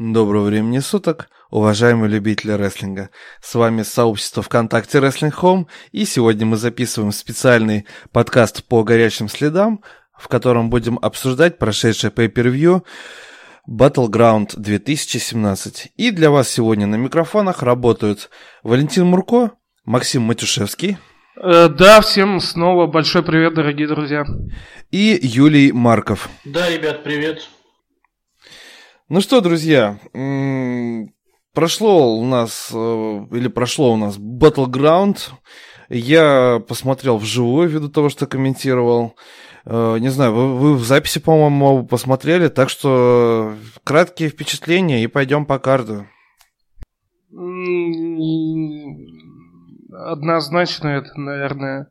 Доброго 0.00 0.44
времени 0.44 0.78
суток, 0.78 1.28
уважаемые 1.50 2.08
любители 2.08 2.52
рестлинга. 2.52 3.10
С 3.42 3.54
вами 3.54 3.82
сообщество 3.82 4.42
ВКонтакте 4.42 4.96
Wrestling 4.96 5.34
Home, 5.42 5.66
и 5.92 6.06
сегодня 6.06 6.46
мы 6.46 6.56
записываем 6.56 7.12
специальный 7.12 7.84
подкаст 8.10 8.64
по 8.64 8.82
горячим 8.82 9.28
следам, 9.28 9.82
в 10.18 10.28
котором 10.28 10.70
будем 10.70 10.98
обсуждать 11.02 11.58
прошедшее 11.58 12.10
pay-per-view 12.10 12.82
Battleground 13.68 14.52
2017. 14.56 15.92
И 15.94 16.10
для 16.12 16.30
вас 16.30 16.48
сегодня 16.48 16.86
на 16.86 16.96
микрофонах 16.96 17.62
работают 17.62 18.30
Валентин 18.62 19.04
Мурко, 19.04 19.50
Максим 19.84 20.22
Матюшевский. 20.22 20.96
Э, 21.36 21.68
да, 21.68 22.00
всем 22.00 22.40
снова 22.40 22.86
большой 22.86 23.22
привет, 23.22 23.52
дорогие 23.52 23.86
друзья. 23.86 24.24
И 24.90 25.18
Юлий 25.20 25.72
Марков. 25.72 26.30
Да, 26.46 26.70
ребят, 26.70 27.04
привет. 27.04 27.50
Ну 29.12 29.20
что, 29.20 29.40
друзья, 29.40 29.98
прошло 31.52 32.16
у 32.16 32.24
нас, 32.24 32.70
э, 32.72 32.76
или 33.32 33.48
прошло 33.48 33.94
у 33.94 33.96
нас 33.96 34.16
Battleground. 34.16 35.30
Я 35.88 36.62
посмотрел 36.68 37.18
вживую, 37.18 37.68
ввиду 37.68 37.88
того, 37.88 38.08
что 38.08 38.28
комментировал. 38.28 39.16
Э, 39.64 39.96
не 39.98 40.10
знаю, 40.10 40.32
вы, 40.32 40.56
вы 40.56 40.76
в 40.76 40.84
записи, 40.84 41.18
по-моему, 41.18 41.84
посмотрели, 41.88 42.46
так 42.46 42.68
что 42.68 43.56
краткие 43.82 44.28
впечатления 44.28 45.02
и 45.02 45.08
пойдем 45.08 45.44
по 45.44 45.58
карту. 45.58 46.06
Однозначно 49.92 50.86
это, 50.86 51.18
наверное, 51.18 51.90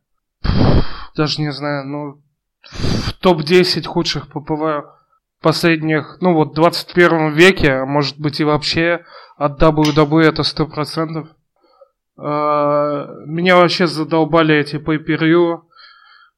даже 1.17 1.41
не 1.41 1.51
знаю, 1.51 1.85
ну, 1.85 2.21
в 2.61 3.11
топ-10 3.19 3.83
худших 3.83 4.29
ППВ 4.29 4.98
последних, 5.41 6.17
ну 6.21 6.33
вот, 6.33 6.53
21 6.53 7.33
веке, 7.33 7.73
а 7.73 7.85
может 7.85 8.19
быть 8.19 8.39
и 8.39 8.43
вообще 8.43 9.01
от 9.37 9.61
WWE 9.61 10.21
это 10.21 10.41
100%. 10.41 11.27
А, 12.17 13.07
меня 13.25 13.55
вообще 13.55 13.87
задолбали 13.87 14.55
эти 14.55 14.75
pay 14.75 14.99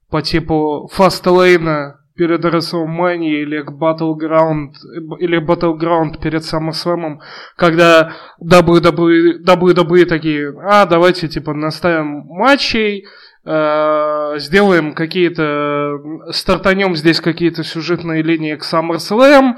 по 0.09 0.21
типу 0.21 0.89
Fastlane 0.95 1.93
перед 2.15 2.45
WrestleMania 2.45 3.41
или 3.41 3.63
Battleground, 3.63 4.73
или 5.19 5.39
Battleground 5.39 6.21
перед 6.21 6.43
SummerSlam, 6.43 7.19
когда 7.55 8.13
WWE, 8.43 9.43
WWE 9.43 10.05
такие, 10.05 10.53
а, 10.61 10.85
давайте, 10.85 11.27
типа, 11.27 11.53
наставим 11.53 12.25
матчей, 12.27 13.05
Э, 13.43 14.35
сделаем 14.37 14.93
какие-то, 14.93 15.99
стартанем 16.29 16.95
здесь 16.95 17.19
какие-то 17.19 17.63
сюжетные 17.63 18.21
линии 18.21 18.55
к 18.55 18.63
SummerSlam, 18.63 19.53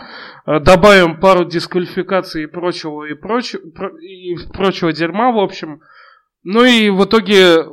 э, 0.46 0.60
добавим 0.62 1.20
пару 1.20 1.44
дисквалификаций 1.44 2.44
и 2.44 2.48
прочего, 2.48 3.04
и, 3.04 3.14
прочего, 3.14 3.62
и 3.98 4.36
прочего 4.54 4.94
дерьма, 4.94 5.32
в 5.34 5.38
общем. 5.38 5.82
Ну 6.44 6.64
и 6.64 6.90
в 6.90 7.04
итоге 7.04 7.66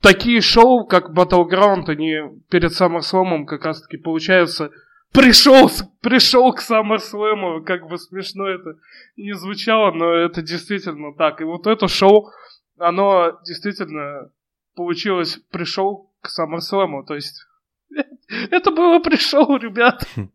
такие 0.00 0.40
шоу, 0.40 0.86
как 0.86 1.10
Battleground, 1.10 1.88
они 1.88 2.16
перед 2.50 2.72
SummerSlam 2.72 3.44
как 3.44 3.64
раз-таки 3.64 3.98
получаются 3.98 4.72
пришел, 5.12 5.70
пришел 6.00 6.52
к 6.52 6.60
SummerSlam, 6.60 7.62
как 7.62 7.86
бы 7.88 7.96
смешно 7.96 8.48
это 8.48 8.76
не 9.16 9.34
звучало, 9.34 9.92
но 9.92 10.12
это 10.14 10.42
действительно 10.42 11.14
так. 11.14 11.40
И 11.40 11.44
вот 11.44 11.68
это 11.68 11.86
шоу, 11.86 12.30
оно 12.76 13.38
действительно 13.46 14.30
получилось, 14.74 15.40
пришел 15.50 16.10
к 16.20 16.28
SummerSlam. 16.28 17.04
То 17.06 17.14
есть, 17.14 17.46
это 18.50 18.70
было 18.70 18.98
пришел, 19.00 19.56
ребят. 19.56 20.06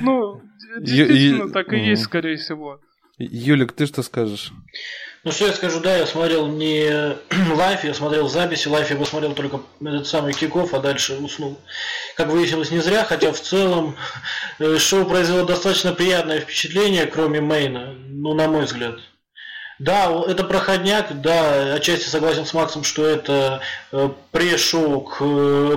Ну, 0.00 0.40
действительно, 0.78 1.50
так 1.50 1.72
и 1.72 1.78
есть, 1.78 2.04
скорее 2.04 2.36
всего. 2.36 2.80
Юлик, 3.18 3.72
ты 3.72 3.86
что 3.86 4.02
скажешь? 4.02 4.52
Ну 5.24 5.32
что 5.32 5.46
я 5.46 5.52
скажу, 5.54 5.80
да, 5.80 5.96
я 5.96 6.06
смотрел 6.06 6.46
не 6.46 6.88
лайф, 7.56 7.82
я 7.82 7.94
смотрел 7.94 8.28
записи, 8.28 8.68
лайф 8.68 8.90
я 8.90 8.96
посмотрел 8.96 9.34
только 9.34 9.60
этот 9.80 10.06
самый 10.06 10.32
киков, 10.32 10.72
а 10.72 10.80
дальше 10.80 11.14
уснул. 11.14 11.58
Как 12.14 12.28
выяснилось, 12.28 12.70
не 12.70 12.78
зря, 12.78 13.04
хотя 13.04 13.32
в 13.32 13.40
целом 13.40 13.96
э, 14.60 14.78
шоу 14.78 15.04
произвело 15.04 15.44
достаточно 15.44 15.92
приятное 15.92 16.40
впечатление, 16.40 17.06
кроме 17.06 17.40
Мейна, 17.40 17.94
ну, 18.08 18.34
на 18.34 18.46
мой 18.48 18.66
взгляд. 18.66 19.00
Да, 19.78 20.10
это 20.26 20.42
проходняк, 20.44 21.20
да, 21.20 21.74
отчасти 21.74 22.08
согласен 22.08 22.46
с 22.46 22.54
Максом, 22.54 22.82
что 22.82 23.04
это 23.04 23.60
э, 23.92 24.08
пресс-шоу 24.32 25.02
к 25.02 25.20
э, 25.20 25.24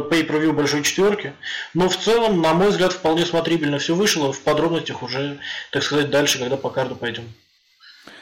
pay-per-view 0.09 0.53
большой 0.53 0.83
четверки, 0.83 1.33
но 1.73 1.89
в 1.89 1.97
целом, 1.97 2.41
на 2.41 2.53
мой 2.53 2.69
взгляд, 2.69 2.93
вполне 2.93 3.25
смотрибельно 3.25 3.77
все 3.77 3.95
вышло, 3.95 4.31
в 4.31 4.41
подробностях 4.41 5.03
уже, 5.03 5.39
так 5.71 5.83
сказать, 5.83 6.09
дальше, 6.09 6.39
когда 6.39 6.55
по 6.55 6.69
карту 6.69 6.95
пойдем. 6.95 7.23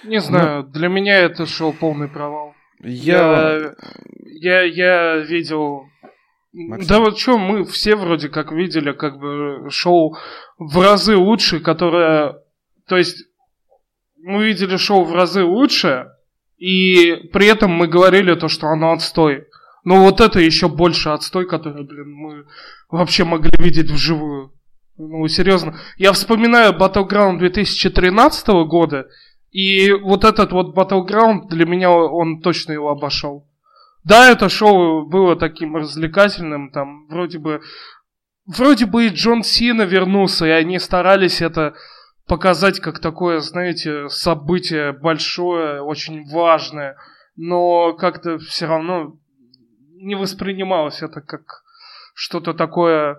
Не 0.03 0.19
знаю, 0.19 0.63
ну, 0.63 0.69
для 0.71 0.87
меня 0.87 1.19
это 1.19 1.45
шоу 1.45 1.73
полный 1.73 2.07
провал. 2.07 2.55
Я... 2.79 3.73
Я, 4.39 4.61
я, 4.61 4.61
я 4.63 5.17
видел 5.17 5.89
Максим. 6.53 6.87
Да 6.87 6.99
вот 6.99 7.19
что, 7.19 7.37
мы 7.37 7.65
все 7.65 7.95
вроде 7.95 8.29
как 8.29 8.51
видели 8.51 8.91
как 8.91 9.19
бы 9.19 9.69
шоу 9.69 10.17
в 10.57 10.81
разы 10.81 11.15
лучше, 11.15 11.59
которое... 11.59 12.35
То 12.87 12.97
есть 12.97 13.26
мы 14.19 14.45
видели 14.47 14.77
шоу 14.77 15.03
в 15.03 15.13
разы 15.13 15.43
лучше, 15.43 16.11
и 16.57 17.29
при 17.33 17.47
этом 17.47 17.71
мы 17.71 17.87
говорили 17.87 18.33
то, 18.35 18.47
что 18.47 18.67
оно 18.67 18.91
отстой. 18.91 19.45
Но 19.83 20.03
вот 20.03 20.19
это 20.19 20.39
еще 20.39 20.67
больше 20.67 21.09
отстой, 21.09 21.47
который, 21.47 21.83
блин, 21.83 22.11
мы 22.11 22.45
вообще 22.89 23.23
могли 23.23 23.51
видеть 23.57 23.89
вживую. 23.89 24.53
Ну, 24.97 25.27
серьезно. 25.27 25.77
Я 25.97 26.11
вспоминаю 26.11 26.73
Battleground 26.73 27.37
2013 27.37 28.47
года, 28.67 29.07
и 29.51 29.91
вот 29.91 30.23
этот 30.23 30.51
вот 30.51 30.75
Battleground, 30.75 31.47
для 31.49 31.65
меня 31.65 31.91
он 31.91 32.41
точно 32.41 32.73
его 32.73 32.89
обошел. 32.89 33.47
Да, 34.03 34.31
это 34.31 34.49
шоу 34.49 35.07
было 35.07 35.35
таким 35.35 35.75
развлекательным, 35.75 36.71
там, 36.71 37.07
вроде 37.07 37.39
бы... 37.39 37.61
Вроде 38.45 38.85
бы 38.85 39.07
и 39.07 39.09
Джон 39.09 39.43
Сина 39.43 39.81
вернулся, 39.81 40.45
и 40.45 40.51
они 40.51 40.79
старались 40.79 41.41
это 41.41 41.75
показать 42.27 42.79
как 42.79 42.99
такое, 42.99 43.39
знаете, 43.39 44.09
событие 44.09 44.91
большое, 44.91 45.81
очень 45.81 46.29
важное, 46.29 46.97
но 47.35 47.93
как-то 47.93 48.37
все 48.37 48.67
равно 48.67 49.17
не 49.95 50.15
воспринималось 50.15 51.01
это 51.01 51.21
как 51.21 51.63
что-то 52.13 52.53
такое 52.53 53.17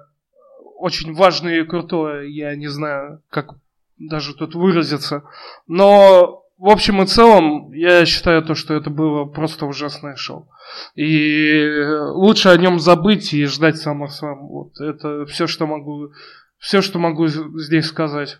очень 0.76 1.12
важное 1.14 1.60
и 1.60 1.64
крутое, 1.64 2.32
я 2.34 2.54
не 2.54 2.68
знаю, 2.68 3.22
как 3.30 3.54
даже 3.98 4.34
тут 4.34 4.54
выразиться. 4.54 5.24
Но 5.66 6.44
в 6.58 6.68
общем 6.68 7.02
и 7.02 7.06
целом, 7.06 7.72
я 7.72 8.04
считаю 8.04 8.42
то, 8.42 8.54
что 8.54 8.74
это 8.74 8.90
было 8.90 9.24
просто 9.24 9.66
ужасное 9.66 10.16
шоу. 10.16 10.48
И 10.94 11.84
лучше 12.12 12.48
о 12.48 12.56
нем 12.56 12.78
забыть 12.78 13.32
и 13.32 13.44
ждать 13.46 13.78
сам. 13.78 14.00
Вот 14.48 14.80
это 14.80 15.24
все, 15.26 15.46
что 15.46 15.66
могу, 15.66 16.12
все, 16.58 16.82
что 16.82 16.98
могу 16.98 17.26
здесь 17.26 17.86
сказать. 17.86 18.38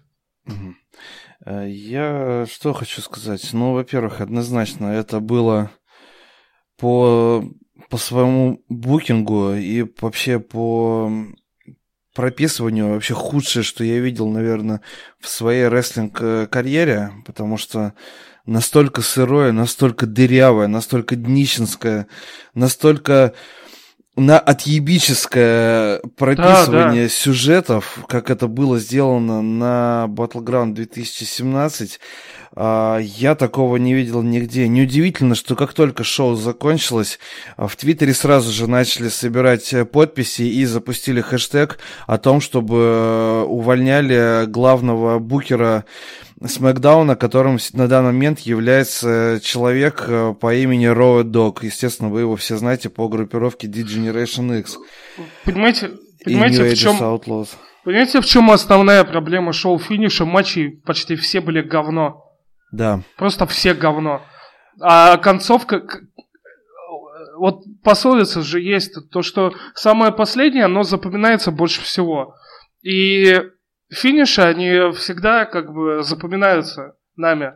Э, 1.44 1.68
я 1.68 2.46
что 2.50 2.72
хочу 2.72 3.00
сказать? 3.00 3.48
Ну, 3.52 3.72
во-первых, 3.72 4.20
однозначно 4.20 4.86
это 4.86 5.20
было 5.20 5.70
по, 6.78 7.44
по 7.90 7.96
своему 7.96 8.62
букингу 8.68 9.54
и 9.54 9.86
вообще 10.00 10.38
по 10.38 11.10
прописыванию 12.14 12.88
вообще 12.88 13.14
худшее, 13.14 13.62
что 13.62 13.84
я 13.84 14.00
видел, 14.00 14.28
наверное, 14.28 14.80
в 15.20 15.28
своей 15.28 15.68
рестлинг-карьере, 15.68 17.12
потому 17.24 17.56
что 17.56 17.94
настолько 18.44 19.02
сырое, 19.02 19.52
настолько 19.52 20.06
дырявое, 20.06 20.66
настолько 20.66 21.14
днищенское, 21.14 22.08
настолько 22.54 23.34
на 24.18 24.38
отъебическое 24.38 26.00
прописывание 26.16 27.04
да, 27.04 27.08
да. 27.08 27.08
сюжетов, 27.08 27.98
как 28.08 28.30
это 28.30 28.48
было 28.48 28.78
сделано 28.78 29.42
на 29.42 30.06
Battleground 30.08 30.74
2017, 30.74 32.00
а, 32.54 32.98
я 32.98 33.34
такого 33.34 33.76
не 33.76 33.94
видел 33.94 34.22
нигде. 34.22 34.66
Неудивительно, 34.66 35.34
что 35.34 35.54
как 35.54 35.72
только 35.72 36.02
шоу 36.02 36.34
закончилось, 36.34 37.18
а, 37.56 37.68
в 37.68 37.76
Твиттере 37.76 38.14
сразу 38.14 38.50
же 38.50 38.66
начали 38.66 39.08
собирать 39.08 39.72
э, 39.72 39.84
подписи 39.84 40.42
и 40.42 40.64
запустили 40.64 41.20
хэштег 41.20 41.78
о 42.06 42.18
том, 42.18 42.40
чтобы 42.40 42.76
э, 42.76 43.42
увольняли 43.42 44.46
главного 44.46 45.18
букера 45.20 45.84
Смакдауна, 46.46 47.16
которым 47.16 47.58
на 47.72 47.88
данный 47.88 48.12
момент 48.12 48.40
является 48.40 49.40
человек 49.42 50.04
э, 50.06 50.34
по 50.34 50.54
имени 50.54 50.86
Роуэ 50.86 51.24
Дог. 51.24 51.64
Естественно, 51.64 52.10
вы 52.10 52.20
его 52.20 52.36
все 52.36 52.56
знаете 52.56 52.90
по 52.90 53.08
группировке 53.08 53.66
D-Generation 53.66 54.60
X. 54.60 54.78
Понимаете, 55.44 55.90
понимаете 56.24 56.68
в 56.68 56.74
чем... 56.76 56.96
Outlaws. 56.96 57.48
Понимаете, 57.82 58.20
в 58.20 58.26
чем 58.26 58.50
основная 58.50 59.02
проблема 59.02 59.52
шоу 59.52 59.78
финиша? 59.78 60.24
Матчей 60.24 60.70
почти 60.70 61.16
все 61.16 61.40
были 61.40 61.60
говно. 61.60 62.24
Да. 62.70 63.02
Просто 63.16 63.46
все 63.46 63.74
говно. 63.74 64.22
А 64.80 65.16
концовка... 65.16 65.82
Вот 67.36 67.62
пословица 67.82 68.42
же 68.42 68.60
есть, 68.60 69.10
то, 69.10 69.22
что 69.22 69.54
самое 69.74 70.12
последнее, 70.12 70.64
оно 70.64 70.82
запоминается 70.82 71.50
больше 71.50 71.82
всего. 71.82 72.34
И 72.82 73.42
финиши, 73.90 74.42
они 74.42 74.92
всегда 74.92 75.44
как 75.44 75.72
бы 75.72 76.02
запоминаются 76.02 76.94
нами. 77.16 77.54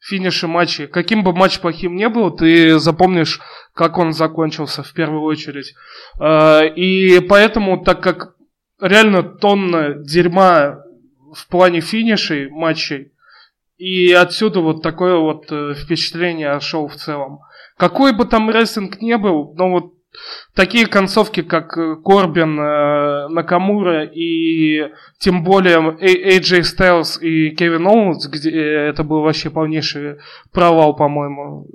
Финиши 0.00 0.46
матчей. 0.46 0.86
Каким 0.86 1.24
бы 1.24 1.32
матч 1.32 1.60
плохим 1.60 1.96
не 1.96 2.10
был, 2.10 2.30
ты 2.30 2.78
запомнишь, 2.78 3.40
как 3.72 3.96
он 3.96 4.12
закончился 4.12 4.82
в 4.82 4.92
первую 4.92 5.22
очередь. 5.22 5.74
А, 6.20 6.60
и 6.62 7.20
поэтому, 7.20 7.82
так 7.82 8.02
как 8.02 8.34
реально 8.80 9.22
тонна 9.22 9.94
дерьма 9.94 10.82
в 11.34 11.48
плане 11.48 11.80
финишей 11.80 12.50
матчей, 12.50 13.12
и 13.76 14.12
отсюда 14.12 14.60
вот 14.60 14.82
такое 14.82 15.16
вот 15.16 15.50
э, 15.50 15.74
впечатление 15.74 16.50
о 16.50 16.60
шоу 16.60 16.86
в 16.86 16.94
целом. 16.94 17.40
Какой 17.76 18.12
бы 18.12 18.24
там 18.24 18.48
рестлинг 18.48 19.00
не 19.00 19.18
был, 19.18 19.52
но 19.56 19.70
вот 19.70 19.93
такие 20.54 20.86
концовки, 20.86 21.42
как 21.42 21.76
э, 21.76 21.96
Корбин, 21.96 22.58
э, 22.58 23.28
Накамура 23.28 24.04
и 24.04 24.90
тем 25.18 25.44
более 25.44 25.78
AJ 25.78 26.62
Styles 26.62 27.20
и 27.20 27.50
Кевин 27.54 27.86
Оуэнс, 27.86 28.28
где 28.28 28.50
это 28.50 29.04
был 29.04 29.20
вообще 29.20 29.50
полнейший 29.50 30.16
провал, 30.52 30.96
по-моему, 30.96 31.66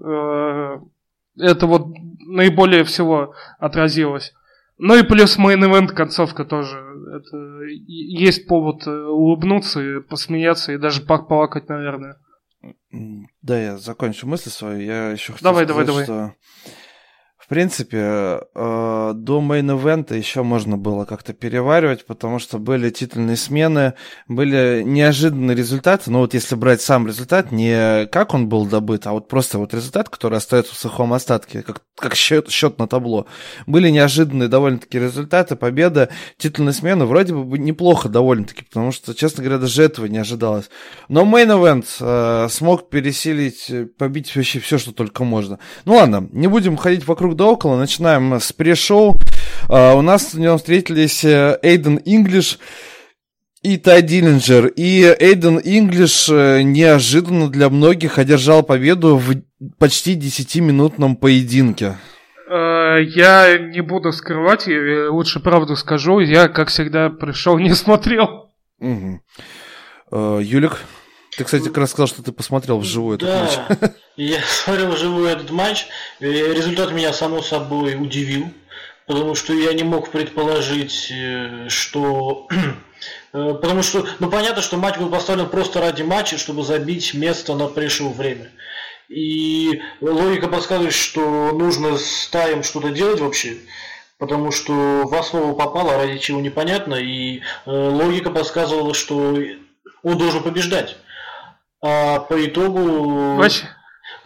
это 1.37 1.67
вот 1.67 1.87
наиболее 2.27 2.83
всего 2.83 3.33
отразилось. 3.59 4.33
Ну 4.77 4.95
и 4.95 5.03
плюс 5.03 5.37
main 5.37 5.60
event 5.60 5.89
концовка 5.89 6.45
тоже. 6.45 6.77
Это 7.13 7.63
есть 7.65 8.47
повод 8.47 8.87
э, 8.87 8.91
улыбнуться, 8.91 9.81
и 9.81 9.99
посмеяться 9.99 10.71
и 10.71 10.77
даже 10.77 11.01
поплакать, 11.01 11.67
наверное. 11.67 12.15
Да, 13.41 13.59
я 13.59 13.77
закончу 13.77 14.25
мысль 14.25 14.49
свою. 14.49 14.79
Я 14.79 15.11
еще 15.11 15.33
хочу 15.33 15.43
давай, 15.43 15.65
сказать, 15.65 15.85
давай, 15.85 16.03
что 16.03 16.13
давай 16.13 16.35
принципе, 17.49 17.97
э, 17.97 19.11
до 19.15 19.41
main 19.41 19.71
event 19.71 20.08
а 20.08 20.15
еще 20.15 20.43
можно 20.43 20.77
было 20.77 21.05
как-то 21.05 21.33
переваривать, 21.33 22.05
потому 22.05 22.37
что 22.37 22.59
были 22.59 22.91
титульные 22.91 23.37
смены, 23.37 23.95
были 24.27 24.83
неожиданные 24.85 25.57
результаты. 25.57 26.11
Но 26.11 26.19
вот 26.19 26.35
если 26.35 26.53
брать 26.55 26.81
сам 26.81 27.07
результат, 27.07 27.51
не 27.51 28.05
как 28.07 28.35
он 28.35 28.47
был 28.47 28.67
добыт, 28.67 29.07
а 29.07 29.13
вот 29.13 29.27
просто 29.27 29.57
вот 29.57 29.73
результат, 29.73 30.09
который 30.09 30.37
остается 30.37 30.75
в 30.75 30.77
сухом 30.77 31.11
остатке, 31.11 31.63
как, 31.63 31.81
как 31.95 32.15
счет, 32.15 32.49
счет 32.49 32.77
на 32.77 32.87
табло. 32.87 33.25
Были 33.65 33.89
неожиданные 33.89 34.47
довольно-таки 34.47 34.99
результаты, 34.99 35.55
победа, 35.55 36.09
титульные 36.37 36.73
смены 36.73 37.05
вроде 37.05 37.33
бы 37.33 37.57
неплохо 37.57 38.09
довольно-таки, 38.09 38.63
потому 38.63 38.91
что, 38.91 39.15
честно 39.15 39.43
говоря, 39.43 39.59
даже 39.59 39.81
этого 39.81 40.05
не 40.05 40.19
ожидалось. 40.19 40.69
Но 41.07 41.25
main 41.25 41.53
event 41.53 41.87
э, 41.99 42.47
смог 42.51 42.89
пересилить, 42.89 43.71
побить 43.97 44.35
вообще 44.35 44.59
все, 44.59 44.77
что 44.77 44.91
только 44.91 45.23
можно. 45.23 45.57
Ну 45.85 45.95
ладно, 45.95 46.29
не 46.31 46.45
будем 46.45 46.77
ходить 46.77 47.07
вокруг 47.07 47.38
да 47.39 47.45
около. 47.45 47.77
Начинаем 47.77 48.33
с 48.33 48.51
пришел. 48.51 49.15
Uh, 49.69 49.95
у 49.97 50.01
нас 50.01 50.33
в 50.33 50.39
нем 50.39 50.57
встретились 50.57 51.23
э, 51.23 51.57
Эйден 51.61 52.01
Инглиш 52.03 52.59
и 53.61 53.77
Тай 53.77 54.01
Диллинджер. 54.01 54.67
И 54.67 55.03
Эйден 55.03 55.57
Инглиш 55.63 56.27
э, 56.29 56.61
неожиданно 56.63 57.49
для 57.49 57.69
многих 57.69 58.19
одержал 58.19 58.63
победу 58.63 59.15
в 59.15 59.35
почти 59.77 60.17
10-минутном 60.17 61.15
поединке. 61.15 61.97
Э, 62.49 63.03
я 63.03 63.57
не 63.57 63.81
буду 63.81 64.11
скрывать, 64.11 64.67
лучше 64.67 65.39
правду 65.39 65.77
скажу. 65.77 66.19
Я, 66.19 66.49
как 66.49 66.67
всегда, 66.67 67.09
пришел, 67.09 67.57
не 67.59 67.73
смотрел. 67.73 68.51
Угу. 68.79 69.21
Юлик? 70.41 70.79
Ты, 71.37 71.43
кстати, 71.43 71.65
как 71.65 71.77
раз 71.77 71.91
сказал, 71.91 72.07
что 72.07 72.23
ты 72.23 72.31
посмотрел 72.31 72.79
вживую 72.79 73.17
этот 73.17 73.29
да, 73.29 73.67
матч. 73.69 73.91
я 74.17 74.41
смотрел 74.41 74.91
вживую 74.91 75.27
этот 75.27 75.51
матч. 75.51 75.87
Результат 76.19 76.91
меня, 76.91 77.13
само 77.13 77.41
собой, 77.41 77.95
удивил. 77.95 78.51
Потому 79.05 79.33
что 79.33 79.53
я 79.53 79.73
не 79.73 79.83
мог 79.83 80.11
предположить, 80.11 81.11
э, 81.11 81.67
что... 81.69 82.47
Э, 83.31 83.53
потому 83.61 83.81
что, 83.81 84.05
ну 84.19 84.29
понятно, 84.29 84.61
что 84.61 84.75
матч 84.75 84.97
был 84.97 85.09
поставлен 85.09 85.47
просто 85.47 85.79
ради 85.79 86.01
матча, 86.01 86.37
чтобы 86.37 86.63
забить 86.63 87.13
место 87.13 87.55
на 87.55 87.67
пришлое 87.67 88.11
время. 88.11 88.51
И 89.07 89.81
логика 90.01 90.47
подсказывает, 90.47 90.93
что 90.93 91.51
нужно 91.51 91.97
с 91.97 92.27
Таем 92.29 92.61
что-то 92.61 92.89
делать 92.89 93.19
вообще, 93.19 93.57
потому 94.17 94.51
что 94.51 94.73
в 95.05 95.15
основу 95.15 95.55
попало, 95.55 95.95
ради 95.95 96.17
чего 96.17 96.41
непонятно, 96.41 96.95
и 96.95 97.39
э, 97.39 97.41
логика 97.65 98.31
подсказывала, 98.31 98.93
что 98.93 99.37
он 100.03 100.17
должен 100.17 100.43
побеждать. 100.43 100.97
А 101.81 102.19
по 102.19 102.45
итогу 102.45 103.35
Матч? 103.37 103.63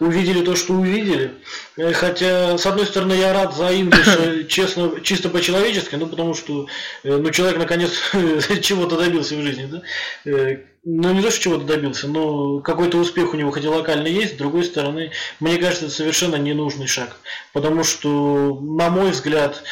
увидели 0.00 0.44
то, 0.44 0.56
что 0.56 0.74
увидели. 0.74 1.34
Э, 1.76 1.92
хотя, 1.92 2.58
с 2.58 2.66
одной 2.66 2.86
стороны, 2.86 3.12
я 3.12 3.32
рад 3.32 3.54
за 3.54 3.80
Ингриша, 3.80 4.44
честно, 4.48 5.00
чисто 5.02 5.28
по-человечески, 5.28 5.94
ну, 5.94 6.06
потому 6.06 6.34
что, 6.34 6.66
э, 7.04 7.16
ну, 7.16 7.30
человек, 7.30 7.58
наконец, 7.58 7.92
чего-то 8.62 8.96
добился 8.96 9.36
в 9.36 9.42
жизни, 9.42 9.66
да? 9.66 9.82
Э, 10.30 10.58
ну, 10.86 11.14
не 11.14 11.22
то, 11.22 11.30
что 11.30 11.40
чего-то 11.40 11.64
добился, 11.64 12.08
но 12.08 12.60
какой-то 12.60 12.98
успех 12.98 13.32
у 13.32 13.36
него 13.38 13.50
хоть 13.50 13.64
и 13.64 13.68
локально 13.68 14.06
есть, 14.06 14.34
с 14.34 14.36
другой 14.36 14.64
стороны, 14.64 15.12
мне 15.40 15.56
кажется, 15.56 15.86
это 15.86 15.94
совершенно 15.94 16.36
ненужный 16.36 16.86
шаг. 16.86 17.16
Потому 17.54 17.84
что, 17.84 18.60
на 18.60 18.90
мой 18.90 19.12
взгляд, 19.12 19.62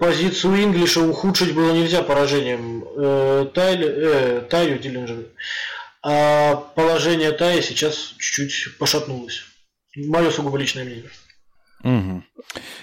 позицию 0.00 0.62
Инглиша 0.62 1.00
ухудшить 1.00 1.54
было 1.54 1.72
нельзя 1.72 2.02
поражением 2.02 2.84
э, 2.94 3.46
Тайль, 3.54 3.84
э, 3.86 4.78
Диллинджера 4.82 5.22
а 6.02 6.56
положение 6.56 7.32
Таи 7.32 7.60
сейчас 7.60 8.14
чуть-чуть 8.18 8.78
пошатнулось. 8.78 9.44
Мое 9.96 10.30
сугубо 10.30 10.56
личное 10.56 10.84
мнение. 10.84 11.10
Угу. 11.82 12.22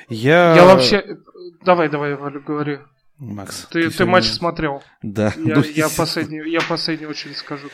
Я... 0.09 0.55
Я 0.55 0.65
вообще... 0.65 1.17
Давай, 1.63 1.89
давай, 1.89 2.15
Валю, 2.15 2.41
говори. 2.41 2.79
Макс. 3.17 3.67
Ты, 3.71 3.89
ты, 3.89 3.97
ты 3.97 4.05
матч 4.05 4.25
смотрел. 4.25 4.83
Да. 5.01 5.33
Я, 5.37 5.55
ну, 5.55 5.63
я, 5.63 5.89
последний, 5.97 6.49
я 6.49 6.61
последнюю 6.61 7.09
очередь 7.09 7.37
скажу. 7.37 7.67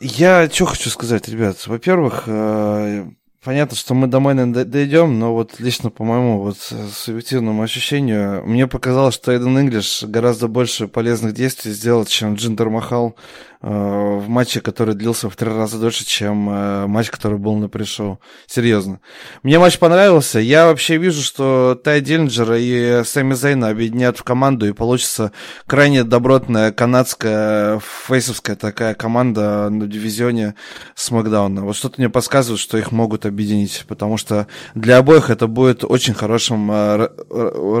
Я 0.00 0.48
что 0.48 0.66
хочу 0.66 0.88
сказать, 0.90 1.28
ребят. 1.28 1.66
Во-первых, 1.66 2.24
э, 2.26 3.06
Понятно, 3.44 3.76
что 3.76 3.94
мы 3.94 4.08
до 4.08 4.18
Мэна 4.18 4.52
дойдем, 4.52 5.20
но 5.20 5.32
вот 5.32 5.60
лично 5.60 5.90
по 5.90 6.02
моему 6.02 6.40
вот 6.40 6.58
субъективному 6.58 7.62
ощущению, 7.62 8.44
мне 8.44 8.66
показалось, 8.66 9.14
что 9.14 9.32
Эйден 9.32 9.56
Инглиш 9.56 10.02
гораздо 10.02 10.48
больше 10.48 10.88
полезных 10.88 11.34
действий 11.34 11.70
сделал, 11.70 12.04
чем 12.04 12.34
Джиндер 12.34 12.68
Махал 12.68 13.14
э, 13.62 13.68
в 13.68 14.28
матче, 14.28 14.60
который 14.60 14.96
длился 14.96 15.30
в 15.30 15.36
три 15.36 15.48
раза 15.48 15.78
дольше, 15.78 16.04
чем 16.04 16.50
э, 16.50 16.86
матч, 16.88 17.10
который 17.10 17.38
был 17.38 17.54
на 17.54 17.68
пришоу. 17.68 18.18
Серьезно. 18.48 18.98
Мне 19.44 19.60
матч 19.60 19.78
понравился. 19.78 20.40
Я 20.40 20.66
вообще 20.66 20.96
вижу, 20.96 21.22
что 21.22 21.80
Тай 21.82 22.00
Диллинджера 22.00 22.58
и 22.58 23.04
Сэмми 23.04 23.34
Зейна 23.34 23.68
объединят 23.68 24.18
в 24.18 24.24
команду, 24.24 24.66
и 24.66 24.72
получится 24.72 25.30
крайне 25.68 26.02
добротная 26.02 26.72
канадская 26.72 27.80
фейсовская 28.08 28.56
такая 28.56 28.94
команда 28.94 29.68
на 29.70 29.86
дивизионе 29.86 30.56
Смакдауна. 30.96 31.62
Вот 31.62 31.76
что-то 31.76 32.00
мне 32.00 32.10
подсказывает, 32.10 32.60
что 32.60 32.76
их 32.78 32.90
могут 32.90 33.27
объединить, 33.28 33.84
потому 33.88 34.16
что 34.16 34.46
для 34.74 34.98
обоих 34.98 35.30
это 35.30 35.46
будет 35.46 35.84
очень 35.84 36.14
хорошим 36.14 36.70
э, 36.70 37.08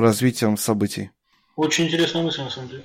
развитием 0.00 0.56
событий. 0.56 1.10
Очень 1.56 1.86
интересная 1.86 2.22
мысль, 2.22 2.42
на 2.42 2.50
самом 2.50 2.68
деле. 2.68 2.84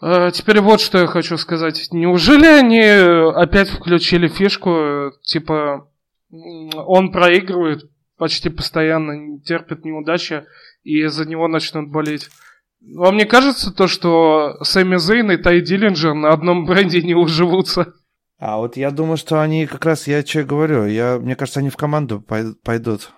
А, 0.00 0.30
теперь 0.30 0.60
вот 0.60 0.80
что 0.80 0.98
я 0.98 1.06
хочу 1.06 1.38
сказать. 1.38 1.88
Неужели 1.92 2.46
они 2.46 2.80
опять 2.80 3.70
включили 3.70 4.28
фишку, 4.28 5.12
типа, 5.22 5.88
он 6.30 7.12
проигрывает 7.12 7.88
почти 8.18 8.50
постоянно, 8.50 9.40
терпит 9.40 9.84
неудачи, 9.84 10.44
и 10.82 11.06
за 11.06 11.24
него 11.24 11.48
начнут 11.48 11.90
болеть? 11.90 12.28
Вам 12.80 13.16
не 13.16 13.24
кажется 13.24 13.72
то, 13.72 13.86
что 13.86 14.58
Сэмми 14.62 14.96
Зейн 14.96 15.30
и 15.30 15.36
Тай 15.36 15.60
Диллинджер 15.60 16.14
на 16.14 16.30
одном 16.30 16.66
бренде 16.66 17.00
не 17.00 17.14
уживутся? 17.14 17.94
А 18.44 18.56
вот 18.56 18.76
я 18.76 18.90
думаю, 18.90 19.18
что 19.18 19.40
они 19.40 19.66
как 19.66 19.84
раз, 19.84 20.08
я 20.08 20.26
что 20.26 20.42
говорю, 20.42 20.84
я, 20.86 21.20
мне 21.20 21.36
кажется, 21.36 21.60
они 21.60 21.70
в 21.70 21.76
команду 21.76 22.20
пойдут. 22.20 23.12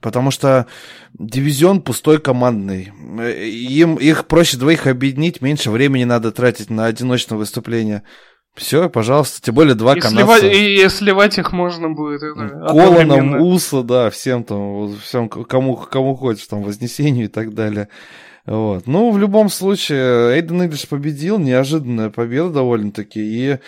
Потому 0.00 0.32
что 0.32 0.66
дивизион 1.16 1.82
пустой 1.82 2.18
командный. 2.20 2.92
Им 3.46 3.94
их 3.94 4.26
проще 4.26 4.56
двоих 4.56 4.88
объединить, 4.88 5.40
меньше 5.40 5.70
времени 5.70 6.02
надо 6.02 6.32
тратить 6.32 6.68
на 6.68 6.86
одиночное 6.86 7.38
выступление. 7.38 8.02
Все, 8.56 8.90
пожалуйста, 8.90 9.40
тем 9.40 9.54
более 9.54 9.76
два 9.76 9.96
и 9.96 10.00
канадца. 10.00 10.40
Сливать, 10.40 10.56
и 10.56 10.88
сливать 10.88 11.38
их 11.38 11.52
можно 11.52 11.88
будет. 11.88 12.22
Колоном, 12.22 13.40
Уса, 13.40 13.84
да, 13.84 14.10
всем 14.10 14.42
там, 14.42 14.96
всем, 14.96 15.28
кому, 15.28 15.76
кому 15.76 16.16
хочешь, 16.16 16.48
там, 16.48 16.64
Вознесению 16.64 17.26
и 17.26 17.28
так 17.28 17.54
далее. 17.54 17.88
Вот. 18.46 18.86
Ну, 18.86 19.10
в 19.10 19.18
любом 19.18 19.48
случае, 19.48 20.36
Эйден 20.36 20.62
Инглиш 20.62 20.88
победил, 20.88 21.38
неожиданная 21.38 22.10
победа 22.10 22.50
довольно-таки, 22.50 23.20
и 23.20 23.58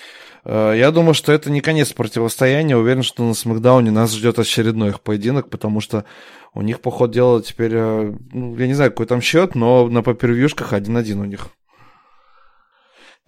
э, 0.45 0.75
я 0.77 0.91
думаю, 0.93 1.15
что 1.15 1.33
это 1.33 1.51
не 1.51 1.61
конец 1.61 1.93
противостояния, 1.93 2.77
уверен, 2.77 3.03
что 3.03 3.25
на 3.25 3.35
Смакдауне 3.35 3.91
нас 3.91 4.15
ждет 4.15 4.39
очередной 4.39 4.91
их 4.91 5.01
поединок, 5.01 5.51
потому 5.51 5.81
что 5.81 6.05
у 6.55 6.63
них, 6.63 6.81
по 6.81 6.93
ходу 6.93 7.13
дела, 7.13 7.43
теперь, 7.43 7.73
э, 7.75 8.15
ну, 8.33 8.57
я 8.57 8.67
не 8.69 8.75
знаю, 8.75 8.93
какой 8.93 9.07
там 9.07 9.21
счет, 9.21 9.57
но 9.57 9.89
на 9.89 10.03
попервьюшках 10.03 10.73
1-1 10.73 11.21
у 11.21 11.25
них. 11.25 11.49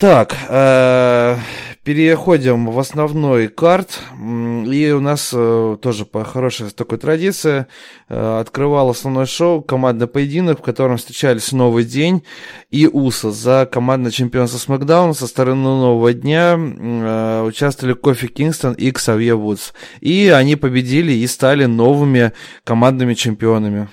Так, 0.00 0.34
э, 0.48 1.36
переходим 1.84 2.70
в 2.70 2.78
основной 2.78 3.48
карт. 3.48 4.00
И 4.18 4.92
у 4.96 5.00
нас 5.00 5.30
э, 5.34 5.76
тоже 5.82 6.06
по 6.06 6.24
хорошей 6.24 6.70
такой 6.70 6.96
традиции 6.96 7.66
э, 8.08 8.40
открывал 8.40 8.88
основное 8.88 9.26
шоу 9.26 9.60
командный 9.60 10.06
поединок, 10.06 10.60
в 10.60 10.62
котором 10.62 10.96
встречались 10.96 11.52
Новый 11.52 11.84
День 11.84 12.24
и 12.70 12.86
Уса 12.86 13.30
за 13.30 13.68
командное 13.70 14.10
чемпионство 14.10 14.56
Смакдаун 14.56 15.12
со 15.12 15.26
стороны 15.26 15.64
Нового 15.64 16.14
Дня. 16.14 16.56
Э, 16.58 17.42
участвовали 17.42 17.92
Кофи 17.92 18.28
Кингстон 18.28 18.72
и 18.72 18.92
Ксавье 18.92 19.34
Вудс. 19.34 19.74
И 20.00 20.28
они 20.28 20.56
победили 20.56 21.12
и 21.12 21.26
стали 21.26 21.66
новыми 21.66 22.32
командными 22.64 23.12
чемпионами. 23.12 23.90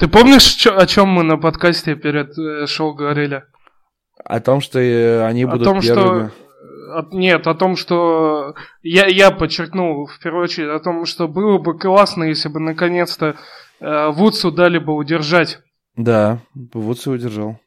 Ты 0.00 0.08
помнишь, 0.08 0.66
о 0.66 0.84
чем 0.88 1.10
мы 1.10 1.22
на 1.22 1.36
подкасте 1.36 1.94
перед 1.94 2.34
шоу 2.68 2.94
говорили? 2.94 3.44
О 4.22 4.40
том, 4.40 4.60
что 4.60 4.78
они 5.26 5.44
будут 5.44 5.62
о 5.62 5.64
том, 5.64 5.80
первыми. 5.80 6.28
Что 6.28 6.44
нет, 7.12 7.46
о 7.46 7.54
том, 7.54 7.76
что 7.76 8.54
я, 8.82 9.06
я 9.06 9.30
подчеркнул 9.30 10.06
в 10.06 10.18
первую 10.20 10.44
очередь 10.44 10.70
о 10.70 10.80
том, 10.80 11.06
что 11.06 11.28
было 11.28 11.58
бы 11.58 11.78
классно, 11.78 12.24
если 12.24 12.48
бы 12.48 12.60
наконец-то 12.60 13.36
э, 13.80 14.08
Вудсу 14.10 14.52
дали 14.52 14.78
бы 14.78 14.94
удержать. 14.94 15.60
Да, 15.96 16.38
Вудсу 16.54 17.12
удержал. 17.12 17.58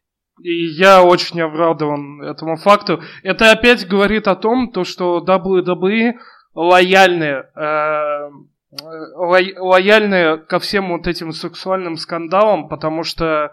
И 0.42 0.66
я 0.66 1.04
очень 1.04 1.42
обрадован 1.42 2.22
этому 2.22 2.58
факту. 2.58 3.02
Это 3.24 3.52
опять 3.52 3.88
говорит 3.88 4.28
о 4.28 4.36
том, 4.36 4.72
то, 4.72 4.84
что 4.84 5.24
WWE 5.26 6.14
лояльны, 6.54 7.44
э, 7.56 8.30
лояльны 9.16 10.38
ко 10.38 10.60
всем 10.60 10.90
вот 10.90 11.08
этим 11.08 11.32
сексуальным 11.32 11.96
скандалам, 11.98 12.70
потому 12.70 13.04
что 13.04 13.26
э, 13.26 13.50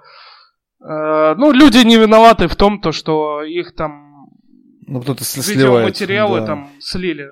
ну, 0.87 1.53
люди 1.53 1.79
не 1.79 1.97
виноваты 1.97 2.47
в 2.47 2.57
том, 2.57 2.81
то, 2.81 2.93
что 2.93 3.43
их 3.43 3.75
там 3.75 4.29
ну, 4.87 5.01
кто-то 5.01 5.25
сливает. 5.25 5.87
материалы 5.87 6.41
да. 6.41 6.47
там 6.47 6.71
слили. 6.81 7.31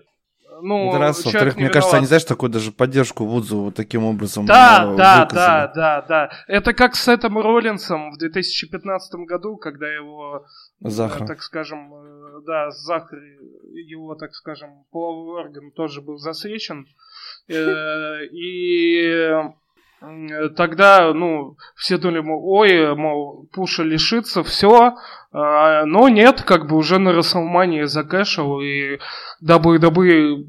Ну, 0.64 0.90
это 0.90 0.98
раз. 0.98 1.24
Во-вторых, 1.24 1.56
мне 1.56 1.68
кажется, 1.70 1.96
они, 1.96 2.06
знаешь, 2.06 2.24
такую 2.24 2.50
даже 2.50 2.70
поддержку 2.70 3.24
Вудзу 3.24 3.62
вот 3.62 3.74
таким 3.74 4.04
образом 4.04 4.46
Да, 4.46 4.92
э, 4.92 4.96
да, 4.96 5.26
да, 5.26 5.72
да, 5.74 6.02
да. 6.08 6.30
Это 6.46 6.72
как 6.72 6.94
с 6.94 7.08
этим 7.08 7.36
Роллинсом 7.36 8.12
в 8.12 8.18
2015 8.18 9.14
году, 9.26 9.56
когда 9.56 9.92
его, 9.92 10.46
э, 10.84 10.88
Захар. 10.88 11.26
так 11.26 11.42
скажем, 11.42 11.92
э, 11.92 12.42
да, 12.46 12.70
Захар, 12.70 13.18
его, 13.74 14.14
так 14.14 14.34
скажем, 14.34 14.84
половой 14.92 15.40
орган 15.42 15.72
тоже 15.72 16.00
был 16.00 16.18
засвечен. 16.18 16.86
И 17.48 17.54
тогда, 20.56 21.12
ну, 21.14 21.56
все 21.76 21.98
думали, 21.98 22.20
мол, 22.20 22.42
ой, 22.44 22.94
мол, 22.94 23.48
Пуша 23.52 23.82
лишится, 23.82 24.42
все, 24.42 24.94
а, 25.32 25.84
но 25.86 26.08
нет, 26.08 26.42
как 26.42 26.66
бы 26.68 26.76
уже 26.76 26.98
на 26.98 27.12
Расселмании 27.12 27.84
закэшил, 27.84 28.60
и 28.60 28.98
WWE 29.42 30.46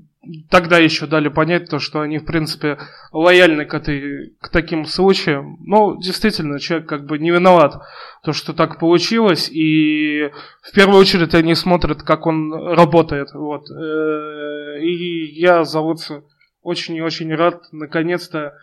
тогда 0.50 0.78
еще 0.78 1.06
дали 1.06 1.28
понять 1.28 1.70
то, 1.70 1.80
что 1.80 2.00
они, 2.02 2.18
в 2.18 2.26
принципе, 2.26 2.78
лояльны 3.12 3.66
к, 3.66 3.74
этой, 3.74 4.34
к 4.40 4.50
таким 4.50 4.86
случаям. 4.86 5.58
Ну, 5.60 6.00
действительно, 6.00 6.60
человек 6.60 6.88
как 6.88 7.06
бы 7.06 7.20
не 7.20 7.32
виноват, 7.32 7.82
то, 8.24 8.32
что 8.32 8.54
так 8.54 8.80
получилось, 8.80 9.50
и 9.50 10.32
в 10.62 10.72
первую 10.74 11.00
очередь 11.00 11.36
они 11.36 11.56
смотрят, 11.56 12.04
как 12.04 12.26
он 12.26 12.54
работает, 12.54 13.34
вот. 13.34 13.70
Э, 13.70 14.80
и 14.82 15.40
я 15.40 15.66
зовутся 15.66 16.24
очень 16.62 16.96
и 16.96 17.02
очень 17.02 17.34
рад, 17.36 17.62
наконец-то, 17.72 18.54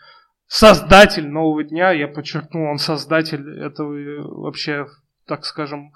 создатель 0.50 1.28
нового 1.28 1.62
дня, 1.62 1.92
я 1.92 2.08
подчеркну, 2.08 2.70
он 2.70 2.78
создатель 2.78 3.48
этого 3.60 4.42
вообще, 4.42 4.86
так 5.26 5.44
скажем, 5.44 5.92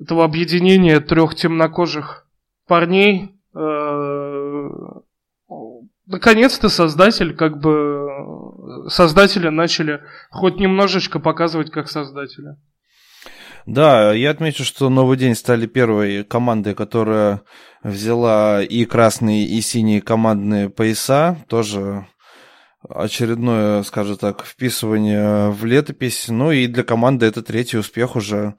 этого 0.00 0.24
объединения 0.24 0.98
трех 1.00 1.34
темнокожих 1.34 2.26
парней. 2.66 3.38
Э, 3.54 4.68
наконец-то 6.06 6.70
создатель, 6.70 7.36
как 7.36 7.60
бы 7.60 8.88
создатели 8.88 9.48
начали 9.48 10.00
хоть 10.30 10.56
немножечко 10.56 11.18
показывать 11.18 11.70
как 11.70 11.90
создатели. 11.90 12.56
Да, 13.66 14.14
я 14.14 14.30
отмечу, 14.30 14.64
что 14.64 14.88
Новый 14.88 15.18
день 15.18 15.34
стали 15.34 15.66
первой 15.66 16.24
командой, 16.24 16.74
которая 16.74 17.42
взяла 17.82 18.62
и 18.62 18.86
красные, 18.86 19.44
и 19.44 19.60
синие 19.60 20.00
командные 20.00 20.70
пояса. 20.70 21.36
Тоже 21.46 22.06
очередное, 22.88 23.82
скажем 23.82 24.16
так, 24.16 24.44
вписывание 24.44 25.50
в 25.50 25.64
летопись. 25.64 26.28
Ну 26.28 26.52
и 26.52 26.66
для 26.66 26.82
команды 26.82 27.26
это 27.26 27.42
третий 27.42 27.78
успех 27.78 28.16
уже. 28.16 28.54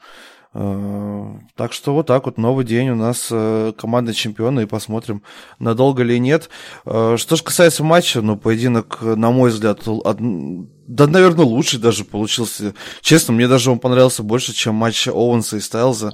Э, 0.52 1.26
так 1.56 1.74
что 1.74 1.94
вот 1.94 2.08
так 2.08 2.26
вот, 2.26 2.40
новый 2.40 2.66
день 2.66 2.90
у 2.90 2.96
нас 2.96 3.28
э, 3.32 3.72
команда 3.78 4.14
чемпиона, 4.14 4.62
и 4.62 4.66
посмотрим, 4.66 5.22
надолго 5.60 6.02
ли 6.02 6.20
нет. 6.20 6.50
Э, 6.86 7.18
что 7.18 7.36
же 7.36 7.44
касается 7.44 7.84
матча, 7.84 8.22
ну, 8.22 8.36
поединок, 8.36 9.00
на 9.02 9.30
мой 9.30 9.52
взгляд, 9.52 9.82
да, 9.86 11.06
наверное, 11.06 11.46
лучший 11.46 11.80
даже 11.80 12.04
получился. 12.04 12.74
Честно, 13.02 13.34
мне 13.34 13.48
даже 13.48 13.70
он 13.70 13.78
понравился 13.78 14.24
больше, 14.24 14.54
чем 14.54 14.74
матч 14.74 15.08
Оуэнса 15.08 15.58
и 15.58 15.60
Стайлза. 15.60 16.14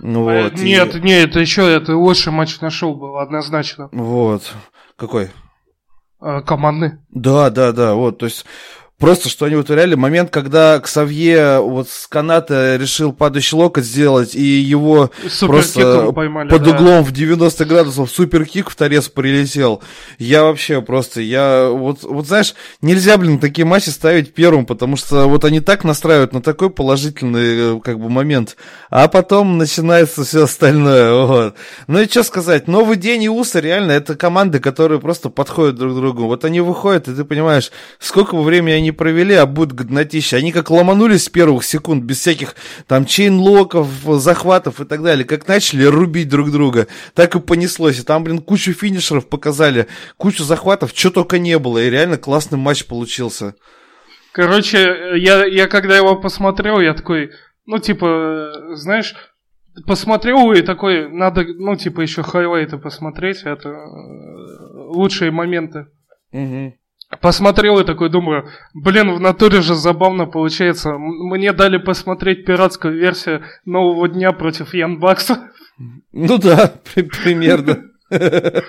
Вот, 0.00 0.54
нет, 0.54 0.96
и... 0.96 1.00
нет, 1.00 1.30
это 1.30 1.38
еще 1.38 1.62
это 1.70 1.96
лучший 1.96 2.32
матч 2.32 2.60
на 2.60 2.70
шоу 2.70 2.96
был, 2.96 3.18
однозначно. 3.18 3.88
Вот. 3.92 4.42
Какой? 4.96 5.30
Э, 6.20 6.40
команды. 6.42 6.98
Да, 7.10 7.48
да, 7.50 7.72
да, 7.72 7.94
вот, 7.94 8.18
то 8.18 8.26
есть 8.26 8.44
Просто 8.98 9.28
что 9.28 9.46
они 9.46 9.54
вытворяли. 9.54 9.94
Момент, 9.94 10.30
когда 10.30 10.80
Ксавье 10.80 11.60
вот 11.60 11.88
с 11.88 12.08
каната 12.08 12.74
решил 12.74 13.12
падающий 13.12 13.56
локоть 13.56 13.84
сделать, 13.84 14.34
и 14.34 14.42
его 14.42 15.12
просто 15.40 16.10
поймали, 16.10 16.48
под 16.48 16.64
да. 16.64 16.70
углом 16.72 17.04
в 17.04 17.12
90 17.12 17.64
градусов 17.64 18.10
суперкик 18.10 18.70
в 18.70 18.74
торец 18.74 19.08
прилетел. 19.08 19.84
Я 20.18 20.42
вообще 20.42 20.82
просто, 20.82 21.20
я 21.20 21.68
вот, 21.68 22.02
вот 22.02 22.26
знаешь, 22.26 22.56
нельзя, 22.82 23.16
блин, 23.18 23.38
такие 23.38 23.64
матчи 23.64 23.90
ставить 23.90 24.34
первым, 24.34 24.66
потому 24.66 24.96
что 24.96 25.28
вот 25.28 25.44
они 25.44 25.60
так 25.60 25.84
настраивают 25.84 26.32
на 26.32 26.42
такой 26.42 26.68
положительный 26.68 27.76
э, 27.76 27.80
как 27.80 28.00
бы 28.00 28.10
момент, 28.10 28.56
а 28.90 29.06
потом 29.06 29.58
начинается 29.58 30.24
все 30.24 30.42
остальное. 30.42 31.14
Вот. 31.28 31.54
Ну 31.86 32.00
и 32.00 32.08
что 32.08 32.24
сказать, 32.24 32.66
новый 32.66 32.96
день 32.96 33.22
и 33.22 33.28
Уса 33.28 33.60
реально 33.60 33.92
это 33.92 34.16
команды, 34.16 34.58
которые 34.58 34.98
просто 34.98 35.30
подходят 35.30 35.76
друг 35.76 35.92
к 35.92 35.96
другу. 35.96 36.24
Вот 36.24 36.44
они 36.44 36.60
выходят, 36.60 37.06
и 37.06 37.14
ты 37.14 37.24
понимаешь, 37.24 37.70
сколько 38.00 38.34
бы 38.34 38.42
времени 38.42 38.72
они 38.72 38.87
не 38.88 38.92
провели, 38.92 39.34
а 39.34 39.44
будет 39.44 39.72
годнотища. 39.74 40.38
Они 40.38 40.50
как 40.50 40.70
ломанулись 40.70 41.24
с 41.24 41.28
первых 41.28 41.64
секунд, 41.64 42.04
без 42.04 42.20
всяких 42.20 42.54
там 42.86 43.04
чейнлоков, 43.04 43.88
захватов 44.20 44.80
и 44.80 44.84
так 44.84 45.02
далее. 45.02 45.26
Как 45.26 45.46
начали 45.46 45.84
рубить 45.84 46.28
друг 46.28 46.50
друга, 46.50 46.86
так 47.14 47.36
и 47.36 47.40
понеслось. 47.40 48.00
И 48.00 48.02
там, 48.02 48.24
блин, 48.24 48.38
кучу 48.38 48.72
финишеров 48.72 49.28
показали, 49.28 49.88
кучу 50.16 50.42
захватов, 50.42 50.92
что 50.94 51.10
только 51.10 51.38
не 51.38 51.58
было. 51.58 51.78
И 51.78 51.90
реально 51.90 52.16
классный 52.16 52.58
матч 52.58 52.86
получился. 52.86 53.54
Короче, 54.32 54.78
я, 55.16 55.44
я 55.44 55.66
когда 55.66 55.96
его 55.96 56.16
посмотрел, 56.16 56.80
я 56.80 56.94
такой, 56.94 57.30
ну, 57.66 57.78
типа, 57.78 58.74
знаешь, 58.74 59.14
посмотрел 59.86 60.52
и 60.52 60.62
такой, 60.62 61.10
надо, 61.10 61.44
ну, 61.44 61.76
типа, 61.76 62.00
еще 62.00 62.22
хайлайты 62.22 62.78
посмотреть, 62.78 63.42
это 63.44 63.68
э, 63.68 63.82
лучшие 64.94 65.30
моменты. 65.30 65.86
Угу. 66.32 66.77
Посмотрел 67.20 67.78
и 67.78 67.84
такой 67.84 68.10
думаю, 68.10 68.48
блин, 68.74 69.12
в 69.14 69.20
натуре 69.20 69.60
же 69.60 69.74
забавно 69.74 70.26
получается. 70.26 70.92
Мне 70.98 71.52
дали 71.52 71.78
посмотреть 71.78 72.44
пиратскую 72.44 72.94
версию 72.94 73.42
нового 73.64 74.08
дня 74.08 74.32
против 74.32 74.74
Ян 74.74 74.98
Бакса. 74.98 75.50
Ну 76.12 76.38
да, 76.38 76.72
примерно. 76.94 77.84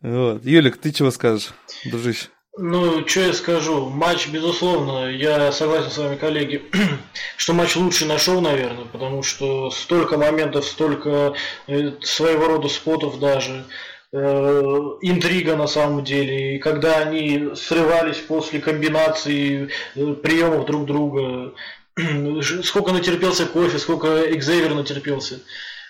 Вот. 0.00 0.44
Юлик, 0.44 0.76
ты 0.76 0.92
чего 0.92 1.10
скажешь, 1.10 1.54
дружище? 1.86 2.26
Ну, 2.58 3.08
что 3.08 3.20
я 3.20 3.32
скажу? 3.32 3.88
Матч, 3.88 4.28
безусловно, 4.28 5.08
я 5.08 5.50
согласен 5.50 5.90
с 5.90 5.96
вами, 5.96 6.16
коллеги, 6.16 6.62
что 7.36 7.52
матч 7.52 7.74
лучше 7.74 8.04
нашел, 8.04 8.40
наверное, 8.42 8.84
потому 8.84 9.22
что 9.22 9.70
столько 9.70 10.18
моментов, 10.18 10.66
столько 10.66 11.34
э, 11.66 11.92
своего 12.02 12.46
рода 12.46 12.68
спотов 12.68 13.18
даже. 13.18 13.64
Э, 14.16 14.62
интрига 15.02 15.56
на 15.56 15.66
самом 15.66 16.04
деле. 16.04 16.54
И 16.54 16.58
когда 16.60 16.98
они 16.98 17.50
срывались 17.56 18.18
после 18.18 18.60
комбинации 18.60 19.70
э, 19.96 20.12
приемов 20.14 20.66
друг 20.66 20.86
друга, 20.86 21.52
сколько 22.62 22.92
натерпелся 22.92 23.46
Кофи, 23.46 23.76
сколько 23.78 24.32
Xavier 24.32 24.72
натерпелся. 24.74 25.40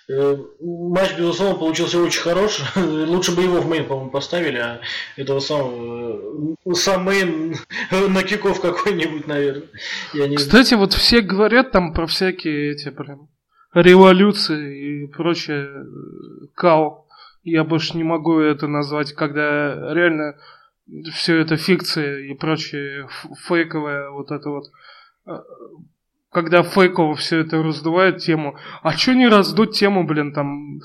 Э, 0.09 0.39
матч, 0.59 1.19
безусловно, 1.19 1.59
получился 1.59 1.99
очень 2.01 2.23
хорош. 2.23 2.63
Лучше 2.77 3.37
бы 3.37 3.43
его 3.43 3.61
в 3.61 3.69
main, 3.69 3.85
по-моему, 3.85 4.11
поставили, 4.11 4.57
а 4.57 4.81
этого 5.17 5.41
самого 5.41 6.57
сам 6.73 7.05
main 7.05 7.57
на 7.91 8.23
kickoff 8.23 8.59
какой-нибудь, 8.59 9.27
наверное. 9.27 9.69
Я 10.15 10.29
не 10.29 10.37
Кстати, 10.37 10.73
вот 10.73 10.95
все 10.95 11.21
говорят 11.21 11.73
там 11.73 11.93
про 11.93 12.07
всякие 12.07 12.73
эти, 12.73 12.89
прям, 12.89 13.29
революции 13.75 15.03
и 15.03 15.07
прочее 15.09 15.69
као 16.55 17.04
я 17.45 17.65
больше 17.65 17.97
не 17.97 18.05
могу 18.05 18.39
это 18.39 18.67
назвать, 18.67 19.13
когда 19.13 19.93
реально 19.95 20.37
все 21.13 21.39
это 21.39 21.57
фикция 21.57 22.21
и 22.21 22.35
прочее 22.35 23.09
фейковое 23.47 24.11
вот 24.11 24.31
это 24.31 24.51
вот 24.51 24.65
э, 25.27 25.33
когда 26.31 26.63
фейково 26.63 27.15
все 27.15 27.39
это 27.41 27.63
раздувает 27.63 28.19
тему. 28.19 28.57
А 28.83 28.93
что 28.93 29.15
не 29.15 29.29
раздуть 29.29 29.79
тему, 29.79 30.05
блин, 30.05 30.33
там 30.33 30.81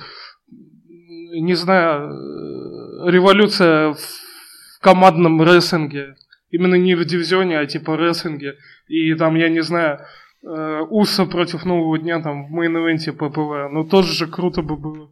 не 1.31 1.53
знаю, 1.55 2.11
э, 2.11 3.11
революция 3.11 3.93
в 3.93 4.79
командном 4.81 5.41
рестлинге. 5.41 6.15
Именно 6.51 6.75
не 6.75 6.95
в 6.95 7.05
дивизионе, 7.05 7.59
а 7.59 7.65
типа 7.65 7.97
рестлинге. 7.97 8.55
И 8.87 9.13
там, 9.15 9.35
я 9.35 9.49
не 9.49 9.61
знаю, 9.61 9.99
э, 10.43 10.81
Уса 10.89 11.25
против 11.25 11.65
Нового 11.65 11.97
Дня 11.99 12.21
там 12.21 12.47
в 12.47 12.55
main 12.55 12.77
event 12.77 13.05
е 13.05 13.11
ППВ. 13.11 13.71
Ну, 13.71 13.83
тоже 13.83 14.13
же 14.13 14.27
круто 14.27 14.61
бы 14.61 14.77
было. 14.77 15.11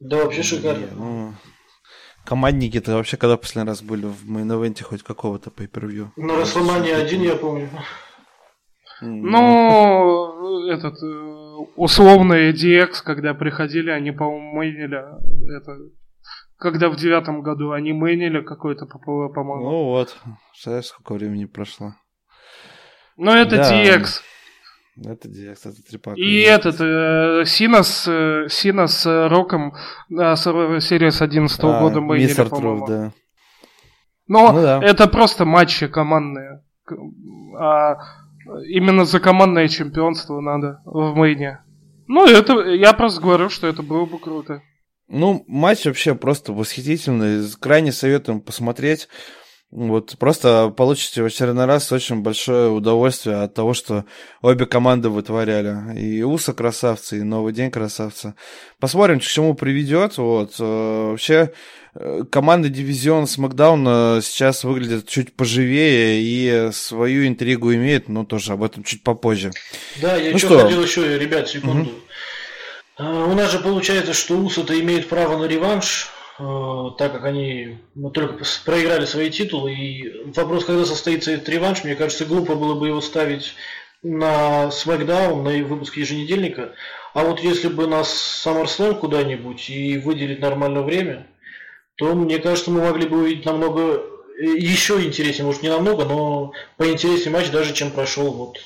Да, 0.00 0.24
вообще 0.24 0.42
шикарно. 0.42 0.86
Ну, 0.94 1.34
командники-то 2.24 2.92
вообще 2.92 3.16
когда 3.16 3.36
последний 3.36 3.68
раз 3.68 3.82
были 3.82 4.06
в 4.06 4.30
main 4.30 4.52
event 4.52 4.79
е 4.79 4.84
хоть 4.84 5.02
какого-то 5.02 5.50
pay-per-view? 5.50 6.10
На 6.16 6.36
Рестлмании 6.36 6.94
один, 6.94 7.22
я 7.22 7.34
помню. 7.34 7.68
Ну, 9.00 10.68
этот, 10.68 11.02
э, 11.02 11.66
условно 11.76 12.50
DX, 12.50 13.02
когда 13.04 13.34
приходили, 13.34 13.90
они, 13.90 14.12
по-моему, 14.12 14.56
мейнили 14.56 15.04
это... 15.56 15.76
Когда 16.58 16.88
в 16.88 16.96
девятом 16.96 17.42
году 17.42 17.70
они 17.70 17.92
мейнили 17.92 18.40
какой-то 18.40 18.86
ППВ, 18.86 19.32
по-моему. 19.32 19.70
Ну 19.70 19.84
вот, 19.84 20.16
знаешь, 20.60 20.86
сколько 20.86 21.14
времени 21.14 21.44
прошло. 21.44 21.94
Ну, 23.16 23.30
это 23.30 23.56
да. 23.56 23.84
DX. 23.84 24.20
Это 25.04 25.28
DX, 25.28 25.58
это 25.64 25.82
трипак. 25.88 26.18
И 26.18 26.40
этот, 26.40 26.80
э, 26.80 27.44
Сина 27.46 27.82
с, 27.82 28.08
э, 28.08 28.48
Сина 28.48 28.86
с 28.86 29.28
Роком 29.28 29.74
на 30.08 30.34
с 30.34 30.46
11 30.46 31.60
а, 31.60 31.80
года 31.80 32.00
мейнили, 32.00 32.48
по-моему. 32.48 32.86
да. 32.86 33.12
Но 34.26 34.52
ну, 34.52 34.60
да. 34.60 34.80
это 34.82 35.08
просто 35.08 35.44
матчи 35.44 35.86
командные. 35.86 36.62
А 37.58 37.96
именно 38.66 39.04
за 39.04 39.20
командное 39.20 39.68
чемпионство 39.68 40.40
надо 40.40 40.80
в 40.84 41.14
мейне. 41.14 41.60
Ну, 42.06 42.26
это 42.26 42.60
я 42.60 42.92
просто 42.92 43.20
говорю, 43.20 43.48
что 43.50 43.66
это 43.66 43.82
было 43.82 44.04
бы 44.04 44.18
круто. 44.18 44.62
Ну, 45.08 45.44
матч 45.46 45.86
вообще 45.86 46.14
просто 46.14 46.52
восхитительный. 46.52 47.46
Крайне 47.60 47.92
советуем 47.92 48.40
посмотреть. 48.40 49.08
Вот 49.70 50.16
просто 50.18 50.72
получите 50.74 51.22
в 51.22 51.26
очередной 51.26 51.66
раз 51.66 51.92
очень 51.92 52.22
большое 52.22 52.70
удовольствие 52.70 53.42
от 53.42 53.52
того, 53.52 53.74
что 53.74 54.06
обе 54.40 54.64
команды 54.64 55.10
вытворяли. 55.10 55.94
И 55.98 56.22
Уса 56.22 56.54
красавцы, 56.54 57.18
и 57.18 57.22
Новый 57.22 57.52
день 57.52 57.70
красавца. 57.70 58.34
Посмотрим, 58.80 59.20
к 59.20 59.22
чему 59.22 59.52
приведет. 59.52 60.16
Вот. 60.16 60.54
Э, 60.58 61.10
вообще, 61.10 61.52
э, 61.94 62.22
команда 62.30 62.70
дивизион 62.70 63.26
Смакдауна 63.26 64.20
сейчас 64.22 64.64
выглядит 64.64 65.06
чуть 65.06 65.36
поживее 65.36 66.22
и 66.22 66.72
свою 66.72 67.28
интригу 67.28 67.74
имеет, 67.74 68.08
но 68.08 68.24
тоже 68.24 68.54
об 68.54 68.62
этом 68.62 68.84
чуть 68.84 69.02
попозже. 69.02 69.50
Да, 70.00 70.16
я 70.16 70.32
ну 70.32 70.38
что 70.38 70.60
хотел 70.60 70.82
еще, 70.82 71.18
ребят, 71.18 71.46
секунду. 71.46 71.90
Угу. 71.90 73.06
У 73.06 73.34
нас 73.34 73.52
же 73.52 73.58
получается, 73.58 74.14
что 74.14 74.38
Уса-то 74.38 74.80
имеет 74.80 75.10
право 75.10 75.36
на 75.36 75.44
реванш 75.44 76.08
так 76.38 77.12
как 77.12 77.24
они 77.24 77.78
ну, 77.96 78.10
только 78.10 78.44
проиграли 78.64 79.06
свои 79.06 79.28
титулы. 79.30 79.72
И 79.72 80.30
вопрос, 80.36 80.64
когда 80.64 80.84
состоится 80.84 81.32
этот 81.32 81.48
реванш, 81.48 81.82
мне 81.82 81.96
кажется, 81.96 82.26
глупо 82.26 82.54
было 82.54 82.74
бы 82.74 82.88
его 82.88 83.00
ставить 83.00 83.54
на 84.02 84.68
SmackDown, 84.68 85.42
на 85.42 85.66
выпуск 85.66 85.96
еженедельника. 85.96 86.74
А 87.12 87.24
вот 87.24 87.40
если 87.40 87.68
бы 87.68 87.88
нас 87.88 88.44
SummerSlam 88.46 89.00
куда-нибудь 89.00 89.68
и 89.68 89.98
выделить 89.98 90.40
нормальное 90.40 90.82
время, 90.82 91.26
то 91.96 92.14
мне 92.14 92.38
кажется, 92.38 92.70
мы 92.70 92.82
могли 92.82 93.08
бы 93.08 93.22
увидеть 93.22 93.44
намного 93.44 94.00
э, 94.40 94.44
еще 94.44 95.02
интереснее, 95.02 95.46
может 95.46 95.62
не 95.62 95.68
намного, 95.68 96.04
но 96.04 96.52
поинтереснее 96.76 97.32
матч 97.32 97.50
даже, 97.50 97.74
чем 97.74 97.90
прошел 97.90 98.30
вот 98.30 98.58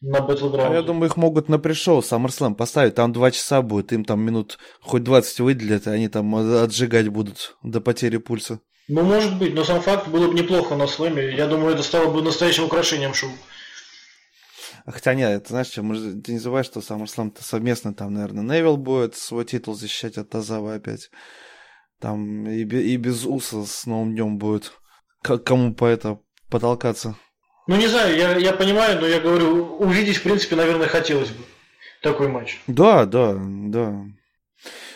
на 0.00 0.18
Battleground. 0.18 0.70
А 0.70 0.74
я 0.74 0.82
думаю, 0.82 1.10
их 1.10 1.16
могут 1.16 1.48
на 1.48 1.58
пришел 1.58 2.00
SummerSlam 2.00 2.54
поставить. 2.54 2.94
Там 2.94 3.12
два 3.12 3.30
часа 3.30 3.62
будет, 3.62 3.92
им 3.92 4.04
там 4.04 4.20
минут 4.20 4.58
хоть 4.80 5.02
20 5.02 5.40
выделят, 5.40 5.86
и 5.86 5.90
они 5.90 6.08
там 6.08 6.34
отжигать 6.34 7.08
будут 7.08 7.56
до 7.62 7.80
потери 7.80 8.18
пульса. 8.18 8.60
Ну, 8.88 9.02
может 9.02 9.38
быть, 9.38 9.54
но 9.54 9.64
сам 9.64 9.82
факт 9.82 10.08
было 10.08 10.28
бы 10.28 10.34
неплохо 10.34 10.74
на 10.74 10.86
слэме. 10.86 11.34
Я 11.34 11.46
думаю, 11.46 11.74
это 11.74 11.82
стало 11.82 12.10
бы 12.10 12.22
настоящим 12.22 12.64
украшением 12.64 13.12
шоу. 13.12 13.30
Хотя 14.86 15.12
нет, 15.12 15.30
это 15.30 15.50
знаешь 15.50 15.76
может, 15.76 16.22
ты 16.22 16.32
не 16.32 16.38
забывай, 16.38 16.64
что 16.64 16.80
SummerSlam-то 16.80 17.44
совместно, 17.44 17.92
там, 17.92 18.14
наверное, 18.14 18.42
Невил 18.42 18.78
будет 18.78 19.16
свой 19.16 19.44
титул 19.44 19.74
защищать 19.74 20.16
от 20.16 20.30
Тазава 20.30 20.74
опять. 20.74 21.10
Там 22.00 22.48
и, 22.48 22.62
и 22.62 22.96
без 22.96 23.26
Уса 23.26 23.66
с 23.66 23.84
Новым 23.84 24.12
Днем 24.12 24.38
будет. 24.38 24.72
К 25.22 25.36
кому 25.36 25.74
по 25.74 25.84
это 25.84 26.20
потолкаться. 26.48 27.16
Ну, 27.68 27.76
не 27.76 27.86
знаю, 27.86 28.16
я, 28.16 28.34
я 28.36 28.54
понимаю, 28.54 28.98
но 28.98 29.06
я 29.06 29.20
говорю, 29.20 29.76
увидеть, 29.76 30.16
в 30.16 30.22
принципе, 30.22 30.56
наверное, 30.56 30.88
хотелось 30.88 31.28
бы 31.28 31.44
такой 32.00 32.28
матч. 32.28 32.58
Да, 32.66 33.04
да, 33.04 33.36
да. 33.38 34.06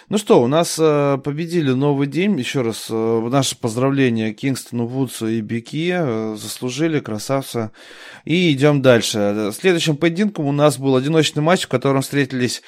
Ну 0.09 0.19
что, 0.19 0.43
у 0.43 0.47
нас 0.47 0.79
э, 0.81 1.19
победили 1.23 1.73
новый 1.73 2.07
день. 2.07 2.39
Еще 2.39 2.63
раз 2.63 2.87
э, 2.91 3.29
наше 3.31 3.59
поздравление 3.59 4.33
Кингстону, 4.33 4.87
Вудсу 4.87 5.29
и 5.29 5.43
Бики. 5.43 5.93
Э, 5.95 6.35
заслужили, 6.35 7.01
красавца. 7.01 7.73
И 8.25 8.51
идем 8.53 8.81
дальше. 8.81 9.53
Следующим 9.55 9.99
поединком 9.99 10.47
у 10.47 10.53
нас 10.53 10.79
был 10.79 10.97
одиночный 10.97 11.43
матч, 11.43 11.65
в 11.65 11.69
котором 11.69 12.01
встретились 12.01 12.63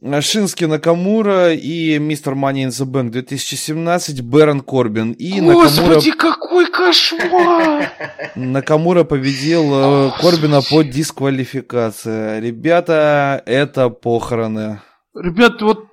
Шински 0.00 0.64
Накамура 0.64 1.52
и 1.52 1.98
Мистер 1.98 2.34
Money 2.34 2.66
in 2.66 2.68
the 2.68 2.86
Bank 2.86 3.10
2017 3.10 4.22
Бэрон 4.22 4.60
Корбин. 4.60 5.12
И 5.12 5.40
Господи, 5.40 6.10
Накамура... 6.10 6.16
какой 6.16 6.70
кошмар! 6.70 7.92
Накамура 8.36 9.04
победил 9.04 9.64
э, 9.74 10.10
Корбина 10.20 10.60
по 10.62 10.82
дисквалификации. 10.82 12.40
Ребята, 12.40 13.42
это 13.44 13.88
похороны. 13.88 14.80
Ребят, 15.16 15.60
вот 15.62 15.86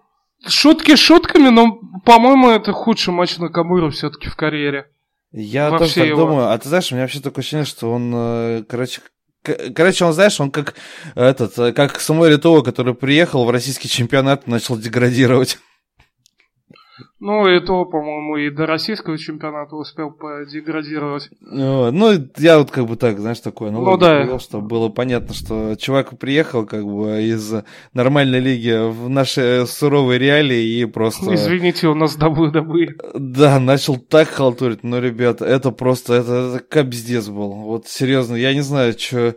шутки 0.48 0.96
шутками, 0.96 1.50
но, 1.50 1.80
по-моему, 2.06 2.52
это 2.52 2.74
худший 2.74 3.12
матч 3.12 3.38
Накамура 3.38 3.90
все-таки 3.90 4.30
в 4.30 4.36
карьере. 4.36 4.86
Я 5.32 5.78
тоже 5.78 5.96
так 5.96 6.06
его. 6.06 6.28
думаю. 6.28 6.52
А 6.52 6.58
ты 6.60 6.70
знаешь, 6.70 6.92
у 6.92 6.96
меня 6.96 7.06
вообще 7.06 7.20
такое 7.20 7.42
ощущение, 7.42 7.66
что 7.66 7.92
он, 7.92 8.14
э, 8.16 8.64
короче, 8.70 9.02
Короче, 9.74 10.06
он, 10.06 10.14
знаешь, 10.14 10.40
он 10.40 10.52
как 10.52 10.76
этот, 11.16 11.76
как 11.76 12.00
Самуэль 12.00 12.34
Литова, 12.34 12.62
который 12.62 12.94
приехал 12.94 13.46
в 13.46 13.50
российский 13.50 13.90
чемпионат 13.90 14.48
начал 14.48 14.78
деградировать. 14.78 15.58
Ну, 17.26 17.48
и 17.50 17.60
то, 17.60 17.86
по-моему, 17.86 18.38
и 18.38 18.52
до 18.52 18.68
российского 18.68 19.18
чемпионата 19.18 19.76
успел 19.76 20.12
подеградировать. 20.12 21.28
Ну, 21.42 21.90
ну, 21.90 22.12
я 22.38 22.60
вот 22.60 22.70
как 22.70 22.86
бы 22.86 22.98
так, 22.98 23.18
знаешь, 23.18 23.40
такое, 23.40 23.72
ну, 23.72 23.84
ну 23.84 23.98
да. 23.98 24.22
Привел, 24.22 24.40
чтобы 24.40 24.68
было 24.68 24.90
понятно, 24.90 25.34
что 25.34 25.76
чувак 25.76 26.20
приехал 26.20 26.68
как 26.68 26.86
бы 26.86 27.24
из 27.24 27.52
нормальной 27.96 28.40
лиги 28.40 28.92
в 28.92 29.10
наши 29.10 29.66
суровые 29.66 30.20
реалии 30.20 30.82
и 30.82 30.86
просто... 30.86 31.34
Извините, 31.34 31.88
у 31.88 31.96
нас 31.96 32.16
добы 32.16 32.52
добы. 32.52 32.96
Да, 33.16 33.60
начал 33.60 33.98
так 33.98 34.28
халтурить, 34.28 34.84
но, 34.84 35.00
ребята, 35.00 35.46
это 35.46 35.72
просто, 35.72 36.14
это, 36.14 36.32
это 36.32 36.60
капздец 36.60 37.28
был. 37.28 37.54
Вот 37.54 37.88
серьезно, 37.88 38.36
я 38.36 38.54
не 38.54 38.62
знаю, 38.62 38.94
что 39.00 39.34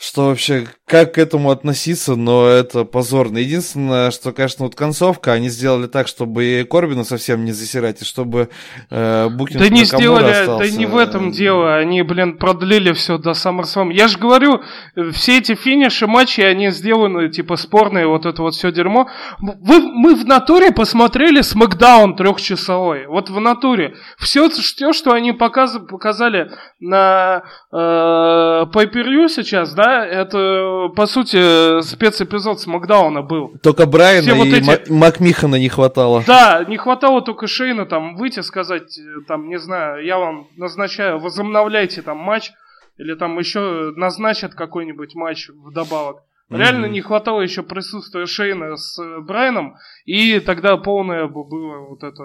что 0.00 0.28
вообще, 0.28 0.66
как 0.86 1.14
к 1.14 1.18
этому 1.18 1.50
относиться, 1.50 2.16
но 2.16 2.46
это 2.46 2.84
позорно. 2.84 3.36
Единственное, 3.36 4.10
что, 4.10 4.32
конечно, 4.32 4.64
вот 4.64 4.74
концовка, 4.74 5.32
они 5.32 5.50
сделали 5.50 5.88
так, 5.88 6.08
чтобы 6.08 6.42
и 6.42 6.64
Корбина 6.64 7.04
совсем 7.04 7.44
не 7.44 7.52
засирать, 7.52 8.00
и 8.00 8.06
чтобы 8.06 8.48
э, 8.88 9.28
Букинг 9.28 9.60
Да 9.60 9.68
не 9.68 9.84
сделали, 9.84 10.30
остался. 10.30 10.70
да 10.70 10.78
не 10.78 10.86
в 10.86 10.96
этом 10.96 11.32
дело, 11.32 11.76
они, 11.76 12.00
блин, 12.00 12.38
продлили 12.38 12.92
все 12.92 13.18
до 13.18 13.32
SummerSlam. 13.32 13.92
Я 13.92 14.08
же 14.08 14.16
говорю, 14.16 14.62
все 15.12 15.36
эти 15.36 15.54
финиши 15.54 16.06
матчи, 16.06 16.40
они 16.40 16.70
сделаны, 16.70 17.28
типа, 17.28 17.56
спорные, 17.56 18.06
вот 18.06 18.24
это 18.24 18.40
вот 18.40 18.54
все 18.54 18.72
дерьмо. 18.72 19.06
Вы, 19.38 19.80
мы 19.80 20.14
в 20.14 20.24
натуре 20.24 20.72
посмотрели 20.72 21.42
Смакдаун 21.42 22.16
трехчасовой, 22.16 23.06
вот 23.06 23.28
в 23.28 23.38
натуре. 23.38 23.96
Все, 24.16 24.48
все 24.48 24.94
что 24.94 25.12
они 25.12 25.32
показ, 25.32 25.78
показали 25.90 26.50
на 26.80 27.42
э, 27.70 27.76
pay 27.76 29.28
сейчас, 29.28 29.74
да, 29.74 29.89
это, 29.90 30.88
по 30.94 31.06
сути, 31.06 31.80
спецэпизод 31.82 32.60
с 32.60 32.66
Макдауна 32.66 33.22
был. 33.22 33.54
Только 33.62 33.86
Брайана 33.86 34.22
Все 34.22 34.34
и 34.34 34.38
вот 34.38 34.46
эти... 34.46 34.90
Макмихана 34.92 35.56
не 35.56 35.68
хватало. 35.68 36.22
Да, 36.26 36.64
не 36.66 36.76
хватало 36.76 37.22
только 37.22 37.46
Шейна 37.46 37.86
там 37.86 38.16
выйти, 38.16 38.40
сказать, 38.40 38.98
там, 39.28 39.48
не 39.48 39.58
знаю, 39.58 40.04
я 40.04 40.18
вам 40.18 40.48
назначаю, 40.56 41.18
возобновляйте 41.18 42.02
там 42.02 42.18
матч, 42.18 42.52
или 42.98 43.14
там 43.14 43.38
еще 43.38 43.92
назначат 43.96 44.54
какой-нибудь 44.54 45.14
матч 45.14 45.48
вдобавок. 45.48 46.22
Реально 46.50 46.86
mm-hmm. 46.86 46.90
не 46.90 47.00
хватало 47.00 47.40
еще 47.40 47.62
присутствия 47.62 48.26
Шейна 48.26 48.76
с 48.76 49.00
Брайаном, 49.20 49.76
и 50.04 50.40
тогда 50.40 50.76
полное 50.76 51.28
было 51.28 51.78
вот 51.88 52.02
это 52.02 52.24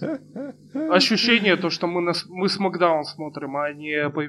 ощущение, 0.90 1.56
то, 1.56 1.68
что 1.68 1.86
мы, 1.86 2.00
на, 2.00 2.12
мы 2.28 2.48
с 2.48 2.58
Макдаун 2.58 3.04
смотрим, 3.04 3.56
а 3.56 3.72
не 3.72 4.08
по 4.08 4.24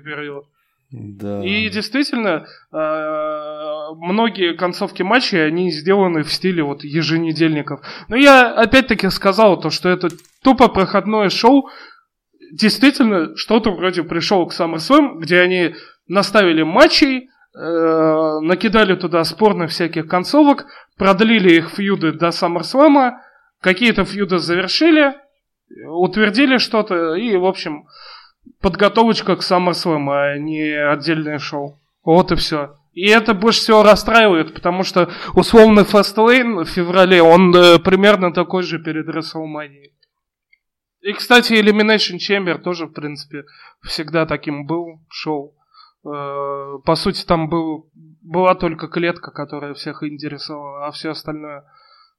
да. 0.93 1.43
И 1.43 1.69
действительно, 1.69 2.45
э, 2.71 3.95
многие 3.97 4.55
концовки 4.55 5.01
матчей, 5.01 5.43
они 5.43 5.71
сделаны 5.71 6.21
в 6.21 6.31
стиле 6.31 6.61
вот 6.61 6.83
еженедельников. 6.83 7.81
Но 8.09 8.15
я 8.15 8.53
опять-таки 8.53 9.09
сказал 9.09 9.59
то, 9.59 9.71
что 9.71 9.89
это 9.89 10.09
тупо 10.43 10.67
проходное 10.67 11.29
шоу. 11.29 11.67
Действительно, 12.51 13.35
что-то 13.35 13.71
вроде 13.71 14.03
пришел 14.03 14.45
к 14.45 14.53
SummerSlam, 14.53 15.17
где 15.17 15.39
они 15.39 15.73
наставили 16.07 16.61
матчей, 16.61 17.27
э, 17.57 18.39
накидали 18.41 18.93
туда 18.93 19.23
спорных 19.23 19.71
всяких 19.71 20.07
концовок, 20.07 20.67
продлили 20.95 21.55
их 21.55 21.71
фьюды 21.71 22.11
до 22.11 22.27
SummerSlam, 22.27 23.13
какие-то 23.61 24.05
фьюды 24.05 24.37
завершили, 24.37 25.15
утвердили 25.87 26.59
что-то, 26.59 27.15
и, 27.15 27.35
в 27.35 27.45
общем, 27.45 27.87
подготовочка 28.61 29.35
к 29.35 29.41
SummerSlam, 29.41 30.09
а 30.09 30.37
не 30.37 30.71
отдельное 30.71 31.39
шоу. 31.39 31.79
Вот 32.03 32.31
и 32.31 32.35
все. 32.35 32.75
И 32.93 33.07
это 33.07 33.33
больше 33.33 33.59
всего 33.59 33.81
расстраивает, 33.81 34.53
потому 34.53 34.83
что 34.83 35.11
условный 35.33 35.83
Fastlane 35.83 36.63
в 36.63 36.69
феврале, 36.69 37.23
он 37.23 37.53
э, 37.55 37.79
примерно 37.79 38.31
такой 38.31 38.61
же 38.63 38.77
перед 38.77 39.07
WrestleMania. 39.07 39.91
И, 41.01 41.11
кстати, 41.13 41.53
Elimination 41.53 42.17
Chamber 42.17 42.57
тоже, 42.59 42.85
в 42.85 42.93
принципе, 42.93 43.45
всегда 43.81 44.25
таким 44.25 44.67
был 44.67 45.01
шоу. 45.09 45.55
Э, 46.05 46.77
по 46.85 46.95
сути, 46.95 47.25
там 47.25 47.49
был, 47.49 47.89
была 48.21 48.53
только 48.53 48.87
клетка, 48.87 49.31
которая 49.31 49.73
всех 49.73 50.03
интересовала, 50.03 50.85
а 50.87 50.91
все 50.91 51.09
остальное, 51.09 51.65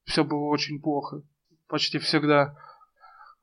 все 0.04 0.24
было 0.24 0.46
очень 0.46 0.80
плохо. 0.82 1.22
Почти 1.68 1.98
всегда. 1.98 2.56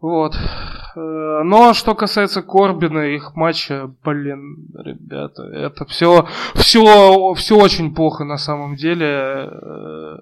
Вот. 0.02 0.36
Э, 0.36 1.44
но 1.44 1.74
что 1.74 1.94
касается 1.94 2.42
Корбина 2.42 3.00
и 3.08 3.16
их 3.16 3.36
матча, 3.36 3.94
блин, 4.04 4.68
ребята, 4.74 5.44
это 5.44 5.86
все, 5.86 6.28
все, 6.56 7.34
все 7.36 7.58
очень 7.58 7.94
плохо 7.94 8.24
на 8.24 8.38
самом 8.38 8.76
деле. 8.76 9.08
Э, 9.08 10.18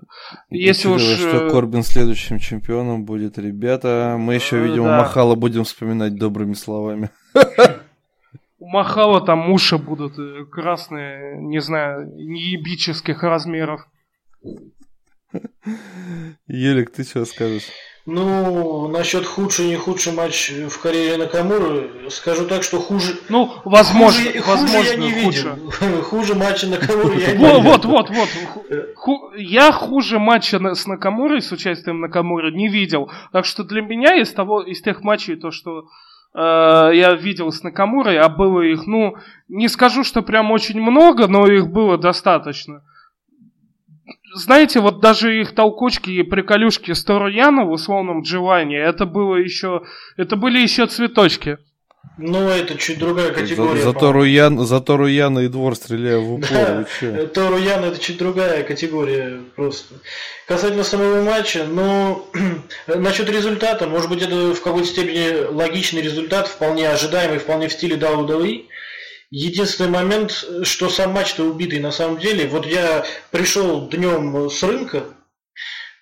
если 0.50 0.90
Учитывая, 0.90 1.36
уж... 1.36 1.44
что 1.44 1.50
Корбин 1.50 1.84
следующим 1.84 2.40
чемпионом 2.40 3.06
будет, 3.06 3.38
ребята, 3.38 4.18
мы 4.20 4.36
еще, 4.36 4.60
видимо, 4.60 4.90
да. 4.90 4.98
Махала 4.98 5.36
будем 5.36 5.64
вспоминать 5.64 6.16
добрыми 6.16 6.54
словами. 6.54 7.10
У 8.60 8.68
Махала 8.68 9.22
там 9.22 9.50
уши 9.50 9.78
будут 9.78 10.20
э, 10.20 10.44
красные, 10.52 11.42
не 11.42 11.62
знаю, 11.62 12.06
неебических 12.16 13.24
размеров. 13.24 13.88
Елик, 16.48 16.92
ты 16.92 17.04
что 17.04 17.24
скажешь? 17.24 17.70
Ну, 18.12 18.88
насчет 18.88 19.26
худший, 19.26 19.68
не 19.68 19.76
худший 19.76 20.14
матч 20.14 20.50
в 20.50 20.82
карьере 20.82 21.18
Накамуры, 21.18 22.10
скажу 22.10 22.46
так, 22.48 22.64
что 22.64 22.80
хуже... 22.80 23.14
Ну, 23.30 23.52
возможно, 23.66 24.24
хуже, 24.24 24.44
возможно, 24.48 24.78
хуже 24.78 24.90
я 24.90 24.96
не 24.98 25.24
худше. 25.24 25.56
видел. 25.82 26.02
Хуже 26.10 26.36
матча 26.36 26.68
Накамуры 26.68 27.20
я 27.20 27.34
не 27.34 27.46
видел. 27.46 27.62
Вот, 27.62 27.86
вот, 27.86 28.10
вот. 28.10 28.30
Я 29.38 29.72
хуже 29.72 30.18
матча 30.18 30.60
с 30.74 30.88
Накамурой, 30.88 31.42
с 31.42 31.52
участием 31.52 32.02
Накамуры, 32.02 32.52
не 32.52 32.68
видел. 32.68 33.12
Так 33.32 33.46
что 33.46 33.64
для 33.64 33.82
меня 33.82 34.16
из, 34.16 34.34
того, 34.34 34.64
из 34.64 34.82
тех 34.82 35.04
матчей, 35.04 35.36
то, 35.36 35.52
что 35.52 35.86
э, 36.34 36.40
я 36.40 37.14
видел 37.14 37.52
с 37.52 37.62
Накамурой, 37.62 38.18
а 38.18 38.28
было 38.28 38.62
их, 38.62 38.88
ну, 38.88 39.18
не 39.48 39.68
скажу, 39.68 40.04
что 40.04 40.24
прям 40.24 40.52
очень 40.52 40.82
много, 40.82 41.28
но 41.28 41.46
их 41.46 41.68
было 41.68 41.98
достаточно 41.98 42.82
знаете, 44.34 44.80
вот 44.80 45.00
даже 45.00 45.40
их 45.40 45.54
толкучки 45.54 46.10
и 46.10 46.24
приколюшки 46.24 46.94
с 46.94 47.04
Торуяна 47.04 47.66
в 47.66 47.72
условном 47.72 48.22
Дживане, 48.22 48.78
это 48.78 49.06
было 49.06 49.36
еще, 49.36 49.84
это 50.18 50.36
были 50.36 50.60
еще 50.60 50.88
цветочки. 50.88 51.58
Ну, 52.18 52.50
это 52.50 52.78
чуть 52.78 53.00
другая 53.00 53.32
категория. 53.32 53.82
За, 53.82 53.92
за, 53.92 53.94
Торуян, 53.94 54.60
за 54.66 54.82
Торуяна 54.82 55.40
и 55.40 55.48
двор 55.48 55.76
стреляю 55.76 56.22
в 56.22 56.34
упор. 56.34 56.86
Да, 57.02 57.26
Торуян 57.28 57.84
это 57.84 57.98
чуть 57.98 58.18
другая 58.18 58.64
категория 58.64 59.40
просто. 59.56 59.96
Касательно 60.46 60.84
самого 60.84 61.22
матча, 61.24 61.66
ну, 61.66 62.26
насчет 62.88 63.30
результата, 63.30 63.88
может 63.88 64.10
быть, 64.10 64.22
это 64.22 64.54
в 64.54 64.62
какой-то 64.62 64.88
степени 64.88 65.46
логичный 65.54 66.02
результат, 66.02 66.48
вполне 66.50 66.90
ожидаемый, 66.90 67.40
вполне 67.40 67.70
в 67.70 67.74
стиле 67.74 67.96
WWE. 67.96 68.66
Единственный 69.32 69.90
момент, 69.90 70.32
что 70.64 70.90
сам 70.90 71.12
матч-то 71.12 71.44
убитый 71.44 71.80
на 71.80 71.92
самом 71.92 72.20
деле. 72.20 72.48
Вот 72.48 72.66
я 72.66 73.06
пришел 73.32 73.88
днем 73.88 74.50
с 74.50 74.64
рынка, 74.64 75.06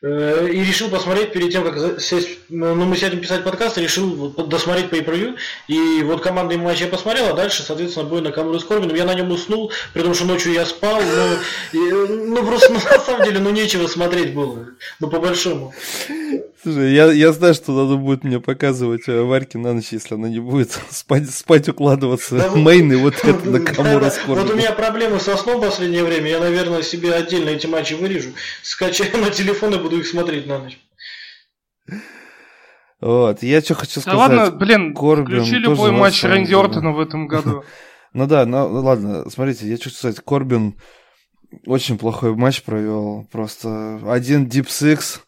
Э, 0.03 0.47
и 0.47 0.63
решил 0.63 0.89
посмотреть 0.89 1.31
перед 1.31 1.51
тем, 1.51 1.63
как 1.63 1.99
сесть, 1.99 2.37
ну, 2.49 2.75
мы 2.75 2.95
сядем 2.95 3.19
писать 3.19 3.43
подкаст, 3.43 3.79
решил 3.79 4.29
досмотреть 4.29 4.91
по 4.91 4.97
превью 4.97 5.37
и 5.67 6.03
вот 6.03 6.21
командный 6.21 6.57
матч 6.57 6.81
я 6.81 6.87
посмотрел, 6.87 7.29
а 7.29 7.33
дальше, 7.33 7.63
соответственно, 7.63 8.05
бой 8.05 8.21
на 8.21 8.31
Камуру 8.31 8.59
с 8.59 8.63
Корбином, 8.63 8.95
я 8.95 9.05
на 9.05 9.15
нем 9.15 9.31
уснул, 9.31 9.71
при 9.95 10.03
том, 10.03 10.13
что 10.13 10.25
ночью 10.25 10.53
я 10.53 10.67
спал, 10.67 11.01
но, 11.01 11.79
и, 11.79 11.91
ну, 11.91 12.45
просто, 12.45 12.73
ну, 12.73 12.79
на 12.91 12.99
самом 12.99 13.23
деле, 13.23 13.39
ну, 13.39 13.49
нечего 13.49 13.87
смотреть 13.87 14.35
было, 14.35 14.67
ну, 14.99 15.09
по-большому. 15.09 15.73
Слушай, 16.61 16.93
я, 16.93 17.11
я 17.11 17.31
знаю, 17.33 17.53
что 17.53 17.71
надо 17.71 17.97
будет 17.97 18.23
мне 18.23 18.39
показывать 18.39 19.07
э, 19.07 19.21
Варьке 19.21 19.59
на 19.59 19.73
ночь, 19.73 19.89
если 19.91 20.15
она 20.15 20.27
не 20.27 20.39
будет 20.39 20.71
спать, 20.89 21.29
спать 21.29 21.69
укладываться. 21.69 22.37
Да, 22.37 22.51
Мейны 22.55 22.97
вот 22.97 23.13
это 23.23 23.49
на 23.49 23.59
Камура 23.59 23.99
да, 23.99 24.13
Вот 24.25 24.49
у 24.49 24.55
меня 24.55 24.71
проблемы 24.71 25.19
со 25.19 25.37
сном 25.37 25.59
в 25.59 25.65
последнее 25.65 26.03
время, 26.03 26.29
я, 26.29 26.39
наверное, 26.39 26.81
себе 26.81 27.13
отдельно 27.13 27.49
эти 27.49 27.67
матчи 27.67 27.93
вырежу, 27.93 28.31
скачаю 28.63 29.17
на 29.17 29.29
телефон 29.29 29.75
и 29.75 29.77
буду 29.77 29.99
их 29.99 30.07
смотреть 30.07 30.47
на 30.47 30.59
ночь. 30.59 30.79
Вот, 32.99 33.43
я 33.43 33.61
что 33.61 33.75
хочу 33.75 34.01
сказать. 34.01 34.13
Да 34.13 34.17
ладно, 34.17 34.51
блин, 34.51 34.95
Корбин 34.95 35.41
включи 35.41 35.57
любой 35.57 35.91
матч 35.91 36.23
Рэнди 36.23 36.53
Ортона 36.53 36.91
в 36.91 36.99
этом 36.99 37.27
году. 37.27 37.63
Ну 38.13 38.25
да, 38.25 38.45
ну 38.47 38.67
ладно, 38.81 39.29
смотрите, 39.29 39.67
я 39.67 39.75
хочу 39.75 39.91
сказать, 39.91 40.21
Корбин 40.25 40.79
очень 41.67 41.99
плохой 41.99 42.33
матч 42.33 42.63
провел. 42.63 43.27
Просто 43.31 43.99
один 44.07 44.47
Deep 44.47 44.67
Six, 44.67 45.19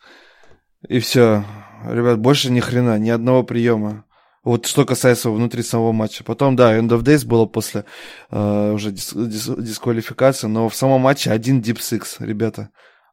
и 0.88 1.00
все. 1.00 1.44
Ребят, 1.86 2.20
больше 2.20 2.52
ни 2.52 2.60
хрена, 2.60 2.98
ни 3.00 3.10
одного 3.10 3.44
приема. 3.44 4.06
Вот 4.44 4.66
что 4.66 4.86
касается 4.86 5.30
внутри 5.30 5.64
самого 5.64 5.92
матча. 5.92 6.24
Потом, 6.24 6.56
да, 6.56 6.78
End 6.78 6.90
of 6.90 7.04
Days 7.04 7.26
было 7.26 7.46
после 7.46 7.86
э, 8.32 8.72
уже 8.72 8.92
дис- 8.92 9.14
дис- 9.16 9.62
дисквалификации, 9.62 10.48
но 10.48 10.70
в 10.70 10.76
самом 10.76 11.02
матче 11.02 11.32
один 11.32 11.60
Deep 11.62 11.78
Six, 11.78 12.16
ребята 12.20 12.70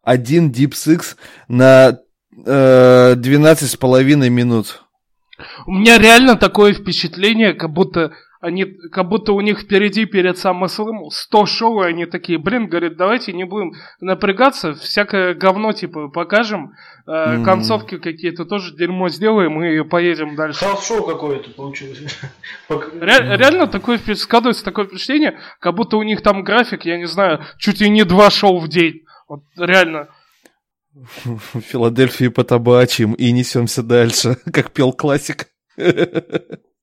один 0.06 0.50
Deep 0.52 0.70
Six 0.70 1.16
на 1.48 1.98
э, 2.46 3.14
12 3.16 3.68
с 3.70 3.76
половиной 3.76 4.30
минут. 4.30 4.84
У 5.66 5.72
меня 5.72 5.98
реально 5.98 6.36
такое 6.36 6.72
впечатление, 6.72 7.54
как 7.54 7.72
будто 7.72 8.12
они, 8.46 8.64
как 8.64 9.08
будто 9.08 9.32
у 9.32 9.40
них 9.40 9.60
впереди 9.60 10.04
перед 10.04 10.36
SummerSlam 10.36 11.10
100 11.10 11.46
шоу, 11.46 11.82
и 11.82 11.88
они 11.88 12.06
такие, 12.06 12.38
блин, 12.38 12.68
говорят, 12.68 12.96
давайте 12.96 13.32
не 13.32 13.44
будем 13.44 13.72
напрягаться, 14.00 14.74
всякое 14.74 15.34
говно, 15.34 15.72
типа, 15.72 16.08
покажем, 16.08 16.72
э, 17.06 17.10
mm-hmm. 17.10 17.44
концовки 17.44 17.98
какие-то 17.98 18.44
тоже 18.44 18.76
дерьмо 18.76 19.08
сделаем 19.08 19.60
и 19.62 19.82
поедем 19.82 20.36
дальше. 20.36 20.60
Хаус-шоу 20.60 21.06
какое-то 21.06 21.50
получилось. 21.50 21.98
Ре- 22.68 23.36
реально 23.36 23.66
такое, 23.66 23.98
складывается 24.14 24.64
такое 24.64 24.86
впечатление, 24.86 25.40
как 25.58 25.74
будто 25.74 25.96
у 25.96 26.02
них 26.04 26.22
там 26.22 26.44
график, 26.44 26.84
я 26.84 26.98
не 26.98 27.06
знаю, 27.06 27.44
чуть 27.58 27.80
ли 27.80 27.90
не 27.90 28.04
два 28.04 28.30
шоу 28.30 28.58
в 28.58 28.68
день. 28.68 29.02
Вот 29.28 29.42
реально. 29.56 30.08
В 30.94 31.60
Филадельфии 31.60 32.28
по 32.28 32.44
табачьим 32.44 33.12
и 33.14 33.32
несемся 33.32 33.82
дальше, 33.82 34.36
как 34.52 34.70
пел 34.70 34.92
классик. 34.92 35.48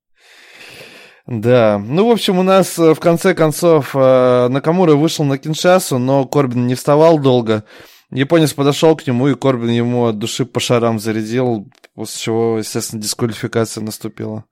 Да, 1.26 1.82
ну, 1.82 2.06
в 2.06 2.10
общем, 2.10 2.38
у 2.38 2.42
нас 2.42 2.78
э, 2.78 2.92
в 2.92 3.00
конце 3.00 3.34
концов 3.34 3.92
э, 3.94 4.48
Накамура 4.48 4.94
вышел 4.94 5.24
на 5.24 5.38
Киншасу, 5.38 5.98
но 5.98 6.26
Корбин 6.26 6.66
не 6.66 6.74
вставал 6.74 7.18
долго. 7.18 7.64
Японец 8.10 8.52
подошел 8.52 8.94
к 8.94 9.06
нему, 9.06 9.28
и 9.28 9.34
Корбин 9.34 9.70
ему 9.70 10.04
от 10.04 10.18
души 10.18 10.44
по 10.44 10.60
шарам 10.60 11.00
зарядил, 11.00 11.66
после 11.94 12.20
чего, 12.20 12.58
естественно, 12.58 13.00
дисквалификация 13.00 13.82
наступила. 13.82 14.44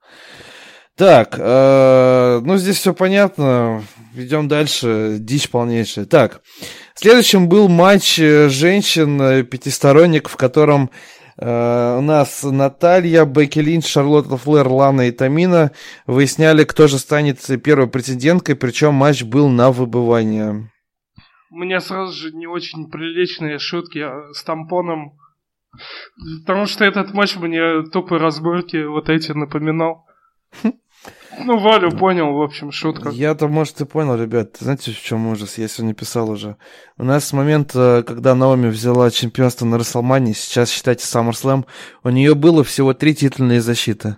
Так, 0.97 1.35
э, 1.37 2.41
ну 2.43 2.57
здесь 2.57 2.77
все 2.77 2.95
понятно. 2.95 3.83
Идем 4.15 4.47
дальше. 4.47 5.17
Дичь 5.19 5.49
полнейшая. 5.49 6.05
Так, 6.05 6.41
следующим 6.95 7.49
был 7.49 7.67
матч 7.67 8.17
э, 8.17 8.49
женщин 8.49 9.45
пятисторонник, 9.45 10.27
в 10.27 10.37
котором 10.37 10.89
у 11.37 12.01
нас 12.01 12.43
Наталья, 12.43 13.25
Бекки 13.25 13.59
Линч, 13.59 13.87
Шарлотта 13.87 14.37
Флэр, 14.37 14.67
Лана 14.67 15.07
и 15.07 15.11
Тамина 15.11 15.71
выясняли, 16.05 16.63
кто 16.63 16.87
же 16.87 16.99
станет 16.99 17.39
первой 17.63 17.87
претенденткой, 17.87 18.55
причем 18.55 18.93
матч 18.93 19.23
был 19.23 19.49
на 19.49 19.71
выбывание. 19.71 20.69
У 21.49 21.55
меня 21.55 21.79
сразу 21.79 22.13
же 22.13 22.31
не 22.31 22.47
очень 22.47 22.89
приличные 22.89 23.59
шутки 23.59 24.03
с 24.33 24.43
тампоном, 24.43 25.17
потому 26.45 26.65
что 26.65 26.85
этот 26.85 27.13
матч 27.13 27.35
мне 27.35 27.83
тупо 27.91 28.19
разборки 28.19 28.83
вот 28.85 29.09
эти 29.09 29.31
напоминал. 29.31 30.05
Ну, 31.39 31.59
Валю 31.59 31.91
понял, 31.91 32.33
в 32.33 32.41
общем, 32.41 32.71
шутка. 32.71 33.09
Я-то, 33.09 33.47
может, 33.47 33.81
и 33.81 33.85
понял, 33.85 34.15
ребят. 34.15 34.57
Знаете, 34.59 34.91
в 34.91 35.01
чем 35.01 35.27
ужас? 35.27 35.57
Я 35.57 35.67
сегодня 35.67 35.93
писал 35.93 36.29
уже. 36.29 36.57
У 36.97 37.03
нас 37.03 37.25
с 37.25 37.33
момента, 37.33 38.03
когда 38.05 38.35
Наоми 38.35 38.67
взяла 38.67 39.09
чемпионство 39.11 39.65
на 39.65 39.77
Расселмане, 39.77 40.33
сейчас, 40.33 40.69
считайте, 40.69 41.05
SummerSlam, 41.05 41.65
у 42.03 42.09
нее 42.09 42.35
было 42.35 42.63
всего 42.63 42.93
три 42.93 43.15
титульные 43.15 43.61
защиты. 43.61 44.17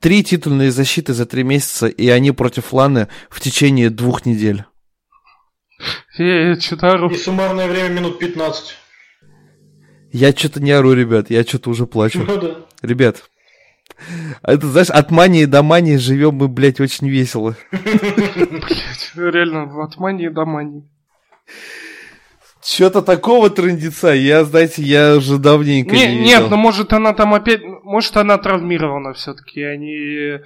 Три 0.00 0.22
титульные 0.22 0.70
защиты 0.70 1.14
за 1.14 1.26
три 1.26 1.42
месяца, 1.42 1.86
и 1.86 2.08
они 2.08 2.32
против 2.32 2.72
Ланы 2.72 3.08
в 3.30 3.40
течение 3.40 3.90
двух 3.90 4.26
недель. 4.26 4.64
Я, 6.18 6.56
ору. 6.80 7.10
И 7.10 7.16
суммарное 7.16 7.68
время 7.68 7.88
минут 7.88 8.18
15. 8.18 8.76
Я 10.12 10.32
что-то 10.32 10.62
не 10.62 10.72
ору, 10.72 10.92
ребят, 10.92 11.30
я 11.30 11.42
что-то 11.44 11.70
уже 11.70 11.86
плачу. 11.86 12.24
Ну 12.26 12.40
да. 12.40 12.56
Ребят, 12.82 13.24
это, 14.42 14.66
знаешь, 14.66 14.90
от 14.90 15.10
мании 15.10 15.44
до 15.44 15.62
мании 15.62 15.96
живем 15.96 16.34
мы, 16.34 16.48
блядь, 16.48 16.80
очень 16.80 17.08
весело. 17.08 17.56
Блядь, 17.70 19.12
реально, 19.14 19.82
от 19.82 19.96
мании 19.98 20.28
до 20.28 20.44
мании. 20.44 20.84
Что-то 22.64 23.00
такого 23.00 23.48
трендеца, 23.48 24.12
я, 24.12 24.44
знаете, 24.44 24.82
я 24.82 25.16
уже 25.16 25.38
давненько 25.38 25.94
не, 25.94 26.00
не 26.00 26.08
видел. 26.08 26.24
Нет, 26.24 26.50
ну 26.50 26.56
может 26.56 26.92
она 26.92 27.12
там 27.12 27.32
опять, 27.32 27.60
может 27.62 28.16
она 28.16 28.38
травмирована 28.38 29.12
все-таки, 29.12 29.62
они... 29.62 30.40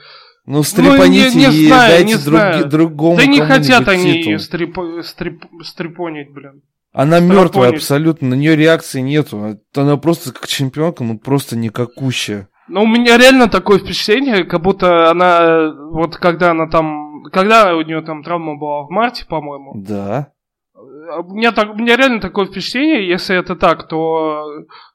Ну, 0.44 0.62
стрепаните 0.62 1.30
ну, 1.32 1.40
не, 1.40 1.46
не 1.46 1.64
и 1.64 1.66
знаю, 1.68 1.90
дайте 1.90 2.04
не 2.04 2.14
друг, 2.22 2.40
знаю. 2.40 2.64
другому 2.66 3.16
Да 3.16 3.24
не 3.24 3.40
хотят 3.40 3.88
они 3.88 4.36
стрип, 4.38 4.76
стрип, 5.02 5.44
стрепонить, 5.64 6.30
блин. 6.30 6.62
Она 6.92 7.20
мертвая 7.20 7.70
абсолютно, 7.70 8.28
на 8.28 8.34
нее 8.34 8.54
реакции 8.54 9.00
нету. 9.00 9.58
Она 9.74 9.96
просто 9.96 10.32
как 10.32 10.46
чемпионка, 10.46 11.04
ну 11.04 11.18
просто 11.18 11.56
никакущая. 11.56 12.48
Ну, 12.70 12.84
у 12.84 12.86
меня 12.86 13.18
реально 13.18 13.48
такое 13.48 13.80
впечатление, 13.80 14.44
как 14.44 14.62
будто 14.62 15.10
она, 15.10 15.72
вот 15.90 16.16
когда 16.16 16.52
она 16.52 16.68
там, 16.68 17.24
когда 17.32 17.74
у 17.74 17.82
нее 17.82 18.00
там 18.00 18.22
травма 18.22 18.56
была 18.56 18.84
в 18.84 18.90
марте, 18.90 19.26
по-моему. 19.26 19.72
Да. 19.74 20.32
У 20.74 21.34
меня, 21.34 21.50
так, 21.50 21.74
у 21.74 21.74
меня 21.74 21.96
реально 21.96 22.20
такое 22.20 22.46
впечатление, 22.46 23.08
если 23.08 23.36
это 23.36 23.56
так, 23.56 23.88
то 23.88 24.46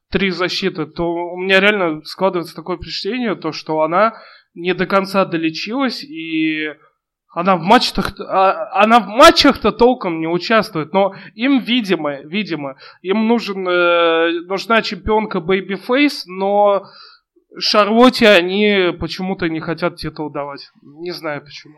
три 0.09 0.29
защиты, 0.29 0.85
то 0.85 1.03
у 1.05 1.37
меня 1.37 1.59
реально 1.59 2.01
складывается 2.05 2.55
такое 2.55 2.77
впечатление, 2.77 3.35
то, 3.35 3.51
что 3.51 3.81
она 3.81 4.13
не 4.53 4.73
до 4.73 4.85
конца 4.85 5.25
долечилась, 5.25 6.01
и 6.01 6.69
она 7.33 7.57
в 7.57 7.61
матчах, 7.61 8.17
а, 8.21 8.81
она 8.81 9.01
в 9.01 9.07
матчах-то 9.07 9.73
толком 9.73 10.21
не 10.21 10.27
участвует, 10.27 10.93
но 10.93 11.13
им, 11.33 11.59
видимо, 11.59 12.21
видимо, 12.21 12.77
им 13.01 13.27
нужен, 13.27 13.67
э, 13.67 14.39
нужна 14.47 14.81
чемпионка 14.81 15.39
Babyface, 15.39 16.21
но 16.27 16.85
Шарлотте 17.57 18.29
они 18.29 18.95
почему-то 18.99 19.47
не 19.49 19.59
хотят 19.59 19.97
титул 19.97 20.29
давать. 20.29 20.71
Не 20.81 21.11
знаю 21.11 21.41
почему. 21.41 21.75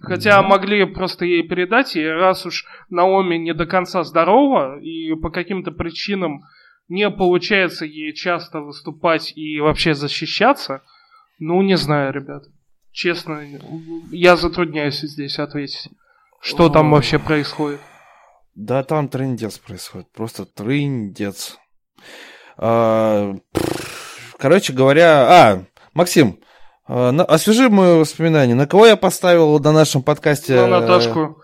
Хотя 0.00 0.42
да. 0.42 0.42
могли 0.42 0.84
просто 0.84 1.24
ей 1.24 1.42
передать, 1.42 1.96
и 1.96 2.04
раз 2.04 2.44
уж 2.44 2.66
Наоми 2.90 3.36
не 3.36 3.54
до 3.54 3.66
конца 3.66 4.04
здорова, 4.04 4.78
и 4.80 5.14
по 5.14 5.30
каким-то 5.30 5.70
причинам 5.70 6.42
не 6.88 7.10
получается 7.10 7.86
ей 7.86 8.12
часто 8.12 8.60
выступать 8.60 9.32
и 9.36 9.58
вообще 9.58 9.94
защищаться, 9.94 10.82
ну, 11.38 11.62
не 11.62 11.76
знаю, 11.76 12.12
ребят. 12.12 12.44
Честно, 12.92 13.42
я 14.10 14.36
затрудняюсь 14.36 15.00
здесь 15.00 15.38
ответить. 15.38 15.90
Что 16.40 16.68
там 16.68 16.90
вообще 16.90 17.18
происходит? 17.18 17.80
Да, 18.54 18.84
там 18.84 19.08
трендец 19.08 19.58
происходит. 19.58 20.10
Просто 20.12 20.46
трендец. 20.46 21.58
А, 22.56 23.34
короче 24.38 24.72
говоря... 24.72 25.26
А, 25.28 25.62
Максим, 25.94 26.38
а, 26.88 27.10
освежи 27.28 27.68
мои 27.68 27.98
воспоминания. 27.98 28.54
На 28.54 28.66
кого 28.66 28.86
я 28.86 28.96
поставил 28.96 29.58
на 29.58 29.72
нашем 29.72 30.02
подкасте? 30.02 30.54
На 30.54 30.80
Наташку. 30.80 31.38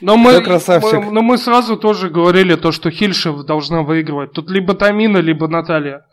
Но 0.00 0.16
мы, 0.16 0.40
мы, 0.40 1.10
но 1.10 1.22
мы 1.22 1.38
сразу 1.38 1.76
тоже 1.78 2.10
говорили 2.10 2.54
то, 2.54 2.70
что 2.70 2.90
Хильшев 2.90 3.44
должна 3.44 3.82
выигрывать. 3.82 4.32
Тут 4.32 4.50
либо 4.50 4.74
Тамина, 4.74 5.18
либо 5.18 5.48
Наталья. 5.48 6.04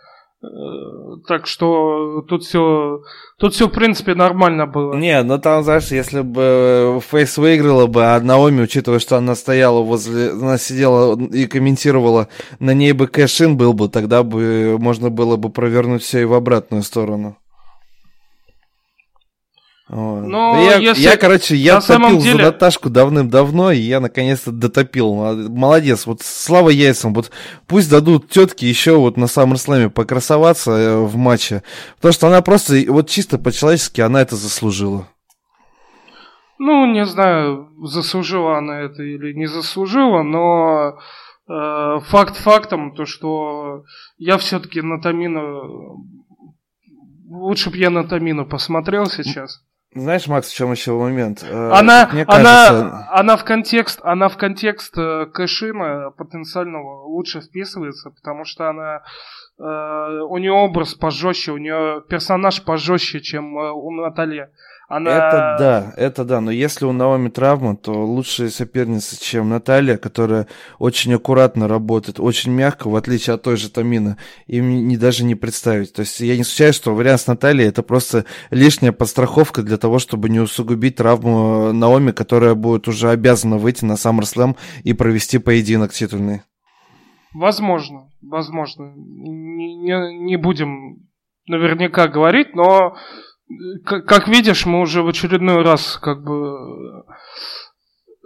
Э, 0.44 1.18
так 1.26 1.48
что 1.48 2.22
тут 2.28 2.44
все, 2.44 3.02
тут 3.38 3.54
все 3.54 3.68
в 3.68 3.72
принципе 3.72 4.14
нормально 4.14 4.68
было. 4.68 4.94
Не, 4.94 5.24
ну 5.24 5.40
там, 5.40 5.64
знаешь, 5.64 5.88
если 5.88 6.22
бы 6.22 7.00
Фейс 7.12 7.38
выиграла 7.38 7.88
бы, 7.88 8.04
а 8.04 8.20
Наоми, 8.20 8.64
учитывая, 8.64 9.00
что 9.00 9.16
она 9.18 9.36
стояла 9.36 9.82
возле, 9.82 10.32
она 10.32 10.58
сидела 10.58 11.18
и 11.18 11.46
комментировала, 11.48 12.28
на 12.60 12.74
ней 12.74 12.92
бы 12.92 13.08
кэшин 13.08 13.56
был 13.56 13.74
бы, 13.74 13.88
тогда 13.88 14.24
бы 14.24 14.78
можно 14.80 15.10
было 15.10 15.38
бы 15.38 15.50
провернуть 15.50 16.04
все 16.04 16.22
и 16.22 16.26
в 16.26 16.34
обратную 16.34 16.84
сторону. 16.84 17.38
Но 19.96 20.60
я, 20.60 20.78
если... 20.78 21.04
я, 21.04 21.18
короче, 21.18 21.56
я 21.56 21.80
топил 21.80 22.20
деле... 22.20 22.38
за 22.38 22.52
Наташку 22.52 22.90
давным-давно, 22.90 23.72
и 23.72 23.78
я 23.78 24.00
наконец-то 24.00 24.52
дотопил. 24.52 25.14
Молодец, 25.50 26.08
вот 26.08 26.22
слава 26.22 26.70
яйцам. 26.70 27.14
Вот 27.14 27.32
пусть 27.68 27.92
дадут 27.92 28.30
тетке 28.30 28.68
еще 28.68 28.98
вот 28.98 29.18
на 29.18 29.26
SummerSlam 29.26 29.90
покрасоваться 29.90 30.72
э, 30.72 30.98
в 30.98 31.16
матче. 31.18 31.62
Потому 31.98 32.14
что 32.14 32.28
она 32.28 32.42
просто, 32.42 32.84
вот 32.88 33.08
чисто 33.08 33.38
по-человечески, 33.38 34.02
она 34.02 34.22
это 34.22 34.36
заслужила. 34.36 35.08
Ну, 36.58 36.92
не 36.92 37.06
знаю, 37.06 37.70
заслужила 37.84 38.58
она 38.58 38.82
это 38.82 39.04
или 39.04 39.34
не 39.34 39.46
заслужила, 39.46 40.24
но 40.24 40.98
э, 41.48 42.00
факт 42.08 42.38
фактом, 42.38 42.96
то 42.96 43.06
что 43.06 43.84
я 44.18 44.38
все-таки 44.40 44.82
на 44.82 45.00
Тамину 45.02 46.04
лучше 47.30 47.70
бы 47.70 47.78
я 47.78 47.90
на 47.90 48.08
Тамину 48.08 48.46
посмотрел 48.48 49.06
сейчас. 49.08 49.62
Знаешь, 49.96 50.28
Макс, 50.28 50.50
в 50.50 50.56
чем 50.56 50.72
еще 50.72 50.94
момент? 50.94 51.44
Э, 51.44 51.72
она, 51.72 52.10
Мне 52.12 52.26
кажется... 52.26 52.80
она, 52.80 53.08
она 53.12 53.38
в 53.38 53.44
контекст, 53.44 54.00
она 54.04 54.28
в 54.28 54.38
контекст 54.38 54.98
э, 54.98 55.28
Кэшина 55.28 56.12
потенциального 56.18 57.06
лучше 57.06 57.42
вписывается, 57.42 58.10
потому 58.10 58.44
что 58.46 58.70
она 58.70 59.04
э, 59.60 59.64
у 59.64 60.38
нее 60.38 60.52
образ 60.52 60.96
пожестче, 60.96 61.52
у 61.52 61.58
нее 61.58 62.02
персонаж 62.10 62.64
пожестче, 62.64 63.22
чем 63.22 63.56
у 63.56 63.92
Натальи. 63.92 64.50
Она... 64.90 65.12
Это 65.12 65.56
да, 65.60 65.94
это 65.98 66.26
да, 66.26 66.42
но 66.42 66.52
если 66.52 66.86
у 66.86 66.92
Наоми 66.92 67.30
травма, 67.30 67.76
то 67.76 68.06
лучшая 68.06 68.50
соперница, 68.50 69.20
чем 69.20 69.50
Наталья, 69.50 69.98
которая 69.98 70.48
очень 70.78 71.14
аккуратно 71.14 71.68
работает, 71.68 72.20
очень 72.20 72.52
мягко, 72.52 72.90
в 72.90 72.96
отличие 72.96 73.36
от 73.36 73.44
той 73.44 73.56
же 73.56 73.70
Тамины, 73.70 74.18
им 74.46 74.88
не, 74.88 74.98
даже 74.98 75.24
не 75.24 75.36
представить. 75.36 75.94
То 75.94 76.02
есть 76.02 76.20
я 76.20 76.36
не 76.36 76.44
случаюсь, 76.44 76.76
что 76.76 76.94
вариант 76.94 77.22
с 77.22 77.28
Натальей 77.28 77.68
это 77.68 77.82
просто 77.82 78.26
лишняя 78.52 78.92
подстраховка 78.92 79.64
для 79.64 79.78
того, 79.78 80.00
чтобы 80.00 80.30
не 80.30 80.40
усугубить 80.40 80.98
травму 80.98 81.72
Наоми, 81.72 82.12
которая 82.12 82.54
будет 82.54 82.88
уже 82.88 83.10
обязана 83.10 83.58
выйти 83.58 83.86
на 83.86 83.94
SummerSlam 83.94 84.58
и 84.84 84.94
провести 84.94 85.38
поединок 85.38 85.94
титульный. 85.94 86.42
Возможно, 87.34 88.10
возможно. 88.22 88.94
Не, 88.96 89.76
не, 89.76 90.18
не 90.26 90.38
будем 90.38 91.08
наверняка 91.48 92.08
говорить, 92.08 92.54
но 92.54 92.96
как, 93.86 94.28
видишь, 94.28 94.66
мы 94.66 94.82
уже 94.82 95.02
в 95.02 95.08
очередной 95.08 95.64
раз 95.64 95.98
как 96.02 96.24
бы 96.24 97.06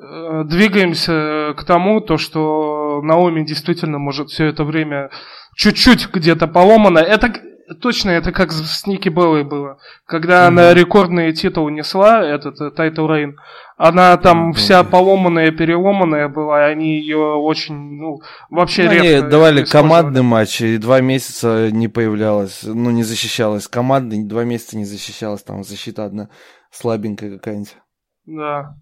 э, 0.02 0.44
двигаемся 0.46 1.54
к 1.58 1.63
тому, 1.63 2.02
то, 2.02 2.18
что 2.18 3.02
Наоми 3.04 3.46
действительно 3.46 3.98
может 3.98 4.30
все 4.30 4.46
это 4.46 4.63
время 4.63 5.10
чуть-чуть 5.56 6.10
где-то 6.13 6.48
поломано. 6.48 7.00
Это 7.00 7.34
точно, 7.82 8.12
это 8.12 8.32
как 8.32 8.52
с 8.52 8.86
Ники 8.88 9.10
Беллой 9.10 9.44
было. 9.44 9.80
Когда 10.06 10.44
mm-hmm. 10.44 10.48
она 10.48 10.74
рекордный 10.74 11.34
титул 11.34 11.70
несла, 11.70 12.24
этот 12.24 12.76
title 12.76 13.08
reign, 13.08 13.38
она 13.78 14.18
там 14.18 14.50
mm-hmm. 14.50 14.54
вся 14.56 14.84
поломанная, 14.84 15.52
переломанная 15.52 16.28
была, 16.30 16.68
и 16.68 16.72
они 16.72 17.00
ее 17.00 17.36
очень, 17.36 17.76
ну, 17.76 18.20
вообще 18.50 18.86
ну, 18.86 18.92
редко 18.92 19.08
Они 19.08 19.30
давали 19.30 19.63
командный 19.63 20.24
матч, 20.24 20.62
и 20.62 20.78
два 20.80 21.00
месяца 21.00 21.70
не 21.72 21.88
появлялась, 21.88 22.63
ну, 22.63 22.90
не 22.90 23.04
защищалась. 23.04 23.68
Командный 23.68 24.24
два 24.24 24.44
месяца 24.44 24.78
не 24.78 24.86
защищалась, 24.86 25.44
там 25.44 25.63
защита 25.63 26.06
одна 26.06 26.30
слабенькая 26.72 27.38
какая-нибудь. 27.38 27.78
Да. 28.26 28.76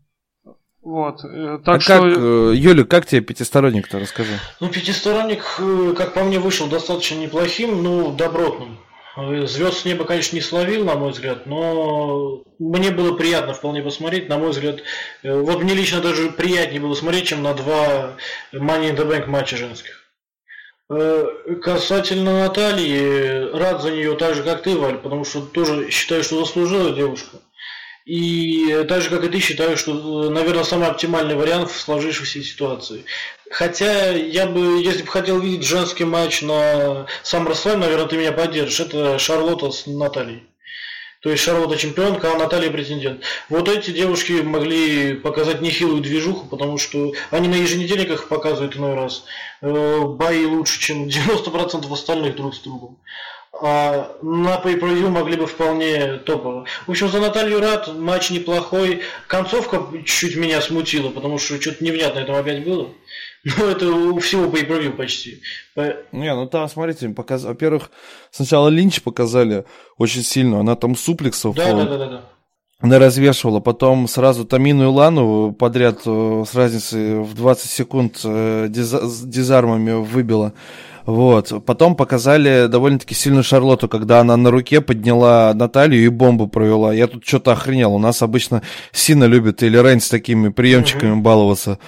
Вот, 0.81 1.25
э, 1.25 1.59
так 1.65 1.77
а 1.77 1.79
что... 1.79 1.99
как, 1.99 2.17
э, 2.17 2.53
Юля, 2.55 2.85
как 2.85 3.05
тебе 3.05 3.19
пятисторонник-то, 3.19 3.99
расскажи. 3.99 4.33
Ну, 4.61 4.69
пятисторонник, 4.69 5.43
э, 5.59 5.93
как 5.97 6.13
по 6.13 6.23
мне, 6.23 6.39
вышел 6.39 6.67
достаточно 6.67 7.15
неплохим, 7.15 7.83
ну, 7.83 8.11
добротным. 8.11 8.77
Звезд 9.17 9.79
с 9.79 9.85
неба, 9.85 10.03
конечно, 10.03 10.35
не 10.35 10.41
словил, 10.41 10.83
на 10.83 10.95
мой 10.95 11.11
взгляд, 11.11 11.45
но 11.45 12.43
мне 12.59 12.91
было 12.91 13.15
приятно 13.15 13.53
вполне 13.53 13.81
посмотреть, 13.81 14.27
на 14.27 14.37
мой 14.37 14.49
взгляд. 14.49 14.81
Вот 15.23 15.63
мне 15.63 15.73
лично 15.73 16.01
даже 16.01 16.31
приятнее 16.31 16.81
было 16.81 16.95
смотреть, 16.95 17.27
чем 17.27 17.41
на 17.41 17.53
два 17.53 18.17
Money 18.53 18.91
in 18.91 18.97
the 18.97 19.07
Bank 19.07 19.27
матча 19.27 19.55
женских. 19.55 20.01
Касательно 21.61 22.39
Натальи, 22.39 23.49
рад 23.57 23.81
за 23.81 23.91
нее 23.91 24.15
так 24.15 24.35
же, 24.35 24.43
как 24.43 24.63
ты, 24.63 24.77
Валь, 24.77 24.97
потому 24.97 25.23
что 25.23 25.41
тоже 25.41 25.89
считаю, 25.89 26.21
что 26.21 26.39
заслужила 26.39 26.91
девушка. 26.91 27.37
И 28.05 28.85
так 28.87 29.01
же, 29.01 29.09
как 29.09 29.23
и 29.23 29.29
ты, 29.29 29.39
считаю, 29.39 29.77
что, 29.77 30.29
наверное, 30.29 30.63
самый 30.63 30.87
оптимальный 30.87 31.33
вариант 31.33 31.71
в 31.71 31.79
сложившейся 31.79 32.43
ситуации. 32.43 33.03
Хотя 33.49 34.11
я 34.11 34.45
бы, 34.45 34.79
если 34.79 35.01
бы 35.01 35.07
хотел 35.07 35.39
видеть 35.39 35.65
женский 35.65 36.05
матч 36.05 36.43
на 36.43 37.07
SummerSlam, 37.23 37.77
наверное, 37.77 38.05
ты 38.05 38.17
меня 38.17 38.31
поддержишь. 38.31 38.79
Это 38.79 39.17
Шарлотта 39.17 39.71
с 39.71 39.87
Натальей. 39.87 40.43
То 41.21 41.31
есть 41.31 41.41
Шарлотта 41.41 41.77
чемпионка, 41.77 42.31
а 42.31 42.37
Наталья 42.37 42.69
претендент. 42.69 43.23
Вот 43.49 43.67
эти 43.67 43.89
девушки 43.89 44.33
могли 44.33 45.15
показать 45.15 45.61
нехилую 45.61 46.03
движуху, 46.03 46.45
потому 46.45 46.77
что 46.77 47.13
они 47.31 47.47
на 47.47 47.55
еженедельниках 47.55 48.27
показывают 48.27 48.75
иной 48.75 48.93
раз 48.93 49.23
э, 49.61 50.01
бои 50.01 50.45
лучше, 50.45 50.79
чем 50.79 51.07
90% 51.07 51.91
остальных 51.91 52.35
друг 52.35 52.53
с 52.53 52.59
другом 52.59 52.99
а 53.61 54.17
на 54.21 54.59
pay 54.61 55.09
могли 55.09 55.37
бы 55.37 55.47
вполне 55.47 56.17
топово. 56.17 56.65
В 56.87 56.91
общем, 56.91 57.07
за 57.07 57.19
Наталью 57.19 57.61
рад, 57.61 57.97
матч 57.97 58.29
неплохой. 58.29 59.01
Концовка 59.27 59.81
чуть 60.03 60.35
меня 60.35 60.61
смутила, 60.61 61.09
потому 61.09 61.37
что 61.37 61.59
что-то 61.59 61.83
невнятно 61.83 62.25
там 62.25 62.35
опять 62.35 62.65
было. 62.65 62.89
Но 63.57 63.65
это 63.65 63.89
у 63.89 64.19
всего 64.19 64.45
pay 64.45 64.91
почти. 64.91 65.41
Не, 66.11 66.33
ну 66.33 66.47
там, 66.47 66.67
смотрите, 66.67 67.07
показ... 67.09 67.43
во-первых, 67.43 67.91
сначала 68.31 68.67
Линч 68.67 69.01
показали 69.01 69.65
очень 69.97 70.23
сильно, 70.23 70.59
она 70.59 70.75
там 70.75 70.95
суплексов. 70.95 71.55
Да, 71.55 71.73
да, 71.73 71.85
да, 71.85 71.97
да, 71.97 72.05
да. 72.07 72.21
она 72.79 72.99
развешивала, 72.99 73.61
потом 73.61 74.07
сразу 74.07 74.45
Тамину 74.45 74.83
и 74.83 74.87
Лану 74.87 75.53
подряд 75.53 76.01
э, 76.05 76.43
с 76.45 76.55
разницей 76.55 77.21
в 77.21 77.33
20 77.35 77.69
секунд 77.69 78.19
э, 78.23 78.67
дизармами 78.69 79.93
выбила. 80.03 80.53
Вот. 81.05 81.63
Потом 81.65 81.95
показали 81.95 82.67
довольно-таки 82.67 83.13
сильную 83.13 83.43
Шарлоту, 83.43 83.87
когда 83.87 84.21
она 84.21 84.35
на 84.37 84.49
руке 84.49 84.81
подняла 84.81 85.53
Наталью 85.53 86.03
и 86.03 86.07
бомбу 86.07 86.47
провела. 86.47 86.93
Я 86.93 87.07
тут 87.07 87.25
что-то 87.25 87.51
охренел. 87.51 87.93
У 87.93 87.99
нас 87.99 88.21
обычно 88.21 88.63
Сина 88.91 89.25
любит 89.25 89.61
или 89.61 89.77
Рейн 89.77 89.99
с 89.99 90.09
такими 90.09 90.49
приемчиками 90.49 91.15
mm-hmm. 91.15 91.21
баловаться. 91.21 91.79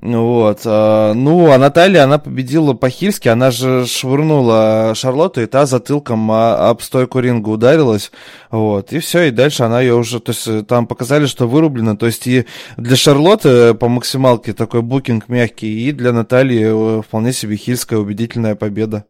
Вот. 0.00 0.62
А, 0.64 1.14
ну, 1.14 1.50
а 1.52 1.58
Наталья, 1.58 2.04
она 2.04 2.18
победила 2.18 2.74
по-хильски, 2.74 3.28
она 3.28 3.50
же 3.50 3.86
швырнула 3.86 4.92
Шарлотту, 4.94 5.40
и 5.42 5.46
та 5.46 5.66
затылком 5.66 6.30
об 6.30 6.82
стойку 6.82 7.20
ринга 7.20 7.48
ударилась. 7.48 8.10
Вот. 8.50 8.92
И 8.92 8.98
все, 8.98 9.24
и 9.24 9.30
дальше 9.30 9.62
она 9.62 9.80
ее 9.80 9.94
уже, 9.94 10.20
то 10.20 10.32
есть 10.32 10.46
э, 10.48 10.62
там 10.62 10.86
показали, 10.86 11.26
что 11.26 11.46
вырублено. 11.46 11.96
То 11.96 12.06
есть 12.06 12.26
и 12.26 12.46
для 12.76 12.96
Шарлотты 12.96 13.74
по 13.74 13.88
максималке 13.88 14.52
такой 14.52 14.82
букинг 14.82 15.28
мягкий, 15.28 15.88
и 15.88 15.92
для 15.92 16.12
Натальи 16.12 16.98
э, 16.98 17.02
вполне 17.02 17.32
себе 17.32 17.56
хильская 17.56 17.98
убедительная 17.98 18.56
победа. 18.56 19.06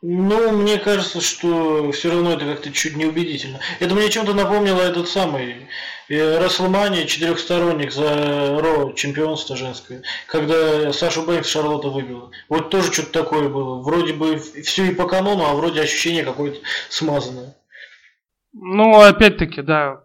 Ну, 0.00 0.52
мне 0.52 0.78
кажется, 0.78 1.20
что 1.20 1.90
все 1.90 2.12
равно 2.12 2.34
это 2.34 2.44
как-то 2.44 2.70
чуть 2.70 2.96
неубедительно. 2.96 3.58
Это 3.80 3.94
мне 3.96 4.08
чем-то 4.08 4.32
напомнило 4.32 4.80
этот 4.80 5.08
самый 5.08 5.50
э, 5.50 5.56
Расселмания 6.08 7.06
четырехсторонник 7.06 7.92
за 7.92 8.58
Ро 8.60 8.92
чемпионство 8.92 9.56
женское, 9.56 10.02
когда 10.26 10.92
Сашу 10.92 11.26
Бэнкс 11.26 11.48
Шарлотта 11.48 11.88
выбила. 11.88 12.30
Вот 12.48 12.70
тоже 12.70 12.92
что-то 12.92 13.12
такое 13.12 13.48
было. 13.48 13.82
Вроде 13.82 14.14
бы 14.14 14.36
все 14.38 14.86
и 14.86 14.94
по 14.94 15.06
канону, 15.06 15.44
а 15.44 15.54
вроде 15.54 15.82
ощущение 15.82 16.24
какое-то 16.24 16.58
смазанное. 16.88 17.54
Ну, 18.52 19.00
опять-таки, 19.00 19.60
да. 19.62 20.02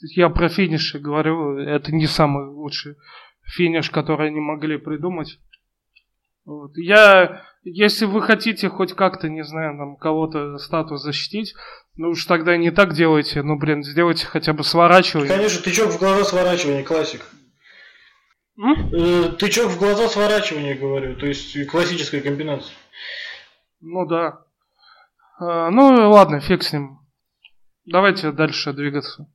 Я 0.00 0.30
про 0.30 0.48
финиши 0.48 0.98
говорю, 0.98 1.58
это 1.58 1.92
не 1.92 2.06
самый 2.06 2.46
лучший 2.46 2.96
финиш, 3.42 3.90
который 3.90 4.28
они 4.28 4.40
могли 4.40 4.78
придумать. 4.78 5.38
Вот. 6.44 6.72
Я 6.76 7.42
если 7.68 8.04
вы 8.04 8.22
хотите 8.22 8.68
хоть 8.68 8.92
как-то, 8.92 9.28
не 9.28 9.42
знаю, 9.42 9.76
там 9.76 9.96
кого-то 9.96 10.56
статус 10.58 11.02
защитить, 11.02 11.52
ну 11.96 12.10
уж 12.10 12.24
тогда 12.26 12.56
не 12.56 12.70
так 12.70 12.94
делайте, 12.94 13.42
ну 13.42 13.56
блин, 13.56 13.82
сделайте 13.82 14.26
хотя 14.26 14.52
бы 14.52 14.64
сворачивание. 14.64 15.28
Конечно, 15.28 15.62
тычок 15.62 15.90
в 15.90 15.98
глаза 15.98 16.24
сворачивание, 16.24 16.82
классик. 16.84 17.26
М? 18.58 18.90
Э, 18.92 19.28
тычок 19.38 19.70
в 19.70 19.78
глаза 19.78 20.08
сворачивание, 20.08 20.74
говорю, 20.74 21.16
то 21.16 21.26
есть 21.26 21.66
классическая 21.68 22.20
комбинация. 22.20 22.74
Ну 23.80 24.06
да. 24.06 24.40
А, 25.38 25.70
ну 25.70 26.10
ладно, 26.10 26.40
фиг 26.40 26.62
с 26.62 26.72
ним. 26.72 26.98
Давайте 27.84 28.32
дальше 28.32 28.72
двигаться. 28.72 29.26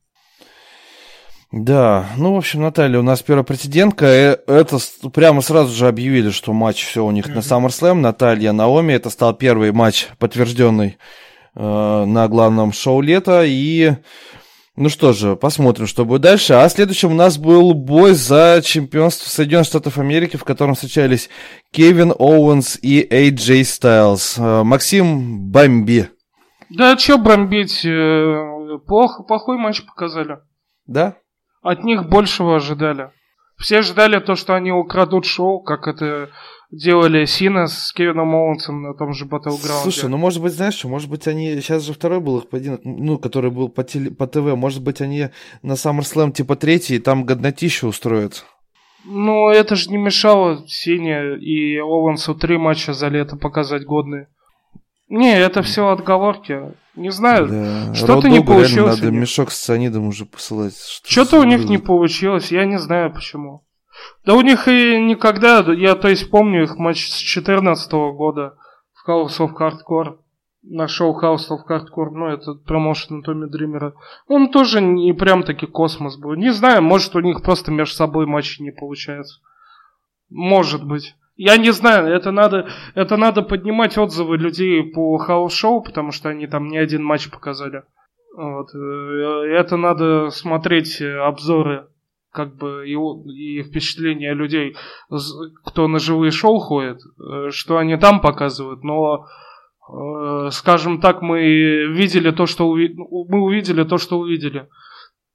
Да, 1.52 2.08
ну, 2.16 2.32
в 2.32 2.38
общем, 2.38 2.62
Наталья 2.62 2.98
у 2.98 3.02
нас 3.02 3.22
первая 3.22 3.44
претендентка. 3.44 4.06
Э, 4.06 4.38
это 4.46 4.78
прямо 5.12 5.42
сразу 5.42 5.74
же 5.74 5.86
объявили, 5.86 6.30
что 6.30 6.54
матч 6.54 6.82
все 6.82 7.04
у 7.04 7.10
них 7.10 7.26
mm-hmm. 7.26 7.34
на 7.34 7.38
SummerSlam. 7.40 7.94
Наталья, 7.94 8.52
Наоми. 8.52 8.94
Это 8.94 9.10
стал 9.10 9.34
первый 9.34 9.70
матч, 9.72 10.08
подтвержденный 10.18 10.96
на 11.54 12.28
главном 12.28 12.72
шоу 12.72 13.00
лета. 13.00 13.42
И, 13.44 13.92
ну 14.76 14.88
что 14.88 15.12
же, 15.12 15.36
посмотрим, 15.36 15.86
что 15.86 16.04
будет 16.04 16.22
дальше. 16.22 16.54
А 16.54 16.68
следующим 16.68 17.12
у 17.12 17.14
нас 17.14 17.38
был 17.38 17.74
бой 17.74 18.14
за 18.14 18.60
чемпионство 18.64 19.28
Соединенных 19.28 19.66
Штатов 19.66 19.98
Америки, 19.98 20.36
в 20.36 20.44
котором 20.44 20.74
встречались 20.74 21.28
Кевин 21.72 22.12
Оуэнс 22.18 22.78
и 22.82 23.06
AJ 23.06 23.60
Styles. 23.62 24.38
Э, 24.38 24.64
Максим 24.64 25.50
Бомби. 25.50 26.08
Да, 26.70 26.96
что 26.96 27.18
бомбить? 27.18 27.84
Э, 27.84 28.78
плохо, 28.86 29.22
плохой 29.24 29.58
матч 29.58 29.84
показали. 29.84 30.38
Да? 30.86 31.16
От 31.62 31.84
них 31.84 32.08
большего 32.08 32.56
ожидали. 32.56 33.10
Все 33.58 33.82
ждали 33.82 34.18
то, 34.18 34.34
что 34.34 34.54
они 34.54 34.72
украдут 34.72 35.26
шоу, 35.26 35.60
как 35.60 35.86
это 35.86 36.30
делали 36.72 37.26
Сина 37.26 37.68
с 37.68 37.92
Кевином 37.92 38.34
Оуэнсом 38.34 38.82
на 38.82 38.94
том 38.94 39.12
же 39.12 39.26
Battleground. 39.26 39.82
Слушай, 39.82 40.08
ну 40.08 40.16
может 40.16 40.42
быть, 40.42 40.54
знаешь 40.54 40.74
что, 40.74 40.88
может 40.88 41.08
быть 41.08 41.28
они, 41.28 41.60
сейчас 41.60 41.84
же 41.84 41.92
второй 41.92 42.20
был 42.20 42.38
их 42.38 42.48
поединок, 42.48 42.80
ну, 42.84 43.18
который 43.18 43.50
был 43.50 43.68
по, 43.68 43.84
теле, 43.84 44.10
по 44.10 44.26
ТВ, 44.26 44.56
может 44.56 44.82
быть 44.82 45.00
они 45.00 45.28
на 45.62 45.72
SummerSlam 45.74 46.32
типа 46.32 46.56
третий, 46.56 46.96
и 46.96 46.98
там 46.98 47.24
годнотищу 47.24 47.86
устроят. 47.86 48.46
Ну, 49.04 49.50
это 49.50 49.76
же 49.76 49.90
не 49.90 49.98
мешало 49.98 50.64
Сине 50.66 51.36
и 51.36 51.78
Оуэнсу 51.78 52.34
три 52.34 52.56
матча 52.56 52.94
за 52.94 53.08
лето 53.08 53.36
показать 53.36 53.84
годные. 53.84 54.28
Не, 55.08 55.38
это 55.38 55.62
все 55.62 55.88
отговорки. 55.88 56.72
Не 56.94 57.10
знаю, 57.10 57.48
да. 57.48 57.94
что-то 57.94 58.28
не 58.28 58.40
получилось. 58.40 59.00
Надо 59.00 59.10
мешок 59.10 59.50
с 59.50 59.58
цианидом 59.58 60.06
уже 60.06 60.24
посылать. 60.24 60.74
Что-то 61.04 61.38
у 61.38 61.44
них 61.44 61.68
не 61.68 61.78
получилось, 61.78 62.50
я 62.50 62.64
не 62.64 62.78
знаю 62.78 63.12
почему. 63.12 63.62
Да 64.24 64.34
у 64.34 64.40
них 64.40 64.68
и 64.68 65.00
никогда, 65.00 65.60
я 65.72 65.94
то 65.94 66.08
есть 66.08 66.30
помню 66.30 66.64
их 66.64 66.76
матч 66.76 67.08
с 67.08 67.18
2014 67.18 67.92
года 67.92 68.56
в 68.94 69.08
House 69.08 69.38
of 69.38 69.52
Hardcore, 69.58 70.18
на 70.62 70.86
шоу 70.86 71.18
House 71.20 71.48
of 71.50 71.66
Hardcore, 71.68 72.10
ну 72.10 72.26
это 72.28 72.54
промоушен 72.54 73.22
Томми 73.22 73.46
Дримера. 73.46 73.94
Он 74.28 74.50
тоже 74.50 74.80
не 74.80 75.12
прям 75.12 75.42
таки 75.42 75.66
космос 75.66 76.16
был. 76.16 76.34
Не 76.34 76.50
знаю, 76.50 76.82
может 76.82 77.16
у 77.16 77.20
них 77.20 77.42
просто 77.42 77.72
между 77.72 77.94
собой 77.96 78.26
матчи 78.26 78.62
не 78.62 78.70
получается. 78.70 79.40
Может 80.30 80.86
быть. 80.86 81.14
Я 81.34 81.56
не 81.56 81.72
знаю, 81.72 82.06
это 82.08 82.30
надо, 82.30 82.68
это 82.94 83.16
надо 83.16 83.42
поднимать 83.42 83.98
отзывы 83.98 84.36
людей 84.36 84.82
по 84.92 85.16
house 85.18 85.50
шоу, 85.50 85.82
потому 85.82 86.12
что 86.12 86.28
они 86.28 86.46
там 86.46 86.68
не 86.68 86.78
один 86.78 87.02
матч 87.02 87.30
показали. 87.30 87.82
Вот. 88.36 88.74
Э, 88.74 88.78
это 88.78 89.76
надо 89.76 90.30
смотреть 90.30 91.00
обзоры 91.00 91.88
как 92.32 92.56
бы 92.56 92.88
и, 92.88 92.94
и 93.30 93.62
впечатления 93.62 94.34
людей, 94.34 94.74
кто 95.64 95.86
на 95.86 95.98
живые 95.98 96.30
шоу 96.30 96.58
ходит, 96.58 96.98
э, 96.98 97.50
что 97.50 97.76
они 97.76 97.96
там 97.96 98.20
показывают, 98.20 98.82
но 98.82 99.26
э, 99.88 100.48
скажем 100.50 101.00
так, 101.00 101.22
мы 101.22 101.40
видели 101.92 102.30
то, 102.30 102.46
что 102.46 102.68
уви... 102.68 102.94
мы 102.96 103.42
увидели 103.42 103.84
то, 103.84 103.98
что 103.98 104.18
увидели. 104.18 104.68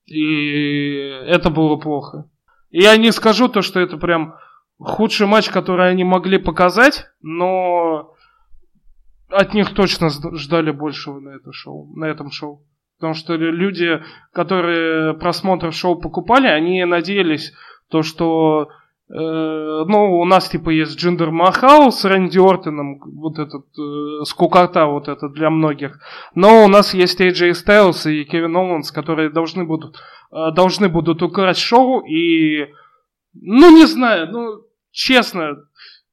И 0.06 0.96
это 1.28 1.50
было 1.50 1.76
плохо. 1.76 2.30
Я 2.70 2.98
не 2.98 3.12
скажу 3.12 3.48
то, 3.48 3.62
что 3.62 3.80
это 3.80 3.98
прям 3.98 4.36
худший 4.80 5.28
матч, 5.28 5.50
который 5.50 5.90
они 5.90 6.04
могли 6.04 6.38
показать, 6.38 7.06
но 7.22 8.14
от 9.30 9.54
них 9.54 9.74
точно 9.74 10.10
ждали 10.10 10.72
большего 10.72 11.20
на, 11.20 11.30
это 11.30 11.52
шоу, 11.52 11.94
на 11.96 12.06
этом 12.06 12.32
шоу. 12.32 12.66
Потому 12.98 13.14
что 13.14 13.36
люди, 13.36 14.02
которые 14.34 15.14
просмотр 15.14 15.72
шоу 15.72 16.00
покупали, 16.00 16.48
они 16.48 16.84
надеялись, 16.84 17.54
то, 17.90 18.02
что 18.02 18.70
э, 19.10 19.14
ну, 19.14 20.20
у 20.20 20.26
нас 20.26 20.50
типа 20.50 20.72
есть 20.72 20.98
Джиндер 20.98 21.30
Махал 21.30 21.92
с 21.92 22.04
Рэнди 22.04 22.40
Ортоном, 22.40 23.00
вот 23.00 23.38
этот, 23.38 23.66
э, 23.78 24.24
скукота 24.26 24.88
вот 24.88 25.08
это 25.08 25.30
для 25.30 25.50
многих. 25.50 26.00
Но 26.34 26.66
у 26.66 26.68
нас 26.68 26.94
есть 26.96 27.22
AJ 27.22 27.52
Styles 27.52 28.12
и 28.12 28.26
Кевин 28.26 28.56
Оуэнс, 28.56 28.92
которые 28.92 29.30
должны 29.30 29.64
будут, 29.64 29.98
э, 30.32 30.52
должны 30.52 30.90
будут 30.90 31.22
украсть 31.22 31.62
шоу 31.62 32.02
и 32.02 32.68
ну, 33.42 33.76
не 33.76 33.86
знаю, 33.86 34.32
ну, 34.32 34.62
честно, 34.92 35.58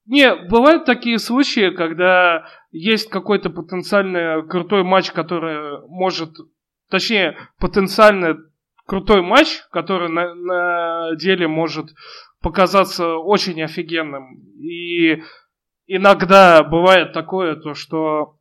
не, 0.06 0.34
бывают 0.34 0.84
такие 0.84 1.18
случаи, 1.18 1.70
когда 1.70 2.46
есть 2.72 3.08
какой-то 3.08 3.50
потенциально 3.50 4.42
крутой 4.42 4.82
матч, 4.82 5.10
который 5.12 5.80
может, 5.88 6.30
точнее, 6.94 7.36
потенциально 7.58 8.36
крутой 8.86 9.20
матч, 9.20 9.62
который 9.72 10.08
на, 10.08 10.32
на 10.32 11.16
деле 11.16 11.48
может 11.48 11.86
показаться 12.40 13.16
очень 13.16 13.60
офигенным. 13.64 14.36
И 14.60 15.20
иногда 15.88 16.62
бывает 16.62 17.12
такое, 17.12 17.56
то 17.56 17.74
что 17.74 18.36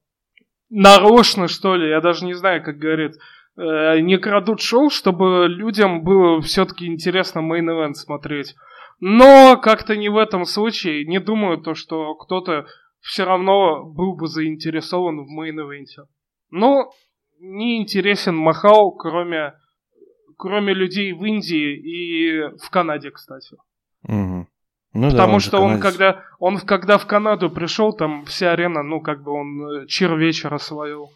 нарочно, 0.69 1.47
что 1.47 1.75
ли, 1.75 1.89
я 1.89 1.99
даже 1.99 2.25
не 2.25 2.35
знаю, 2.35 2.63
как 2.63 2.77
говорит, 2.77 3.15
э, 3.57 4.01
украдут 4.01 4.61
шоу, 4.61 4.91
чтобы 4.91 5.47
людям 5.47 6.03
было 6.03 6.39
все-таки 6.41 6.85
интересно 6.85 7.39
main 7.39 7.64
event 7.64 7.95
смотреть. 7.95 8.53
Но 8.99 9.57
как-то 9.57 9.97
не 9.97 10.09
в 10.09 10.17
этом 10.17 10.45
случае. 10.45 11.05
Не 11.05 11.19
думаю, 11.19 11.57
то, 11.57 11.73
что 11.73 12.13
кто-то 12.13 12.67
все 12.99 13.25
равно 13.25 13.83
был 13.83 14.15
бы 14.15 14.27
заинтересован 14.27 15.25
в 15.25 15.29
main 15.31 15.58
event 15.58 15.92
е. 15.92 16.05
Ну, 16.51 16.91
не 17.43 17.81
интересен 17.81 18.35
Махал, 18.35 18.91
кроме, 18.91 19.53
кроме 20.37 20.73
людей 20.73 21.13
в 21.13 21.23
Индии 21.23 21.75
и 21.75 22.57
в 22.57 22.69
Канаде, 22.69 23.11
кстати. 23.11 23.55
Угу. 24.07 24.47
Ну, 24.95 25.09
Потому 25.09 25.33
да, 25.33 25.39
что 25.39 25.59
он 25.59 25.79
когда, 25.79 26.23
он 26.39 26.59
когда 26.59 26.97
в 26.97 27.07
Канаду 27.07 27.49
пришел, 27.49 27.93
там 27.93 28.25
вся 28.25 28.51
арена, 28.51 28.83
ну, 28.83 29.01
как 29.01 29.23
бы 29.23 29.31
он 29.31 29.67
э, 29.67 29.87
cheer 29.87 30.15
вечера 30.15 30.55
освоил. 30.55 31.09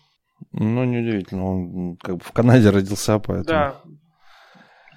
Ну, 0.51 0.84
неудивительно, 0.84 1.45
он 1.45 1.97
как 1.97 2.17
бы 2.17 2.23
в 2.23 2.32
Канаде 2.32 2.69
родился, 2.69 3.19
поэтому... 3.19 3.45
Да, 3.45 3.75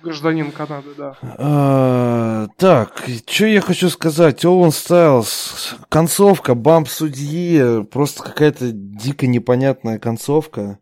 Гражданин 0.03 0.51
Канады, 0.51 0.95
да. 0.97 1.15
А, 1.23 2.49
так, 2.57 3.05
что 3.27 3.45
я 3.45 3.61
хочу 3.61 3.91
сказать? 3.91 4.45
Оуэн 4.47 4.71
Стайлз, 4.71 5.77
концовка, 5.91 6.55
бамп 6.55 6.89
судьи, 6.89 7.85
просто 7.85 8.23
какая-то 8.23 8.71
дико 8.73 9.27
непонятная 9.27 9.99
концовка. 9.99 10.79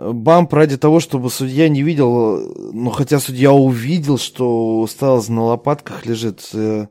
Бамп 0.00 0.52
ради 0.54 0.78
того, 0.78 0.98
чтобы 0.98 1.30
судья 1.30 1.68
не 1.68 1.82
видел, 1.82 2.72
ну 2.72 2.90
хотя 2.90 3.20
судья 3.20 3.52
увидел, 3.52 4.18
что 4.18 4.86
Стайлз 4.86 5.28
на 5.28 5.44
лопатках 5.44 6.06
лежит. 6.06 6.48
Э, 6.54 6.86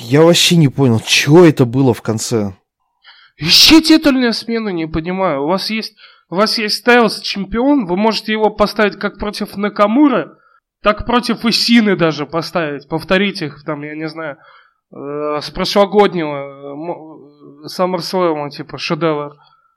я 0.00 0.22
вообще 0.22 0.56
не 0.56 0.68
понял, 0.68 1.00
что 1.04 1.44
это 1.44 1.66
было 1.66 1.92
в 1.92 2.00
конце. 2.00 2.54
Ищи 3.36 3.82
титульную 3.82 4.32
смену, 4.32 4.70
не 4.70 4.86
понимаю. 4.86 5.44
У 5.44 5.48
вас 5.48 5.68
есть, 5.68 5.94
у 6.30 6.36
вас 6.36 6.56
есть 6.56 6.76
Стайлз 6.76 7.20
чемпион, 7.20 7.84
вы 7.84 7.96
можете 7.96 8.32
его 8.32 8.48
поставить 8.48 8.98
как 8.98 9.18
против 9.18 9.56
Накамура, 9.56 10.38
так 10.82 11.04
против 11.04 11.44
Исины 11.44 11.96
даже 11.96 12.24
поставить. 12.24 12.88
Повторить 12.88 13.42
их 13.42 13.62
там, 13.64 13.82
я 13.82 13.94
не 13.94 14.08
знаю, 14.08 14.38
э, 14.90 15.40
с 15.42 15.50
прошлогоднего 15.50 17.62
э, 17.62 17.66
SummerSlam, 17.68 18.48
типа, 18.48 18.78
шедевр 18.78 19.34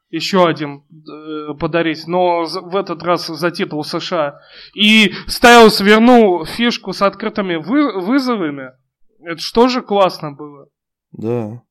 еще 0.10 0.48
один 0.48 0.84
э, 0.92 1.54
подарить, 1.60 2.08
но 2.08 2.44
в 2.44 2.76
этот 2.76 3.04
раз 3.04 3.28
за 3.28 3.52
титул 3.52 3.84
США. 3.84 4.40
И 4.74 5.14
Стайлс 5.28 5.80
вернул 5.82 6.46
фишку 6.46 6.94
с 6.94 7.02
открытыми 7.02 7.56
вы, 7.56 8.02
вызовами. 8.02 8.72
Это 9.24 9.40
что 9.40 9.68
же 9.68 9.82
классно 9.82 10.32
было. 10.32 10.68
Да. 11.12 11.62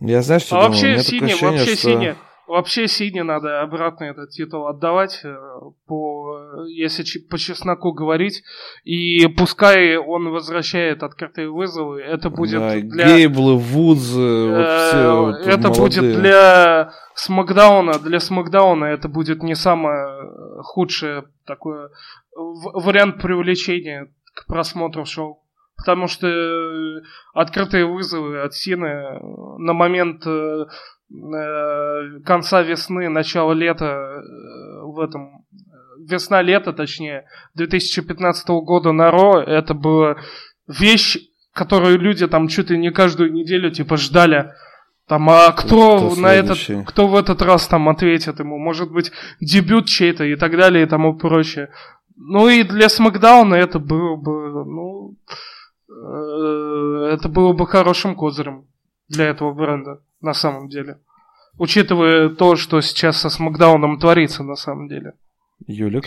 Я 0.00 0.22
знаю, 0.22 0.40
что 0.40 0.58
а 0.58 0.68
вообще 0.68 0.98
синий, 0.98 1.34
вообще 1.40 1.74
что... 1.74 1.76
синий. 1.76 2.14
Вообще 2.48 2.88
Сине 2.88 3.24
надо 3.24 3.60
обратно 3.60 4.04
этот 4.04 4.30
титул 4.30 4.68
отдавать, 4.68 5.20
э, 5.22 5.36
по, 5.86 6.64
если 6.66 7.04
по 7.28 7.36
чесноку 7.36 7.92
говорить. 7.92 8.42
И 8.84 9.26
пускай 9.28 9.96
он 9.98 10.30
возвращает 10.30 11.02
открытые 11.02 11.50
вызовы, 11.50 12.00
это 12.00 12.30
будет 12.30 12.60
да, 12.60 12.80
для... 12.80 13.06
Гейблы, 13.06 13.56
Вудзы, 13.56 14.22
э, 14.22 15.42
Это 15.44 15.68
будет 15.68 16.20
для 16.20 16.92
Смакдауна, 17.14 17.98
для 17.98 18.18
Смакдауна 18.18 18.86
это 18.86 19.08
будет 19.08 19.42
не 19.42 19.54
самое 19.54 20.62
худшее 20.62 21.24
такое 21.44 21.90
вариант 22.34 23.20
привлечения 23.20 24.10
к 24.34 24.46
просмотру 24.46 25.04
шоу. 25.04 25.42
Потому 25.76 26.06
что 26.06 26.26
э, 26.26 27.02
открытые 27.34 27.86
вызовы 27.86 28.40
от 28.40 28.54
Сины 28.54 29.20
на 29.58 29.74
момент 29.74 30.26
Э, 30.26 30.64
конца 32.24 32.62
весны, 32.62 33.08
начала 33.08 33.52
лета 33.52 33.86
э, 33.86 34.82
в 34.82 35.00
этом 35.00 35.44
весна-лето, 35.98 36.72
точнее, 36.72 37.24
2015 37.54 38.48
года 38.48 38.92
на 38.92 39.10
Ро, 39.10 39.40
это 39.40 39.74
была 39.74 40.16
вещь, 40.66 41.18
которую 41.52 41.98
люди 41.98 42.26
там 42.26 42.48
чуть 42.48 42.70
ли 42.70 42.78
не 42.78 42.90
каждую 42.90 43.32
неделю 43.32 43.70
типа 43.70 43.96
ждали. 43.96 44.52
Там, 45.06 45.30
а 45.30 45.52
кто, 45.52 46.10
кто 46.10 46.20
на 46.20 46.34
этот, 46.34 46.58
кто 46.86 47.08
в 47.08 47.16
этот 47.16 47.40
раз 47.40 47.66
там 47.66 47.88
ответит 47.88 48.40
ему? 48.40 48.58
Может 48.58 48.92
быть, 48.92 49.10
дебют 49.40 49.86
чей-то 49.86 50.24
и 50.24 50.36
так 50.36 50.56
далее 50.56 50.84
и 50.84 50.88
тому 50.88 51.16
прочее. 51.16 51.70
Ну 52.16 52.48
и 52.48 52.62
для 52.62 52.90
Смакдауна 52.90 53.54
это 53.54 53.78
было 53.78 54.16
бы, 54.16 54.64
ну, 54.66 55.16
э, 55.88 57.14
это 57.14 57.30
было 57.30 57.54
бы 57.54 57.66
хорошим 57.66 58.14
козырем 58.16 58.66
для 59.08 59.26
этого 59.26 59.54
бренда 59.54 60.00
на 60.20 60.34
самом 60.34 60.68
деле. 60.68 61.00
Учитывая 61.58 62.28
то, 62.28 62.56
что 62.56 62.80
сейчас 62.80 63.20
со 63.20 63.30
Смакдауном 63.30 63.98
творится 63.98 64.42
на 64.42 64.54
самом 64.54 64.88
деле. 64.88 65.14
Юлик? 65.66 66.06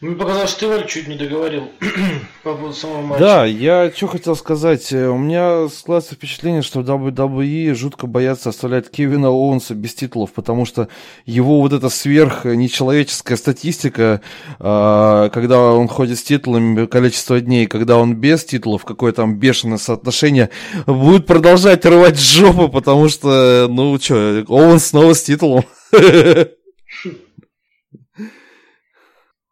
Мне 0.00 0.16
показалось, 0.16 0.48
что 0.48 0.60
ты, 0.60 0.68
Валь, 0.68 0.86
чуть 0.86 1.08
не 1.08 1.16
договорил 1.16 1.72
по 2.42 2.54
поводу 2.54 2.72
самого 2.72 3.02
матча. 3.02 3.20
Да, 3.22 3.44
я 3.44 3.92
что 3.94 4.06
хотел 4.06 4.34
сказать. 4.34 4.90
Э, 4.94 5.08
у 5.08 5.18
меня 5.18 5.68
складывается 5.68 6.14
впечатление, 6.14 6.62
что 6.62 6.80
WWE 6.80 7.74
жутко 7.74 8.06
боятся 8.06 8.48
оставлять 8.48 8.90
Кевина 8.90 9.28
Оуэнса 9.28 9.74
без 9.74 9.92
титулов, 9.92 10.32
потому 10.32 10.64
что 10.64 10.88
его 11.26 11.60
вот 11.60 11.74
эта 11.74 11.90
сверх 11.90 12.46
нечеловеческая 12.46 13.36
статистика, 13.36 14.22
а, 14.58 15.28
когда 15.28 15.60
он 15.60 15.86
ходит 15.86 16.18
с 16.18 16.22
титулами, 16.22 16.86
количество 16.86 17.38
дней, 17.38 17.66
когда 17.66 17.98
он 17.98 18.14
без 18.14 18.42
титулов, 18.46 18.86
какое 18.86 19.12
там 19.12 19.36
бешеное 19.36 19.76
соотношение, 19.76 20.48
будет 20.86 21.26
продолжать 21.26 21.84
рвать 21.84 22.18
жопу, 22.18 22.70
потому 22.70 23.10
что, 23.10 23.66
ну 23.68 23.98
что, 23.98 24.46
Оуэнс 24.48 24.82
снова 24.82 25.12
с 25.12 25.22
титулом. 25.22 25.66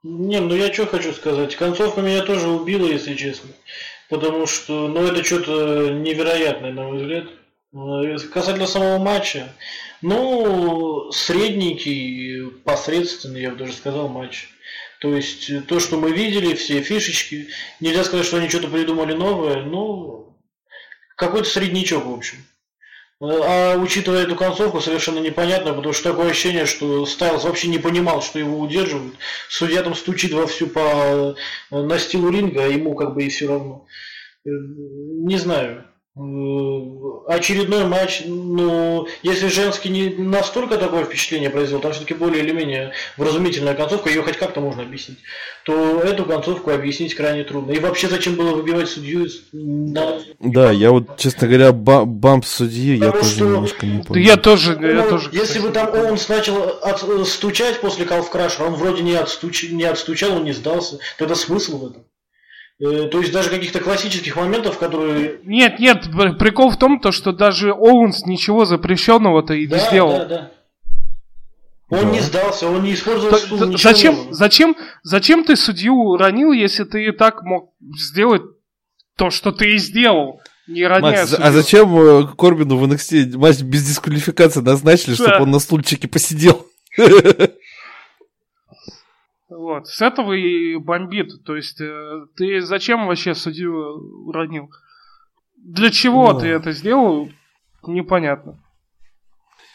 Не, 0.03 0.41
ну 0.41 0.55
я 0.55 0.73
что 0.73 0.87
хочу 0.87 1.13
сказать. 1.13 1.57
Концовка 1.57 2.01
меня 2.01 2.23
тоже 2.23 2.49
убила, 2.49 2.87
если 2.87 3.15
честно. 3.15 3.51
Потому 4.09 4.47
что, 4.47 4.89
ну 4.89 5.03
это 5.03 5.25
что-то 5.25 5.91
невероятное, 5.91 6.73
на 6.73 6.85
мой 6.85 6.99
взгляд. 6.99 7.25
Э, 7.75 8.17
касательно 8.33 8.67
самого 8.67 8.99
матча, 8.99 9.53
ну, 10.01 11.11
средненький, 11.13 12.51
посредственный, 12.65 13.43
я 13.43 13.51
бы 13.51 13.57
даже 13.57 13.75
сказал, 13.75 14.09
матч. 14.09 14.49
То 15.01 15.15
есть, 15.15 15.67
то, 15.67 15.79
что 15.79 15.99
мы 15.99 16.13
видели, 16.13 16.55
все 16.55 16.81
фишечки, 16.81 17.49
нельзя 17.81 18.05
сказать, 18.05 18.27
что 18.27 18.39
они 18.39 18.49
что-то 18.49 18.69
придумали 18.69 19.13
новое, 19.13 19.63
ну, 19.63 20.37
какой-то 21.17 21.49
среднячок, 21.49 22.07
в 22.07 22.13
общем. 22.13 22.39
А 23.21 23.77
учитывая 23.77 24.23
эту 24.23 24.37
концовку, 24.37 24.81
совершенно 24.81 25.19
непонятно, 25.19 25.75
потому 25.75 25.93
что 25.93 26.11
такое 26.11 26.31
ощущение, 26.31 26.67
что 26.67 27.05
Стайлз 27.05 27.43
вообще 27.45 27.67
не 27.67 27.79
понимал, 27.79 28.23
что 28.23 28.39
его 28.39 28.61
удерживают. 28.61 29.15
Судья 29.49 29.83
там 29.83 29.97
стучит 29.97 30.33
вовсю 30.33 30.69
по 30.69 31.35
э, 31.71 31.83
настилу 31.83 32.31
ринга, 32.31 32.65
а 32.65 32.69
ему 32.69 32.95
как 32.95 33.15
бы 33.15 33.25
и 33.25 33.29
все 33.29 33.49
равно. 33.49 33.87
Э, 34.47 34.51
не 34.51 35.37
знаю. 35.37 35.85
Э, 36.19 37.33
очередной 37.33 37.85
матч, 37.85 38.23
ну, 38.27 39.07
если 39.23 39.47
женский 39.47 39.89
не 39.89 40.09
настолько 40.09 40.77
такое 40.77 41.05
впечатление 41.05 41.49
произвел, 41.49 41.79
там 41.79 41.93
все-таки 41.93 42.15
более 42.15 42.43
или 42.43 42.53
менее 42.53 42.93
вразумительная 43.17 43.75
концовка, 43.75 44.09
ее 44.09 44.23
хоть 44.23 44.37
как-то 44.37 44.61
можно 44.61 44.83
объяснить, 44.83 45.19
то 45.65 46.01
эту 46.01 46.25
концовку 46.25 46.73
объяснить 46.73 47.15
крайне 47.15 47.45
трудно. 47.45 47.71
И 47.71 47.79
вообще 47.79 48.09
зачем 48.09 48.35
было 48.35 48.57
выбивать 48.57 48.89
судью? 48.89 49.29
Да, 49.53 50.19
да 50.41 50.73
я 50.73 50.91
вот, 50.91 51.19
честно 51.19 51.47
говоря, 51.47 51.73
бамп 51.73 52.45
судьи, 52.45 52.97
я 52.97 53.13
тоже 53.13 53.31
что... 53.31 53.45
немножко 53.45 53.87
не 53.87 54.03
понял. 54.03 54.21
Я 54.21 54.37
тоже, 54.37 54.77
ну, 54.77 54.89
я 54.89 55.03
тоже. 55.09 55.31
Если 55.33 55.61
бы 55.61 55.71
там 55.71 55.91
он 55.95 56.19
начал 56.29 56.81
от, 56.83 57.29
стучать 57.29 57.81
после 57.81 58.07
Калфкраша, 58.07 58.65
он 58.65 58.75
вроде 58.75 59.03
не, 59.03 59.15
отстуч... 59.15 59.71
не 59.71 59.85
отстучал, 59.85 60.33
он 60.33 60.45
не 60.45 60.53
сдался, 60.53 60.99
тогда 61.17 61.37
смысл 61.37 61.79
в 61.79 61.91
этом? 61.91 62.05
Э, 62.81 63.09
то 63.11 63.19
есть 63.21 63.33
даже 63.33 63.51
каких-то 63.51 63.81
классических 63.81 64.37
моментов, 64.37 64.79
которые... 64.79 65.41
Нет, 65.45 65.81
нет, 65.81 66.09
прикол 66.39 66.71
в 66.71 66.79
том, 66.79 67.01
то, 67.01 67.11
что 67.11 67.33
даже 67.33 67.73
Оуэнс 67.73 68.27
ничего 68.27 68.65
запрещенного-то 68.65 69.55
и 69.55 69.67
да, 69.67 69.77
не 69.77 69.83
сделал. 69.85 70.19
Да, 70.19 70.25
да. 70.27 70.53
Он 71.91 72.05
да. 72.05 72.11
не 72.11 72.21
сдался, 72.21 72.69
он 72.69 72.83
не 72.83 72.95
использовал 72.95 73.31
то, 73.31 73.39
стул, 73.39 73.79
зачем, 73.79 74.33
зачем, 74.33 74.77
зачем 75.03 75.43
ты 75.43 75.57
судью 75.57 75.95
уронил, 75.95 76.53
если 76.53 76.85
ты 76.85 77.07
и 77.07 77.13
так 77.13 77.43
мог 77.43 77.73
сделать 77.99 78.43
то, 79.17 79.31
что 79.31 79.51
ты 79.51 79.75
и 79.75 79.79
сделал? 79.79 80.41
Не 80.69 80.87
роняя 80.87 81.23
Макс, 81.23 81.35
а 81.37 81.51
зачем 81.51 81.99
э, 81.99 82.27
Корбину 82.37 82.77
в 82.77 82.85
NXT 82.85 83.39
матч 83.39 83.61
без 83.61 83.89
дисквалификации 83.89 84.61
назначили, 84.61 85.17
да. 85.17 85.25
чтобы 85.25 85.43
он 85.45 85.51
на 85.51 85.59
стульчике 85.59 86.07
посидел? 86.07 86.67
Вот. 89.59 89.89
С 89.89 90.01
этого 90.01 90.35
и 90.35 90.77
бомбит. 90.77 91.43
То 91.45 91.57
есть, 91.57 91.81
э, 91.81 92.27
ты 92.37 92.61
зачем 92.61 93.09
вообще 93.09 93.35
судью 93.35 93.75
уронил? 94.29 94.71
Для 95.57 95.91
чего 95.91 96.33
ну, 96.33 96.39
ты 96.39 96.47
это 96.47 96.71
сделал, 96.71 97.29
непонятно. 97.85 98.63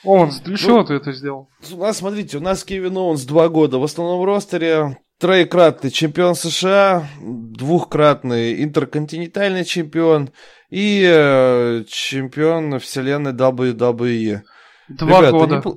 Оуэнс, 0.05 0.39
для 0.39 0.51
ну, 0.51 0.57
чего 0.57 0.83
ты 0.83 0.93
это 0.93 1.11
сделал? 1.11 1.49
У 1.69 1.77
нас, 1.77 1.97
смотрите, 1.97 2.37
у 2.37 2.39
нас 2.39 2.63
Кевин 2.63 2.95
Оуэнс 2.95 3.25
два 3.25 3.49
года 3.49 3.77
в 3.77 3.83
основном 3.83 4.23
ростере. 4.23 4.99
Троекратный 5.19 5.91
чемпион 5.91 6.35
США, 6.35 7.05
двухкратный 7.21 8.63
интерконтинентальный 8.63 9.65
чемпион 9.65 10.31
и 10.69 11.03
э, 11.05 11.83
чемпион 11.89 12.79
вселенной 12.79 13.33
WWE. 13.33 14.41
Два 14.87 15.19
Ребята, 15.19 15.31
года. 15.31 15.55
Не, 15.65 15.75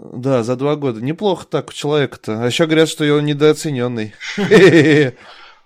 да, 0.00 0.42
за 0.42 0.56
два 0.56 0.76
года. 0.76 1.02
Неплохо 1.02 1.46
так 1.46 1.68
у 1.68 1.72
человека-то. 1.72 2.42
А 2.42 2.46
еще 2.46 2.66
говорят, 2.66 2.88
что 2.88 3.04
он 3.14 3.26
недооцененный. 3.26 4.14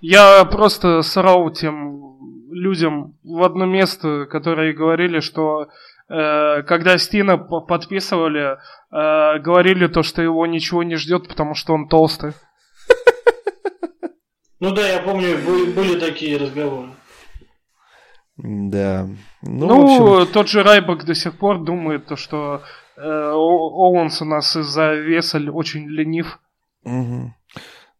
Я 0.00 0.44
просто 0.44 1.02
срал 1.02 1.50
тем 1.50 2.50
людям 2.50 3.16
в 3.22 3.42
одно 3.44 3.64
место, 3.64 4.26
которые 4.26 4.74
говорили, 4.74 5.20
что 5.20 5.68
э, 6.08 6.62
когда 6.62 6.98
Стина 6.98 7.38
подписывали, 7.38 8.58
э, 8.90 9.38
говорили 9.38 9.86
то, 9.86 10.02
что 10.02 10.20
его 10.20 10.46
ничего 10.46 10.82
не 10.82 10.96
ждет, 10.96 11.28
потому 11.28 11.54
что 11.54 11.74
он 11.74 11.88
толстый. 11.88 12.32
Ну 14.60 14.70
да, 14.70 14.88
я 14.88 15.00
помню, 15.00 15.36
были 15.44 15.98
такие 15.98 16.38
разговоры. 16.38 16.88
Да. 18.38 19.06
Ну, 19.42 19.66
ну 19.66 20.20
общем... 20.22 20.32
тот 20.32 20.48
же 20.48 20.62
Райбок 20.62 21.04
до 21.04 21.14
сих 21.14 21.36
пор 21.36 21.62
думает, 21.62 22.06
то, 22.06 22.16
что 22.16 22.62
Оуэнс 22.96 24.22
у 24.22 24.24
нас 24.24 24.56
из-за 24.56 24.94
веса 24.94 25.38
очень 25.50 25.88
ленив. 25.88 26.38
Угу. 26.84 27.32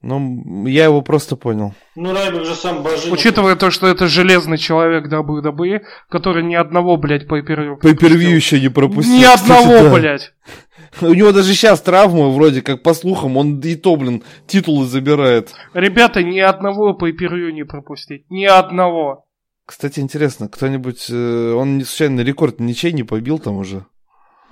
Ну, 0.06 0.66
я 0.66 0.84
его 0.84 1.00
просто 1.00 1.34
понял. 1.34 1.72
Ну, 1.96 2.12
Райбек 2.12 2.44
же 2.44 2.54
сам 2.54 2.82
божина. 2.82 3.14
Учитывая 3.14 3.56
то, 3.56 3.70
что 3.70 3.86
это 3.86 4.06
железный 4.06 4.58
человек 4.58 5.10
WWE, 5.10 5.80
который 6.10 6.42
ни 6.42 6.54
одного, 6.54 6.98
блядь, 6.98 7.26
по 7.26 7.40
пейпервью 7.40 8.36
еще 8.36 8.60
не 8.60 8.68
пропустил. 8.68 9.16
Ни 9.16 9.24
одного, 9.24 9.84
да. 9.84 9.94
блядь. 9.94 10.34
У 11.00 11.14
него 11.14 11.32
даже 11.32 11.54
сейчас 11.54 11.80
травма, 11.80 12.28
вроде 12.28 12.60
как, 12.60 12.82
по 12.82 12.92
слухам, 12.92 13.38
он 13.38 13.60
и 13.60 13.76
то, 13.76 13.96
блин, 13.96 14.22
титулы 14.46 14.84
забирает. 14.84 15.54
Ребята, 15.72 16.22
ни 16.22 16.38
одного 16.38 16.92
по 16.92 17.06
не 17.06 17.64
пропустить. 17.64 18.30
Ни 18.30 18.44
одного. 18.44 19.24
Кстати, 19.64 20.00
интересно, 20.00 20.48
кто-нибудь... 20.48 21.06
Э, 21.08 21.52
он 21.52 21.80
случайно 21.80 22.20
рекорд 22.20 22.60
ничей 22.60 22.92
не 22.92 23.04
побил 23.04 23.38
там 23.38 23.56
уже? 23.56 23.86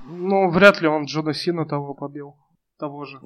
Ну, 0.04 0.50
вряд 0.50 0.80
ли 0.80 0.88
он 0.88 1.04
Джона 1.04 1.34
Сина 1.34 1.66
того 1.66 1.94
побил. 1.94 2.36
Того 2.78 3.04
же. 3.04 3.20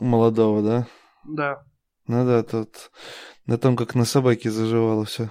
Молодого, 0.00 0.62
да? 0.62 0.86
Да. 1.24 1.62
Ну 2.06 2.24
да, 2.26 2.42
тут 2.42 2.90
на 3.46 3.58
том, 3.58 3.76
как 3.76 3.94
на 3.94 4.04
собаке 4.04 4.50
заживало 4.50 5.04
все. 5.04 5.30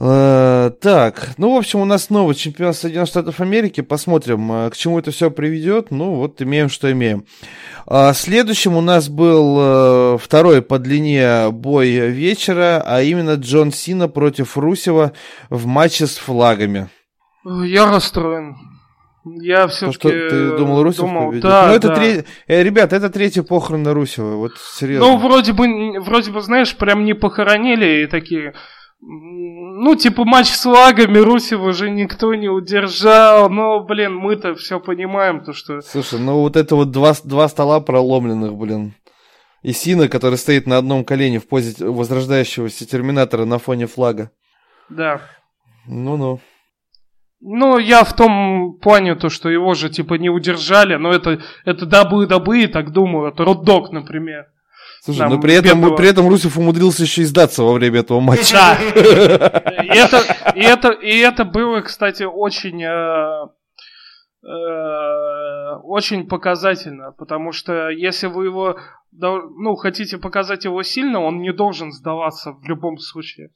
Uh, 0.00 0.70
так, 0.70 1.34
ну, 1.38 1.54
в 1.54 1.58
общем, 1.58 1.80
у 1.80 1.84
нас 1.84 2.08
новый 2.08 2.36
чемпион 2.36 2.72
Соединенных 2.72 3.08
Штатов 3.08 3.40
Америки. 3.40 3.80
Посмотрим, 3.80 4.52
uh, 4.52 4.70
к 4.70 4.76
чему 4.76 5.00
это 5.00 5.10
все 5.10 5.28
приведет. 5.28 5.90
Ну, 5.90 6.14
вот 6.14 6.40
имеем, 6.40 6.68
что 6.68 6.92
имеем. 6.92 7.24
Uh, 7.84 8.14
следующим 8.14 8.76
у 8.76 8.80
нас 8.80 9.08
был 9.08 10.16
второй 10.18 10.62
по 10.62 10.78
длине 10.78 11.50
бой 11.50 11.90
вечера, 12.10 12.80
а 12.86 13.02
именно 13.02 13.34
Джон 13.34 13.72
Сина 13.72 14.06
против 14.06 14.56
Русева 14.56 15.14
в 15.50 15.66
матче 15.66 16.06
с 16.06 16.16
флагами. 16.16 16.88
Я 17.44 17.90
расстроен. 17.90 18.54
Я 19.36 19.66
все-таки... 19.68 20.08
ты 20.08 20.56
думал, 20.56 20.82
Русев 20.82 21.00
думал, 21.00 21.26
победит? 21.26 21.42
Да, 21.42 21.68
ну, 21.68 21.74
это 21.74 21.88
да. 21.88 21.94
Тре... 21.94 22.24
Э, 22.46 22.62
ребят, 22.62 22.92
это 22.92 23.10
третий 23.10 23.42
похорон 23.42 23.82
на 23.82 23.94
Русева, 23.94 24.36
вот 24.36 24.52
серьезно. 24.58 25.08
Ну, 25.08 25.16
вроде 25.18 25.52
бы, 25.52 26.00
вроде 26.00 26.30
бы, 26.30 26.40
знаешь, 26.40 26.76
прям 26.76 27.04
не 27.04 27.14
похоронили 27.14 28.02
и 28.02 28.06
такие... 28.06 28.54
Ну, 29.00 29.94
типа 29.94 30.24
матч 30.24 30.48
с 30.48 30.64
лагами 30.66 31.18
Русева 31.18 31.68
уже 31.68 31.88
никто 31.88 32.34
не 32.34 32.48
удержал, 32.48 33.48
но, 33.48 33.84
блин, 33.84 34.16
мы-то 34.16 34.54
все 34.54 34.80
понимаем, 34.80 35.44
то 35.44 35.52
что... 35.52 35.80
Слушай, 35.80 36.18
ну 36.18 36.40
вот 36.40 36.56
это 36.56 36.74
вот 36.74 36.90
два, 36.90 37.14
два 37.22 37.48
стола 37.48 37.78
проломленных, 37.78 38.56
блин. 38.56 38.94
И 39.62 39.72
Сина, 39.72 40.08
который 40.08 40.38
стоит 40.38 40.66
на 40.66 40.78
одном 40.78 41.04
колене 41.04 41.38
в 41.38 41.46
позе 41.48 41.84
возрождающегося 41.84 42.86
терминатора 42.86 43.44
на 43.44 43.58
фоне 43.58 43.86
флага. 43.86 44.30
Да. 44.88 45.20
Ну-ну. 45.86 46.40
Ну, 47.40 47.78
я 47.78 48.02
в 48.02 48.16
том 48.16 48.78
плане, 48.80 49.14
то, 49.14 49.28
что 49.28 49.48
его 49.48 49.74
же, 49.74 49.88
типа, 49.90 50.14
не 50.14 50.28
удержали, 50.28 50.96
но 50.96 51.10
это, 51.12 51.40
это 51.64 51.86
дабы-дабы, 51.86 52.66
так 52.66 52.90
думаю, 52.90 53.28
это 53.28 53.44
Роддок, 53.44 53.92
например. 53.92 54.46
Слушай, 55.00 55.20
Нам 55.20 55.34
но 55.34 55.40
при 55.40 55.54
этом, 55.54 55.80
бедного... 55.80 55.96
при 55.96 56.08
этом 56.08 56.28
Русев 56.28 56.58
умудрился 56.58 57.04
еще 57.04 57.22
и 57.22 57.24
сдаться 57.24 57.62
во 57.62 57.72
время 57.72 58.00
этого 58.00 58.18
матча. 58.20 58.52
Да. 58.52 58.76
И 59.84 59.96
это, 59.96 60.22
и 60.54 60.60
это, 60.60 60.90
и 60.90 61.18
это 61.18 61.44
было, 61.44 61.80
кстати, 61.80 62.24
очень, 62.24 62.82
э, 62.82 63.46
э, 64.44 65.76
очень 65.84 66.26
показательно, 66.26 67.12
потому 67.12 67.52
что 67.52 67.88
если 67.88 68.26
вы 68.26 68.46
его, 68.46 68.76
ну, 69.12 69.76
хотите 69.76 70.18
показать 70.18 70.64
его 70.64 70.82
сильно, 70.82 71.20
он 71.20 71.40
не 71.40 71.52
должен 71.52 71.92
сдаваться 71.92 72.52
в 72.52 72.64
любом 72.64 72.98
случае. 72.98 73.50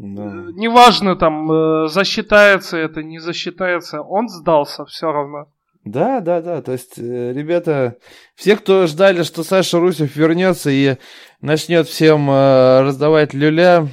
Да. 0.00 0.22
Э, 0.22 0.52
неважно, 0.54 1.14
там, 1.14 1.52
э, 1.52 1.88
засчитается 1.88 2.78
это, 2.78 3.02
не 3.02 3.18
засчитается, 3.18 4.00
он 4.00 4.28
сдался 4.30 4.86
все 4.86 5.12
равно. 5.12 5.52
Да, 5.84 6.20
да, 6.20 6.40
да. 6.40 6.62
То 6.62 6.72
есть, 6.72 6.98
э, 6.98 7.32
ребята, 7.34 7.98
все, 8.34 8.56
кто 8.56 8.86
ждали, 8.86 9.22
что 9.24 9.42
Саша 9.42 9.78
Русев 9.78 10.16
вернется 10.16 10.70
и 10.70 10.96
начнет 11.42 11.86
всем 11.86 12.30
раздавать 12.30 13.34
люля, 13.34 13.88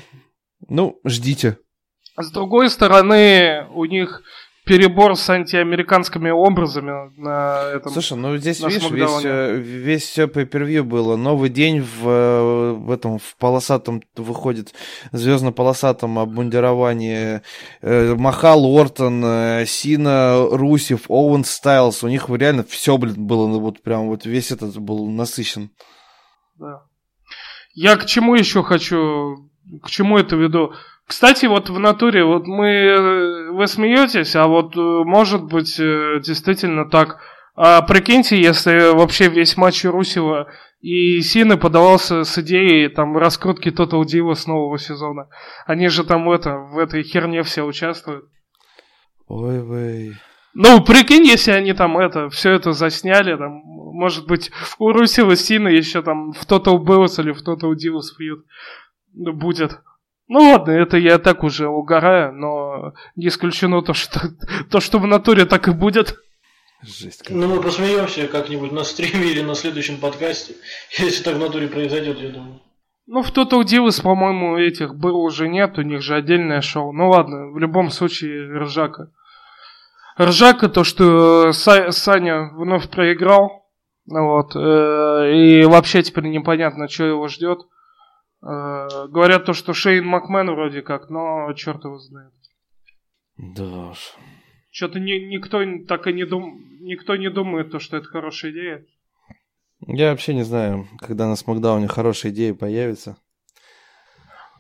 ну, 0.70 0.98
ждите. 1.04 1.58
С 2.18 2.32
другой 2.32 2.70
стороны, 2.70 3.68
у 3.74 3.84
них 3.84 4.24
перебор 4.68 5.16
с 5.16 5.30
антиамериканскими 5.30 6.30
образами 6.30 7.12
на 7.18 7.64
этом. 7.74 7.92
Слушай, 7.92 8.18
ну 8.18 8.38
здесь, 8.38 8.60
видишь, 8.60 8.90
весь, 8.92 9.24
э, 9.24 9.56
весь 9.56 10.04
все 10.04 10.28
по 10.28 10.46
первью 10.46 10.84
было. 10.84 11.16
Новый 11.16 11.50
день 11.50 11.82
в, 11.82 12.08
э, 12.08 12.72
в 12.74 12.92
этом, 12.92 13.20
в 13.20 13.36
полосатом 13.38 14.04
выходит, 14.16 14.74
звездно-полосатом 15.12 16.20
обмундировании. 16.20 17.42
Э, 17.82 18.16
Махал, 18.16 18.66
Ортон, 18.66 19.66
Сина, 19.66 20.48
Русев, 20.52 21.10
Оуэн 21.10 21.44
Стайлс. 21.44 22.04
У 22.04 22.08
них 22.08 22.30
реально 22.30 22.64
все, 22.64 22.98
блин, 22.98 23.26
было, 23.26 23.48
ну, 23.48 23.60
вот 23.60 23.82
прям 23.82 24.08
вот 24.08 24.26
весь 24.26 24.52
этот 24.52 24.78
был 24.78 25.08
насыщен. 25.10 25.72
Да. 26.60 26.84
Я 27.74 27.96
к 27.96 28.06
чему 28.06 28.36
еще 28.36 28.64
хочу, 28.64 29.50
к 29.84 29.90
чему 29.90 30.18
это 30.18 30.36
веду? 30.36 30.74
Кстати, 31.08 31.46
вот 31.46 31.70
в 31.70 31.80
натуре, 31.80 32.26
вот 32.26 32.48
мы, 32.48 32.68
э, 32.68 33.52
вы 33.52 33.66
смеетесь, 33.68 34.36
а 34.36 34.48
вот 34.48 34.76
э, 34.76 34.80
может 34.80 35.44
быть 35.44 35.80
э, 35.80 36.20
действительно 36.22 36.90
так. 36.90 37.20
А 37.56 37.82
прикиньте, 37.82 38.40
если 38.40 38.94
вообще 38.94 39.30
весь 39.30 39.56
матч 39.56 39.86
Русева 39.86 40.48
и 40.82 41.22
Сины 41.22 41.58
подавался 41.58 42.24
с 42.24 42.38
идеей 42.40 42.90
там 42.90 43.18
раскрутки 43.18 43.70
Total 43.70 44.02
Diva 44.04 44.36
с 44.36 44.48
нового 44.48 44.78
сезона. 44.78 45.30
Они 45.66 45.88
же 45.88 46.04
там 46.04 46.30
это, 46.30 46.58
в 46.58 46.78
этой 46.78 47.04
херне 47.04 47.42
все 47.44 47.64
участвуют. 47.64 48.26
Ой, 49.28 49.66
вей. 49.66 50.14
Ну, 50.54 50.84
прикинь, 50.84 51.26
если 51.26 51.52
они 51.52 51.74
там 51.74 51.98
это, 51.98 52.30
все 52.30 52.52
это 52.52 52.74
засняли, 52.74 53.38
там, 53.38 53.62
может 53.64 54.28
быть, 54.28 54.52
у 54.78 54.92
Русева 54.92 55.36
Сина 55.36 55.70
еще 55.70 56.02
там 56.02 56.34
в 56.34 56.46
Total 56.46 56.78
Bells 56.78 57.22
или 57.22 57.32
в 57.32 57.48
Total 57.48 57.72
Divas 57.72 58.16
фьют 58.18 58.46
будет. 59.14 59.80
Ну 60.28 60.40
ладно, 60.52 60.72
это 60.72 60.98
я 60.98 61.20
так 61.20 61.44
уже 61.44 61.68
угораю, 61.68 62.34
но 62.34 62.94
не 63.16 63.28
исключено 63.28 63.82
то, 63.82 63.94
что, 63.94 64.20
то, 64.70 64.80
что 64.80 65.00
в 65.00 65.08
натуре 65.08 65.46
так 65.46 65.68
и 65.68 65.72
будет. 65.72 66.18
Жесть. 66.84 67.24
Как... 67.24 67.32
Ну 67.32 67.48
мы 67.48 67.62
посмеемся 67.62 68.28
как-нибудь 68.28 68.72
на 68.72 68.84
стриме 68.84 69.32
или 69.32 69.42
на 69.42 69.56
следующем 69.56 69.98
подкасте, 69.98 70.56
если 70.98 71.24
так 71.24 71.36
в 71.36 71.40
натуре 71.40 71.68
произойдет, 71.68 72.20
я 72.20 72.30
думаю. 72.30 72.62
Ну, 73.10 73.22
в 73.22 73.32
Total 73.32 73.64
Divas, 73.64 74.04
по-моему, 74.04 74.58
этих 74.58 74.94
было 74.94 75.18
уже 75.20 75.48
нет, 75.48 75.78
у 75.78 75.82
них 75.82 76.02
же 76.02 76.16
отдельное 76.16 76.60
шоу. 76.60 76.92
Ну 76.92 77.10
ладно, 77.10 77.52
в 77.52 77.58
любом 77.58 77.90
случае, 77.90 78.60
Ржака. 78.60 79.12
Ржака, 80.20 80.68
то, 80.68 80.84
что 80.84 81.52
Са- 81.52 81.92
Саня 81.92 82.52
вновь 82.54 82.90
проиграл, 82.90 83.66
вот, 84.08 84.56
э- 84.58 85.32
и 85.34 85.64
вообще 85.66 86.04
теперь 86.04 86.26
непонятно, 86.26 86.90
что 86.90 87.06
его 87.06 87.30
ждет. 87.30 87.62
Э, 88.48 89.08
говорят 89.10 89.46
то, 89.46 89.54
что 89.54 89.74
Шейн 89.74 90.06
Макмен 90.06 90.50
вроде 90.52 90.82
как, 90.82 91.10
но 91.10 91.52
черт 91.54 91.84
его 91.84 92.00
знает. 92.00 92.34
Да 93.36 93.90
уж. 93.90 94.14
Что-то 94.72 95.00
ни, 95.00 95.12
никто 95.28 95.62
так 95.86 96.08
и 96.08 96.14
не 96.14 96.26
дум... 96.26 96.62
никто 96.80 97.18
не 97.18 97.30
думает, 97.30 97.72
то, 97.72 97.80
что 97.80 97.98
это 97.98 98.08
хорошая 98.08 98.52
идея. 98.52 98.86
Я 99.86 100.12
вообще 100.12 100.34
не 100.34 100.44
знаю, 100.44 100.88
когда 101.00 101.28
на 101.28 101.36
Смакдауне 101.36 101.88
хорошая 101.88 102.32
идея 102.32 102.54
появится. 102.54 103.18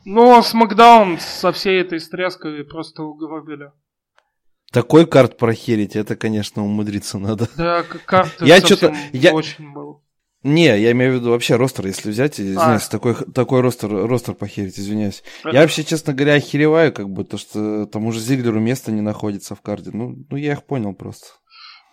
Ну, 0.04 0.42
Смакдаун 0.44 1.18
со 1.20 1.52
всей 1.54 1.80
этой 1.80 2.00
стряской 2.02 2.66
просто 2.66 3.04
угробили. 3.04 3.72
Такой 4.72 5.08
карт 5.08 5.38
прохерить, 5.38 5.96
это, 5.96 6.18
конечно, 6.18 6.64
умудриться 6.64 7.20
надо. 7.20 7.48
Да, 7.56 7.84
карты 7.84 8.46
я 8.46 8.60
что-то 8.60 8.94
я... 9.14 9.34
очень 9.34 9.72
был. 9.72 10.04
Не, 10.48 10.80
я 10.80 10.92
имею 10.94 11.12
в 11.12 11.16
виду 11.16 11.32
вообще 11.32 11.58
ростер, 11.58 11.86
если 11.88 12.10
взять, 12.10 12.40
извиняюсь, 12.40 12.88
а. 12.88 12.92
такой, 12.92 13.16
такой 13.16 13.60
ростер, 13.60 13.90
ростер 13.90 14.34
похерить, 14.34 14.80
извиняюсь. 14.80 15.22
Это... 15.42 15.50
Я 15.50 15.62
вообще, 15.62 15.84
честно 15.84 16.14
говоря, 16.14 16.36
охереваю, 16.36 16.94
как 16.94 17.10
бы, 17.10 17.26
то, 17.26 17.38
что 17.38 17.86
тому 17.86 18.14
же 18.14 18.22
Зиглеру 18.22 18.62
место 18.62 18.94
не 18.94 19.02
находится 19.02 19.56
в 19.56 19.62
карте. 19.62 19.90
Ну, 19.92 20.16
ну 20.30 20.38
я 20.38 20.54
их 20.54 20.64
понял 20.64 20.94
просто. 20.94 21.26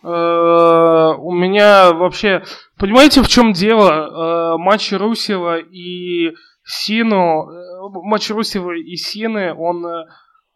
Э, 0.04 1.14
у 1.18 1.32
меня 1.32 1.92
вообще... 1.94 2.44
Понимаете, 2.78 3.22
в 3.22 3.28
чем 3.28 3.52
дело? 3.54 4.54
Э, 4.54 4.56
матч 4.56 4.92
Русева 4.92 5.58
и 5.58 6.30
Сину... 6.62 7.50
Э, 7.50 7.88
матч 8.04 8.30
Русева 8.30 8.70
и 8.76 8.94
Сины, 8.94 9.52
он 9.52 9.84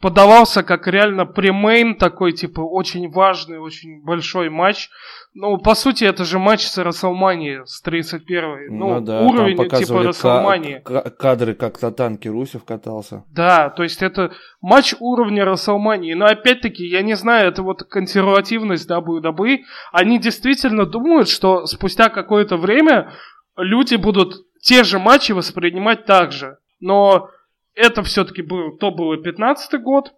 подавался 0.00 0.62
как 0.62 0.86
реально 0.86 1.26
премейн 1.26 1.96
такой, 1.96 2.32
типа, 2.32 2.60
очень 2.60 3.10
важный, 3.10 3.58
очень 3.58 4.02
большой 4.04 4.48
матч. 4.48 4.88
Ну, 5.34 5.58
по 5.58 5.74
сути, 5.74 6.04
это 6.04 6.24
же 6.24 6.38
матч 6.38 6.66
с 6.66 6.78
Расселмани 6.78 7.58
с 7.64 7.84
31-й. 7.84 8.70
Ну, 8.70 8.94
ну 8.94 9.00
да, 9.00 9.22
уровень 9.22 9.56
типа 9.68 10.02
Расселмани. 10.02 10.80
кадры, 11.18 11.54
как 11.54 11.80
на 11.82 11.92
танке 11.92 12.30
Русев 12.30 12.64
катался. 12.64 13.24
Да, 13.32 13.70
то 13.70 13.82
есть 13.82 14.02
это 14.02 14.32
матч 14.60 14.94
уровня 15.00 15.44
Расселмании. 15.44 16.14
Но 16.14 16.26
опять-таки, 16.26 16.86
я 16.86 17.02
не 17.02 17.14
знаю, 17.14 17.48
это 17.48 17.62
вот 17.62 17.82
консервативность 17.82 18.88
WWE. 18.88 19.58
Они 19.92 20.18
действительно 20.18 20.86
думают, 20.86 21.28
что 21.28 21.66
спустя 21.66 22.08
какое-то 22.08 22.56
время 22.56 23.12
люди 23.56 23.96
будут 23.96 24.34
те 24.62 24.84
же 24.84 24.98
матчи 24.98 25.32
воспринимать 25.32 26.04
так 26.04 26.32
же. 26.32 26.58
Но 26.80 27.30
это 27.78 28.02
все-таки 28.02 28.42
был, 28.42 28.76
то 28.76 28.90
было 28.90 29.16
15 29.16 29.80
год, 29.80 30.12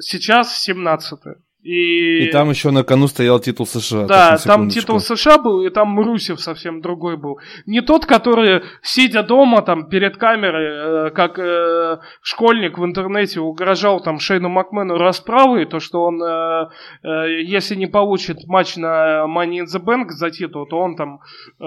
сейчас 0.00 0.62
17 0.62 1.20
-й. 1.26 1.34
И... 1.62 2.24
и 2.24 2.30
там 2.32 2.50
еще 2.50 2.72
на 2.72 2.82
кону 2.82 3.06
стоял 3.06 3.38
титул 3.38 3.66
США. 3.66 4.06
Да, 4.06 4.36
там 4.38 4.68
титул 4.68 4.98
США 4.98 5.38
был, 5.38 5.64
и 5.64 5.70
там 5.70 5.98
Русев 6.00 6.40
совсем 6.40 6.80
другой 6.80 7.16
был. 7.16 7.38
Не 7.66 7.82
тот, 7.82 8.04
который, 8.04 8.62
сидя 8.82 9.22
дома 9.22 9.62
там 9.62 9.88
перед 9.88 10.16
камерой, 10.16 11.08
э, 11.08 11.10
как 11.10 11.38
э, 11.38 11.98
школьник 12.20 12.78
в 12.78 12.84
интернете 12.84 13.38
угрожал 13.38 14.00
там 14.00 14.18
Шейну 14.18 14.48
Макмену 14.48 14.98
расправой, 14.98 15.66
то 15.66 15.78
что 15.78 16.02
он, 16.02 16.20
э, 16.20 16.68
э, 17.04 17.42
если 17.42 17.76
не 17.76 17.86
получит 17.86 18.44
матч 18.48 18.74
на 18.76 19.24
Money 19.26 19.60
in 19.60 19.66
the 19.66 19.80
Bank 19.80 20.08
за 20.08 20.30
титул, 20.30 20.66
то 20.66 20.78
он 20.78 20.96
там 20.96 21.20
э, 21.60 21.64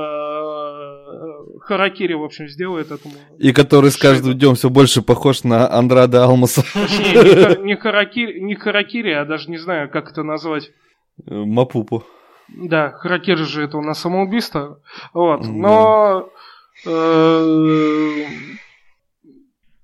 харакири, 1.62 2.16
в 2.16 2.24
общем, 2.24 2.50
сделает 2.50 2.92
этому. 2.92 3.14
И 3.40 3.54
который 3.54 3.92
с 3.92 3.98
каждым 3.98 4.34
днем 4.34 4.56
все 4.56 4.70
больше 4.70 5.02
похож 5.02 5.46
на 5.46 5.72
Андрада 5.72 6.26
Алмаса. 6.26 6.64
Не, 6.76 7.64
не, 7.64 7.76
харакири, 7.76 8.40
не 8.42 8.56
харакири, 8.56 9.12
а 9.12 9.24
даже 9.24 9.50
не 9.50 9.58
знаю, 9.58 9.85
как 9.88 10.12
это 10.12 10.24
назвать. 10.24 10.72
Э, 11.26 11.34
Мапупу. 11.34 12.04
Да, 12.48 12.92
Харакири 12.92 13.44
же 13.44 13.64
это 13.64 13.78
у 13.78 13.82
нас 13.82 14.00
самоубийство. 14.00 14.80
Вот. 15.14 15.46
Но 15.48 16.30
э, 16.86 18.26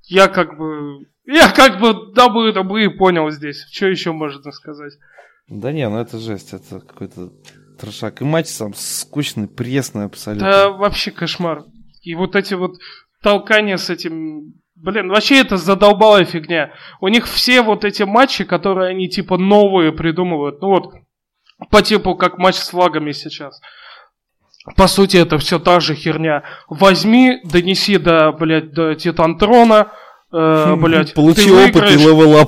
я 0.03 0.27
как 0.27 0.57
бы. 0.57 1.07
Я 1.25 1.51
как 1.51 1.79
бы 1.79 2.13
дабы 2.13 2.51
бы 2.63 2.89
понял 2.91 3.29
здесь. 3.29 3.65
Что 3.71 3.87
еще 3.87 4.11
можно 4.11 4.51
сказать? 4.51 4.93
Да 5.47 5.71
не, 5.71 5.87
ну 5.89 5.99
это 5.99 6.17
жесть, 6.17 6.53
это 6.53 6.79
какой-то 6.79 7.31
трэшак. 7.79 8.21
И 8.21 8.25
матч 8.25 8.47
сам 8.47 8.73
скучный, 8.73 9.47
пресный 9.47 10.05
абсолютно. 10.05 10.49
Да, 10.49 10.69
вообще 10.69 11.11
кошмар. 11.11 11.65
И 12.01 12.15
вот 12.15 12.35
эти 12.35 12.53
вот 12.53 12.77
толкания 13.21 13.77
с 13.77 13.89
этим 13.89 14.60
Блин, 14.83 15.09
вообще 15.09 15.41
это 15.41 15.57
задолбалая 15.57 16.25
фигня. 16.25 16.71
У 17.01 17.07
них 17.07 17.27
все 17.27 17.61
вот 17.61 17.85
эти 17.85 18.01
матчи, 18.01 18.43
которые 18.43 18.89
они 18.89 19.07
типа 19.09 19.37
новые 19.37 19.91
придумывают, 19.91 20.59
ну 20.61 20.69
вот, 20.69 20.93
по 21.69 21.83
типу 21.83 22.15
как 22.15 22.39
матч 22.39 22.55
с 22.55 22.69
флагами 22.69 23.11
сейчас. 23.11 23.61
По 24.75 24.87
сути, 24.87 25.17
это 25.17 25.37
все 25.37 25.59
та 25.59 25.79
же 25.79 25.93
херня. 25.93 26.43
Возьми, 26.67 27.41
донеси 27.43 27.97
до, 27.97 28.31
блядь, 28.31 28.73
до 28.73 28.95
Титантрона, 28.95 29.91
э, 30.33 30.75
блядь, 30.75 31.13
Получи 31.13 31.51
опыт 31.51 31.91
и 31.91 31.95
level 31.97 32.47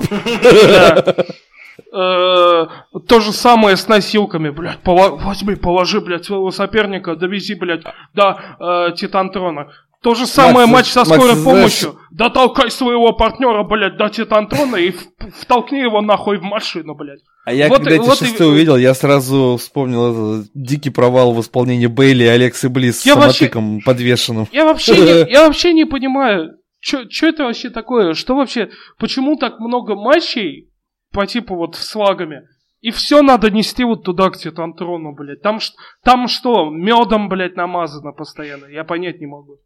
э, 1.92 2.66
то 3.06 3.20
же 3.20 3.32
самое 3.32 3.76
с 3.76 3.86
носилками, 3.86 4.50
блядь, 4.50 4.78
возьми, 4.84 5.54
положи, 5.54 6.00
блядь, 6.00 6.24
своего 6.24 6.50
соперника, 6.50 7.14
довези, 7.14 7.54
блядь, 7.54 7.84
до 8.12 8.40
э, 8.58 8.92
Титантрона. 8.96 9.72
То 10.04 10.14
же 10.14 10.26
самое 10.26 10.66
Макс, 10.66 10.72
матч 10.72 10.86
со 10.88 11.04
скорой 11.06 11.30
Макс, 11.30 11.42
помощью. 11.42 11.92
Знаешь... 11.92 12.08
Да 12.10 12.28
толкай 12.28 12.70
своего 12.70 13.14
партнера, 13.14 13.64
блядь, 13.64 13.96
до 13.96 14.10
Титантрона 14.10 14.76
и 14.76 14.92
втолкни 15.40 15.78
его 15.78 16.02
нахуй 16.02 16.36
в 16.36 16.42
машину, 16.42 16.94
блядь. 16.94 17.20
А 17.46 17.54
я 17.54 17.68
вот, 17.68 17.78
когда 17.78 17.92
эти 17.92 18.04
вот 18.04 18.18
шесты 18.18 18.44
и... 18.44 18.46
увидел, 18.46 18.76
я 18.76 18.92
сразу 18.92 19.56
вспомнил 19.58 20.42
этот 20.42 20.50
дикий 20.52 20.90
провал 20.90 21.32
в 21.32 21.40
исполнении 21.40 21.86
Бейли 21.86 22.24
и 22.24 22.26
Алексы 22.26 22.68
Близ 22.68 23.00
с 23.00 23.02
самотыком 23.02 23.76
вообще... 23.76 23.86
подвешенным. 23.86 24.46
Я 24.52 24.66
вообще, 24.66 24.94
не, 24.94 25.30
я 25.32 25.46
вообще 25.46 25.72
не 25.72 25.86
понимаю, 25.86 26.58
что 26.80 27.26
это 27.26 27.44
вообще 27.44 27.70
такое? 27.70 28.12
Что 28.12 28.36
вообще, 28.36 28.68
почему 28.98 29.36
так 29.36 29.58
много 29.58 29.94
матчей 29.94 30.70
по 31.12 31.26
типу 31.26 31.56
вот 31.56 31.76
с 31.76 31.92
флагами? 31.92 32.42
И 32.82 32.90
все 32.90 33.22
надо 33.22 33.50
нести 33.50 33.84
вот 33.84 34.04
туда, 34.04 34.28
к 34.28 34.36
Титантрону, 34.36 35.14
блядь. 35.14 35.40
Там, 35.40 35.60
там 36.02 36.28
что, 36.28 36.68
медом, 36.68 37.30
блядь, 37.30 37.56
намазано 37.56 38.12
постоянно? 38.12 38.66
Я 38.66 38.84
понять 38.84 39.18
не 39.18 39.26
могу. 39.26 39.60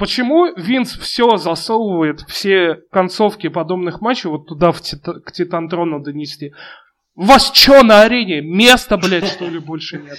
Почему 0.00 0.46
Винс 0.54 0.96
все 0.96 1.36
засовывает, 1.36 2.22
все 2.22 2.76
концовки 2.90 3.50
подобных 3.50 4.00
матчей 4.00 4.30
вот 4.30 4.46
туда, 4.46 4.72
в 4.72 4.80
тит- 4.80 5.04
к 5.04 5.30
Титантрону 5.30 6.00
донести? 6.00 6.54
Вас 7.14 7.52
что 7.52 7.82
на 7.82 8.00
арене? 8.00 8.40
Места, 8.40 8.96
блядь, 8.96 9.26
что 9.26 9.46
ли, 9.46 9.58
больше 9.58 9.98
нет? 9.98 10.18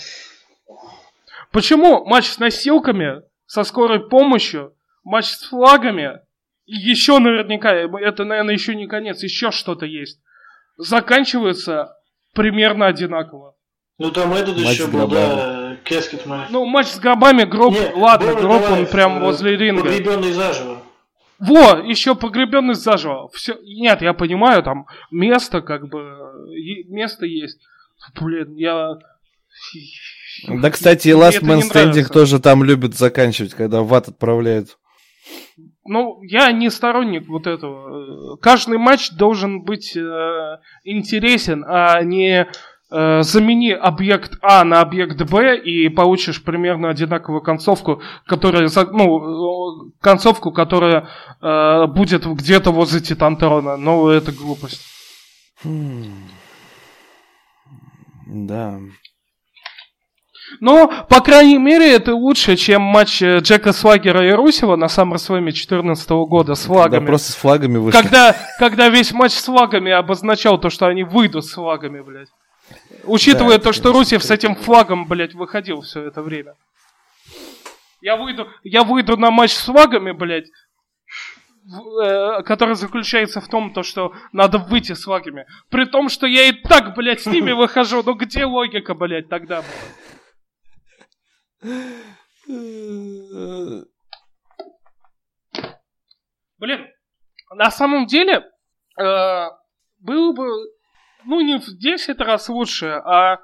Почему 1.51 2.05
матч 2.05 2.27
с 2.27 2.37
носилками, 2.37 3.23
со 3.47 3.63
скорой 3.63 4.07
помощью, 4.07 4.75
матч 5.03 5.25
с 5.25 5.45
флагами, 5.45 6.19
еще 6.67 7.17
наверняка, 7.17 7.71
это, 7.73 8.23
наверное, 8.23 8.53
еще 8.53 8.75
не 8.75 8.85
конец, 8.85 9.23
еще 9.23 9.49
что-то 9.49 9.87
есть, 9.87 10.19
заканчивается 10.77 11.97
примерно 12.35 12.85
одинаково. 12.85 13.50
Ну 14.01 14.09
там 14.09 14.33
этот 14.33 14.57
матч 14.57 14.73
еще 14.73 14.87
был, 14.87 15.07
да, 15.07 15.77
Кескет 15.83 16.25
матч. 16.25 16.49
Ну, 16.49 16.65
матч 16.65 16.87
с 16.87 16.99
гробами, 16.99 17.43
гроб, 17.43 17.71
Не, 17.71 17.93
ладно, 17.93 18.33
гроб 18.33 18.63
он 18.71 18.87
прям 18.87 19.17
э, 19.17 19.25
возле 19.25 19.55
ринга. 19.55 19.83
Погребенный 19.83 20.31
заживо. 20.31 20.81
Во, 21.37 21.77
еще 21.77 22.15
погребенный 22.15 22.73
заживо. 22.73 23.29
Все, 23.31 23.59
нет, 23.61 24.01
я 24.01 24.13
понимаю, 24.13 24.63
там 24.63 24.87
место 25.11 25.61
как 25.61 25.87
бы, 25.87 26.01
место 26.87 27.27
есть. 27.27 27.59
Блин, 28.19 28.55
я... 28.55 28.97
Да, 30.47 30.69
кстати, 30.71 31.09
и 31.09 31.11
Last 31.11 31.41
Man 31.41 31.61
Standing 31.61 32.11
тоже 32.11 32.39
там 32.39 32.63
любят 32.63 32.95
заканчивать, 32.95 33.53
когда 33.53 33.83
в 33.83 33.93
ад 33.93 34.07
отправляют. 34.07 34.79
Ну, 35.85 36.23
я 36.23 36.51
не 36.51 36.71
сторонник 36.71 37.27
вот 37.27 37.45
этого. 37.45 38.37
Каждый 38.37 38.79
матч 38.79 39.11
должен 39.11 39.61
быть 39.61 39.95
э, 39.95 40.57
интересен, 40.83 41.63
а 41.67 42.01
не 42.01 42.47
Э, 42.93 43.23
замени 43.23 43.71
объект 43.71 44.37
А 44.41 44.65
на 44.65 44.81
объект 44.81 45.21
Б 45.21 45.57
и 45.57 45.87
получишь 45.87 46.43
примерно 46.43 46.89
одинаковую 46.89 47.41
концовку, 47.41 48.01
которая, 48.25 48.69
ну, 48.91 49.87
э, 49.87 49.91
концовку, 50.01 50.51
которая 50.51 51.07
э, 51.41 51.87
будет 51.87 52.25
где-то 52.25 52.71
возле 52.71 52.99
Титантрона. 52.99 53.77
Но 53.77 54.11
это 54.11 54.33
глупость. 54.33 54.81
Да. 58.27 58.77
Но, 60.59 60.91
по 61.09 61.21
крайней 61.21 61.59
мере, 61.59 61.93
это 61.93 62.13
лучше, 62.13 62.57
чем 62.57 62.81
матч 62.81 63.21
э, 63.21 63.39
Джека 63.39 63.71
Свагера 63.71 64.27
и 64.27 64.31
Русева 64.31 64.75
на 64.75 64.85
SummerSlam 64.85 65.43
2014 65.43 66.09
года 66.09 66.55
с 66.55 66.65
флагами. 66.65 66.99
Да, 66.99 67.07
просто 67.07 67.31
с 67.31 67.35
флагами 67.35 67.77
вышли. 67.77 68.01
Когда, 68.01 68.35
когда 68.59 68.89
весь 68.89 69.13
матч 69.13 69.31
с 69.31 69.45
флагами 69.45 69.93
обозначал 69.93 70.59
то, 70.59 70.69
что 70.69 70.87
они 70.87 71.03
выйдут 71.05 71.45
с 71.45 71.53
флагами, 71.53 72.01
блядь. 72.01 72.27
Учитывая 73.03 73.57
да, 73.57 73.63
то, 73.63 73.73
что 73.73 73.91
Русев 73.91 74.23
с 74.23 74.31
этим 74.31 74.55
флагом, 74.55 75.07
блядь, 75.07 75.33
выходил 75.33 75.81
все 75.81 76.03
это 76.03 76.21
время. 76.21 76.55
Я 78.01 78.15
выйду, 78.15 78.49
я 78.63 78.83
выйду 78.83 79.17
на 79.17 79.31
матч 79.31 79.53
с 79.53 79.65
флагами, 79.65 80.11
блядь, 80.11 80.49
э, 82.03 82.41
который 82.43 82.75
заключается 82.75 83.41
в 83.41 83.47
том, 83.47 83.73
то, 83.73 83.83
что 83.83 84.13
надо 84.31 84.57
выйти 84.57 84.93
с 84.93 85.03
флагами. 85.03 85.45
При 85.69 85.85
том, 85.85 86.09
что 86.09 86.25
я 86.25 86.49
и 86.49 86.51
так, 86.51 86.95
блядь, 86.95 87.21
с 87.21 87.27
ними 87.27 87.51
выхожу. 87.61 88.01
Ну 88.03 88.15
где 88.15 88.45
логика, 88.45 88.95
блядь, 88.95 89.29
тогда 89.29 89.61
была? 89.61 89.71
Блин, 96.57 96.87
на 97.53 97.71
самом 97.71 98.05
деле, 98.07 98.43
э, 98.99 99.47
было 99.99 100.33
бы 100.33 100.47
ну, 101.25 101.41
не 101.41 101.59
в 101.59 101.77
10 101.77 102.19
раз 102.19 102.49
лучше, 102.49 103.01
а 103.05 103.39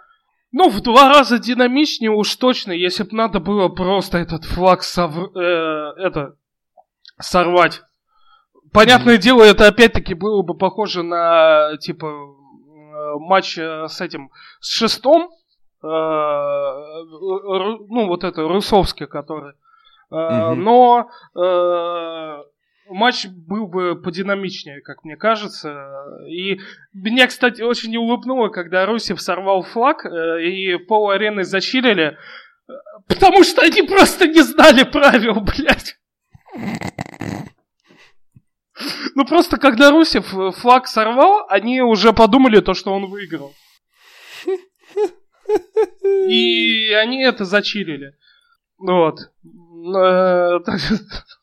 ну, 0.52 0.70
в 0.70 0.82
два 0.82 1.10
раза 1.10 1.40
динамичнее 1.40 2.12
уж 2.12 2.36
точно, 2.36 2.72
если 2.72 3.04
бы 3.04 3.10
надо 3.14 3.40
было 3.40 3.70
просто 3.70 4.18
этот 4.18 4.46
флаг 4.46 4.84
сов... 4.84 5.14
э, 5.36 5.94
это, 5.98 6.36
сорвать. 7.20 7.82
Понятное 8.74 9.16
mm-hmm. 9.16 9.22
дело, 9.22 9.44
это 9.44 9.68
опять-таки 9.68 10.14
было 10.14 10.44
бы 10.44 10.56
похоже 10.56 11.04
на, 11.04 11.78
типа, 11.78 12.12
матч 13.20 13.58
э, 13.58 13.88
с 13.88 14.02
этим, 14.02 14.32
с 14.60 14.70
шестом, 14.70 15.30
э, 15.84 15.88
ну, 15.88 18.08
вот 18.08 18.24
это, 18.24 18.48
Русовский, 18.48 19.08
который. 19.08 19.54
Mm-hmm. 20.12 20.56
Но 20.56 21.10
э, 21.36 22.44
матч 22.90 23.28
был 23.28 23.68
бы 23.68 23.96
подинамичнее, 24.02 24.82
как 24.82 25.04
мне 25.04 25.16
кажется. 25.16 25.94
И 26.30 26.60
меня, 26.94 27.28
кстати, 27.28 27.62
очень 27.62 27.92
не 27.92 27.98
улыбнуло, 27.98 28.50
когда 28.50 28.86
Русев 28.86 29.22
сорвал 29.22 29.64
флаг 29.64 30.06
э, 30.06 30.44
и 30.44 30.78
пол 30.78 31.10
арены 31.10 31.44
зачилили, 31.44 32.18
потому 33.08 33.44
что 33.44 33.62
они 33.62 33.82
просто 33.84 34.28
не 34.28 34.42
знали 34.42 34.84
правил, 34.84 35.42
блядь. 35.42 35.98
Ну 39.16 39.26
просто 39.26 39.58
когда 39.58 39.90
Русев 39.90 40.28
флаг 40.58 40.88
сорвал, 40.88 41.46
они 41.50 41.82
уже 41.82 42.14
подумали 42.14 42.62
то, 42.62 42.74
что 42.74 42.94
он 42.94 43.08
выиграл. 43.08 43.54
И 46.04 46.92
они 46.94 47.24
это 47.24 47.46
зачилили. 47.46 48.16
Вот. 48.78 49.32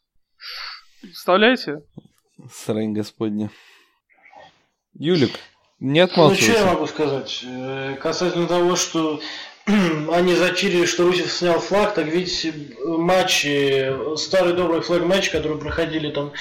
Э, 1.14 1.16
Представляете? 1.16 1.82
Срань 2.52 2.92
господня. 2.92 3.50
Юлик, 4.94 5.38
не 5.78 6.00
отмалчивайся. 6.00 6.50
Ну, 6.50 6.56
что 6.56 6.64
я 6.64 6.72
могу 6.72 6.86
сказать? 6.86 7.44
Э, 7.44 7.94
касательно 8.00 8.48
того, 8.48 8.74
что 8.74 9.20
они 9.66 10.34
зачирили, 10.34 10.86
что 10.86 11.04
Русев 11.04 11.30
снял 11.32 11.60
флаг, 11.60 11.94
так 11.94 12.06
ведь 12.06 12.52
матчи, 12.84 14.16
старый 14.16 14.54
добрый 14.54 14.80
флаг-матч, 14.80 15.30
которые 15.30 15.58
проходили 15.58 16.10
там 16.10 16.32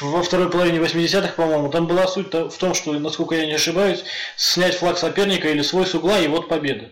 во 0.00 0.22
второй 0.22 0.50
половине 0.50 0.78
80-х, 0.78 1.34
по-моему, 1.34 1.68
там 1.68 1.86
была 1.86 2.06
суть 2.06 2.32
в 2.32 2.56
том, 2.56 2.72
что, 2.72 2.92
насколько 2.94 3.34
я 3.34 3.44
не 3.44 3.54
ошибаюсь, 3.54 4.02
снять 4.36 4.76
флаг 4.76 4.96
соперника 4.96 5.48
или 5.50 5.60
свой 5.60 5.86
с 5.86 5.94
угла, 5.94 6.18
и 6.18 6.28
вот 6.28 6.48
победа. 6.48 6.90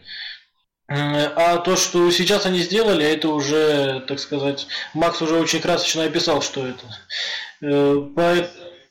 А 0.93 1.59
то, 1.59 1.77
что 1.77 2.11
сейчас 2.11 2.47
они 2.47 2.61
сделали, 2.61 3.07
это 3.07 3.29
уже, 3.29 4.05
так 4.09 4.19
сказать, 4.19 4.67
Макс 4.93 5.23
уже 5.23 5.37
очень 5.37 5.61
красочно 5.61 6.03
описал, 6.03 6.43
что 6.43 6.67
это. 6.67 6.85
Э, 7.63 8.09
по... 8.15 8.35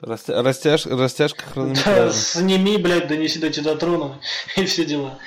Растяж... 0.02 0.86
Растяжка 0.86 1.44
хронометража. 1.44 2.06
Да, 2.06 2.12
сними, 2.14 2.78
блядь, 2.78 3.10
донеси 3.10 3.40
до 3.40 3.50
Титатрона 3.50 4.22
и 4.56 4.64
все 4.64 4.86
дела. 4.86 5.20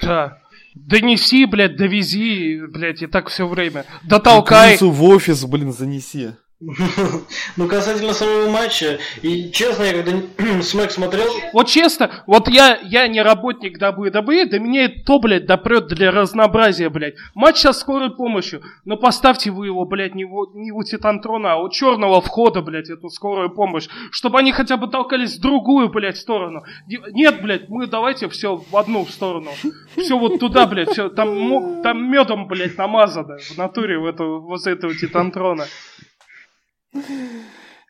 Да. 0.00 0.38
Донеси, 0.76 1.46
блядь, 1.46 1.76
довези, 1.76 2.60
блядь, 2.68 3.02
и 3.02 3.08
так 3.08 3.28
все 3.28 3.48
время. 3.48 3.84
Дотолкай. 4.04 4.78
в 4.78 5.02
офис, 5.02 5.44
блин, 5.46 5.72
занеси. 5.72 6.30
Ну, 6.60 7.68
касательно 7.68 8.12
самого 8.12 8.50
матча, 8.50 8.98
и 9.22 9.50
честно, 9.52 9.84
я 9.84 9.92
когда 9.92 10.12
Смэк 10.62 10.90
смотрел... 10.90 11.26
Вот 11.52 11.68
честно, 11.68 12.10
вот 12.26 12.48
я, 12.48 12.78
я 12.82 13.06
не 13.06 13.22
работник 13.22 13.80
WWE, 13.80 14.46
да 14.46 14.58
меня 14.58 14.86
это 14.86 15.04
то, 15.04 15.20
блядь, 15.20 15.46
допрет 15.46 15.86
для 15.86 16.10
разнообразия, 16.10 16.88
блядь. 16.88 17.14
Матч 17.34 17.58
со 17.58 17.72
скорой 17.72 18.10
помощью, 18.10 18.62
но 18.84 18.96
поставьте 18.96 19.52
вы 19.52 19.66
его, 19.66 19.84
блядь, 19.84 20.16
не, 20.16 20.24
у, 20.24 20.52
не 20.54 20.72
у 20.72 20.82
Титантрона, 20.82 21.52
а 21.52 21.56
у 21.58 21.68
черного 21.70 22.20
входа, 22.20 22.60
блядь, 22.60 22.90
эту 22.90 23.08
скорую 23.08 23.50
помощь, 23.50 23.88
чтобы 24.10 24.40
они 24.40 24.50
хотя 24.50 24.76
бы 24.76 24.88
толкались 24.88 25.36
в 25.36 25.40
другую, 25.40 25.90
блядь, 25.90 26.16
сторону. 26.16 26.64
Нет, 26.88 27.40
блядь, 27.40 27.68
мы 27.68 27.86
давайте 27.86 28.28
все 28.28 28.56
в 28.56 28.76
одну 28.76 29.06
сторону. 29.06 29.50
Все 29.96 30.18
вот 30.18 30.40
туда, 30.40 30.66
блядь, 30.66 30.90
все, 30.90 31.08
там, 31.08 31.82
там 31.82 32.10
медом, 32.10 32.48
блядь, 32.48 32.76
намазано 32.76 33.38
в 33.38 33.56
натуре 33.56 33.96
в 33.98 34.06
эту, 34.06 34.40
вот 34.40 34.66
этого 34.66 34.92
Титантрона. 34.92 35.66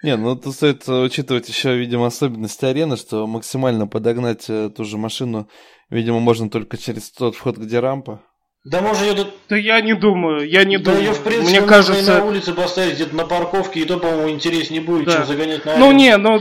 Не, 0.02 0.16
ну 0.16 0.36
тут 0.36 0.54
стоит 0.54 0.88
учитывать 0.88 1.48
еще, 1.48 1.76
видимо, 1.76 2.06
особенности 2.06 2.64
арены, 2.64 2.96
что 2.96 3.26
максимально 3.26 3.88
подогнать 3.88 4.44
э, 4.48 4.70
ту 4.70 4.84
же 4.84 4.96
машину, 4.96 5.48
видимо, 5.90 6.20
можно 6.20 6.48
только 6.48 6.76
через 6.76 7.10
тот 7.10 7.34
вход, 7.34 7.58
где 7.58 7.80
рампа. 7.80 8.22
Да 8.64 8.80
можно 8.80 9.04
ее... 9.04 9.26
Да 9.48 9.56
я 9.56 9.80
не 9.80 9.94
думаю, 9.94 10.48
я 10.48 10.64
не 10.64 10.78
да 10.78 10.92
думаю. 10.92 11.02
ее, 11.02 11.12
в 11.12 11.22
принципе, 11.22 11.60
Мне 11.60 11.66
кажется... 11.66 12.18
на 12.18 12.24
улице 12.24 12.52
поставить 12.52 12.94
где-то 12.94 13.16
на 13.16 13.24
парковке, 13.24 13.80
и 13.80 13.84
то, 13.84 13.98
по-моему, 13.98 14.30
интереснее 14.30 14.80
будет, 14.80 15.06
да. 15.06 15.14
чем 15.14 15.26
загонять 15.26 15.64
на 15.64 15.78
Ну 15.78 15.90
не, 15.90 16.16
ну... 16.16 16.40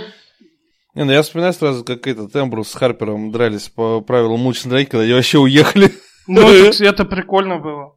Не, 0.94 1.04
ну 1.04 1.12
я 1.12 1.22
вспоминаю 1.22 1.54
сразу, 1.54 1.84
как 1.84 2.06
этот 2.06 2.36
Эмбрус 2.36 2.70
с 2.70 2.74
Харпером 2.74 3.32
дрались 3.32 3.70
по 3.70 4.02
правилам 4.02 4.46
лучшей 4.46 4.70
драки, 4.70 4.90
когда 4.90 5.04
они 5.04 5.14
вообще 5.14 5.38
уехали. 5.38 5.92
Ну, 6.28 6.42
это 6.80 7.06
прикольно 7.06 7.60
было. 7.60 7.94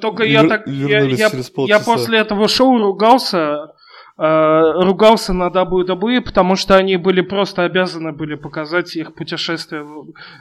Только 0.00 0.24
я 0.24 0.44
так... 0.44 0.66
Я, 0.66 1.80
после 1.80 2.18
этого 2.18 2.48
шоу 2.48 2.78
ругался, 2.78 3.72
э, 4.18 4.72
ругался 4.82 5.32
на 5.32 5.48
WWE, 5.48 6.20
потому 6.20 6.56
что 6.56 6.76
они 6.76 6.96
были 6.96 7.20
просто 7.20 7.64
обязаны 7.64 8.12
были 8.12 8.34
показать 8.34 8.96
их 8.96 9.14
путешествие. 9.14 9.86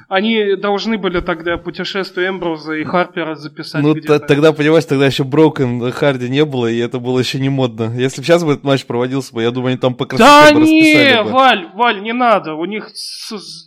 Они 0.07 0.55
должны 0.55 0.97
были 0.97 1.19
тогда 1.19 1.57
путешествие 1.57 2.30
Эмброза 2.30 2.73
и 2.73 2.84
Харпера 2.84 3.36
записать. 3.36 3.84
Ну, 3.84 3.95
тогда, 3.95 4.51
понимаешь, 4.51 4.86
тогда 4.86 5.05
еще 5.05 5.23
Броукен 5.23 5.91
Харди 5.91 6.30
не 6.30 6.45
было, 6.45 6.67
и 6.67 6.77
это 6.77 6.99
было 6.99 7.19
еще 7.19 7.39
не 7.39 7.49
модно. 7.49 7.93
Если 7.95 8.21
бы 8.21 8.25
сейчас 8.25 8.43
бы 8.43 8.53
этот 8.53 8.63
матч 8.63 8.86
проводился 8.86 9.34
бы, 9.34 9.43
я 9.43 9.51
думаю, 9.51 9.69
они 9.69 9.77
там 9.77 9.93
по 9.93 10.05
красоте 10.05 10.53
Да 10.53 10.59
не, 10.59 11.23
бы. 11.23 11.32
Валь, 11.32 11.69
Валь, 11.75 12.01
не 12.01 12.13
надо. 12.13 12.55
У 12.55 12.65
них 12.65 12.89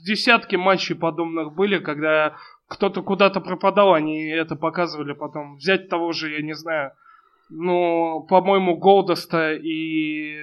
десятки 0.04 0.56
матчей 0.56 0.94
подобных 0.94 1.54
были, 1.54 1.78
когда 1.78 2.34
кто-то 2.72 3.02
куда-то 3.02 3.40
пропадал, 3.40 3.92
они 3.92 4.24
это 4.24 4.56
показывали 4.56 5.12
потом. 5.12 5.56
Взять 5.56 5.88
того 5.90 6.12
же, 6.12 6.32
я 6.32 6.42
не 6.42 6.54
знаю, 6.54 6.92
ну, 7.50 8.26
по-моему, 8.28 8.76
Голдоста 8.76 9.52
и 9.52 10.38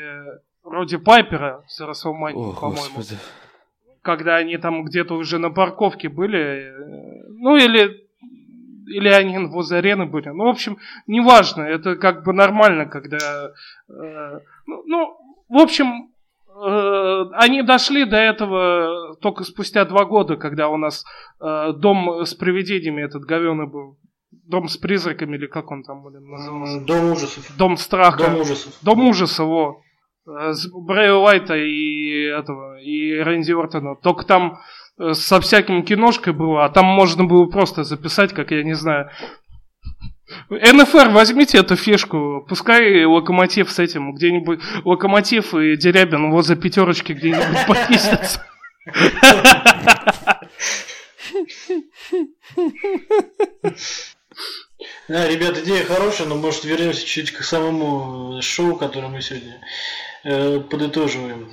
Роди 0.64 0.98
Пайпера 0.98 1.64
с 1.68 1.82
Расселмани, 1.82 2.54
по-моему. 2.60 3.02
Когда 4.04 4.36
они 4.36 4.58
там 4.58 4.84
где-то 4.84 5.16
уже 5.16 5.40
на 5.40 5.50
парковке 5.50 6.08
были, 6.08 6.72
ну 7.30 7.58
или 7.58 8.08
или 8.88 9.10
они 9.10 9.38
возле 9.48 9.80
арены 9.80 10.06
были. 10.06 10.30
Ну, 10.30 10.46
в 10.46 10.50
общем, 10.50 10.78
неважно, 11.06 11.62
это 11.62 11.96
как 11.96 12.24
бы 12.24 12.34
нормально, 12.34 12.88
когда... 12.88 13.52
Э, 13.88 14.40
ну, 14.66 14.84
ну, 14.88 15.18
в 15.48 15.58
общем, 15.58 16.10
Э, 16.10 16.19
они 16.62 17.62
дошли 17.64 18.06
до 18.06 18.18
этого 18.18 19.16
только 19.22 19.44
спустя 19.44 19.86
два 19.86 20.06
года, 20.06 20.36
когда 20.36 20.70
у 20.70 20.78
нас 20.78 21.06
э, 21.40 21.74
дом 21.74 22.26
с 22.26 22.34
привидениями 22.34 23.04
этот 23.04 23.24
говёный 23.24 23.68
был. 23.68 23.98
Дом 24.32 24.68
с 24.68 24.78
призраками, 24.78 25.38
или 25.38 25.48
как 25.48 25.72
он 25.72 25.84
там 25.84 26.04
блин, 26.04 26.28
назывался? 26.28 26.82
Дом 26.82 27.12
ужасов. 27.12 27.58
Дом 27.58 27.78
страха. 27.78 28.24
Дом 28.24 28.42
ужасов. 28.42 28.74
Дом 28.82 29.08
ужасов, 29.08 29.48
во. 29.48 29.82
Э, 30.28 30.54
с 30.54 30.68
Брэя 30.72 31.14
Уайта 31.14 31.56
и 31.56 32.24
этого, 32.26 32.80
и 32.80 33.14
Рэнди 33.20 33.52
Ортона. 33.52 33.96
Только 33.96 34.26
там 34.26 34.60
со 35.14 35.40
всяким 35.40 35.84
киношкой 35.84 36.34
было, 36.34 36.66
а 36.66 36.70
там 36.70 36.86
можно 36.86 37.24
было 37.24 37.46
просто 37.46 37.84
записать, 37.84 38.34
как 38.34 38.52
я 38.52 38.64
не 38.64 38.74
знаю, 38.74 39.10
НФР, 40.50 41.10
возьмите 41.10 41.58
эту 41.58 41.76
фишку, 41.76 42.46
пускай 42.48 43.06
локомотив 43.06 43.72
с 43.72 43.80
этим 43.80 44.14
где-нибудь, 44.14 44.60
локомотив 44.84 45.54
и 45.54 45.76
Дерябин 45.76 46.32
возле 46.32 46.56
пятерочки 46.56 47.14
где-нибудь 47.14 47.66
подписятся. 47.68 48.46
Да, 55.08 55.28
ребят, 55.28 55.58
идея 55.58 55.84
хорошая, 55.84 56.28
но 56.28 56.36
может 56.36 56.64
вернемся 56.64 57.06
чуть 57.06 57.32
к 57.32 57.44
самому 57.44 58.42
шоу, 58.42 58.76
которое 58.76 59.08
мы 59.10 59.22
сегодня 59.22 59.60
э, 60.24 60.60
подытоживаем. 60.62 61.52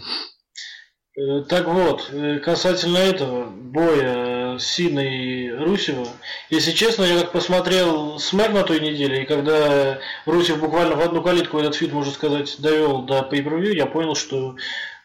Э, 1.19 1.43
так 1.49 1.67
вот, 1.67 2.11
э, 2.13 2.41
касательно 2.41 2.99
этого 2.99 3.47
боя 3.47 4.59
Сина 4.59 5.01
и 5.01 5.49
Русева, 5.51 6.07
если 6.51 6.73
честно, 6.73 7.05
я 7.05 7.21
как 7.21 7.33
посмотрел 7.33 8.19
смэк 8.19 8.53
на 8.53 8.65
той 8.65 8.81
неделе, 8.81 9.23
и 9.23 9.27
когда 9.27 9.99
Русев 10.27 10.61
буквально 10.61 10.95
в 10.95 11.01
одну 11.01 11.23
калитку 11.23 11.59
этот 11.59 11.75
feud, 11.75 11.93
можно 11.93 12.13
сказать, 12.13 12.57
довел 12.59 13.03
до 13.03 13.27
pay 13.31 13.75
я 13.75 13.87
понял, 13.87 14.15
что 14.15 14.57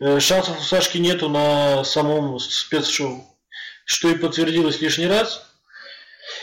э, 0.02 0.20
шансов 0.20 0.60
у 0.60 0.64
Сашки 0.64 0.98
нету 0.98 1.30
на 1.30 1.86
самом 1.86 2.40
спецшоу, 2.40 3.24
что 3.86 4.10
и 4.10 4.18
подтвердилось 4.18 4.82
лишний 4.82 5.08
раз. 5.08 5.51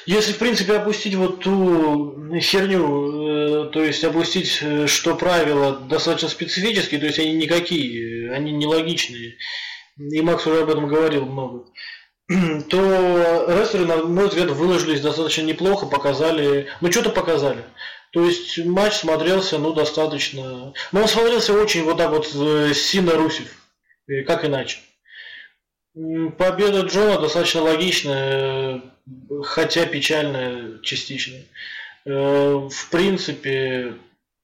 Если, 0.06 0.32
в 0.32 0.38
принципе, 0.38 0.74
опустить 0.74 1.14
вот 1.14 1.40
ту 1.40 2.32
херню, 2.40 3.66
э, 3.66 3.70
то 3.70 3.82
есть 3.82 4.04
опустить, 4.04 4.58
э, 4.62 4.86
что 4.86 5.14
правила 5.14 5.72
достаточно 5.72 6.28
специфические, 6.28 7.00
то 7.00 7.06
есть 7.06 7.18
они 7.18 7.32
никакие, 7.32 8.32
они 8.32 8.52
нелогичные, 8.52 9.34
и 9.98 10.20
Макс 10.22 10.46
уже 10.46 10.62
об 10.62 10.70
этом 10.70 10.88
говорил 10.88 11.26
много, 11.26 11.66
то 12.70 13.46
рестлеры, 13.48 13.86
на 13.86 13.96
мой 13.98 14.28
взгляд, 14.28 14.50
выложились 14.50 15.00
достаточно 15.00 15.42
неплохо, 15.42 15.86
показали, 15.86 16.68
ну 16.80 16.90
что-то 16.90 17.10
показали. 17.10 17.64
То 18.12 18.24
есть 18.24 18.58
матч 18.64 18.94
смотрелся, 18.94 19.58
ну, 19.58 19.74
достаточно... 19.74 20.72
Ну, 20.92 21.00
он 21.00 21.08
смотрелся 21.08 21.52
очень 21.52 21.84
вот 21.84 21.98
так 21.98 22.10
вот 22.10 22.30
э, 22.34 22.72
сильно 22.72 23.12
Русев, 23.12 23.48
как 24.26 24.46
иначе. 24.46 24.78
Победа 26.38 26.82
Джона 26.82 27.20
достаточно 27.20 27.62
логичная, 27.62 28.82
хотя 29.44 29.86
печальная 29.86 30.78
частично. 30.82 31.36
Э, 32.04 32.68
в 32.70 32.90
принципе, 32.90 33.94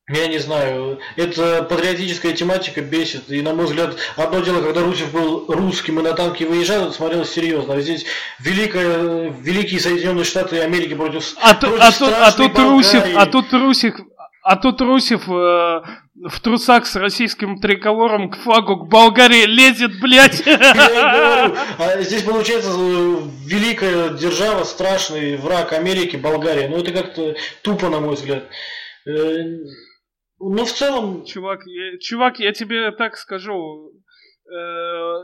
я 0.08 0.26
не 0.26 0.38
знаю, 0.38 0.98
это 1.16 1.62
патриотическая 1.62 2.32
тематика 2.32 2.82
бесит. 2.82 3.30
И, 3.30 3.40
на 3.40 3.54
мой 3.54 3.64
взгляд, 3.64 3.96
одно 4.16 4.40
дело, 4.40 4.60
когда 4.60 4.82
Русев 4.82 5.10
был 5.12 5.46
русским 5.48 5.98
и 5.98 6.02
на 6.02 6.12
танке 6.12 6.46
выезжал, 6.46 6.84
это 6.84 6.92
смотрелось 6.92 7.32
серьезно. 7.32 7.74
А 7.74 7.80
здесь 7.80 8.04
великая, 8.38 9.30
великие 9.30 9.80
Соединенные 9.80 10.24
Штаты 10.24 10.60
Америки 10.60 10.94
против, 10.94 11.34
а, 11.40 11.54
против 11.54 11.80
а, 11.80 11.92
тут, 11.92 12.12
а 12.12 12.32
тут 12.32 12.58
Русев, 12.58 13.04
а 13.16 13.26
тут 13.26 13.52
Русев, 13.54 13.94
а 14.44 14.56
тут 14.56 14.82
Русев 14.82 15.26
э, 15.26 15.32
в 15.32 16.40
трусах 16.42 16.84
с 16.84 16.96
российским 16.96 17.58
триколором 17.60 18.30
к 18.30 18.36
флагу 18.36 18.76
к 18.76 18.90
Болгарии 18.90 19.46
лезет, 19.46 19.98
блядь. 20.02 20.42
А 20.46 22.02
здесь 22.02 22.24
получается 22.24 22.70
э, 22.72 23.16
великая 23.46 24.10
держава, 24.10 24.64
страшный 24.64 25.38
враг 25.38 25.72
Америки, 25.72 26.16
Болгария. 26.16 26.68
Ну 26.68 26.76
это 26.76 26.92
как-то 26.92 27.34
тупо, 27.62 27.88
на 27.88 28.00
мой 28.00 28.16
взгляд. 28.16 28.44
Э, 29.06 29.44
ну, 30.38 30.64
в 30.66 30.72
целом... 30.72 31.24
Чувак, 31.24 31.60
я, 31.64 31.98
чувак, 31.98 32.38
я 32.38 32.52
тебе 32.52 32.90
так 32.90 33.16
скажу. 33.16 33.92
Э, 34.46 35.14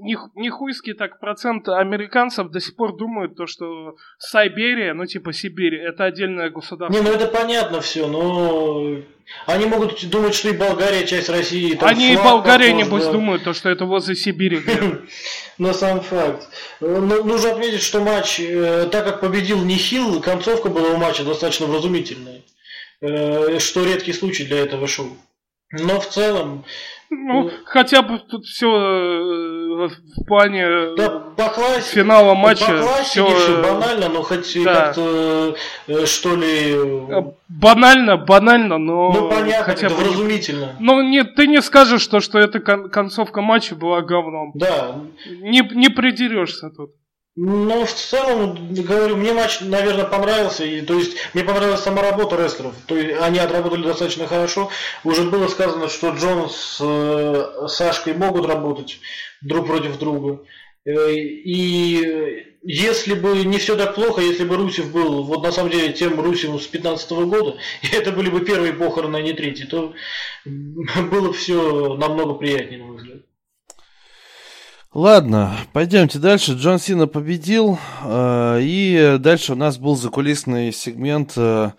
нихуйский 0.00 0.94
так 0.94 1.20
процент 1.20 1.68
американцев 1.68 2.50
до 2.50 2.60
сих 2.60 2.76
пор 2.76 2.96
думают, 2.96 3.36
то, 3.36 3.46
что 3.46 3.96
Сайберия, 4.18 4.94
ну 4.94 5.06
типа 5.06 5.32
Сибирь, 5.32 5.76
это 5.76 6.04
отдельное 6.04 6.50
государство. 6.50 6.96
Не, 6.96 7.06
ну 7.06 7.14
это 7.14 7.26
понятно 7.26 7.80
все, 7.80 8.06
но 8.06 9.02
они 9.46 9.66
могут 9.66 10.08
думать, 10.08 10.34
что 10.34 10.48
и 10.48 10.56
Болгария 10.56 11.06
часть 11.06 11.28
России. 11.28 11.74
Там 11.74 11.88
они 11.88 12.12
и 12.12 12.16
Болгария, 12.16 12.72
небось, 12.72 13.04
да. 13.04 13.12
думают, 13.12 13.44
то, 13.44 13.52
что 13.52 13.68
это 13.68 13.84
возле 13.84 14.14
Сибири. 14.14 14.62
Но 15.58 15.72
сам 15.72 16.00
факт. 16.00 16.48
Ну, 16.80 17.24
нужно 17.24 17.52
отметить, 17.52 17.82
что 17.82 18.00
матч, 18.00 18.40
э, 18.40 18.88
так 18.90 19.04
как 19.04 19.20
победил 19.20 19.64
Нихил, 19.64 20.20
концовка 20.20 20.68
была 20.68 20.90
у 20.90 20.96
матча 20.96 21.24
достаточно 21.24 21.66
вразумительная. 21.66 22.42
Э, 23.00 23.58
что 23.58 23.84
редкий 23.84 24.12
случай 24.12 24.44
для 24.44 24.58
этого 24.60 24.86
шоу. 24.86 25.16
Но 25.72 26.00
в 26.00 26.08
целом... 26.08 26.64
Ну, 27.10 27.42
ну 27.44 27.50
хотя 27.64 28.02
бы 28.02 28.18
тут 28.18 28.44
все 28.44 28.68
э, 28.68 29.88
в 29.88 30.24
плане 30.26 30.94
да, 30.96 31.08
по 31.36 31.48
классе, 31.48 31.94
финала 31.94 32.34
матча. 32.34 32.82
Все, 33.02 33.26
все 33.26 33.62
банально, 33.62 34.08
но 34.08 34.22
хоть 34.22 34.62
да. 34.62 34.74
как-то 34.74 35.56
э, 35.86 36.06
что 36.06 36.36
ли... 36.36 36.76
Банально, 37.48 38.18
банально, 38.18 38.76
но... 38.78 39.10
Ну, 39.12 39.30
понятно, 39.30 39.64
хотя 39.64 39.88
бы 39.88 39.94
вразумительно. 39.96 40.76
Ну, 40.80 41.00
нет, 41.00 41.34
ты 41.34 41.46
не 41.46 41.62
скажешь, 41.62 42.02
что, 42.02 42.20
что 42.20 42.38
эта 42.38 42.60
концовка 42.60 43.40
матча 43.40 43.74
была 43.74 44.02
говном. 44.02 44.52
Да. 44.54 44.96
Не, 45.26 45.62
не 45.74 45.88
придерешься 45.88 46.70
тут. 46.70 46.90
Ну, 47.40 47.84
в 47.84 47.92
целом, 47.92 48.74
говорю, 48.74 49.14
мне 49.14 49.32
матч, 49.32 49.60
наверное, 49.60 50.06
понравился. 50.06 50.64
И, 50.64 50.80
то 50.80 50.94
есть, 50.98 51.12
мне 51.34 51.44
понравилась 51.44 51.82
сама 51.82 52.02
работа 52.02 52.34
рестлеров. 52.34 52.74
То 52.86 52.96
есть, 52.96 53.16
они 53.20 53.38
отработали 53.38 53.84
достаточно 53.84 54.26
хорошо. 54.26 54.70
Уже 55.04 55.22
было 55.22 55.46
сказано, 55.46 55.88
что 55.88 56.10
Джон 56.10 56.50
с 56.50 56.78
э, 56.80 57.68
Сашкой 57.68 58.14
могут 58.14 58.44
работать 58.44 58.98
друг 59.40 59.68
против 59.68 60.00
друга. 60.00 60.42
Э, 60.84 61.12
и 61.12 62.44
если 62.62 63.14
бы 63.14 63.44
не 63.44 63.58
все 63.58 63.76
так 63.76 63.94
плохо, 63.94 64.20
если 64.20 64.42
бы 64.42 64.56
Русев 64.56 64.90
был, 64.90 65.22
вот 65.22 65.44
на 65.44 65.52
самом 65.52 65.70
деле, 65.70 65.92
тем 65.92 66.20
Русевым 66.20 66.58
с 66.58 66.66
15 66.66 67.12
-го 67.12 67.26
года, 67.26 67.56
и 67.82 67.94
это 67.94 68.10
были 68.10 68.30
бы 68.30 68.40
первые 68.40 68.72
похороны, 68.72 69.16
а 69.16 69.22
не 69.22 69.32
третьи, 69.32 69.64
то 69.64 69.94
было 70.44 71.28
бы 71.28 71.32
все 71.34 71.94
намного 71.94 72.34
приятнее, 72.34 72.80
на 72.80 72.84
мой 72.86 72.96
взгляд. 72.96 73.07
Ладно, 74.94 75.54
пойдемте 75.74 76.18
дальше. 76.18 76.52
Джон 76.52 76.78
Сина 76.78 77.06
победил, 77.06 77.78
э, 78.04 78.58
и 78.62 79.16
дальше 79.20 79.52
у 79.52 79.56
нас 79.56 79.76
был 79.76 79.96
закулисный 79.96 80.72
сегмент 80.72 81.32
э, 81.36 81.72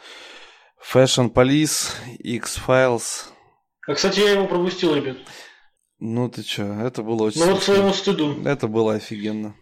Fashion 0.93 1.33
Police, 1.33 1.89
X-Files. 2.19 3.29
А, 3.87 3.95
кстати, 3.95 4.19
я 4.19 4.33
его 4.33 4.45
пропустил, 4.45 4.93
ребят. 4.93 5.17
Ну 5.99 6.29
ты 6.29 6.43
чё, 6.43 6.71
это 6.81 7.01
было 7.01 7.23
очень... 7.23 7.43
Ну 7.43 7.53
вот 7.53 7.63
своему 7.63 7.93
стыду. 7.93 8.37
Это 8.45 8.67
было 8.67 8.93
офигенно. 8.93 9.55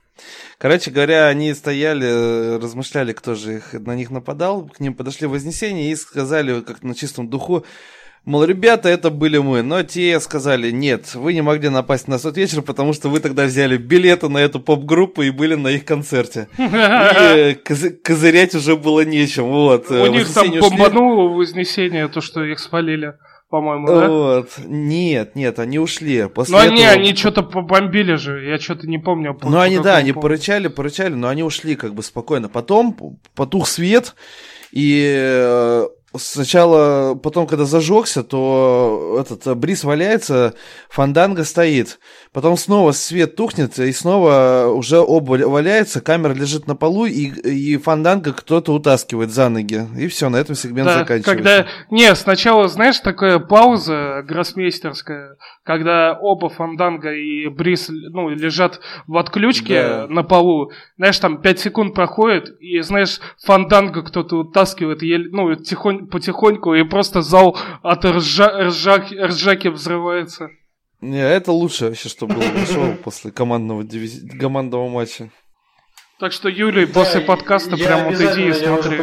Короче 0.57 0.91
говоря, 0.91 1.27
они 1.27 1.53
стояли, 1.53 2.57
размышляли, 2.57 3.13
кто 3.13 3.35
же 3.35 3.57
их, 3.57 3.73
на 3.73 3.95
них 3.95 4.09
нападал. 4.09 4.67
К 4.67 4.79
ним 4.81 4.93
подошли 4.93 5.25
Вознесения 5.25 5.91
и 5.91 5.95
сказали, 5.95 6.61
как 6.61 6.83
на 6.83 6.95
чистом 6.95 7.29
духу, 7.29 7.65
Мол, 8.27 8.43
ребята, 8.43 8.89
это 8.89 9.09
были 9.09 9.37
мы. 9.37 9.61
Но 9.61 9.83
те 9.83 10.19
сказали, 10.19 10.69
нет, 10.69 11.15
вы 11.15 11.33
не 11.33 11.41
могли 11.41 11.69
напасть 11.69 12.09
на 12.09 12.19
тот 12.19 12.35
вечер, 12.35 12.61
потому 12.61 12.91
что 12.91 13.07
вы 13.07 13.21
тогда 13.21 13.45
взяли 13.45 13.77
билеты 13.77 14.27
на 14.27 14.39
эту 14.39 14.59
поп-группу 14.59 15.21
и 15.21 15.29
были 15.29 15.55
на 15.55 15.69
их 15.69 15.85
концерте. 15.85 16.49
И 16.57 16.61
э, 16.61 17.55
козырять 18.03 18.53
уже 18.53 18.75
было 18.75 19.05
нечем. 19.05 19.45
Вот. 19.45 19.89
У 19.89 20.07
них 20.07 20.27
там 20.33 20.51
бомбануло 20.59 21.29
Вознесение, 21.29 22.09
то, 22.09 22.19
что 22.19 22.43
их 22.43 22.59
спалили 22.59 23.13
по-моему, 23.49 23.87
да? 23.87 24.09
Вот. 24.09 24.49
Нет, 24.65 25.37
нет, 25.37 25.57
они 25.59 25.79
ушли. 25.79 26.27
После 26.27 26.53
но 26.53 26.61
этого... 26.61 26.75
они, 26.75 26.85
они 26.85 27.15
что-то 27.15 27.43
побомбили 27.43 28.15
же, 28.15 28.45
я 28.45 28.59
что-то 28.59 28.87
не 28.87 28.97
помню. 28.97 29.39
Ну, 29.41 29.57
они, 29.57 29.79
да, 29.79 29.95
они 29.95 30.11
порычали, 30.11 30.67
порычали, 30.67 31.13
но 31.13 31.29
они 31.29 31.43
ушли 31.43 31.77
как 31.77 31.93
бы 31.93 32.03
спокойно. 32.03 32.49
Потом 32.49 32.93
потух 33.35 33.69
свет, 33.69 34.15
и 34.73 35.15
э, 35.17 35.87
сначала, 36.19 37.15
потом, 37.15 37.47
когда 37.47 37.65
зажегся, 37.65 38.23
то 38.23 39.17
этот 39.19 39.45
э, 39.47 39.55
Брис 39.55 39.83
валяется, 39.83 40.53
Фанданга 40.89 41.43
стоит. 41.43 41.99
Потом 42.31 42.57
снова 42.57 42.91
свет 42.91 43.35
тухнет, 43.35 43.79
и 43.79 43.91
снова 43.91 44.71
уже 44.73 44.99
оба 44.99 45.33
валяется, 45.47 46.01
камера 46.01 46.33
лежит 46.33 46.67
на 46.67 46.75
полу, 46.75 47.05
и, 47.05 47.27
и 47.27 47.77
Фанданга 47.77 48.33
кто-то 48.33 48.73
утаскивает 48.73 49.31
за 49.31 49.49
ноги. 49.49 49.87
И 49.97 50.07
все, 50.07 50.29
на 50.29 50.37
этом 50.37 50.55
сегмент 50.55 50.87
да, 50.87 50.99
заканчивается. 50.99 51.35
Когда... 51.35 51.67
Не, 51.89 52.13
сначала, 52.15 52.67
знаешь, 52.67 52.99
такая 52.99 53.39
пауза 53.39 54.23
гроссмейстерская, 54.27 55.37
когда 55.67 56.13
оба 56.13 56.47
Фанданга 56.47 57.13
и 57.13 57.49
Брис 57.49 57.89
ну, 57.89 58.29
лежат 58.29 58.79
в 59.05 59.17
отключке 59.17 59.83
да. 59.83 60.07
на 60.07 60.23
полу. 60.23 60.71
Знаешь, 60.95 61.19
там 61.19 61.41
5 61.41 61.59
секунд 61.59 61.93
проходит, 61.93 62.55
и, 62.61 62.79
знаешь, 62.79 63.19
Фанданга 63.43 64.01
кто-то 64.01 64.37
утаскивает, 64.37 65.01
ну, 65.33 65.53
тихонь, 65.55 66.07
потихоньку, 66.07 66.73
и 66.73 66.83
просто 66.83 67.21
зал 67.21 67.57
от 67.83 68.05
ржа, 68.05 68.67
ржаки, 68.67 69.15
ржаки 69.15 69.67
взрывается. 69.67 70.51
Не, 71.01 71.19
это 71.19 71.51
лучше 71.51 71.87
вообще, 71.87 72.07
что 72.07 72.27
было 72.27 72.65
шоу 72.65 72.93
после 73.03 73.31
командного, 73.31 73.83
дивизи... 73.83 74.25
командного 74.39 74.87
матча. 74.87 75.31
Так 76.17 76.31
что, 76.31 76.47
Юлий, 76.47 76.85
после 76.85 77.19
подкаста 77.19 77.75
прям 77.75 78.05
вот 78.05 78.15
иди 78.15 78.47
и 78.47 78.53
смотри. 78.53 79.01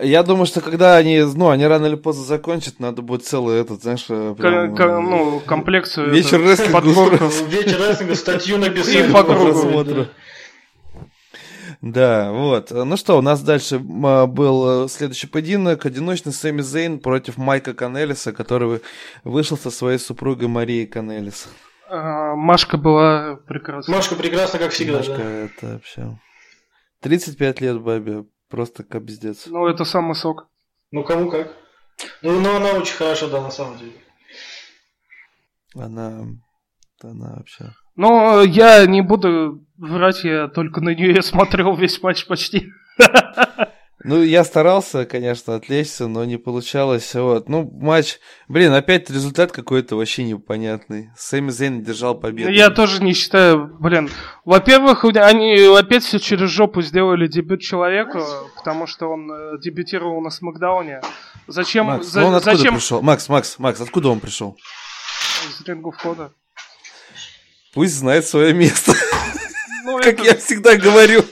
Я 0.00 0.24
думаю, 0.24 0.46
что 0.46 0.60
когда 0.60 0.96
они, 0.96 1.20
ну, 1.20 1.50
они 1.50 1.66
рано 1.66 1.86
или 1.86 1.94
поздно 1.94 2.24
закончат, 2.24 2.80
надо 2.80 3.00
будет 3.00 3.24
целый 3.24 3.60
этот, 3.60 3.82
знаешь, 3.82 4.04
э, 4.08 4.34
прям, 4.36 4.74
К- 4.74 5.00
ну, 5.00 5.40
комплекцию. 5.40 6.10
Вечер 6.10 6.40
рестлинга. 6.40 6.80
Вечер 7.48 7.78
рестлинга, 7.78 8.14
статью 8.16 8.58
написать. 8.58 9.08
И 9.08 9.12
по 9.12 9.22
кругу. 9.22 10.06
Да, 11.80 12.32
вот. 12.32 12.70
Ну 12.70 12.96
что, 12.96 13.18
у 13.18 13.20
нас 13.20 13.42
дальше 13.42 13.76
а, 14.04 14.26
был 14.26 14.86
э, 14.86 14.88
следующий 14.88 15.26
поединок. 15.26 15.84
Одиночный 15.84 16.32
Сэмми 16.32 16.62
Зейн 16.62 16.98
против 16.98 17.36
Майка 17.36 17.74
Канелиса, 17.74 18.32
который 18.32 18.80
вышел 19.22 19.58
со 19.58 19.70
своей 19.70 19.98
супругой 19.98 20.48
Марией 20.48 20.86
Канелис. 20.86 21.46
А, 21.90 22.34
Машка 22.34 22.78
была 22.78 23.36
прекрасна. 23.46 23.94
Машка 23.94 24.14
прекрасна, 24.14 24.58
как 24.58 24.72
всегда. 24.72 24.96
Машка 24.96 25.18
да. 25.18 25.30
это 25.30 25.66
вообще... 25.74 26.18
35 27.02 27.60
лет 27.60 27.82
бабе, 27.82 28.24
просто 28.48 28.84
капздец. 28.84 29.46
Ну, 29.46 29.66
это 29.66 29.84
самый 29.84 30.14
сок. 30.14 30.48
Ну, 30.90 31.04
кому 31.04 31.30
как. 31.30 31.56
Ну, 32.22 32.40
ну, 32.40 32.56
она 32.56 32.72
очень 32.72 32.96
хорошо, 32.96 33.28
да, 33.28 33.40
на 33.40 33.50
самом 33.50 33.78
деле. 33.78 33.92
Она... 35.74 36.26
Она 37.02 37.34
вообще... 37.36 37.72
Но 37.96 38.42
я 38.42 38.86
не 38.86 39.02
буду 39.02 39.64
врать, 39.76 40.24
я 40.24 40.48
только 40.48 40.80
на 40.80 40.94
нее 40.94 41.22
смотрел 41.22 41.76
весь 41.76 42.02
матч 42.02 42.26
почти. 42.26 42.72
Ну, 44.04 44.22
я 44.22 44.44
старался, 44.44 45.06
конечно, 45.06 45.54
отвлечься, 45.54 46.06
но 46.08 46.26
не 46.26 46.36
получалось. 46.36 47.14
Вот. 47.14 47.48
Ну, 47.48 47.66
матч... 47.72 48.18
Блин, 48.48 48.74
опять 48.74 49.08
результат 49.08 49.50
какой-то 49.50 49.96
вообще 49.96 50.24
непонятный. 50.24 51.08
Сэмми 51.16 51.50
Зейн 51.50 51.82
держал 51.82 52.14
победу. 52.14 52.50
Я 52.50 52.68
тоже 52.68 53.02
не 53.02 53.14
считаю, 53.14 53.74
блин. 53.80 54.10
Во-первых, 54.44 55.06
они 55.06 55.54
опять 55.74 56.04
все 56.04 56.18
через 56.18 56.50
жопу 56.50 56.82
сделали 56.82 57.26
дебют 57.26 57.62
человеку, 57.62 58.20
потому 58.56 58.86
что 58.86 59.06
он 59.06 59.32
э, 59.32 59.58
дебютировал 59.62 60.20
на 60.20 60.28
Смакдауне. 60.28 61.00
Зачем... 61.46 61.86
Макс, 61.86 62.06
за, 62.06 62.20
ну 62.20 62.26
он 62.26 62.34
откуда 62.34 62.56
зачем... 62.56 62.74
пришел? 62.74 63.00
Макс, 63.00 63.28
Макс, 63.30 63.58
Макс, 63.58 63.80
откуда 63.80 64.10
он 64.10 64.20
пришел? 64.20 64.54
Из 65.48 65.66
рингу 65.66 65.92
входа. 65.92 66.30
Пусть 67.72 67.94
знает 67.94 68.26
свое 68.26 68.52
место. 68.52 68.92
Ну, 69.84 69.96
как 69.96 70.14
это... 70.14 70.24
я 70.24 70.36
всегда 70.36 70.76
говорю. 70.76 71.24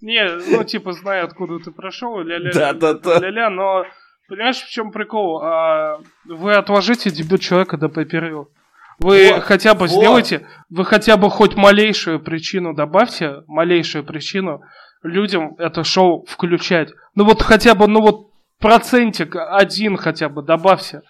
Не, 0.00 0.28
ну 0.50 0.64
типа 0.64 0.92
знаю, 0.92 1.24
откуда 1.24 1.58
ты 1.58 1.70
прошел, 1.70 2.18
ля-ля, 2.20 2.52
да, 2.52 2.72
да, 2.72 2.94
да. 2.94 3.18
ля-ля, 3.18 3.50
но 3.50 3.84
понимаешь, 4.28 4.58
в 4.58 4.68
чем 4.70 4.92
прикол? 4.92 5.40
А, 5.42 6.00
вы 6.24 6.54
отложите 6.54 7.10
дебют 7.10 7.40
человека 7.40 7.76
до 7.76 7.88
пейпервью. 7.88 8.50
Вы 8.98 9.32
вот, 9.32 9.42
хотя 9.42 9.74
бы 9.74 9.86
вот. 9.86 9.90
сделайте, 9.90 10.46
вы 10.70 10.84
хотя 10.84 11.16
бы 11.16 11.30
хоть 11.30 11.54
малейшую 11.54 12.20
причину 12.20 12.74
добавьте, 12.74 13.42
малейшую 13.46 14.04
причину 14.04 14.62
людям 15.02 15.54
это 15.58 15.84
шоу 15.84 16.24
включать. 16.26 16.92
Ну 17.14 17.24
вот 17.24 17.42
хотя 17.42 17.74
бы, 17.74 17.86
ну 17.86 18.00
вот 18.00 18.30
процентик 18.58 19.36
один 19.36 19.96
хотя 19.96 20.28
бы 20.28 20.42
добавьте. 20.42 21.02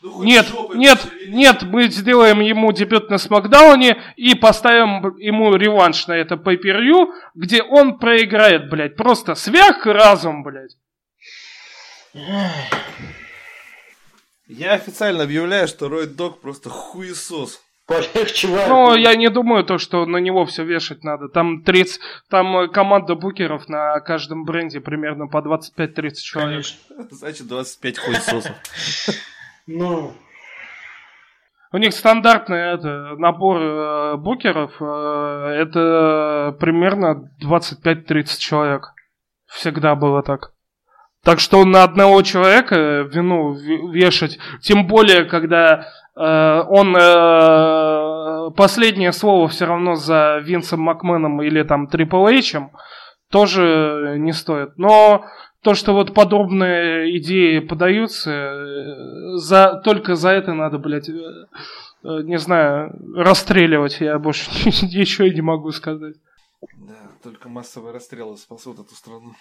Ну, 0.00 0.22
нет, 0.22 0.46
нет, 0.74 0.98
нет, 1.26 1.62
мы 1.62 1.88
сделаем 1.88 2.40
ему 2.40 2.70
дебют 2.72 3.10
на 3.10 3.18
Смакдауне 3.18 4.00
и 4.16 4.34
поставим 4.36 5.16
ему 5.18 5.54
реванш 5.56 6.06
на 6.06 6.12
это 6.12 6.36
pay 6.36 6.56
где 7.34 7.62
он 7.62 7.98
проиграет, 7.98 8.70
блядь. 8.70 8.96
Просто 8.96 9.34
сверх 9.34 9.84
разум, 9.86 10.44
блядь. 10.44 10.76
Я 14.46 14.74
официально 14.74 15.24
объявляю, 15.24 15.66
что 15.66 15.88
Рой 15.88 16.06
Дог 16.06 16.40
просто 16.40 16.70
хуесос. 16.70 17.60
Ну, 17.88 18.94
я 18.94 19.16
не 19.16 19.30
думаю, 19.30 19.64
то, 19.64 19.78
что 19.78 20.04
на 20.04 20.18
него 20.18 20.44
все 20.44 20.62
вешать 20.62 21.04
надо. 21.04 21.28
Там 21.28 21.62
30, 21.62 22.00
там 22.28 22.70
команда 22.70 23.14
букеров 23.14 23.68
на 23.68 23.98
каждом 24.00 24.44
бренде 24.44 24.80
примерно 24.80 25.26
по 25.26 25.38
25-30 25.38 26.12
человек. 26.16 26.66
Значит, 27.10 27.46
25 27.46 27.98
хуесосов. 27.98 28.52
Ну. 29.68 30.14
У 31.72 31.76
них 31.76 31.92
стандартный 31.92 32.74
это, 32.74 33.14
набор 33.18 33.60
э, 33.60 34.16
букеров, 34.16 34.72
э, 34.80 35.56
это 35.60 36.56
примерно 36.58 37.30
25-30 37.44 38.38
человек. 38.38 38.94
Всегда 39.46 39.94
было 39.94 40.22
так. 40.22 40.52
Так 41.22 41.38
что 41.38 41.62
на 41.66 41.82
одного 41.82 42.22
человека 42.22 43.06
вину 43.12 43.52
вешать, 43.92 44.38
тем 44.62 44.86
более, 44.86 45.26
когда 45.26 45.86
э, 46.16 46.62
он 46.68 46.96
э, 46.96 48.50
последнее 48.56 49.12
слово 49.12 49.48
все 49.48 49.66
равно 49.66 49.96
за 49.96 50.38
Винсом 50.38 50.80
Макменом 50.80 51.42
или 51.42 51.62
там 51.62 51.88
Трипл 51.88 52.26
Эйчем, 52.26 52.70
тоже 53.30 54.16
не 54.18 54.32
стоит. 54.32 54.78
Но 54.78 55.26
то, 55.62 55.74
что 55.74 55.92
вот 55.92 56.14
подобные 56.14 57.18
идеи 57.18 57.58
подаются, 57.58 58.30
э, 58.30 59.36
за, 59.36 59.80
только 59.84 60.14
за 60.14 60.30
это 60.30 60.54
надо, 60.54 60.78
блядь, 60.78 61.08
э, 61.08 61.12
э, 61.12 62.22
не 62.22 62.38
знаю, 62.38 62.92
расстреливать. 63.16 64.00
Я 64.00 64.18
больше 64.18 64.50
ничего 64.86 65.28
не 65.28 65.40
могу 65.40 65.72
сказать. 65.72 66.14
Да, 66.76 67.10
только 67.22 67.48
массовые 67.48 67.92
расстрелы 67.92 68.36
спасут 68.36 68.78
эту 68.78 68.94
страну. 68.94 69.34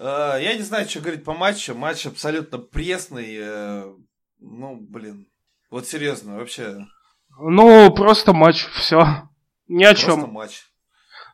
Я 0.00 0.54
не 0.54 0.62
знаю, 0.62 0.88
что 0.88 1.00
говорить 1.00 1.24
по 1.24 1.34
матчу. 1.34 1.74
Матч 1.74 2.06
абсолютно 2.06 2.58
пресный. 2.58 3.96
Ну, 4.38 4.76
блин. 4.80 5.26
Вот 5.72 5.88
серьезно, 5.88 6.36
вообще. 6.36 6.86
Ну, 7.40 7.92
просто 7.92 8.32
матч, 8.32 8.64
все. 8.74 9.28
Ни 9.66 9.82
о 9.82 9.96
чем. 9.96 10.20
Просто 10.20 10.30
матч. 10.30 10.67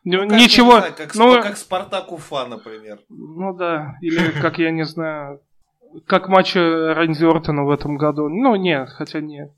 Ну, 0.05 0.23
Ничего. 0.23 0.77
Знаю, 0.77 0.93
как, 0.95 1.15
ну, 1.15 1.41
как 1.41 1.57
Спартак 1.57 2.11
Уфа, 2.11 2.45
например. 2.45 2.99
Ну 3.09 3.53
да. 3.53 3.97
Или 4.01 4.31
как 4.41 4.59
я 4.59 4.69
не 4.69 4.85
знаю. 4.85 5.41
Как 6.05 6.29
матч 6.29 6.55
Рэнди 6.55 7.23
Ортона 7.25 7.63
в 7.63 7.71
этом 7.71 7.97
году. 7.97 8.29
Ну, 8.29 8.55
нет, 8.55 8.89
хотя 8.89 9.19
нет. 9.19 9.51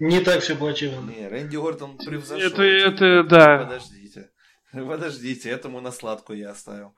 Не 0.00 0.20
так 0.20 0.40
все 0.40 0.56
плачевно. 0.56 1.10
Не, 1.10 1.28
Рэнди 1.28 1.56
Ортон 1.56 1.98
превзошел. 1.98 2.46
Это, 2.46 2.62
это, 2.62 3.24
да. 3.24 3.58
Подождите. 3.58 4.30
Подождите, 4.72 5.50
этому 5.50 5.80
на 5.82 5.92
сладкую 5.92 6.38
я 6.38 6.50
оставил. 6.50 6.94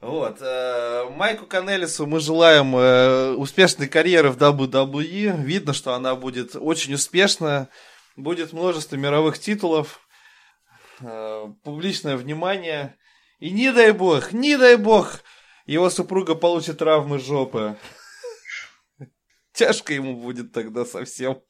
Вот. 0.00 0.38
Э, 0.40 1.04
Майку 1.16 1.46
Канелису 1.46 2.06
мы 2.06 2.18
желаем 2.18 2.76
э, 2.76 3.34
успешной 3.34 3.86
карьеры 3.86 4.30
в 4.30 4.36
WWE. 4.36 5.40
Видно, 5.40 5.72
что 5.72 5.94
она 5.94 6.16
будет 6.16 6.56
очень 6.56 6.94
успешная. 6.94 7.68
Будет 8.16 8.52
множество 8.52 8.96
мировых 8.96 9.38
титулов. 9.38 10.00
Э, 11.00 11.46
публичное 11.62 12.16
внимание. 12.16 12.96
И 13.40 13.50
не 13.50 13.72
дай 13.72 13.92
бог, 13.92 14.32
не 14.32 14.56
дай 14.56 14.76
бог, 14.76 15.20
его 15.66 15.90
супруга 15.90 16.34
получит 16.34 16.78
травмы 16.78 17.18
жопы. 17.18 17.76
Тяжко 19.52 19.92
ему 19.92 20.16
будет 20.16 20.52
тогда 20.52 20.84
совсем. 20.84 21.40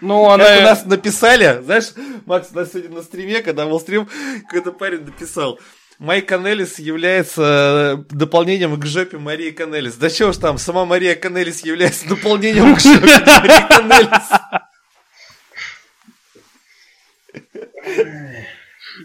Ну, 0.00 0.28
она... 0.28 0.44
Как 0.44 0.58
у 0.58 0.62
нас 0.62 0.84
написали, 0.86 1.62
знаешь, 1.62 1.92
Макс, 2.26 2.50
у 2.52 2.56
нас 2.56 2.72
сегодня 2.72 2.96
на 2.96 3.02
стриме, 3.02 3.42
когда 3.42 3.66
был 3.66 3.78
стрим, 3.78 4.08
какой-то 4.46 4.72
парень 4.72 5.04
написал, 5.04 5.60
Майк 5.98 6.28
Канелис 6.28 6.80
является 6.80 8.04
э, 8.10 8.14
дополнением 8.14 8.78
к 8.80 8.84
жопе 8.86 9.18
Марии 9.18 9.52
Канелис. 9.52 9.94
Да 9.94 10.10
чего 10.10 10.32
ж 10.32 10.36
там, 10.38 10.58
сама 10.58 10.84
Мария 10.84 11.14
Канелис 11.14 11.60
является 11.64 12.08
дополнением 12.08 12.74
к 12.74 12.80
жопе 12.80 13.06
Марии 13.26 13.68
Канелис. 13.68 14.71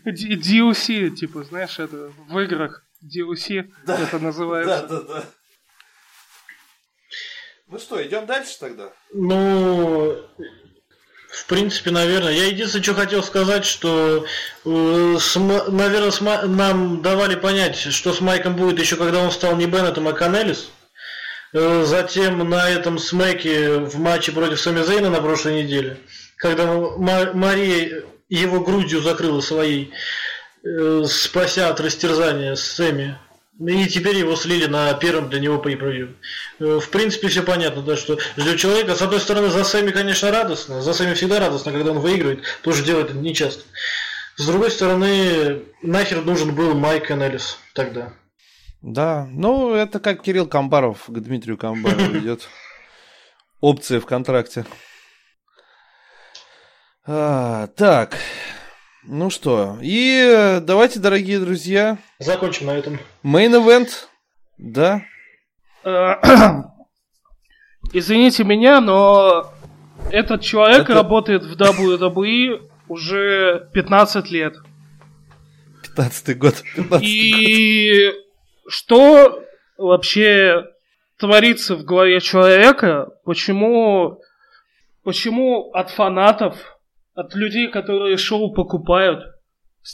DLC, 0.06 1.10
типа, 1.12 1.44
знаешь, 1.44 1.80
это 1.80 2.12
в 2.28 2.40
играх 2.40 2.84
DLC 3.04 3.70
да, 3.86 4.00
это 4.00 4.20
называется. 4.20 4.88
Да, 4.88 5.02
да, 5.02 5.08
да. 5.08 5.24
Ну 7.68 7.80
что, 7.80 8.06
идем 8.06 8.26
дальше 8.26 8.58
тогда? 8.60 8.94
Ну, 9.14 10.18
в 11.30 11.46
принципе, 11.48 11.92
наверное. 11.92 12.32
Я 12.32 12.46
единственное, 12.46 12.84
что 12.84 12.94
хотел 12.94 13.22
сказать, 13.22 13.66
что, 13.66 14.26
э, 14.66 15.18
с, 15.20 15.36
наверное, 15.36 16.12
с, 16.12 16.22
нам 16.22 17.02
давали 17.02 17.36
понять, 17.36 17.76
что 17.76 18.14
с 18.14 18.22
Майком 18.22 18.56
будет 18.56 18.80
еще, 18.80 18.96
когда 18.96 19.20
он 19.20 19.32
стал 19.32 19.56
не 19.58 19.66
Беннетом, 19.66 20.08
а 20.08 20.14
Канелис. 20.14 20.72
Э, 21.54 21.84
затем 21.86 22.50
на 22.50 22.70
этом 22.70 22.98
смеке 22.98 23.80
в 23.80 24.00
матче 24.00 24.32
против 24.32 24.60
Сами 24.60 24.82
Зейна 24.82 25.10
на 25.10 25.22
прошлой 25.22 25.64
неделе, 25.64 25.98
когда 26.38 26.66
Мария 26.74 28.04
его 28.30 28.60
грудью 28.62 29.02
закрыла 29.02 29.42
своей, 29.42 29.92
э, 30.64 31.04
спася 31.08 31.70
от 31.70 31.80
растерзания 31.80 32.56
Сэмми. 32.56 33.18
И 33.60 33.88
теперь 33.88 34.18
его 34.18 34.36
слили 34.36 34.68
на 34.68 34.94
первом 34.94 35.30
для 35.30 35.40
него 35.40 35.56
pay 35.58 36.14
э, 36.60 36.80
В 36.80 36.90
принципе, 36.90 37.28
все 37.28 37.42
понятно, 37.42 37.82
да, 37.82 37.98
что 37.98 38.18
ждет 38.38 38.60
человека. 38.60 38.96
С 38.96 39.02
одной 39.02 39.20
стороны, 39.20 39.50
за 39.50 39.64
Сэмми, 39.64 39.92
конечно, 39.92 40.30
радостно. 40.30 40.82
За 40.82 40.94
Сэмми 40.94 41.16
всегда 41.16 41.40
радостно, 41.40 41.72
когда 41.72 41.92
он 41.92 42.00
выигрывает. 42.00 42.44
Тоже 42.62 42.84
делает 42.84 43.10
это 43.10 43.18
нечасто. 43.18 43.64
С 44.36 44.46
другой 44.46 44.70
стороны, 44.70 45.64
нахер 45.82 46.22
нужен 46.22 46.54
был 46.54 46.76
Майк 46.76 47.10
Энелис 47.10 47.58
тогда. 47.74 48.14
Да, 48.84 49.28
ну 49.32 49.74
это 49.74 50.00
как 50.00 50.22
Кирилл 50.22 50.46
Камбаров 50.48 51.06
к 51.08 51.20
Дмитрию 51.20 51.58
Камбарову 51.58 52.18
идет. 52.20 52.48
Опции 53.60 53.98
в 53.98 54.06
контракте. 54.06 54.66
А, 57.10 57.68
так, 57.68 58.18
ну 59.06 59.30
что, 59.30 59.78
и 59.82 60.60
давайте, 60.62 61.00
дорогие 61.00 61.40
друзья. 61.40 62.00
Закончим 62.20 62.66
на 62.66 62.72
этом. 62.72 63.00
Main 63.24 63.54
event, 63.54 63.88
да. 64.58 65.06
Извините 67.94 68.44
меня, 68.44 68.82
но 68.82 69.54
этот 70.12 70.42
человек 70.42 70.82
Это... 70.82 70.96
работает 70.96 71.44
в 71.46 71.56
WWE 71.56 72.70
уже 72.90 73.70
15 73.74 74.30
лет. 74.30 74.58
15 75.84 76.38
год. 76.38 76.56
15 76.76 77.08
и 77.08 78.12
год. 78.12 78.16
что 78.68 79.44
вообще 79.78 80.66
творится 81.18 81.78
в 81.78 81.86
голове 81.86 82.20
человека? 82.20 83.08
Почему, 83.24 84.20
почему 85.06 85.72
от 85.72 85.90
фанатов 85.90 86.77
от 87.18 87.34
людей, 87.34 87.68
которые 87.68 88.16
шоу 88.16 88.54
покупают, 88.54 89.24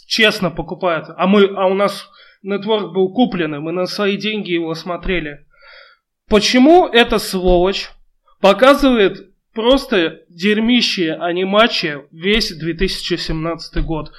честно 0.08 0.52
покупают, 0.52 1.06
а 1.16 1.26
мы, 1.26 1.46
а 1.56 1.68
у 1.68 1.74
нас 1.74 2.10
нетворк 2.44 2.94
был 2.94 3.14
купленный, 3.14 3.62
мы 3.62 3.72
на 3.72 3.86
свои 3.86 4.18
деньги 4.18 4.52
его 4.52 4.74
смотрели. 4.74 5.46
Почему 6.30 6.86
эта 6.86 7.20
сволочь 7.20 7.92
показывает 8.42 9.34
просто 9.54 10.20
дерьмище, 10.28 11.18
а 11.18 11.32
не 11.32 11.46
матчи 11.46 11.98
весь 12.12 12.52
2017 12.52 13.86
год? 13.86 14.12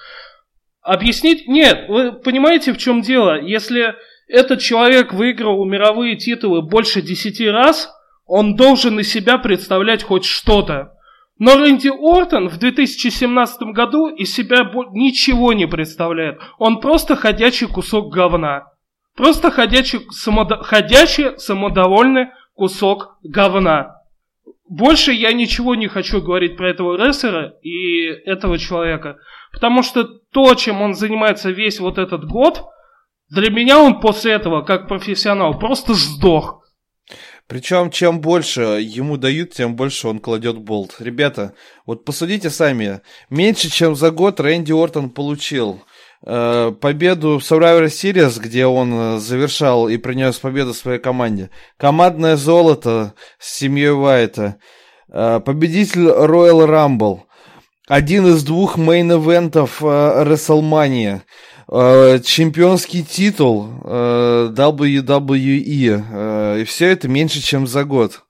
Объяснить? 0.80 1.46
Нет, 1.46 1.86
вы 1.88 2.12
понимаете, 2.12 2.72
в 2.72 2.78
чем 2.78 3.02
дело? 3.02 3.38
Если 3.38 3.94
этот 4.28 4.60
человек 4.60 5.12
выиграл 5.12 5.62
мировые 5.66 6.16
титулы 6.16 6.62
больше 6.62 7.02
10 7.02 7.50
раз, 7.50 7.90
он 8.24 8.56
должен 8.56 8.98
из 8.98 9.12
себя 9.12 9.36
представлять 9.36 10.02
хоть 10.02 10.24
что-то. 10.24 10.93
Но 11.38 11.56
Рэнди 11.56 11.88
Ортон 11.88 12.48
в 12.48 12.58
2017 12.58 13.62
году 13.74 14.08
из 14.08 14.32
себя 14.32 14.70
ничего 14.92 15.52
не 15.52 15.66
представляет. 15.66 16.40
Он 16.58 16.80
просто 16.80 17.16
ходячий 17.16 17.66
кусок 17.66 18.12
говна. 18.12 18.66
Просто 19.16 19.50
ходячий, 19.50 20.00
самодо... 20.10 20.62
ходячий 20.62 21.38
самодовольный 21.38 22.28
кусок 22.54 23.18
говна. 23.22 23.96
Больше 24.68 25.12
я 25.12 25.32
ничего 25.32 25.74
не 25.74 25.88
хочу 25.88 26.22
говорить 26.22 26.56
про 26.56 26.70
этого 26.70 26.96
рестлера 26.96 27.54
и 27.62 28.06
этого 28.06 28.58
человека. 28.58 29.16
Потому 29.52 29.82
что 29.82 30.04
то, 30.04 30.54
чем 30.54 30.82
он 30.82 30.94
занимается 30.94 31.50
весь 31.50 31.80
вот 31.80 31.98
этот 31.98 32.24
год, 32.24 32.64
для 33.28 33.50
меня 33.50 33.80
он 33.80 34.00
после 34.00 34.32
этого, 34.32 34.62
как 34.62 34.88
профессионал, 34.88 35.58
просто 35.58 35.94
сдох. 35.94 36.63
Причем, 37.46 37.90
чем 37.90 38.20
больше 38.20 38.62
ему 38.62 39.18
дают, 39.18 39.52
тем 39.52 39.76
больше 39.76 40.08
он 40.08 40.18
кладет 40.18 40.58
болт. 40.58 40.96
Ребята, 40.98 41.52
вот 41.84 42.04
посудите 42.04 42.48
сами. 42.48 43.02
Меньше, 43.28 43.70
чем 43.70 43.94
за 43.94 44.10
год 44.10 44.40
Рэнди 44.40 44.72
Ортон 44.72 45.10
получил 45.10 45.82
э, 46.26 46.72
победу 46.80 47.38
в 47.38 47.42
Survivor 47.42 47.84
Series, 47.86 48.40
где 48.40 48.64
он 48.64 48.94
э, 48.94 49.18
завершал 49.18 49.88
и 49.88 49.98
принес 49.98 50.38
победу 50.38 50.72
своей 50.72 50.98
команде. 50.98 51.50
Командное 51.76 52.36
золото 52.36 53.12
с 53.38 53.58
семьей 53.58 53.92
Уайта. 53.92 54.56
Э, 55.12 55.38
победитель 55.44 56.08
Royal 56.08 56.66
Rumble. 56.66 57.20
Один 57.86 58.26
из 58.26 58.42
двух 58.42 58.78
мейн-эвентов 58.78 59.82
э, 59.82 60.24
WrestleMania. 60.24 61.20
Э, 61.70 62.18
чемпионский 62.20 63.02
титул 63.02 63.68
э, 63.84 64.50
WWE. 64.54 66.04
Э, 66.12 66.60
и 66.60 66.64
все 66.64 66.90
это 66.90 67.08
меньше, 67.08 67.40
чем 67.40 67.66
за 67.66 67.84
год. 67.84 68.22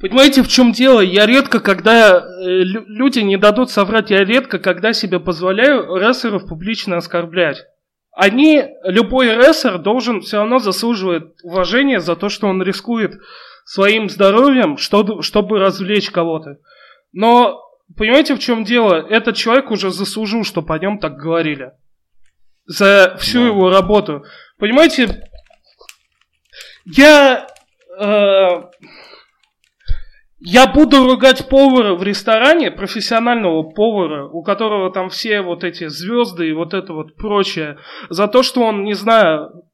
Понимаете, 0.00 0.42
в 0.42 0.48
чем 0.48 0.72
дело? 0.72 1.00
Я 1.00 1.26
редко, 1.26 1.60
когда 1.60 2.24
люди 2.40 3.20
не 3.20 3.36
дадут 3.36 3.70
соврать, 3.70 4.10
я 4.10 4.24
редко, 4.24 4.58
когда 4.58 4.92
себе 4.92 5.18
позволяю 5.18 5.96
рестлеров 5.96 6.46
публично 6.46 6.98
оскорблять. 6.98 7.64
Они, 8.12 8.64
любой 8.84 9.34
рестлер 9.34 9.78
должен 9.78 10.20
все 10.20 10.38
равно 10.38 10.58
заслуживает 10.58 11.34
уважения 11.42 12.00
за 12.00 12.16
то, 12.16 12.28
что 12.28 12.48
он 12.48 12.62
рискует 12.62 13.14
своим 13.64 14.08
здоровьем, 14.10 14.76
чтобы 14.76 15.58
развлечь 15.58 16.10
кого-то. 16.10 16.58
Но, 17.12 17.60
понимаете, 17.96 18.34
в 18.34 18.40
чем 18.40 18.62
дело? 18.64 18.94
Этот 18.94 19.36
человек 19.36 19.70
уже 19.70 19.90
заслужил, 19.90 20.44
чтобы 20.44 20.74
о 20.74 20.78
нем 20.78 20.98
так 20.98 21.16
говорили. 21.16 21.72
За 22.66 23.16
всю 23.18 23.40
да. 23.40 23.46
его 23.46 23.70
работу. 23.70 24.24
Понимаете, 24.58 25.28
я... 26.84 27.46
Э, 27.98 28.64
я 30.46 30.66
буду 30.66 31.04
ругать 31.04 31.48
повара 31.48 31.94
в 31.94 32.02
ресторане, 32.02 32.70
профессионального 32.70 33.62
повара, 33.62 34.26
у 34.26 34.42
которого 34.42 34.92
там 34.92 35.08
все 35.08 35.40
вот 35.40 35.64
эти 35.64 35.88
звезды 35.88 36.50
и 36.50 36.52
вот 36.52 36.74
это 36.74 36.92
вот 36.92 37.16
прочее, 37.16 37.78
за 38.10 38.28
то, 38.28 38.42
что 38.42 38.60
он, 38.60 38.84
не 38.84 38.92
знаю, 38.92 39.64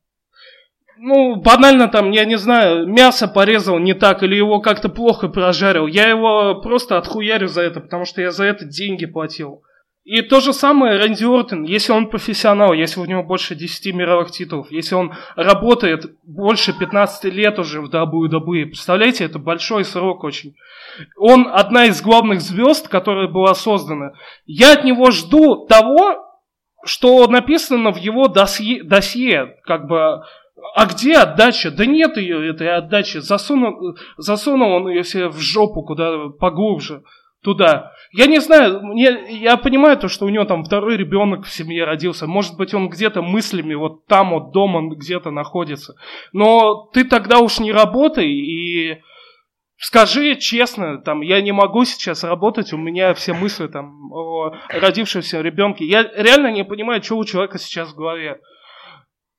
ну, 0.97 1.37
банально 1.37 1.89
там, 1.89 2.11
я 2.13 2.25
не 2.25 2.37
знаю, 2.37 2.87
мясо 2.87 3.27
порезал 3.27 3.79
не 3.79 3.95
так 3.95 4.23
или 4.23 4.37
его 4.37 4.61
как-то 4.61 4.89
плохо 4.89 5.29
прожарил. 5.29 5.87
Я 5.87 6.09
его 6.09 6.61
просто 6.61 6.99
отхуярю 6.99 7.49
за 7.49 7.63
это, 7.63 7.81
потому 7.81 8.05
что 8.05 8.21
я 8.21 8.31
за 8.31 8.45
это 8.45 8.65
деньги 8.65 9.07
платил. 9.07 9.65
И 10.05 10.23
то 10.23 10.41
же 10.41 10.55
самое 10.55 10.99
Рэнди 10.99 11.25
Ортон, 11.25 11.65
если 11.65 11.93
он 11.93 12.09
профессионал, 12.09 12.73
если 12.73 13.01
у 13.01 13.05
него 13.05 13.23
больше 13.23 13.55
10 13.55 13.95
мировых 13.95 14.31
титулов, 14.31 14.71
если 14.71 14.95
он 14.95 15.13
работает 15.37 16.17
больше 16.25 16.73
15 16.73 17.25
лет 17.33 17.59
уже 17.59 17.83
в 17.83 17.91
WWE, 17.91 18.67
представляете, 18.67 19.25
это 19.25 19.39
большой 19.39 19.85
срок 19.85 20.25
очень. 20.25 20.57
Он 21.19 21.47
одна 21.53 21.85
из 21.85 22.01
главных 22.01 22.41
звезд, 22.41 22.89
которая 22.89 23.29
была 23.29 23.55
создана. 23.55 24.13
Я 24.47 24.73
от 24.73 24.85
него 24.85 25.11
жду 25.11 25.67
того, 25.67 26.25
что 26.83 27.27
написано 27.29 27.93
в 27.93 27.99
его 27.99 28.27
досье, 28.27 28.83
досье 28.83 29.59
как 29.65 29.87
бы 29.87 30.23
а 30.75 30.87
где 30.87 31.17
отдача? 31.17 31.71
Да 31.71 31.87
нет 31.87 32.17
ее, 32.17 32.51
этой 32.51 32.69
отдачи. 32.75 33.19
Засунул, 33.19 33.97
засунул 34.17 34.73
он 34.73 34.89
ее 34.89 35.05
себе 35.05 35.29
в 35.29 35.39
жопу 35.39 35.83
куда 35.83 36.29
поглубже, 36.39 37.03
туда. 37.43 37.93
Я 38.13 38.27
не 38.27 38.41
знаю, 38.41 38.83
мне, 38.83 39.39
я 39.41 39.57
понимаю 39.57 39.97
то, 39.97 40.09
что 40.09 40.27
у 40.27 40.29
него 40.29 40.45
там 40.45 40.65
второй 40.65 40.97
ребенок 40.97 41.45
в 41.45 41.53
семье 41.53 41.85
родился. 41.85 42.27
Может 42.27 42.57
быть, 42.57 42.75
он 42.75 42.89
где-то 42.89 43.23
мыслями 43.23 43.75
вот 43.75 44.07
там 44.07 44.31
вот 44.31 44.53
дома 44.53 44.95
где-то 44.95 45.31
находится. 45.31 45.95
Но 46.33 46.89
ты 46.93 47.05
тогда 47.05 47.39
уж 47.39 47.61
не 47.61 47.73
работай 47.73 48.27
и 48.27 49.01
скажи 49.77 50.37
честно, 50.37 50.99
там, 50.99 51.23
я 51.23 51.41
не 51.41 51.53
могу 51.53 51.85
сейчас 51.85 52.25
работать, 52.25 52.73
у 52.73 52.77
меня 52.77 53.15
все 53.15 53.33
мысли 53.33 53.69
там 53.69 54.13
о 54.13 54.53
родившемся 54.69 55.41
ребенке. 55.41 55.85
Я 55.87 56.03
реально 56.03 56.53
не 56.53 56.65
понимаю, 56.65 57.03
что 57.03 57.17
у 57.17 57.25
человека 57.25 57.59
сейчас 57.59 57.93
в 57.93 57.97
голове. 57.97 58.41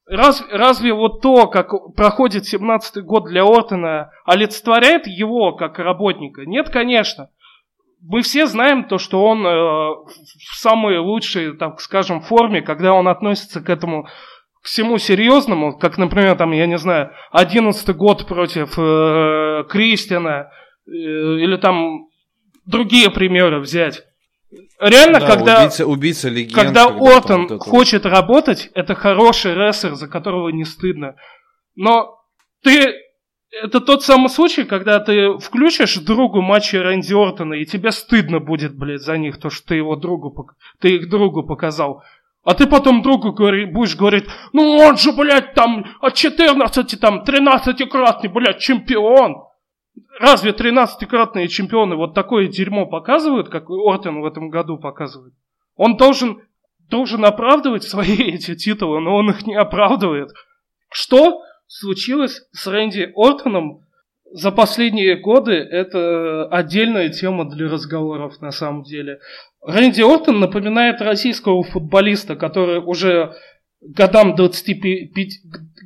Раз, 0.08 0.44
разве 0.52 0.94
вот 0.94 1.22
то, 1.22 1.48
как 1.48 1.72
проходит 1.96 2.52
17-й 2.52 3.02
год 3.02 3.26
для 3.26 3.44
Ортона, 3.44 4.12
олицетворяет 4.26 5.08
его 5.08 5.54
как 5.54 5.78
работника? 5.80 6.46
Нет, 6.46 6.70
конечно. 6.70 7.30
Мы 8.04 8.22
все 8.22 8.48
знаем 8.48 8.86
то, 8.86 8.98
что 8.98 9.24
он 9.24 9.46
э, 9.46 9.50
в 9.50 10.56
самой 10.56 10.98
лучшей, 10.98 11.56
так 11.56 11.80
скажем, 11.82 12.22
форме, 12.22 12.62
когда 12.62 12.94
он 12.94 13.08
относится 13.08 13.62
к 13.62 13.70
этому 13.70 14.08
всему 14.64 14.98
серьезному, 14.98 15.78
как, 15.78 15.98
например, 15.98 16.36
там, 16.36 16.52
я 16.52 16.68
не 16.68 16.78
знаю, 16.78 17.12
11 17.32 17.96
год 17.96 18.28
против 18.28 18.74
э, 18.78 19.64
Кристиана, 19.70 20.52
э, 20.88 20.92
или 20.92 21.58
там 21.58 22.08
другие 22.66 23.10
примеры 23.10 23.60
взять. 23.60 24.04
Реально, 24.80 25.20
да, 25.20 25.28
когда, 25.28 25.60
убийца, 25.62 25.86
убийца 25.86 26.30
легенд, 26.30 26.54
когда, 26.54 26.88
когда 26.88 27.16
Ортон 27.16 27.48
вот 27.48 27.62
хочет 27.62 28.06
работать, 28.06 28.70
это 28.74 28.96
хороший 28.96 29.54
рестлер, 29.54 29.94
за 29.94 30.08
которого 30.08 30.50
не 30.50 30.66
стыдно. 30.66 31.16
Но 31.76 32.18
ты... 32.64 32.94
Это 33.52 33.82
тот 33.82 34.02
самый 34.04 34.30
случай, 34.30 34.64
когда 34.64 35.00
ты 35.00 35.38
включишь 35.38 35.98
другу 35.98 36.42
матчи 36.42 36.78
Рэнди 36.78 37.14
Ортона, 37.14 37.56
и 37.56 37.66
тебе 37.66 37.92
стыдно 37.92 38.40
будет, 38.40 38.78
блядь, 38.78 39.02
за 39.02 39.18
них, 39.18 39.40
то, 39.40 39.50
что 39.50 39.68
ты 39.68 39.76
его 39.76 39.98
другу, 39.98 40.50
ты 40.80 40.96
их 40.96 41.10
другу 41.10 41.44
показал. 41.44 42.02
А 42.44 42.54
ты 42.54 42.66
потом 42.66 43.02
другу 43.02 43.34
говори, 43.34 43.66
будешь 43.66 43.96
говорить, 43.96 44.26
ну 44.54 44.78
он 44.78 44.98
же, 44.98 45.12
блядь, 45.12 45.54
там 45.54 45.86
от 46.00 46.16
14, 46.16 47.00
там, 47.00 47.24
13-кратный, 47.24 48.30
блядь, 48.30 48.60
чемпион. 48.60 49.44
Разве 50.20 50.52
13-кратные 50.52 51.48
чемпионы 51.50 51.98
вот 51.98 52.14
такое 52.14 52.48
дерьмо 52.48 52.86
показывают, 52.86 53.50
как 53.50 53.70
Ортон 53.70 54.22
в 54.22 54.26
этом 54.26 54.50
году 54.50 54.78
показывает? 54.78 55.34
Он 55.76 55.98
должен, 55.98 56.42
должен 56.90 57.26
оправдывать 57.26 57.84
свои 57.84 58.16
эти 58.18 58.56
титулы, 58.56 59.02
но 59.02 59.16
он 59.16 59.30
их 59.30 59.46
не 59.46 59.56
оправдывает. 59.56 60.30
Что 60.90 61.42
случилось 61.72 62.44
с 62.52 62.68
Рэнди 62.68 63.14
Ортоном 63.16 63.86
за 64.34 64.52
последние 64.52 65.16
годы, 65.16 65.54
это 65.54 66.46
отдельная 66.48 67.10
тема 67.10 67.50
для 67.50 67.70
разговоров 67.70 68.42
на 68.42 68.52
самом 68.52 68.84
деле. 68.84 69.20
Рэнди 69.62 70.02
Ортон 70.02 70.40
напоминает 70.40 71.02
российского 71.02 71.64
футболиста, 71.64 72.36
который 72.36 72.80
уже 72.80 73.36
годам 73.80 74.36
25, 74.36 75.12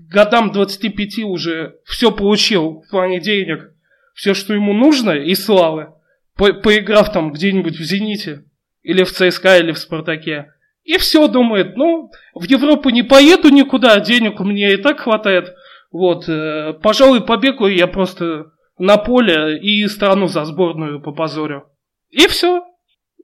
годам 0.09 0.51
25 0.51 1.19
уже 1.19 1.75
все 1.85 2.11
получил 2.11 2.81
в 2.81 2.89
плане 2.89 3.19
денег, 3.19 3.71
все, 4.15 4.33
что 4.33 4.53
ему 4.53 4.73
нужно, 4.73 5.11
и 5.11 5.35
славы, 5.35 5.93
по 6.35 6.51
поиграв 6.53 7.11
там 7.11 7.31
где-нибудь 7.31 7.77
в 7.77 7.83
«Зените», 7.83 8.43
или 8.81 9.03
в 9.03 9.11
ЦСКА, 9.11 9.57
или 9.57 9.71
в 9.71 9.77
«Спартаке». 9.77 10.51
И 10.83 10.97
все 10.97 11.27
думает, 11.27 11.77
ну, 11.77 12.11
в 12.33 12.43
Европу 12.45 12.89
не 12.89 13.03
поеду 13.03 13.49
никуда, 13.49 13.99
денег 13.99 14.39
у 14.39 14.43
меня 14.43 14.73
и 14.73 14.77
так 14.77 14.99
хватает. 14.99 15.55
Вот, 15.97 16.27
э, 16.27 16.73
пожалуй, 16.83 17.21
побегаю 17.21 17.73
я 17.73 17.87
просто 17.87 18.51
на 18.77 18.97
поле 18.97 19.57
и 19.57 19.87
страну 19.87 20.27
за 20.27 20.43
сборную 20.43 21.01
попозорю. 21.01 21.69
И 22.09 22.27
все. 22.27 22.65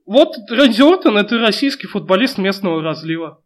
Вот 0.06 0.34
Рэнди 0.48 0.80
Ортон 0.80 1.18
это 1.18 1.36
российский 1.36 1.86
футболист 1.86 2.38
местного 2.38 2.80
разлива. 2.80 3.42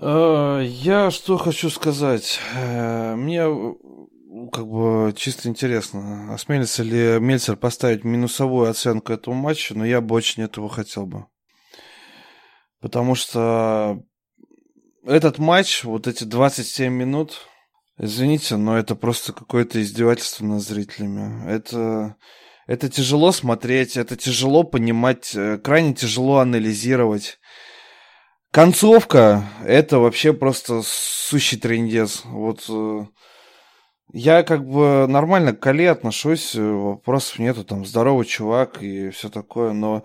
Э, 0.00 0.62
я 0.64 1.10
что 1.10 1.36
хочу 1.36 1.68
сказать. 1.68 2.40
Э, 2.56 3.14
мне 3.16 3.44
как 4.50 4.66
бы 4.66 5.12
чисто 5.14 5.50
интересно, 5.50 6.32
осмелится 6.32 6.82
ли 6.82 7.20
Мельцер 7.20 7.56
поставить 7.56 8.04
минусовую 8.04 8.70
оценку 8.70 9.12
этому 9.12 9.36
матчу, 9.36 9.76
но 9.76 9.84
я 9.84 10.00
бы 10.00 10.14
очень 10.14 10.42
этого 10.42 10.70
хотел 10.70 11.04
бы. 11.04 11.26
Потому 12.80 13.14
что 13.14 14.00
этот 15.06 15.38
матч, 15.38 15.84
вот 15.84 16.06
эти 16.06 16.24
27 16.24 16.92
минут, 16.92 17.46
извините, 17.98 18.56
но 18.56 18.78
это 18.78 18.94
просто 18.94 19.32
какое-то 19.32 19.80
издевательство 19.82 20.44
над 20.44 20.62
зрителями. 20.62 21.48
Это, 21.48 22.16
это 22.66 22.88
тяжело 22.88 23.32
смотреть, 23.32 23.96
это 23.96 24.16
тяжело 24.16 24.64
понимать, 24.64 25.34
э, 25.34 25.58
крайне 25.58 25.94
тяжело 25.94 26.38
анализировать. 26.38 27.38
Концовка– 28.50 29.48
это 29.64 29.98
вообще 29.98 30.32
просто 30.32 30.82
сущий 30.84 31.58
трендец. 31.58 32.22
Вот 32.24 32.64
э, 32.68 33.06
я 34.12 34.42
как 34.44 34.64
бы 34.64 35.06
нормально 35.08 35.52
к 35.52 35.60
Кале 35.60 35.90
отношусь, 35.90 36.54
э, 36.54 36.62
вопросов 36.62 37.38
нету, 37.40 37.64
там, 37.64 37.84
здоровый 37.84 38.26
чувак 38.26 38.82
и 38.82 39.10
все 39.10 39.28
такое, 39.28 39.72
но 39.72 40.04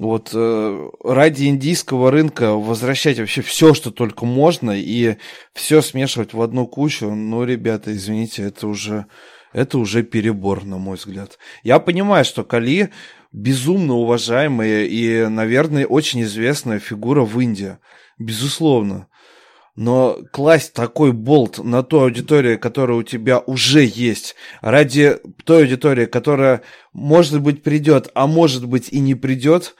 вот 0.00 0.30
э, 0.32 0.90
ради 1.04 1.44
индийского 1.44 2.10
рынка 2.10 2.54
возвращать 2.54 3.18
вообще 3.18 3.42
все, 3.42 3.74
что 3.74 3.90
только 3.90 4.24
можно, 4.24 4.70
и 4.70 5.16
все 5.52 5.82
смешивать 5.82 6.32
в 6.32 6.40
одну 6.40 6.66
кучу, 6.66 7.10
ну, 7.10 7.44
ребята, 7.44 7.94
извините, 7.94 8.44
это 8.44 8.66
уже, 8.66 9.04
это 9.52 9.76
уже 9.76 10.02
перебор, 10.02 10.64
на 10.64 10.78
мой 10.78 10.96
взгляд. 10.96 11.38
Я 11.64 11.78
понимаю, 11.80 12.24
что 12.24 12.44
Кали 12.44 12.88
безумно 13.30 13.92
уважаемая 13.92 14.86
и, 14.86 15.26
наверное, 15.26 15.86
очень 15.86 16.22
известная 16.22 16.78
фигура 16.78 17.20
в 17.26 17.38
Индии, 17.38 17.76
безусловно. 18.18 19.06
Но 19.76 20.18
класть 20.32 20.74
такой 20.74 21.12
болт 21.12 21.58
на 21.58 21.82
ту 21.82 22.00
аудиторию, 22.00 22.58
которая 22.58 22.98
у 22.98 23.02
тебя 23.02 23.38
уже 23.38 23.84
есть, 23.84 24.34
ради 24.60 25.16
той 25.44 25.62
аудитории, 25.62 26.06
которая, 26.06 26.62
может 26.92 27.40
быть, 27.40 27.62
придет, 27.62 28.10
а 28.14 28.26
может 28.26 28.66
быть 28.66 28.88
и 28.90 29.00
не 29.00 29.14
придет, 29.14 29.74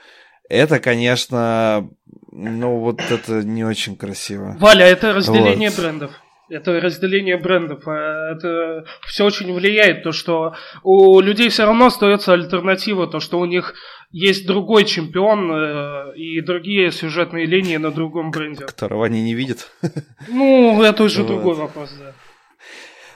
это, 0.49 0.79
конечно, 0.79 1.89
ну 2.31 2.79
вот 2.79 2.99
это 3.09 3.43
не 3.43 3.63
очень 3.63 3.95
красиво. 3.95 4.57
Валя, 4.59 4.85
это 4.85 5.13
разделение 5.13 5.69
вот. 5.69 5.79
брендов. 5.79 6.11
Это 6.49 6.81
разделение 6.81 7.37
брендов. 7.37 7.87
А 7.87 8.33
это 8.33 8.85
все 9.07 9.25
очень 9.25 9.53
влияет, 9.53 10.03
то, 10.03 10.11
что 10.11 10.53
у 10.83 11.21
людей 11.21 11.47
все 11.47 11.65
равно 11.65 11.85
остается 11.85 12.33
альтернатива, 12.33 13.07
то, 13.07 13.21
что 13.21 13.39
у 13.39 13.45
них 13.45 13.73
есть 14.11 14.45
другой 14.45 14.85
чемпион 14.85 15.51
э, 15.51 16.15
и 16.15 16.41
другие 16.41 16.91
сюжетные 16.91 17.45
линии 17.45 17.77
на 17.77 17.91
другом 17.91 18.31
бренде. 18.31 18.65
Которого 18.65 19.05
они 19.05 19.21
не 19.21 19.33
видят. 19.33 19.71
Ну, 20.27 20.81
это 20.83 21.03
уже 21.03 21.23
вот. 21.23 21.27
другой 21.27 21.55
вопрос, 21.55 21.93
да. 21.97 22.13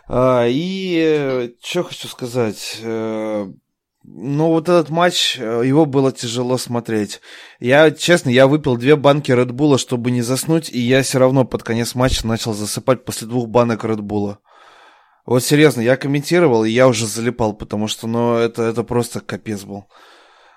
А, 0.08 0.48
и 0.48 0.98
э, 0.98 1.50
что 1.64 1.84
хочу 1.84 2.08
сказать. 2.08 2.80
Э, 2.82 3.46
ну, 4.04 4.48
вот 4.50 4.70
этот 4.70 4.90
матч, 4.90 5.36
его 5.38 5.86
было 5.86 6.12
тяжело 6.12 6.58
смотреть. 6.58 7.22
Я, 7.60 7.90
честно, 7.92 8.30
я 8.30 8.48
выпил 8.48 8.78
две 8.78 8.96
банки 8.96 9.32
Редбула, 9.32 9.80
чтобы 9.80 10.12
не 10.12 10.22
заснуть, 10.22 10.70
и 10.70 10.80
я 10.80 11.02
все 11.02 11.18
равно 11.18 11.44
под 11.44 11.64
конец 11.64 11.96
матча 11.96 12.28
начал 12.28 12.54
засыпать 12.54 13.04
после 13.04 13.28
двух 13.28 13.50
банок 13.50 13.84
Редбула. 13.84 14.40
Вот 15.26 15.44
серьезно, 15.44 15.82
я 15.82 15.98
комментировал, 15.98 16.66
и 16.66 16.70
я 16.70 16.88
уже 16.88 17.08
залипал, 17.08 17.54
потому 17.54 17.88
что, 17.88 18.06
ну, 18.08 18.36
это, 18.36 18.62
это 18.62 18.84
просто 18.84 19.22
капец 19.22 19.64
был. 19.64 19.88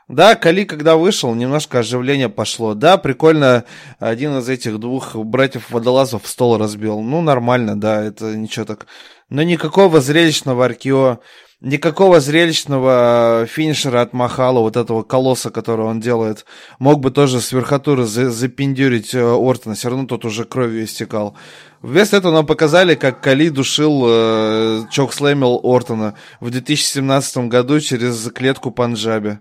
Да, 0.09 0.37
Кали, 0.37 0.65
когда 0.65 0.97
вышел, 0.97 1.35
немножко 1.35 1.81
оживление 1.81 2.31
пошло. 2.31 2.73
Да, 2.73 2.97
прикольно, 2.97 3.65
один 3.99 4.39
из 4.39 4.49
этих 4.49 4.79
двух 4.79 5.15
братьев-водолазов 5.15 6.27
стол 6.27 6.57
разбил. 6.57 7.01
Ну, 7.01 7.21
нормально, 7.21 7.79
да, 7.79 8.03
это 8.03 8.35
ничего 8.35 8.65
так. 8.65 8.87
Но 9.29 9.43
никакого 9.43 10.01
зрелищного 10.01 10.65
аркео, 10.65 11.19
никакого 11.61 12.21
зрелищного 12.21 13.47
финишера 13.51 14.01
от 14.01 14.15
Махала, 14.15 14.61
вот 14.61 14.79
этого 14.79 15.03
колосса, 15.03 15.51
который 15.51 15.85
он 15.85 16.01
делает, 16.01 16.47
мог 16.79 17.01
бы 17.01 17.11
тоже 17.11 17.43
с 17.43 17.53
верхотуры 17.53 18.05
запиндюрить 18.05 19.15
э, 19.15 19.21
Ортона, 19.21 19.75
все 19.75 19.91
равно 19.91 20.07
тот 20.07 20.25
уже 20.25 20.47
кровью 20.47 20.85
истекал. 20.85 21.37
Вместо 21.83 22.17
этого 22.17 22.33
нам 22.33 22.47
показали, 22.47 22.95
как 22.95 23.21
Кали 23.21 23.51
душил, 23.51 24.05
э, 24.07 24.85
чокслэмил 24.91 25.61
Ортона 25.63 26.15
в 26.41 26.49
2017 26.49 27.49
году 27.49 27.79
через 27.81 28.31
клетку 28.33 28.71
Панджаби. 28.71 29.41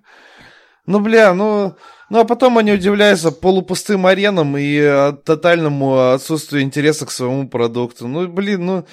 Ну, 0.88 1.00
бля, 1.00 1.34
ну... 1.34 1.76
Ну, 2.10 2.20
а 2.20 2.24
потом 2.24 2.58
они 2.58 2.72
удивляются 2.72 3.32
полупустым 3.32 4.06
аренам 4.06 4.56
и 4.56 4.78
э, 4.78 5.12
тотальному 5.26 6.14
отсутствию 6.14 6.64
интереса 6.64 7.06
к 7.06 7.12
своему 7.12 7.50
продукту. 7.50 8.08
Ну, 8.08 8.28
блин, 8.28 8.66
ну... 8.66 8.88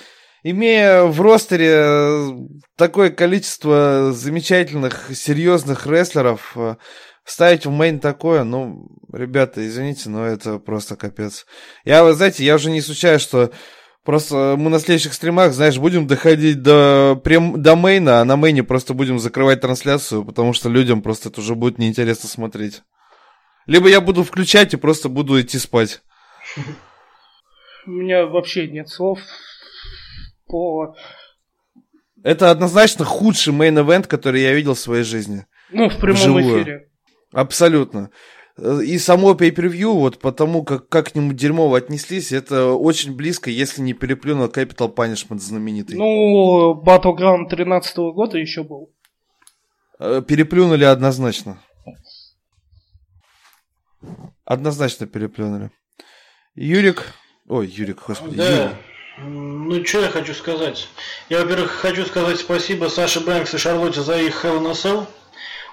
Имея 0.46 1.04
в 1.04 1.22
ростере 1.22 1.72
э, 1.74 2.30
такое 2.76 3.08
количество 3.08 4.12
замечательных, 4.12 5.10
серьезных 5.14 5.86
рестлеров, 5.86 6.52
э, 6.56 6.74
ставить 7.24 7.64
в 7.64 7.70
мейн 7.70 7.98
такое, 7.98 8.44
ну, 8.44 8.86
ребята, 9.10 9.66
извините, 9.66 10.10
но 10.10 10.26
это 10.26 10.58
просто 10.58 10.96
капец. 10.96 11.46
Я, 11.86 12.04
вы 12.04 12.12
знаете, 12.12 12.44
я 12.44 12.56
уже 12.56 12.70
не 12.70 12.82
случаю, 12.82 13.18
что 13.18 13.52
просто 14.04 14.54
мы 14.56 14.70
на 14.70 14.78
следующих 14.78 15.14
стримах, 15.14 15.52
знаешь, 15.52 15.78
будем 15.78 16.06
доходить 16.06 16.62
до, 16.62 17.20
прям, 17.22 17.60
до 17.60 17.74
main 17.74 18.05
а, 18.05 18.20
а 18.20 18.24
на 18.24 18.36
main 18.36 18.57
е 18.57 18.62
просто 18.62 18.94
будем 18.94 19.18
закрывать 19.18 19.60
трансляцию, 19.60 20.24
потому 20.24 20.52
что 20.52 20.68
людям 20.68 21.02
просто 21.02 21.30
это 21.30 21.40
уже 21.40 21.54
будет 21.54 21.78
неинтересно 21.78 22.28
смотреть. 22.28 22.82
Либо 23.66 23.88
я 23.88 24.00
буду 24.00 24.22
включать 24.22 24.74
и 24.74 24.76
просто 24.76 25.08
буду 25.08 25.40
идти 25.40 25.58
спать. 25.58 26.02
У 27.86 27.90
меня 27.90 28.26
вообще 28.26 28.68
нет 28.68 28.88
слов 28.88 29.18
по... 30.46 30.94
Это 32.22 32.50
однозначно 32.50 33.04
худший 33.04 33.52
main 33.52 33.74
event, 33.74 34.06
который 34.06 34.40
я 34.40 34.54
видел 34.54 34.74
в 34.74 34.78
своей 34.78 35.04
жизни. 35.04 35.46
Ну, 35.70 35.88
в 35.88 35.98
прямом 35.98 36.14
Вживую. 36.14 36.62
эфире. 36.62 36.88
Абсолютно. 37.32 38.10
И 38.56 38.98
само 38.98 39.32
pay-per-view, 39.32 39.92
вот 39.94 40.20
потому 40.20 40.62
как, 40.62 40.88
как 40.88 41.10
к 41.10 41.14
нему 41.16 41.32
дерьмово 41.32 41.78
отнеслись, 41.78 42.30
это 42.30 42.68
очень 42.68 43.16
близко, 43.16 43.50
если 43.50 43.82
не 43.82 43.94
переплюнул 43.94 44.46
Capital 44.46 44.94
Punishment 44.94 45.38
знаменитый. 45.38 45.96
Ну, 45.96 46.80
Battleground 46.86 47.48
13 47.50 47.96
года 48.14 48.38
еще 48.38 48.62
был. 48.62 48.92
Э, 49.98 50.22
переплюнули 50.26 50.84
однозначно. 50.84 51.60
Однозначно 54.44 55.06
переплюнули. 55.06 55.70
Юрик... 56.54 57.12
Ой, 57.48 57.66
Юрик, 57.66 58.06
господи. 58.06 58.36
Да. 58.36 58.62
Юрик. 58.62 58.76
Ну, 59.18 59.84
что 59.84 60.00
я 60.00 60.08
хочу 60.08 60.34
сказать? 60.34 60.88
Я, 61.28 61.42
во-первых, 61.42 61.70
хочу 61.70 62.04
сказать 62.04 62.38
спасибо 62.38 62.86
Саше 62.86 63.20
Бэнкс 63.20 63.54
и 63.54 63.58
Шарлотте 63.58 64.00
за 64.00 64.18
их 64.18 64.44
Hell 64.44 64.60
in 64.60 64.68
a 64.68 64.72
Cell. 64.72 65.06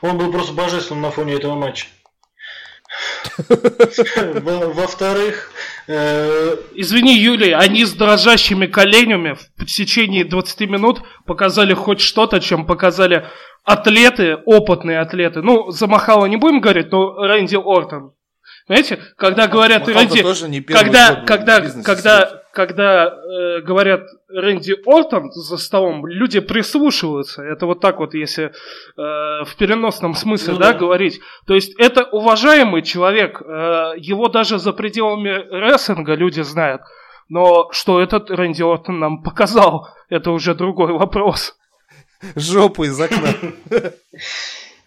Он 0.01 0.17
был 0.17 0.31
просто 0.31 0.53
божественным 0.53 1.01
на 1.01 1.11
фоне 1.11 1.33
этого 1.35 1.55
матча. 1.55 1.87
Во-вторых... 4.78 5.52
Э, 5.88 6.56
Извини, 6.76 7.18
Юлий, 7.18 7.52
они 7.52 7.86
с 7.86 7.94
дрожащими 7.94 8.68
коленями 8.68 9.38
в 9.57 9.65
течение 9.65 10.26
20 10.26 10.61
минут 10.69 11.02
показали 11.26 11.73
хоть 11.73 12.02
что-то, 12.02 12.40
чем 12.40 12.65
показали 12.65 13.26
атлеты, 13.64 14.36
опытные 14.45 14.99
атлеты. 14.99 15.41
Ну, 15.41 15.72
за 15.72 15.88
Махала 15.88 16.26
не 16.26 16.38
будем 16.38 16.61
говорить, 16.61 16.91
но 16.91 17.15
Рэнди 17.15 17.56
Ортон. 17.56 18.14
Знаете, 18.68 18.99
когда 19.18 19.48
говорят 19.48 19.88
Рэнди... 19.88 20.61
Когда, 20.61 21.15
когда, 21.15 21.61
когда, 21.84 22.40
когда 22.53 23.06
э, 23.06 23.61
говорят 23.61 24.07
Рэнди 24.30 24.76
Ортон 24.86 25.32
за 25.32 25.57
столом, 25.57 26.06
люди 26.06 26.40
прислушиваются. 26.40 27.44
Это 27.44 27.65
вот 27.65 27.80
так 27.80 27.99
вот, 27.99 28.14
если 28.14 28.45
э, 28.45 28.52
в 28.98 29.56
переносном 29.57 30.14
смысле, 30.14 30.53
ну, 30.53 30.60
да, 30.60 30.73
да, 30.73 30.80
говорить. 30.80 31.19
То 31.48 31.53
есть 31.53 31.73
это 31.80 32.03
уважаемый 32.03 32.82
человек. 32.82 33.41
Э, 33.41 33.94
его 33.98 34.28
даже 34.28 34.60
за 34.60 34.73
пределами 34.73 35.30
рестлинга 35.30 36.14
люди 36.15 36.41
знают. 36.41 36.82
Но 37.30 37.69
что 37.72 38.02
этот 38.02 38.30
Рэнди 38.30 38.61
Ортон 38.61 38.99
нам 38.99 39.23
показал, 39.23 39.88
это 40.10 40.32
уже 40.32 40.53
другой 40.53 40.91
вопрос. 40.91 41.56
Жопу 42.36 42.84
из 42.84 42.99
окна. 42.99 43.30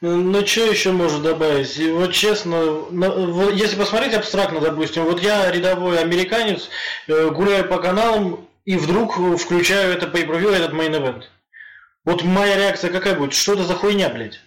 Ну, 0.07 0.47
что 0.47 0.67
еще 0.67 0.93
можно 0.93 1.19
добавить? 1.19 1.79
И 1.79 1.91
вот 1.91 2.13
честно, 2.13 2.85
если 3.55 3.75
посмотреть 3.75 4.13
абстрактно, 4.13 4.61
допустим, 4.61 5.05
вот 5.05 5.23
я 5.23 5.51
рядовой 5.51 5.99
американец, 5.99 6.69
э, 7.09 7.31
гуляю 7.31 7.67
по 7.67 7.79
каналам 7.79 8.47
и 8.67 8.77
вдруг 8.77 9.17
включаю 9.41 9.95
это 9.95 10.05
pay 10.05 10.27
per 10.27 10.47
этот 10.53 10.75
main 10.75 10.91
event. 10.91 11.23
Вот 12.05 12.23
моя 12.23 12.59
реакция 12.59 12.91
какая 12.91 13.15
будет? 13.15 13.33
Что 13.33 13.55
это 13.55 13.65
за 13.65 13.73
хуйня, 13.73 14.11
блядь? 14.11 14.41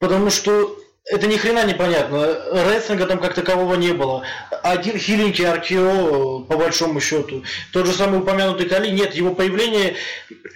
Потому 0.00 0.30
что 0.30 0.76
это 1.04 1.26
ни 1.26 1.36
хрена 1.36 1.64
непонятно. 1.66 2.38
Рестлинга 2.70 3.06
там 3.06 3.18
как 3.18 3.34
такового 3.34 3.74
не 3.74 3.92
было. 3.92 4.22
Один 4.62 4.96
хиленький 4.98 5.44
Аркео, 5.44 6.40
по 6.40 6.56
большому 6.56 7.00
счету. 7.00 7.42
Тот 7.72 7.86
же 7.86 7.92
самый 7.92 8.20
упомянутый 8.20 8.68
Кали, 8.68 8.88
нет, 8.88 9.14
его 9.14 9.34
появление, 9.34 9.96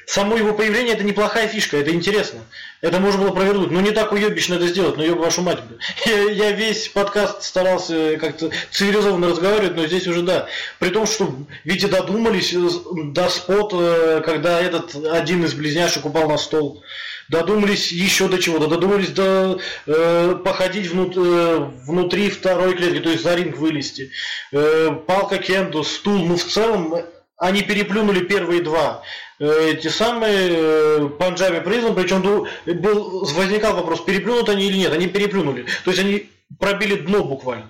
само 0.07 0.37
его 0.37 0.55
появление 0.55 0.95
это 0.95 1.03
неплохая 1.03 1.49
фишка, 1.49 1.79
это 1.79 1.91
интересно. 1.91 2.41
Это 2.81 3.01
можно 3.01 3.23
было 3.23 3.33
провернуть. 3.33 3.73
Ну 3.73 3.81
не 3.81 3.91
так 3.91 4.13
уебично 4.13 4.55
это 4.55 4.69
сделать, 4.69 4.97
но 4.97 5.03
еб 5.03 5.19
вашу 5.19 5.43
мать. 5.43 5.59
Я, 6.07 6.31
я 6.31 6.53
весь 6.53 6.89
подкаст 6.89 7.43
старался 7.43 8.17
как-то 8.19 8.51
цивилизованно 8.71 9.29
разговаривать, 9.29 9.75
но 9.75 9.87
здесь 9.87 10.07
уже 10.07 10.23
да. 10.23 10.47
При 10.79 10.91
том, 10.91 11.07
что 11.07 11.35
видите, 11.65 11.89
додумались 11.89 12.53
э, 12.53 12.69
до 13.07 13.29
спота, 13.29 14.23
когда 14.25 14.61
этот 14.61 14.95
один 14.95 15.45
из 15.45 15.55
близняшек 15.55 16.07
упал 16.07 16.29
на 16.29 16.39
стол 16.39 16.85
додумались 17.29 17.93
еще 17.93 18.29
до 18.29 18.39
чего-то, 18.39 18.67
додумались 18.67 19.11
до 19.11 19.59
э, 19.87 20.37
походить 20.45 20.91
внут, 20.91 21.17
э, 21.17 21.71
внутри 21.87 22.31
второй 22.31 22.75
клетки, 22.77 23.01
то 23.01 23.11
есть 23.11 23.23
за 23.23 23.35
ринг 23.35 23.57
вылезти. 23.57 24.11
Э, 24.53 24.91
палка 25.07 25.39
кенду, 25.39 25.85
стул, 25.85 26.25
ну 26.25 26.37
в 26.37 26.45
целом 26.45 26.95
они 27.39 27.63
переплюнули 27.63 28.21
первые 28.21 28.63
два. 28.63 29.03
Э, 29.39 29.71
эти 29.73 29.89
самые 29.89 30.51
э, 30.51 31.09
Панджаби 31.19 31.61
Призм, 31.61 31.95
причем 31.95 32.23
был, 32.23 33.25
возникал 33.35 33.75
вопрос, 33.75 34.01
переплюнут 34.03 34.49
они 34.49 34.67
или 34.67 34.79
нет, 34.79 34.93
они 34.93 35.07
переплюнули. 35.07 35.67
То 35.85 35.91
есть 35.91 36.03
они 36.03 36.31
пробили 36.59 36.97
дно 36.97 37.25
буквально. 37.25 37.69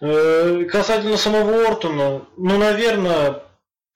Э, 0.00 0.64
касательно 0.70 1.16
самого 1.16 1.66
Ортона, 1.66 2.22
ну, 2.36 2.58
наверное, 2.58 3.42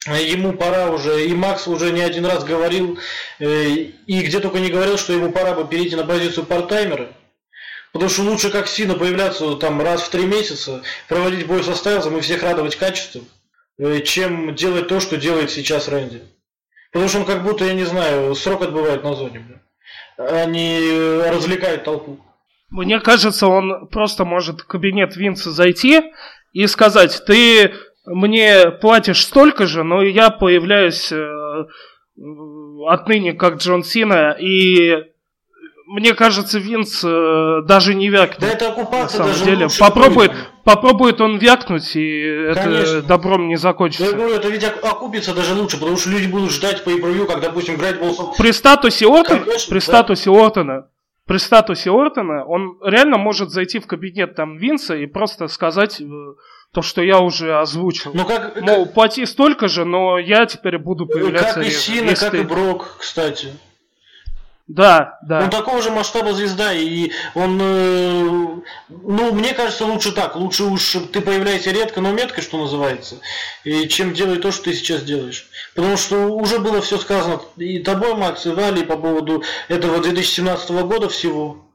ему 0.07 0.53
пора 0.55 0.91
уже, 0.91 1.27
и 1.27 1.35
Макс 1.35 1.67
уже 1.69 1.93
не 1.93 2.01
один 2.01 2.25
раз 2.25 2.45
говорил, 2.45 2.99
э, 3.39 3.69
и 3.69 4.23
где 4.23 4.41
только 4.41 4.59
не 4.59 4.71
говорил, 4.71 4.97
что 4.97 5.13
ему 5.13 5.31
пора 5.31 5.55
бы 5.55 5.67
перейти 5.67 5.97
на 5.97 6.05
позицию 6.05 6.47
партаймера. 6.47 7.09
Потому 7.93 8.09
что 8.09 8.23
лучше 8.23 8.51
как 8.51 8.69
Сина 8.69 8.95
появляться 8.95 9.57
там 9.57 9.81
раз 9.83 10.03
в 10.03 10.11
три 10.11 10.25
месяца, 10.25 10.83
проводить 11.09 11.47
бой 11.47 11.63
со 11.65 11.75
Стайлзом 11.75 12.17
и 12.17 12.21
всех 12.21 12.43
радовать 12.43 12.77
качеством, 12.77 13.25
э, 13.79 14.01
чем 14.01 14.55
делать 14.55 14.89
то, 14.89 15.01
что 15.01 15.17
делает 15.17 15.51
сейчас 15.51 15.89
Рэнди. 15.89 16.23
Потому 16.93 17.09
что 17.09 17.19
он 17.19 17.25
как 17.27 17.43
будто, 17.43 17.65
я 17.65 17.75
не 17.75 17.85
знаю, 17.85 18.35
срок 18.35 18.63
отбывает 18.63 19.05
на 19.05 19.15
зоне. 19.15 19.45
Они 20.17 20.79
а 20.83 21.31
развлекают 21.33 21.85
толпу. 21.85 22.21
Мне 22.71 23.01
кажется, 23.01 23.49
он 23.49 23.89
просто 23.89 24.25
может 24.25 24.61
в 24.61 24.67
кабинет 24.67 25.17
Винса 25.17 25.51
зайти 25.51 26.03
и 26.53 26.67
сказать, 26.67 27.23
ты 27.27 27.73
мне 28.07 28.71
платишь 28.71 29.25
столько 29.25 29.67
же, 29.67 29.83
но 29.83 30.03
я 30.03 30.31
появляюсь 30.31 31.13
э, 31.13 31.67
отныне 32.89 33.35
как 33.35 33.57
Джон 33.57 33.85
Сина, 33.85 34.37
и 34.39 34.97
мне 35.87 36.15
кажется, 36.15 36.59
Винс 36.59 37.03
э, 37.05 37.63
даже 37.67 37.95
не 37.95 38.11
вякнет. 38.11 38.41
Да 38.41 38.49
это 38.49 38.69
оккупация 38.69 39.25
на 39.25 39.35
самом 39.35 39.45
деле. 39.45 39.67
Попробует, 39.79 40.33
попробует 40.65 41.21
он 41.21 41.39
вякнуть, 41.39 41.97
и 41.97 42.53
Конечно. 42.55 42.99
это 42.99 43.03
добром 43.03 43.49
не 43.49 43.57
закончится. 43.57 44.05
Я 44.05 44.13
говорю, 44.13 44.35
это 44.35 44.49
ведь 44.49 44.65
окупится 44.65 45.35
даже 45.35 45.55
лучше, 45.55 45.81
потому 45.81 45.97
что 45.97 46.11
люди 46.11 46.29
будут 46.29 46.53
ждать 46.53 46.85
по 46.85 46.91
превью, 46.91 47.27
как, 47.27 47.41
допустим, 47.41 47.77
Грейт 47.77 48.01
Болсон. 48.01 48.35
При 48.39 48.53
статусе 48.53 49.07
Ортона, 49.07 49.41
при 49.69 49.75
да. 49.75 49.81
статусе 49.81 50.31
Ортона, 50.31 50.87
при 51.27 51.39
статусе 51.39 51.91
Ортона, 51.91 52.45
он 52.45 52.79
реально 52.85 53.19
может 53.19 53.51
зайти 53.51 53.81
в 53.81 53.87
кабинет 53.89 54.37
там 54.37 54.59
Винса 54.59 54.95
и 54.97 55.07
просто 55.07 55.49
сказать 55.49 56.01
э, 56.01 56.05
то, 56.73 56.83
что 56.83 57.03
я 57.03 57.19
уже 57.19 57.59
озвучил. 57.59 58.13
Ну, 58.15 58.25
как, 58.25 58.61
Мол, 58.61 58.85
как... 58.85 58.95
плати 58.95 59.27
столько 59.27 59.69
же, 59.69 59.85
но 59.85 60.19
я 60.19 60.47
теперь 60.47 60.79
буду 60.79 61.07
появляться 61.07 61.55
Как 61.55 61.67
и 61.67 61.71
Сина, 61.71 62.15
как 62.15 62.35
и 62.35 62.43
Брок, 62.43 62.97
кстати. 62.99 63.49
Да, 64.69 65.19
да. 65.23 65.41
Он 65.43 65.51
такого 65.51 65.83
же 65.83 65.91
масштаба 65.91 66.33
звезда, 66.33 66.73
и 66.73 67.11
он, 67.35 67.59
э, 67.61 68.23
ну, 68.89 69.33
мне 69.33 69.53
кажется, 69.53 69.85
лучше 69.85 70.13
так. 70.13 70.37
Лучше 70.37 70.63
уж 70.63 70.97
ты 71.13 71.21
появляешься 71.21 71.73
редко, 71.73 72.01
но 72.01 72.13
метко, 72.13 72.41
что 72.41 72.57
называется, 72.57 73.17
и 73.65 73.89
чем 73.89 74.13
делай 74.13 74.39
то, 74.39 74.53
что 74.53 74.65
ты 74.65 74.75
сейчас 74.75 75.03
делаешь. 75.03 75.49
Потому 75.75 75.97
что 75.97 76.27
уже 76.29 76.61
было 76.61 76.81
все 76.83 76.99
сказано 76.99 77.41
и 77.57 77.81
тобой, 77.81 78.15
Макс, 78.15 78.47
и 78.47 78.51
Вали 78.51 78.85
по 78.85 78.97
поводу 78.97 79.43
этого 79.67 80.01
2017 80.01 80.71
года 80.71 81.09
всего. 81.09 81.67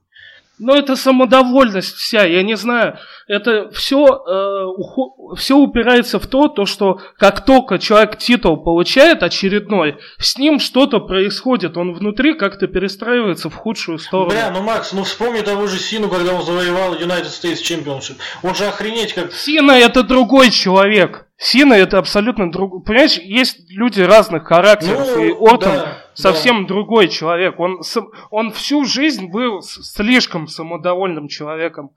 Но 0.58 0.74
это 0.74 0.96
самодовольность 0.96 1.96
вся, 1.96 2.24
я 2.24 2.44
не 2.44 2.56
знаю. 2.56 2.98
Это 3.28 3.70
все, 3.72 4.06
э, 4.06 4.66
ухо, 4.78 5.36
все 5.36 5.58
упирается 5.58 6.20
в 6.20 6.28
то, 6.28 6.48
то, 6.48 6.66
что 6.66 7.00
как 7.18 7.44
только 7.44 7.80
человек 7.80 8.18
титул 8.18 8.58
получает 8.58 9.24
очередной, 9.24 9.98
с 10.20 10.38
ним 10.38 10.60
что-то 10.60 11.00
происходит. 11.00 11.76
Он 11.76 11.94
внутри 11.94 12.36
как-то 12.36 12.68
перестраивается 12.68 13.50
в 13.50 13.56
худшую 13.56 13.98
сторону. 13.98 14.30
Бля, 14.30 14.52
ну 14.52 14.62
Макс, 14.62 14.94
ну 14.94 15.04
вспомни 15.04 15.42
того 15.42 15.66
же 15.66 15.80
Сину, 15.80 16.08
когда 16.08 16.34
он 16.34 16.44
завоевал 16.44 16.96
United 16.96 17.26
States 17.26 17.64
Championship. 17.64 18.18
Он 18.44 18.54
же 18.54 18.66
охренеть 18.66 19.14
как... 19.14 19.34
Сина 19.34 19.72
это 19.72 20.04
другой 20.04 20.52
человек. 20.52 21.26
Сина 21.38 21.74
это 21.74 21.98
абсолютно 21.98 22.52
другой. 22.52 22.84
Понимаешь, 22.84 23.18
есть 23.18 23.70
люди 23.70 24.02
разных 24.02 24.46
характеров. 24.46 25.08
Ну, 25.16 25.24
и 25.24 25.32
Ортон 25.32 25.74
да, 25.74 25.98
совсем 26.14 26.62
да. 26.62 26.68
другой 26.70 27.10
человек. 27.10 27.60
Он, 27.60 27.82
он 28.30 28.52
всю 28.52 28.86
жизнь 28.86 29.30
был 29.30 29.62
слишком 29.62 30.48
самодовольным 30.48 31.28
человеком. 31.28 31.92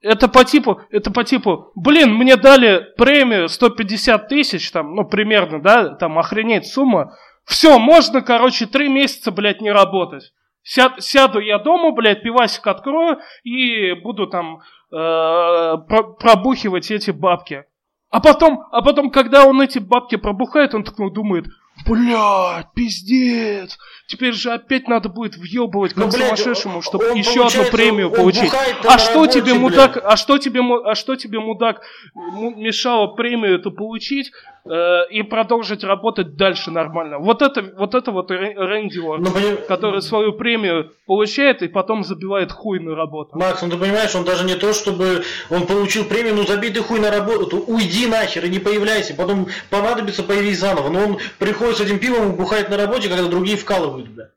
Это 0.00 0.28
по 0.28 0.44
типу, 0.44 0.80
это 0.90 1.10
по 1.10 1.24
типу, 1.24 1.70
блин, 1.74 2.14
мне 2.14 2.36
дали 2.36 2.86
премию 2.96 3.48
150 3.48 4.28
тысяч, 4.28 4.70
там, 4.70 4.94
ну, 4.94 5.04
примерно, 5.04 5.60
да, 5.60 5.90
там, 5.90 6.18
охренеть 6.18 6.66
сумма. 6.66 7.16
Все, 7.44 7.78
можно, 7.78 8.20
короче, 8.20 8.66
три 8.66 8.88
месяца, 8.88 9.30
блядь, 9.30 9.60
не 9.60 9.70
работать. 9.70 10.32
Сяд, 10.62 11.02
сяду 11.02 11.38
я 11.38 11.58
дома, 11.58 11.92
блядь, 11.92 12.22
пивасик 12.22 12.66
открою 12.66 13.18
и 13.42 13.92
буду 13.92 14.26
там 14.26 14.60
э, 14.92 15.74
пробухивать 16.20 16.90
эти 16.90 17.10
бабки. 17.10 17.64
А 18.10 18.20
потом, 18.20 18.64
а 18.70 18.82
потом, 18.82 19.10
когда 19.10 19.46
он 19.46 19.60
эти 19.62 19.78
бабки 19.78 20.16
пробухает, 20.16 20.74
он 20.74 20.84
такой 20.84 21.12
думает, 21.12 21.46
блядь, 21.86 22.72
пиздец, 22.74 23.78
теперь 24.08 24.32
же 24.32 24.50
опять 24.50 24.88
надо 24.88 25.08
будет 25.08 25.36
въебывать 25.36 25.92
как 25.92 26.06
ну, 26.06 26.10
сумасшедшему, 26.10 26.82
чтобы 26.82 27.04
еще 27.16 27.46
одну 27.46 27.64
премию 27.70 28.10
получить. 28.10 28.50
А 28.84 28.98
что 28.98 29.20
работе, 29.20 29.40
тебе, 29.40 29.54
мудак, 29.54 30.02
а 30.02 30.16
что 30.16 30.38
тебе, 30.38 30.60
а 30.84 30.94
что 30.94 31.14
тебе, 31.14 31.38
мудак, 31.38 31.82
мешало 32.14 33.08
премию 33.08 33.54
эту 33.54 33.70
получить, 33.70 34.32
Э, 34.70 35.08
и 35.10 35.22
продолжить 35.22 35.82
работать 35.82 36.36
дальше 36.36 36.70
нормально. 36.70 37.18
Вот 37.18 37.40
это 37.40 37.62
вот, 37.76 37.94
это 37.94 38.10
вот 38.10 38.30
Рэнди 38.30 38.98
Уорд, 38.98 39.22
ну, 39.22 39.32
поним... 39.32 39.56
который 39.66 40.02
свою 40.02 40.34
премию 40.34 40.92
получает 41.06 41.62
и 41.62 41.68
потом 41.68 42.04
забивает 42.04 42.52
хуй 42.52 42.78
на 42.78 42.94
работу. 42.94 43.38
Макс, 43.38 43.62
ну 43.62 43.70
ты 43.70 43.78
понимаешь, 43.78 44.14
он 44.14 44.24
даже 44.24 44.44
не 44.44 44.56
то, 44.56 44.74
чтобы 44.74 45.22
он 45.48 45.66
получил 45.66 46.04
премию, 46.04 46.34
ну 46.34 46.46
забей 46.46 46.70
ты 46.70 46.82
хуй 46.82 47.00
на 47.00 47.10
работу, 47.10 47.60
уйди 47.66 48.06
нахер 48.06 48.44
и 48.44 48.50
не 48.50 48.58
появляйся, 48.58 49.14
потом 49.14 49.48
понадобится 49.70 50.22
появись 50.22 50.58
заново. 50.58 50.90
Но 50.90 51.00
он 51.00 51.18
приходит 51.38 51.78
с 51.78 51.80
этим 51.80 51.98
пивом, 51.98 52.36
бухает 52.36 52.68
на 52.68 52.76
работе, 52.76 53.08
когда 53.08 53.26
другие 53.26 53.56
вкалывают, 53.56 54.08
бля. 54.08 54.32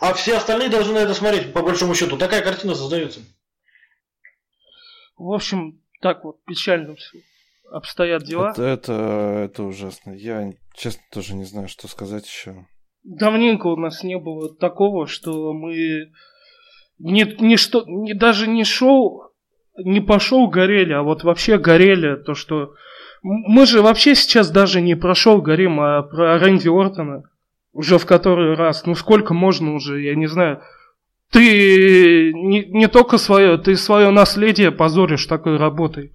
А 0.00 0.14
все 0.14 0.36
остальные 0.36 0.68
должны 0.68 0.94
на 0.94 0.98
это 0.98 1.14
смотреть, 1.14 1.52
по 1.52 1.62
большому 1.62 1.94
счету. 1.94 2.16
Такая 2.16 2.42
картина 2.42 2.74
создается. 2.74 3.20
В 5.16 5.32
общем, 5.32 5.80
так 6.00 6.24
вот, 6.24 6.42
печально 6.44 6.96
все 6.96 7.18
обстоят 7.70 8.24
дела. 8.24 8.50
Это, 8.50 8.62
это, 8.62 8.92
это 9.44 9.62
ужасно. 9.64 10.12
Я, 10.12 10.52
честно, 10.74 11.02
тоже 11.12 11.34
не 11.34 11.44
знаю, 11.44 11.68
что 11.68 11.88
сказать 11.88 12.26
еще. 12.26 12.66
Давненько 13.04 13.66
у 13.68 13.76
нас 13.76 14.02
не 14.02 14.18
было 14.18 14.54
такого, 14.54 15.06
что 15.06 15.52
мы 15.52 16.10
не, 16.98 17.36
не 17.40 17.56
что, 17.56 17.84
не, 17.86 18.14
даже 18.14 18.48
не 18.48 18.64
шоу, 18.64 19.32
не 19.76 20.00
по 20.00 20.18
шоу 20.18 20.48
горели, 20.48 20.92
а 20.92 21.02
вот 21.02 21.22
вообще 21.24 21.58
горели. 21.58 22.16
То, 22.16 22.34
что 22.34 22.74
мы 23.22 23.66
же 23.66 23.82
вообще 23.82 24.14
сейчас 24.14 24.50
даже 24.50 24.80
не 24.80 24.94
про 24.94 25.14
шоу 25.14 25.40
горим, 25.40 25.80
а 25.80 26.02
про 26.02 26.38
Рэнди 26.38 26.68
Ортона. 26.68 27.22
Уже 27.72 27.98
в 27.98 28.06
который 28.06 28.54
раз. 28.54 28.86
Ну 28.86 28.94
сколько 28.94 29.34
можно 29.34 29.74
уже, 29.74 30.02
я 30.02 30.14
не 30.14 30.26
знаю. 30.26 30.62
Ты 31.30 32.32
не, 32.32 32.64
не 32.64 32.88
только 32.88 33.18
свое, 33.18 33.58
ты 33.58 33.76
свое 33.76 34.10
наследие 34.10 34.72
позоришь 34.72 35.26
такой 35.26 35.58
работой. 35.58 36.12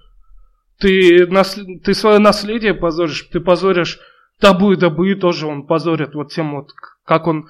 Ты, 0.84 1.28
нас, 1.28 1.58
ты 1.86 1.94
свое 1.94 2.20
наследие 2.20 2.74
позоришь, 2.74 3.30
ты 3.32 3.40
позоришь 3.40 4.02
табу 4.42 4.74
и 4.74 4.76
дабы 4.76 5.16
тоже 5.16 5.48
он 5.48 5.66
позорит 5.66 6.14
вот 6.14 6.34
тем 6.34 6.56
вот, 6.58 6.72
как 7.06 7.28
он 7.28 7.48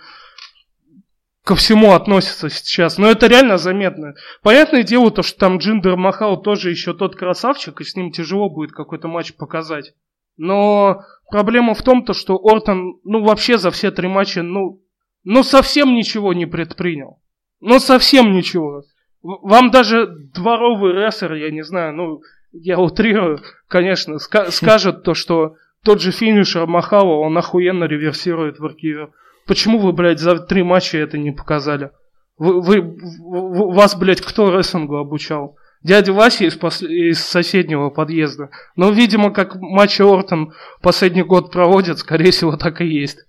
ко 1.44 1.56
всему 1.56 1.94
относится 1.94 2.52
сейчас. 2.52 3.00
Но 3.00 3.10
это 3.10 3.26
реально 3.26 3.58
заметно. 3.58 4.14
Понятное 4.44 4.84
дело, 4.84 5.10
то, 5.10 5.24
что 5.24 5.40
там 5.40 5.58
Джиндер 5.58 5.96
Махал 5.96 6.44
тоже 6.44 6.70
еще 6.70 6.94
тот 6.94 7.16
красавчик, 7.16 7.82
и 7.82 7.84
с 7.84 7.96
ним 7.96 8.12
тяжело 8.12 8.52
будет 8.52 8.72
какой-то 8.72 9.08
матч 9.08 9.34
показать. 9.34 9.96
Но 10.38 11.02
проблема 11.32 11.74
в 11.74 11.82
том, 11.82 12.06
то, 12.06 12.14
что 12.14 12.36
Ортон, 12.36 13.00
ну, 13.04 13.24
вообще 13.24 13.58
за 13.58 13.72
все 13.72 13.90
три 13.90 14.08
матча, 14.08 14.44
ну, 14.44 14.80
ну, 15.24 15.42
совсем 15.42 15.96
ничего 15.96 16.34
не 16.34 16.46
предпринял. 16.46 17.20
Ну, 17.62 17.80
совсем 17.80 18.32
ничего. 18.32 18.84
Вам 19.24 19.72
даже 19.72 20.06
дворовый 20.06 20.94
рестлер, 20.94 21.34
я 21.34 21.50
не 21.50 21.64
знаю, 21.64 21.96
ну, 21.96 22.22
я 22.54 22.80
утрирую, 22.80 23.42
конечно, 23.68 24.16
ска- 24.16 24.52
скажет 24.52 25.04
то, 25.04 25.14
что 25.14 25.56
тот 25.84 26.02
же 26.02 26.12
финишер 26.12 26.66
Махава, 26.68 27.20
он 27.20 27.38
охуенно 27.38 27.86
реверсирует 27.86 28.60
в 28.60 28.66
архиве. 28.66 29.10
Почему 29.46 29.80
вы, 29.80 29.92
блядь, 29.92 30.20
за 30.20 30.40
три 30.40 30.64
матча 30.64 30.98
это 30.98 31.18
не 31.18 31.32
показали? 31.32 31.92
Вы, 32.38 32.62
вы, 32.62 32.82
вы 32.82 33.74
вас, 33.74 33.96
блядь, 33.96 34.22
кто 34.22 34.56
рестлингу 34.56 34.98
обучал? 34.98 35.58
Дядя 35.82 36.14
Вася 36.14 36.46
из, 36.46 36.56
пос... 36.56 36.82
из 36.82 37.20
соседнего 37.20 37.90
подъезда. 37.90 38.50
Но, 38.78 38.90
видимо, 38.90 39.32
как 39.32 39.56
матчи 39.56 40.02
Ортон 40.02 40.54
последний 40.82 41.24
год 41.24 41.52
проводит, 41.52 42.00
скорее 42.00 42.32
всего, 42.32 42.56
так 42.56 42.80
и 42.80 42.86
есть. 42.86 43.26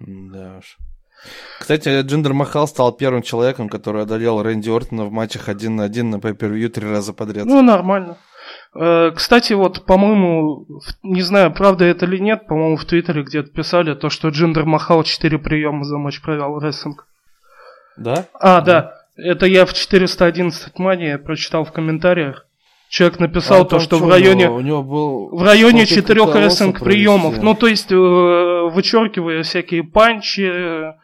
Да 0.00 0.58
уж. 0.58 0.76
Кстати, 1.58 2.00
Джиндер 2.00 2.32
Махал 2.32 2.66
стал 2.66 2.92
первым 2.92 3.22
человеком, 3.22 3.68
который 3.68 4.02
одолел 4.02 4.42
Рэнди 4.42 4.70
Ортона 4.70 5.04
в 5.04 5.12
матчах 5.12 5.48
один 5.48 5.76
на 5.76 5.84
один 5.84 6.10
на 6.10 6.16
pay 6.16 6.68
три 6.68 6.88
раза 6.88 7.12
подряд. 7.12 7.44
Ну, 7.44 7.62
нормально. 7.62 8.16
Э, 8.78 9.12
кстати, 9.14 9.52
вот, 9.52 9.84
по-моему, 9.86 10.66
не 11.02 11.22
знаю, 11.22 11.52
правда 11.52 11.84
это 11.84 12.06
или 12.06 12.18
нет, 12.18 12.46
по-моему, 12.46 12.76
в 12.76 12.84
Твиттере 12.84 13.22
где-то 13.22 13.50
писали 13.50 13.94
то, 13.94 14.10
что 14.10 14.28
Джиндер 14.28 14.64
Махал 14.64 15.02
4 15.02 15.38
приема 15.38 15.84
за 15.84 15.96
матч 15.98 16.20
провел 16.20 16.58
рестлинг. 16.58 17.06
Да? 17.96 18.26
А, 18.34 18.60
да. 18.60 18.62
да. 18.62 18.92
Это 19.16 19.46
я 19.46 19.64
в 19.64 19.72
411 19.72 20.78
Mania 20.78 21.16
прочитал 21.18 21.64
в 21.64 21.72
комментариях. 21.72 22.46
Человек 22.88 23.18
написал 23.18 23.62
а 23.62 23.64
то, 23.64 23.80
что 23.80 23.98
в 23.98 24.08
районе, 24.08 24.48
у 24.48 24.60
него 24.60 24.82
был 24.82 25.28
в 25.36 25.42
районе 25.42 25.86
четырех 25.86 26.34
рестлинг 26.34 26.80
приемов. 26.80 27.42
Ну, 27.42 27.54
то 27.54 27.66
есть, 27.66 27.90
э, 27.90 27.96
вычеркивая 27.96 29.42
всякие 29.42 29.82
панчи, 29.82 30.94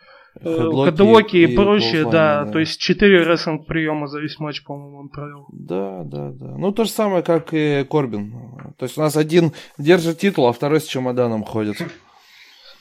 Хедлоки 0.43 1.37
и, 1.37 1.53
и 1.53 1.57
прочее, 1.57 2.05
да, 2.05 2.45
да. 2.45 2.53
То 2.53 2.59
есть 2.59 2.81
4 2.81 3.23
рестлинг 3.25 3.67
приема 3.67 4.07
за 4.07 4.21
весь 4.21 4.39
матч, 4.39 4.63
по-моему, 4.65 4.99
он 4.99 5.09
провел. 5.09 5.47
Да, 5.53 6.03
да, 6.05 6.31
да. 6.33 6.55
Ну, 6.59 6.73
то 6.73 6.85
же 6.85 6.91
самое, 6.91 7.23
как 7.23 7.53
и 7.53 7.87
Корбин. 7.89 8.33
То 8.79 8.85
есть 8.85 8.99
у 8.99 9.01
нас 9.01 9.17
один 9.17 9.53
держит 9.79 10.19
титул, 10.19 10.47
а 10.47 10.53
второй 10.53 10.81
с 10.81 10.87
чемоданом 10.87 11.45
ходит. 11.45 11.77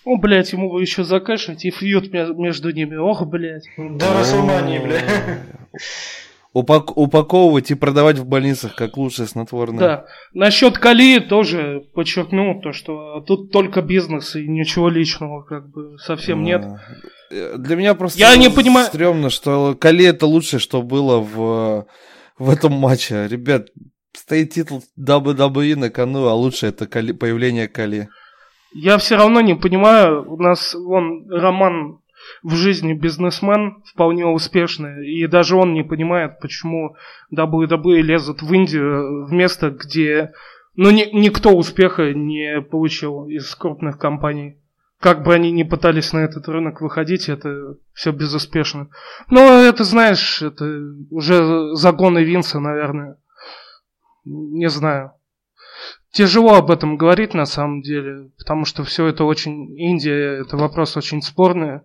Ну, 0.05 0.17
блядь, 0.17 0.51
ему 0.51 0.71
бы 0.71 0.81
еще 0.81 1.03
закашивать 1.03 1.63
и 1.63 1.69
фьют 1.69 2.11
между 2.11 2.71
ними. 2.71 2.95
Ох, 2.95 3.25
блядь. 3.27 3.67
Да, 3.77 4.19
Расселмании, 4.19 4.79
блядь. 4.79 5.05
Упак- 6.53 6.91
упаковывать 6.95 7.71
и 7.71 7.75
продавать 7.75 8.17
в 8.17 8.25
больницах 8.25 8.75
как 8.75 8.97
лучшее 8.97 9.25
снотворное. 9.27 9.79
Да. 9.79 10.05
Насчет 10.33 10.77
Кали 10.77 11.19
тоже 11.19 11.83
подчеркну 11.93 12.59
то, 12.61 12.73
что 12.73 13.21
тут 13.21 13.51
только 13.51 13.81
бизнес 13.81 14.35
и 14.35 14.45
ничего 14.45 14.89
личного 14.89 15.43
как 15.43 15.69
бы 15.69 15.97
совсем 15.97 16.43
нет. 16.43 16.65
Для 17.29 17.75
меня 17.77 17.95
просто 17.95 18.19
Я 18.19 18.35
не 18.35 18.49
понимаю... 18.49 18.87
стрёмно, 18.87 19.29
что 19.29 19.75
Кали 19.79 20.05
это 20.05 20.25
лучшее, 20.25 20.59
что 20.59 20.81
было 20.81 21.19
в, 21.21 21.87
в 22.37 22.49
этом 22.49 22.73
матче. 22.73 23.27
Ребят, 23.29 23.67
стоит 24.11 24.51
титул 24.51 24.83
WWE 24.99 25.77
на 25.77 25.89
кону, 25.89 26.27
а 26.27 26.33
лучше 26.33 26.67
это 26.67 26.85
Кали, 26.85 27.13
появление 27.13 27.69
Кали. 27.69 28.09
Я 28.73 28.97
все 28.97 29.15
равно 29.15 29.39
не 29.39 29.55
понимаю, 29.55 30.29
у 30.29 30.37
нас 30.37 30.73
вон 30.73 31.29
Роман 31.29 32.00
в 32.43 32.55
жизни 32.55 32.93
бизнесмен 32.93 33.83
вполне 33.85 34.25
успешный, 34.25 35.07
и 35.07 35.27
даже 35.27 35.55
он 35.55 35.73
не 35.73 35.83
понимает, 35.83 36.39
почему 36.39 36.95
WWE 37.33 38.01
лезут 38.01 38.41
в 38.41 38.53
Индию 38.53 39.25
в 39.25 39.31
место, 39.31 39.71
где 39.71 40.31
ну, 40.75 40.89
ни, 40.89 41.09
никто 41.13 41.51
успеха 41.55 42.13
не 42.13 42.61
получил 42.61 43.27
из 43.27 43.53
крупных 43.55 43.97
компаний 43.97 44.57
как 45.01 45.23
бы 45.23 45.33
они 45.33 45.51
ни 45.51 45.63
пытались 45.63 46.13
на 46.13 46.19
этот 46.19 46.47
рынок 46.47 46.79
выходить, 46.79 47.27
это 47.27 47.75
все 47.91 48.11
безуспешно. 48.11 48.87
Но 49.29 49.41
это, 49.63 49.83
знаешь, 49.83 50.43
это 50.43 50.63
уже 51.09 51.75
загоны 51.75 52.19
Винса, 52.19 52.59
наверное. 52.59 53.17
Не 54.23 54.69
знаю. 54.69 55.13
Тяжело 56.11 56.53
об 56.53 56.69
этом 56.69 56.97
говорить 56.97 57.33
на 57.33 57.45
самом 57.45 57.81
деле, 57.81 58.29
потому 58.37 58.65
что 58.65 58.83
все 58.83 59.07
это 59.07 59.23
очень... 59.23 59.75
Индия, 59.79 60.41
это 60.41 60.55
вопрос 60.55 60.95
очень 60.95 61.23
спорный. 61.23 61.81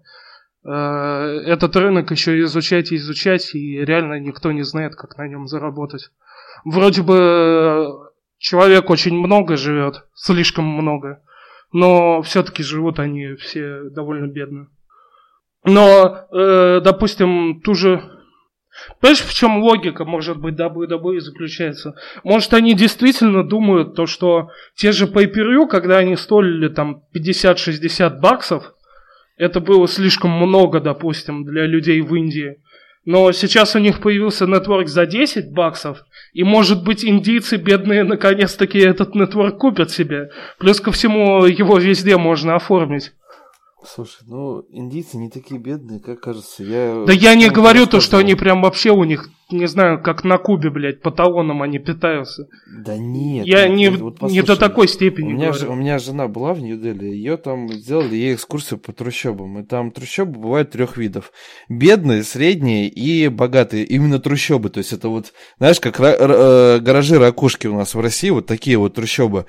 Э, 0.67 1.43
этот 1.47 1.77
рынок 1.77 2.11
еще 2.11 2.41
изучать 2.43 2.93
и 2.93 2.97
изучать, 2.97 3.55
и 3.55 3.85
реально 3.85 4.19
никто 4.19 4.53
не 4.53 4.63
знает, 4.63 4.97
как 4.97 5.17
на 5.17 5.29
нем 5.29 5.47
заработать. 5.47 6.11
Вроде 6.65 7.03
бы 7.03 8.11
человек 8.39 8.91
очень 8.91 9.15
много 9.15 9.57
живет, 9.57 10.05
слишком 10.15 10.65
много, 10.65 11.23
но 11.73 12.23
все-таки 12.23 12.63
живут 12.63 12.99
они 12.99 13.35
все 13.35 13.91
довольно 13.91 14.27
бедно. 14.27 14.69
Но, 15.65 16.27
э, 16.33 16.81
допустим, 16.83 17.61
ту 17.61 17.75
же 17.75 18.03
Понимаешь, 19.01 19.23
в 19.23 19.35
чем 19.35 19.63
логика, 19.63 20.05
может 20.05 20.39
быть, 20.39 20.55
WWE 20.55 21.21
заключается? 21.21 21.95
Может, 22.25 22.53
они 22.55 22.75
действительно 22.75 23.43
думают 23.43 23.95
то, 23.95 24.07
что 24.07 24.51
те 24.75 24.93
же 24.93 25.07
pay 25.07 25.33
per 25.33 25.67
когда 25.67 25.99
они 25.99 26.17
стоили 26.17 26.69
там 26.69 27.03
50-60 27.15 28.21
баксов, 28.21 28.75
это 29.37 29.61
было 29.61 29.87
слишком 29.87 30.31
много, 30.31 30.81
допустим, 30.81 31.45
для 31.45 31.67
людей 31.67 32.01
в 32.01 32.15
Индии. 32.15 32.57
Но 33.05 33.31
сейчас 33.31 33.77
у 33.77 33.79
них 33.79 34.01
появился 34.01 34.47
нетворк 34.47 34.89
за 34.89 35.07
10 35.07 35.53
баксов, 35.53 35.99
и, 36.33 36.43
может 36.43 36.83
быть, 36.83 37.05
индийцы 37.05 37.57
бедные 37.57 38.03
наконец-таки 38.03 38.79
этот 38.79 39.15
нетворк 39.15 39.59
купят 39.59 39.93
себе. 39.93 40.31
Плюс 40.59 40.81
ко 40.81 40.91
всему, 40.91 41.45
его 41.47 41.79
везде 41.79 42.17
можно 42.17 42.57
оформить. 42.57 43.13
Слушай, 43.87 44.25
ну, 44.27 44.65
индийцы 44.71 45.17
не 45.17 45.31
такие 45.31 45.61
бедные, 45.61 46.01
как 46.01 46.21
кажется. 46.21 46.65
Я 46.65 47.05
да 47.07 47.13
я 47.13 47.35
не 47.35 47.49
говорю 47.49 47.87
то, 47.87 48.01
что 48.01 48.19
они 48.19 48.35
прям 48.35 48.63
вообще 48.63 48.91
у 48.91 49.05
них, 49.05 49.31
не 49.51 49.67
знаю, 49.67 50.03
как 50.03 50.25
на 50.25 50.39
Кубе, 50.39 50.71
блядь, 50.71 51.01
по 51.01 51.11
талонам 51.11 51.63
они 51.63 51.79
питаются. 51.79 52.49
Да 52.67 52.97
нет. 52.97 53.47
Я 53.47 53.69
нет, 53.69 53.93
не, 53.93 53.99
вот 53.99 54.23
не 54.23 54.43
до 54.43 54.57
такой 54.57 54.89
степени 54.89 55.33
у 55.33 55.37
меня, 55.37 55.53
говорю. 55.53 55.73
у 55.73 55.75
меня 55.77 55.99
жена 55.99 56.27
была 56.27 56.53
в 56.53 56.61
Нью-Дели, 56.61 57.05
ее 57.05 57.37
там 57.37 57.73
сделали 57.73 58.17
ей 58.17 58.35
экскурсию 58.35 58.81
по 58.81 58.93
трущобам. 58.93 59.61
И 59.61 59.63
там 59.65 59.93
трущобы 59.93 60.41
бывают 60.41 60.71
трех 60.71 60.97
видов. 60.97 61.33
Бедные, 61.69 62.25
средние 62.25 62.89
и 62.89 63.29
богатые. 63.29 63.85
Именно 63.85 64.19
трущобы. 64.19 64.69
То 64.71 64.79
есть 64.79 64.93
это 64.93 65.09
вот, 65.09 65.33
знаешь, 65.59 65.81
как 65.81 66.01
э, 66.01 66.81
гаражи-ракушки 66.81 67.67
у 67.67 67.77
нас 67.77 67.95
в 67.95 68.01
России, 68.01 68.31
вот 68.31 68.47
такие 68.47 68.79
вот 68.79 68.95
трущобы. 68.95 69.47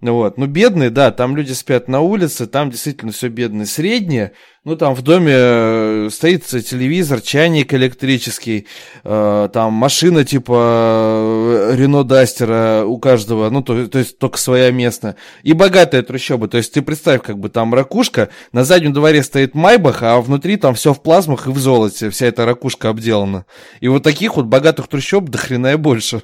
Вот. 0.00 0.38
Ну, 0.38 0.46
бедные, 0.46 0.88
да, 0.88 1.10
там 1.10 1.36
люди 1.36 1.52
спят 1.52 1.88
на 1.88 2.00
улице, 2.00 2.46
там 2.46 2.70
действительно 2.70 3.12
все 3.12 3.28
бедные. 3.28 3.66
Средние, 3.66 4.32
ну, 4.64 4.74
там 4.74 4.94
в 4.94 5.02
доме 5.02 5.34
э, 5.34 6.08
стоит 6.10 6.46
телевизор, 6.46 7.20
чайник 7.20 7.74
электрический, 7.74 8.66
э, 9.04 9.48
там 9.52 9.74
машина 9.74 10.24
типа 10.24 11.72
Рено 11.74 12.04
Дастера 12.04 12.84
у 12.86 12.98
каждого, 12.98 13.50
ну, 13.50 13.62
то, 13.62 13.88
то 13.88 13.98
есть 13.98 14.18
только 14.18 14.38
своя 14.38 14.70
местная. 14.70 15.16
И 15.42 15.52
богатая 15.52 16.02
трущоба, 16.02 16.48
то 16.48 16.56
есть 16.56 16.72
ты 16.72 16.80
представь, 16.80 17.22
как 17.22 17.38
бы 17.38 17.50
там 17.50 17.74
ракушка, 17.74 18.30
на 18.52 18.64
заднем 18.64 18.94
дворе 18.94 19.22
стоит 19.22 19.54
Майбах, 19.54 20.02
а 20.02 20.18
внутри 20.22 20.56
там 20.56 20.74
все 20.74 20.94
в 20.94 21.02
плазмах 21.02 21.46
и 21.46 21.50
в 21.50 21.58
золоте, 21.58 22.08
вся 22.08 22.26
эта 22.26 22.46
ракушка 22.46 22.88
обделана. 22.88 23.44
И 23.80 23.88
вот 23.88 24.02
таких 24.02 24.36
вот 24.36 24.46
богатых 24.46 24.88
трущоб 24.88 25.28
до 25.28 25.36
хрена 25.36 25.72
и 25.72 25.76
больше. 25.76 26.22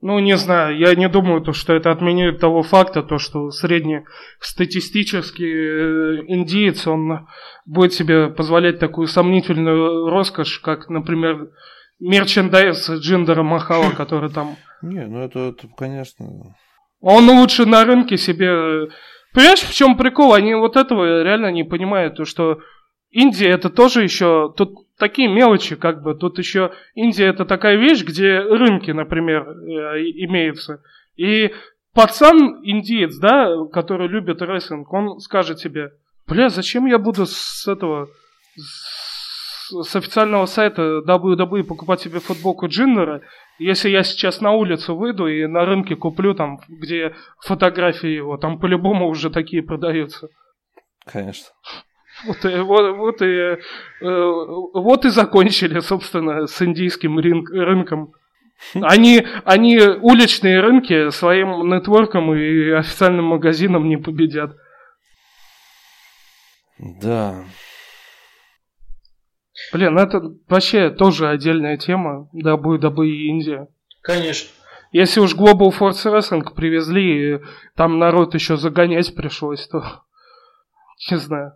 Ну, 0.00 0.20
не 0.20 0.36
знаю, 0.36 0.78
я 0.78 0.94
не 0.94 1.08
думаю, 1.08 1.40
то, 1.40 1.52
что 1.52 1.74
это 1.74 1.90
отменяет 1.90 2.38
того 2.38 2.62
факта, 2.62 3.02
то, 3.02 3.18
что 3.18 3.50
среднестатистический 3.50 5.52
э, 5.52 6.24
индиец, 6.28 6.86
он 6.86 7.26
будет 7.66 7.94
себе 7.94 8.28
позволять 8.28 8.78
такую 8.78 9.08
сомнительную 9.08 10.08
роскошь, 10.08 10.60
как, 10.60 10.88
например, 10.88 11.50
мерчендайз 11.98 12.88
Джиндера 12.90 13.42
Махала, 13.42 13.90
который 13.96 14.30
там... 14.30 14.56
Не, 14.82 15.04
ну 15.06 15.18
это, 15.18 15.48
это, 15.48 15.68
конечно... 15.76 16.54
Он 17.00 17.28
лучше 17.30 17.66
на 17.66 17.84
рынке 17.84 18.16
себе... 18.16 18.88
Понимаешь, 19.34 19.60
в 19.60 19.74
чем 19.74 19.96
прикол? 19.96 20.32
Они 20.32 20.54
вот 20.54 20.76
этого 20.76 21.22
реально 21.22 21.50
не 21.50 21.64
понимают, 21.64 22.16
то, 22.16 22.24
что 22.24 22.60
Индия 23.10 23.50
это 23.50 23.68
тоже 23.68 24.04
еще... 24.04 24.52
Тут 24.56 24.87
такие 24.98 25.28
мелочи, 25.28 25.76
как 25.76 26.02
бы. 26.02 26.14
Тут 26.14 26.38
еще 26.38 26.72
Индия 26.94 27.26
это 27.26 27.44
такая 27.44 27.76
вещь, 27.76 28.04
где 28.04 28.38
рынки, 28.40 28.90
например, 28.90 29.48
э, 29.48 30.00
имеются. 30.26 30.82
И 31.16 31.52
пацан 31.94 32.60
индиец, 32.62 33.16
да, 33.18 33.66
который 33.72 34.08
любит 34.08 34.42
рестлинг, 34.42 34.92
он 34.92 35.18
скажет 35.20 35.58
себе, 35.58 35.92
бля, 36.26 36.48
зачем 36.48 36.86
я 36.86 36.98
буду 36.98 37.26
с 37.26 37.66
этого, 37.66 38.08
с, 38.56 39.84
с 39.84 39.96
официального 39.96 40.46
сайта 40.46 41.02
WWE 41.06 41.64
покупать 41.64 42.00
себе 42.00 42.20
футболку 42.20 42.68
Джиннера, 42.68 43.22
если 43.58 43.88
я 43.88 44.04
сейчас 44.04 44.40
на 44.40 44.52
улицу 44.52 44.94
выйду 44.94 45.26
и 45.26 45.46
на 45.46 45.64
рынке 45.64 45.96
куплю 45.96 46.34
там, 46.34 46.60
где 46.68 47.14
фотографии 47.40 48.10
его, 48.10 48.36
там 48.36 48.60
по-любому 48.60 49.08
уже 49.08 49.30
такие 49.30 49.62
продаются. 49.62 50.28
Конечно. 51.04 51.48
Вот, 52.24 52.38
вот, 52.42 52.96
вот, 52.96 53.22
и, 53.22 53.26
э, 53.26 53.56
вот 54.00 55.04
и 55.04 55.08
закончили, 55.08 55.78
собственно, 55.80 56.46
с 56.46 56.60
индийским 56.60 57.18
рынк, 57.18 57.50
рынком. 57.50 58.12
Они, 58.74 59.24
они 59.44 59.78
уличные 59.78 60.60
рынки 60.60 61.10
своим 61.10 61.68
нетворком 61.68 62.34
и 62.34 62.70
официальным 62.70 63.26
магазином 63.26 63.88
не 63.88 63.96
победят. 63.96 64.56
Да. 66.78 67.44
Блин, 69.72 69.98
это 69.98 70.20
вообще 70.48 70.90
тоже 70.90 71.28
отдельная 71.28 71.76
тема. 71.76 72.28
Да, 72.32 72.56
будет 72.56 72.80
дабы 72.80 73.08
и 73.08 73.28
Индия. 73.28 73.68
Конечно. 74.02 74.50
Если 74.92 75.20
уж 75.20 75.34
Global 75.34 75.70
Force 75.70 76.04
Wrestling 76.06 76.54
привезли, 76.54 77.36
и 77.36 77.40
там 77.76 77.98
народ 77.98 78.34
еще 78.34 78.56
загонять 78.56 79.14
пришлось, 79.14 79.66
то 79.68 80.02
не 81.10 81.18
знаю. 81.18 81.52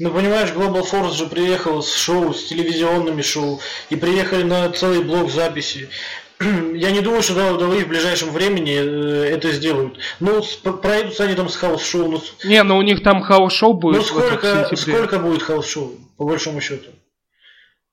Ну, 0.00 0.10
понимаешь, 0.10 0.50
Global 0.50 0.82
Force 0.82 1.12
же 1.12 1.26
приехал 1.26 1.80
с 1.80 1.94
шоу, 1.94 2.34
с 2.34 2.46
телевизионными 2.46 3.22
шоу, 3.22 3.60
и 3.90 3.96
приехали 3.96 4.42
на 4.42 4.68
целый 4.70 5.04
блок 5.04 5.30
записи. 5.30 5.88
Я 6.40 6.90
не 6.90 7.00
думаю, 7.00 7.22
что 7.22 7.34
WWE 7.34 7.84
в 7.84 7.88
ближайшем 7.88 8.30
времени 8.32 8.74
э, 8.74 9.34
это 9.36 9.52
сделают. 9.52 9.98
Ну, 10.18 10.42
проедутся 10.82 11.24
они 11.24 11.36
там 11.36 11.48
с 11.48 11.54
house 11.54 11.82
show. 11.82 12.10
Ну, 12.10 12.20
не, 12.42 12.60
ну 12.64 12.76
у 12.76 12.82
них 12.82 13.04
там 13.04 13.22
house 13.22 13.51
show 13.51 13.74
будет. 13.74 13.98
Ну, 13.98 14.02
сколько, 14.02 14.74
сколько 14.74 15.20
будет 15.20 15.44
house 15.44 15.68
show, 15.68 15.92
по 16.16 16.24
большому 16.24 16.60
счету? 16.60 16.90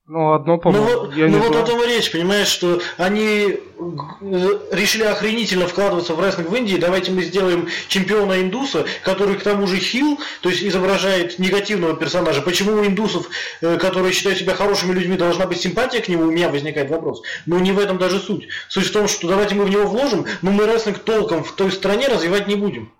Ну, 0.07 0.33
одно, 0.33 0.57
по-моему. 0.57 1.09
Ну, 1.15 1.27
ну 1.29 1.39
вот 1.39 1.55
о 1.55 1.63
том 1.63 1.81
и 1.83 1.87
речь, 1.87 2.11
понимаешь, 2.11 2.47
что 2.47 2.81
они 2.97 3.47
э, 3.47 4.59
решили 4.71 5.03
охренительно 5.03 5.67
вкладываться 5.67 6.15
в 6.15 6.19
рестлинг 6.19 6.49
в 6.49 6.55
Индии. 6.55 6.75
Давайте 6.75 7.11
мы 7.11 7.23
сделаем 7.23 7.69
чемпиона 7.87 8.41
индуса, 8.41 8.85
который 9.03 9.35
к 9.35 9.43
тому 9.43 9.67
же 9.67 9.77
heel, 9.77 10.19
то 10.41 10.49
есть 10.49 10.63
изображает 10.63 11.39
негативного 11.39 11.95
персонажа. 11.95 12.41
Почему 12.41 12.73
у 12.73 12.85
индусов, 12.85 13.29
э, 13.61 13.77
которые 13.77 14.11
считают 14.11 14.39
себя 14.39 14.53
хорошими 14.53 14.91
людьми, 14.91 15.15
должна 15.15 15.45
быть 15.45 15.61
симпатия 15.61 16.01
к 16.01 16.09
нему? 16.09 16.23
У 16.23 16.31
меня 16.31 16.49
возникает 16.49 16.89
вопрос. 16.89 17.21
Но 17.45 17.59
не 17.59 17.71
в 17.71 17.79
этом 17.79 17.97
даже 17.97 18.19
суть. 18.19 18.47
Суть 18.69 18.87
в 18.87 18.91
том, 18.91 19.07
что 19.07 19.27
давайте 19.27 19.55
мы 19.55 19.65
в 19.65 19.69
него 19.69 19.85
вложим, 19.85 20.25
но 20.41 20.51
мы 20.51 20.65
рестлинг 20.65 20.99
толком 20.99 21.43
в 21.43 21.53
той 21.53 21.71
стране 21.71 22.07
развивать 22.07 22.47
не 22.47 22.55
будем. 22.55 22.91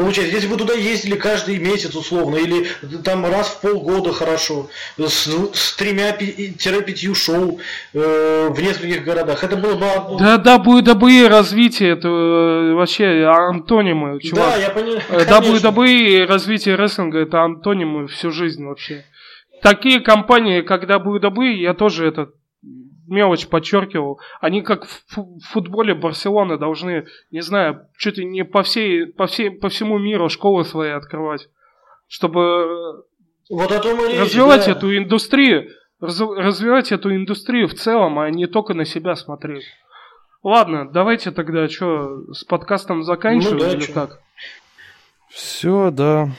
Получается, 0.00 0.34
если 0.34 0.48
бы 0.48 0.56
туда 0.56 0.72
ездили 0.72 1.14
каждый 1.14 1.58
месяц 1.58 1.94
условно, 1.94 2.36
или 2.36 2.66
там 3.04 3.26
раз 3.26 3.48
в 3.48 3.60
полгода 3.60 4.14
хорошо, 4.14 4.70
с, 4.96 5.28
с 5.52 5.76
тремя-пятью 5.76 7.14
шоу 7.14 7.60
э, 7.92 8.48
в 8.50 8.62
нескольких 8.62 9.04
городах, 9.04 9.44
это 9.44 9.56
было 9.56 9.74
бы... 9.74 10.18
Да, 10.18 10.38
да, 10.38 10.58
будет 10.58 10.88
WWE 10.88 11.28
развитие, 11.28 11.90
это 11.90 12.08
э, 12.08 12.72
вообще 12.72 13.26
антонимы, 13.26 14.20
чувак. 14.20 14.54
Да, 14.54 14.56
я 14.56 14.70
понимаю. 14.70 15.02
Да, 15.28 15.40
будет 15.42 15.62
WWE 15.62 16.24
развитие 16.24 16.76
рестлинга, 16.76 17.18
это 17.18 17.42
антонимы 17.42 18.06
всю 18.06 18.30
жизнь 18.30 18.64
вообще. 18.64 19.04
Такие 19.60 20.00
компании, 20.00 20.62
когда 20.62 20.98
будет 20.98 21.24
WWE, 21.24 21.56
я 21.56 21.74
тоже 21.74 22.08
это 22.08 22.30
мелочь 23.10 23.46
подчеркивал. 23.46 24.20
Они 24.40 24.62
как 24.62 24.86
в 24.86 25.40
футболе 25.50 25.94
Барселоны 25.94 26.56
должны, 26.56 27.06
не 27.30 27.42
знаю, 27.42 27.86
чуть 27.98 28.18
ли 28.18 28.24
не 28.24 28.44
по 28.44 28.62
всей, 28.62 29.06
по 29.06 29.26
всей, 29.26 29.50
по 29.50 29.68
всему 29.68 29.98
миру 29.98 30.28
школы 30.28 30.64
свои 30.64 30.90
открывать, 30.90 31.48
чтобы 32.08 33.04
вот 33.50 33.70
это 33.70 33.88
развивать 34.20 34.66
да. 34.66 34.72
эту 34.72 34.96
индустрию, 34.96 35.70
развивать 36.00 36.92
эту 36.92 37.14
индустрию 37.14 37.68
в 37.68 37.74
целом, 37.74 38.18
а 38.18 38.30
не 38.30 38.46
только 38.46 38.74
на 38.74 38.84
себя 38.84 39.16
смотреть. 39.16 39.64
Ладно, 40.42 40.90
давайте 40.90 41.32
тогда 41.32 41.68
что, 41.68 42.32
с 42.32 42.44
подкастом 42.44 43.02
заканчиваем 43.02 43.58
ну, 43.58 43.64
да, 43.64 43.72
или 43.72 43.80
чё? 43.80 43.92
как? 43.92 44.20
Все, 45.28 45.90
да. 45.90 46.30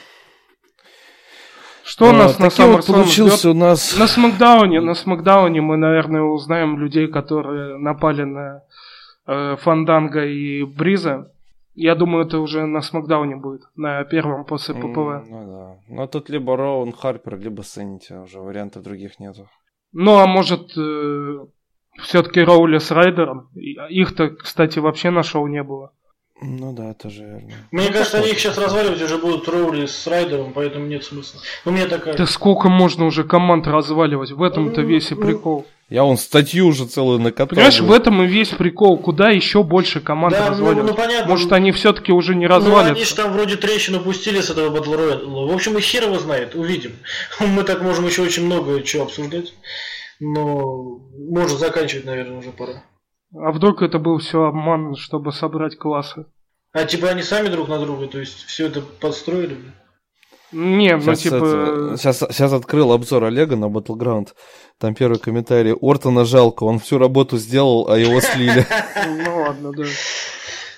Что 1.92 2.06
а, 2.06 2.10
у 2.12 2.14
нас 2.14 2.40
на 2.40 2.50
самом 2.50 2.78
вот 2.78 2.88
получился 2.88 3.50
ждет? 3.50 3.52
у 3.52 3.54
нас... 3.54 4.00
На 4.00 4.08
Смакдауне, 4.08 4.80
на 4.80 4.94
Смакдауне 4.94 5.60
мы, 5.60 5.76
наверное, 5.76 6.22
узнаем 6.22 6.80
людей, 6.80 7.08
которые 7.08 7.78
напали 7.78 8.24
на 8.24 8.64
э, 9.28 9.58
Фанданга 9.58 10.24
и 10.24 10.64
Бриза. 10.64 11.34
Я 11.76 11.96
думаю, 11.96 12.26
это 12.26 12.40
уже 12.40 12.66
на 12.66 12.82
Смакдауне 12.82 13.36
будет, 13.36 13.64
на 13.76 14.06
первом 14.06 14.46
после 14.46 14.74
ППВ. 14.74 14.98
Mm, 14.98 15.26
ну 15.30 15.46
да. 15.46 15.94
Но 15.94 16.08
тут 16.08 16.30
либо 16.30 16.56
Роун 16.56 16.94
Харпер, 16.94 17.38
либо 17.38 17.62
Сэнити, 17.62 18.14
уже 18.14 18.40
вариантов 18.40 18.84
других 18.84 19.20
нету. 19.20 19.50
Ну, 19.92 20.18
а 20.18 20.28
может, 20.28 20.72
э, 20.78 21.46
все-таки 22.04 22.40
Роули 22.40 22.78
с 22.78 22.90
Райдером? 22.92 23.50
Их-то, 23.90 24.30
кстати, 24.30 24.80
вообще 24.80 25.10
на 25.10 25.24
шоу 25.24 25.48
не 25.48 25.62
было. 25.62 25.92
Ну 26.44 26.74
да, 26.74 26.96
тоже 26.96 27.24
верно. 27.24 27.54
Мне 27.70 27.88
ну, 27.88 27.94
кажется, 27.94 28.18
они 28.18 28.30
их 28.30 28.40
сейчас 28.40 28.58
разваливать 28.58 29.00
уже 29.00 29.20
будут 29.20 29.48
Роули 29.48 29.86
с 29.86 30.08
Райдером, 30.08 30.54
поэтому 30.54 30.88
нет 30.88 31.04
смысла. 31.04 31.40
Ну, 31.66 31.72
мне 31.72 31.86
такая... 31.86 32.16
Да 32.18 32.26
сколько 32.26 32.68
можно 32.68 33.06
уже 33.06 33.24
команд 33.24 33.68
разваливать? 33.68 34.32
В 34.32 34.42
этом-то 34.42 34.82
весь 34.82 35.12
и 35.12 35.16
прикол. 35.16 35.68
Я 35.92 36.04
вон 36.04 36.18
статью 36.18 36.68
уже 36.68 36.88
целую 36.88 37.20
накатал. 37.20 37.50
Понимаешь, 37.50 37.80
в 37.80 37.92
этом 37.92 38.24
и 38.24 38.26
весь 38.26 38.50
прикол. 38.50 38.98
Куда 38.98 39.30
еще 39.30 39.62
больше 39.62 40.00
команд 40.00 40.34
да, 40.34 40.50
разваливать? 40.50 40.84
Ну, 40.84 40.90
ну, 40.92 40.96
понятно. 40.96 41.30
Может, 41.30 41.52
они 41.52 41.72
все-таки 41.74 42.12
уже 42.12 42.34
не 42.34 42.48
развалятся? 42.48 42.94
Ну, 42.94 42.96
они 42.96 43.06
же 43.06 43.16
там 43.16 43.34
вроде 43.34 43.58
трещину 43.58 44.00
пустили 44.00 44.42
с 44.42 44.50
этого 44.50 44.76
Battle 44.76 44.96
Royale. 44.96 45.48
В 45.48 45.54
общем, 45.54 45.78
и 45.78 45.82
хер 45.82 46.06
его 46.06 46.18
знает, 46.18 46.56
увидим. 46.56 46.94
Мы 47.40 47.64
так 47.64 47.84
можем 47.84 48.08
еще 48.08 48.24
очень 48.24 48.46
много 48.46 48.82
чего 48.82 49.04
обсуждать. 49.04 49.54
Но 50.20 51.02
можно 51.14 51.58
заканчивать, 51.58 52.06
наверное, 52.06 52.40
уже 52.40 52.52
пора. 52.52 52.84
А 53.34 53.52
вдруг 53.52 53.82
это 53.82 54.00
был 54.00 54.18
все 54.18 54.44
обман, 54.44 54.96
чтобы 54.96 55.32
собрать 55.32 55.78
классы? 55.78 56.26
А 56.74 56.86
типа 56.86 57.10
они 57.10 57.22
сами 57.22 57.50
друг 57.50 57.68
на 57.70 57.80
друга, 57.80 58.08
то 58.08 58.20
есть 58.20 58.46
все 58.46 58.68
это 58.68 58.82
подстроили? 58.82 59.58
Не, 60.52 60.98
ну 60.98 61.16
типа... 61.16 61.36
Это, 61.36 61.98
сейчас, 61.98 62.20
сейчас 62.20 62.52
открыл 62.52 62.92
обзор 62.92 63.24
Олега 63.26 63.56
на 63.56 63.66
Battleground. 63.66 64.30
Там 64.80 64.94
первый 64.94 65.18
комментарий. 65.18 65.74
Ортона 65.74 66.26
жалко, 66.26 66.64
он 66.64 66.80
всю 66.80 66.98
работу 66.98 67.38
сделал, 67.38 67.90
а 67.90 67.98
его 67.98 68.20
слили. 68.20 68.66
Ну 69.26 69.38
ладно, 69.42 69.72
да. 69.72 69.84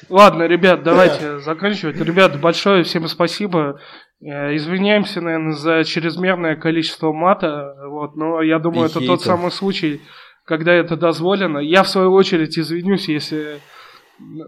Ладно, 0.09 0.43
ребят, 0.43 0.83
давайте 0.83 1.39
заканчивать. 1.39 1.97
Ребят, 1.97 2.39
большое 2.39 2.83
всем 2.83 3.07
спасибо. 3.07 3.79
Э, 4.21 4.55
извиняемся, 4.55 5.21
наверное, 5.21 5.53
за 5.53 5.83
чрезмерное 5.83 6.55
количество 6.55 7.11
мата. 7.11 7.75
Вот, 7.89 8.15
но 8.15 8.41
я 8.41 8.59
думаю, 8.59 8.89
это 8.89 8.99
тот 8.99 9.21
самый 9.21 9.51
случай, 9.51 10.01
когда 10.45 10.73
это 10.73 10.97
дозволено. 10.97 11.59
Я, 11.59 11.83
в 11.83 11.89
свою 11.89 12.13
очередь, 12.13 12.57
извинюсь, 12.57 13.07
если 13.07 13.59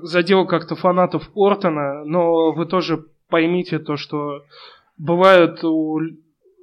задел 0.01 0.45
как-то 0.45 0.75
фанатов 0.75 1.29
Ортона, 1.35 2.03
но 2.05 2.51
вы 2.51 2.65
тоже 2.65 3.05
поймите 3.29 3.79
то, 3.79 3.97
что 3.97 4.43
бывают 4.97 5.63
у, 5.63 5.99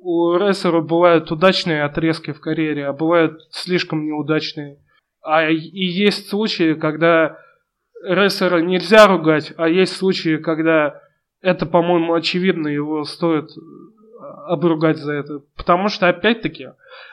у 0.01 0.37
рестлеров 0.37 0.87
бывают 0.87 1.31
удачные 1.31 1.85
отрезки 1.85 2.33
в 2.33 2.41
карьере, 2.41 2.87
а 2.87 2.93
бывают 2.93 3.41
слишком 3.51 4.05
неудачные. 4.05 4.79
А 5.23 5.49
и 5.49 5.59
есть 5.59 6.29
случаи, 6.29 6.75
когда 6.75 7.39
рестлера 8.05 8.59
нельзя 8.59 9.07
ругать, 9.07 9.53
а 9.57 9.69
есть 9.69 9.97
случаи, 9.97 10.37
когда 10.37 11.01
это, 11.41 11.67
по-моему, 11.67 12.15
очевидно, 12.15 12.69
его 12.69 13.05
стоит 13.05 13.51
обругать 14.47 14.99
за 14.99 15.13
это. 15.13 15.41
Потому 15.57 15.89
что, 15.89 16.09
опять-таки, 16.09 16.69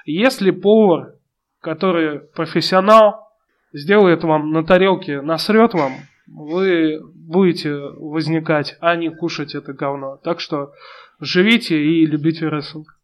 если 0.05 0.51
повар 0.51 1.15
который 1.61 2.19
профессионал, 2.19 3.29
сделает 3.73 4.23
вам 4.23 4.51
на 4.51 4.63
тарелке, 4.63 5.21
насрет 5.21 5.73
вам, 5.73 5.93
вы 6.27 6.99
будете 7.13 7.75
возникать, 7.75 8.77
а 8.79 8.95
не 8.95 9.09
кушать 9.09 9.55
это 9.55 9.73
говно. 9.73 10.17
Так 10.17 10.39
что 10.39 10.73
живите 11.19 11.81
и 11.81 12.05
любите 12.05 12.47
рестлинг. 12.47 12.97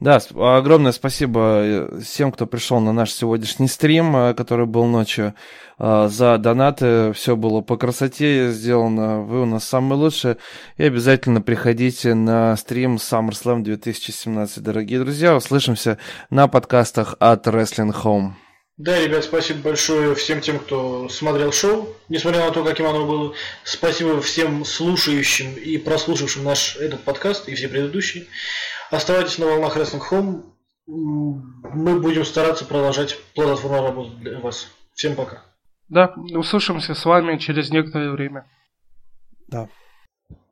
Да, 0.00 0.18
огромное 0.34 0.92
спасибо 0.92 1.40
э, 1.62 2.00
всем, 2.00 2.32
кто 2.32 2.46
пришел 2.46 2.80
на 2.80 2.90
наш 2.90 3.12
сегодняшний 3.12 3.68
стрим, 3.68 4.16
э, 4.16 4.34
который 4.34 4.64
был 4.64 4.86
ночью, 4.86 5.34
э, 5.78 6.08
за 6.10 6.38
донаты. 6.38 7.12
Все 7.12 7.36
было 7.36 7.60
по 7.60 7.76
красоте 7.76 8.50
сделано. 8.50 9.20
Вы 9.20 9.42
у 9.42 9.44
нас 9.44 9.64
самые 9.64 9.98
лучшие. 9.98 10.38
И 10.78 10.84
обязательно 10.84 11.42
приходите 11.42 12.14
на 12.14 12.56
стрим 12.56 12.96
SummerSlam 12.96 13.60
2017, 13.60 14.62
дорогие 14.62 15.00
друзья. 15.00 15.36
Услышимся 15.36 15.98
на 16.30 16.48
подкастах 16.48 17.16
от 17.18 17.46
Wrestling 17.46 17.94
Home. 18.02 18.30
Да, 18.78 18.98
ребят, 18.98 19.24
спасибо 19.24 19.60
большое 19.60 20.14
всем 20.14 20.40
тем, 20.40 20.58
кто 20.58 21.10
смотрел 21.10 21.52
шоу, 21.52 21.94
несмотря 22.08 22.46
на 22.46 22.50
то, 22.50 22.64
каким 22.64 22.86
оно 22.86 23.06
было. 23.06 23.34
Спасибо 23.62 24.22
всем 24.22 24.64
слушающим 24.64 25.52
и 25.56 25.76
прослушавшим 25.76 26.42
наш 26.42 26.76
этот 26.76 27.02
подкаст 27.02 27.50
и 27.50 27.54
все 27.54 27.68
предыдущие. 27.68 28.24
Оставайтесь 28.90 29.38
на 29.38 29.46
волнах 29.46 29.76
Wrestling 29.76 30.02
Home. 30.10 30.42
Мы 30.86 32.00
будем 32.00 32.24
стараться 32.24 32.64
продолжать 32.64 33.16
плодотворную 33.34 33.84
работу 33.84 34.10
для 34.16 34.40
вас. 34.40 34.68
Всем 34.94 35.14
пока. 35.14 35.42
Да, 35.88 36.14
услышимся 36.34 36.94
с 36.94 37.04
вами 37.04 37.38
через 37.38 37.70
некоторое 37.70 38.10
время. 38.10 38.46
Да. 39.48 39.68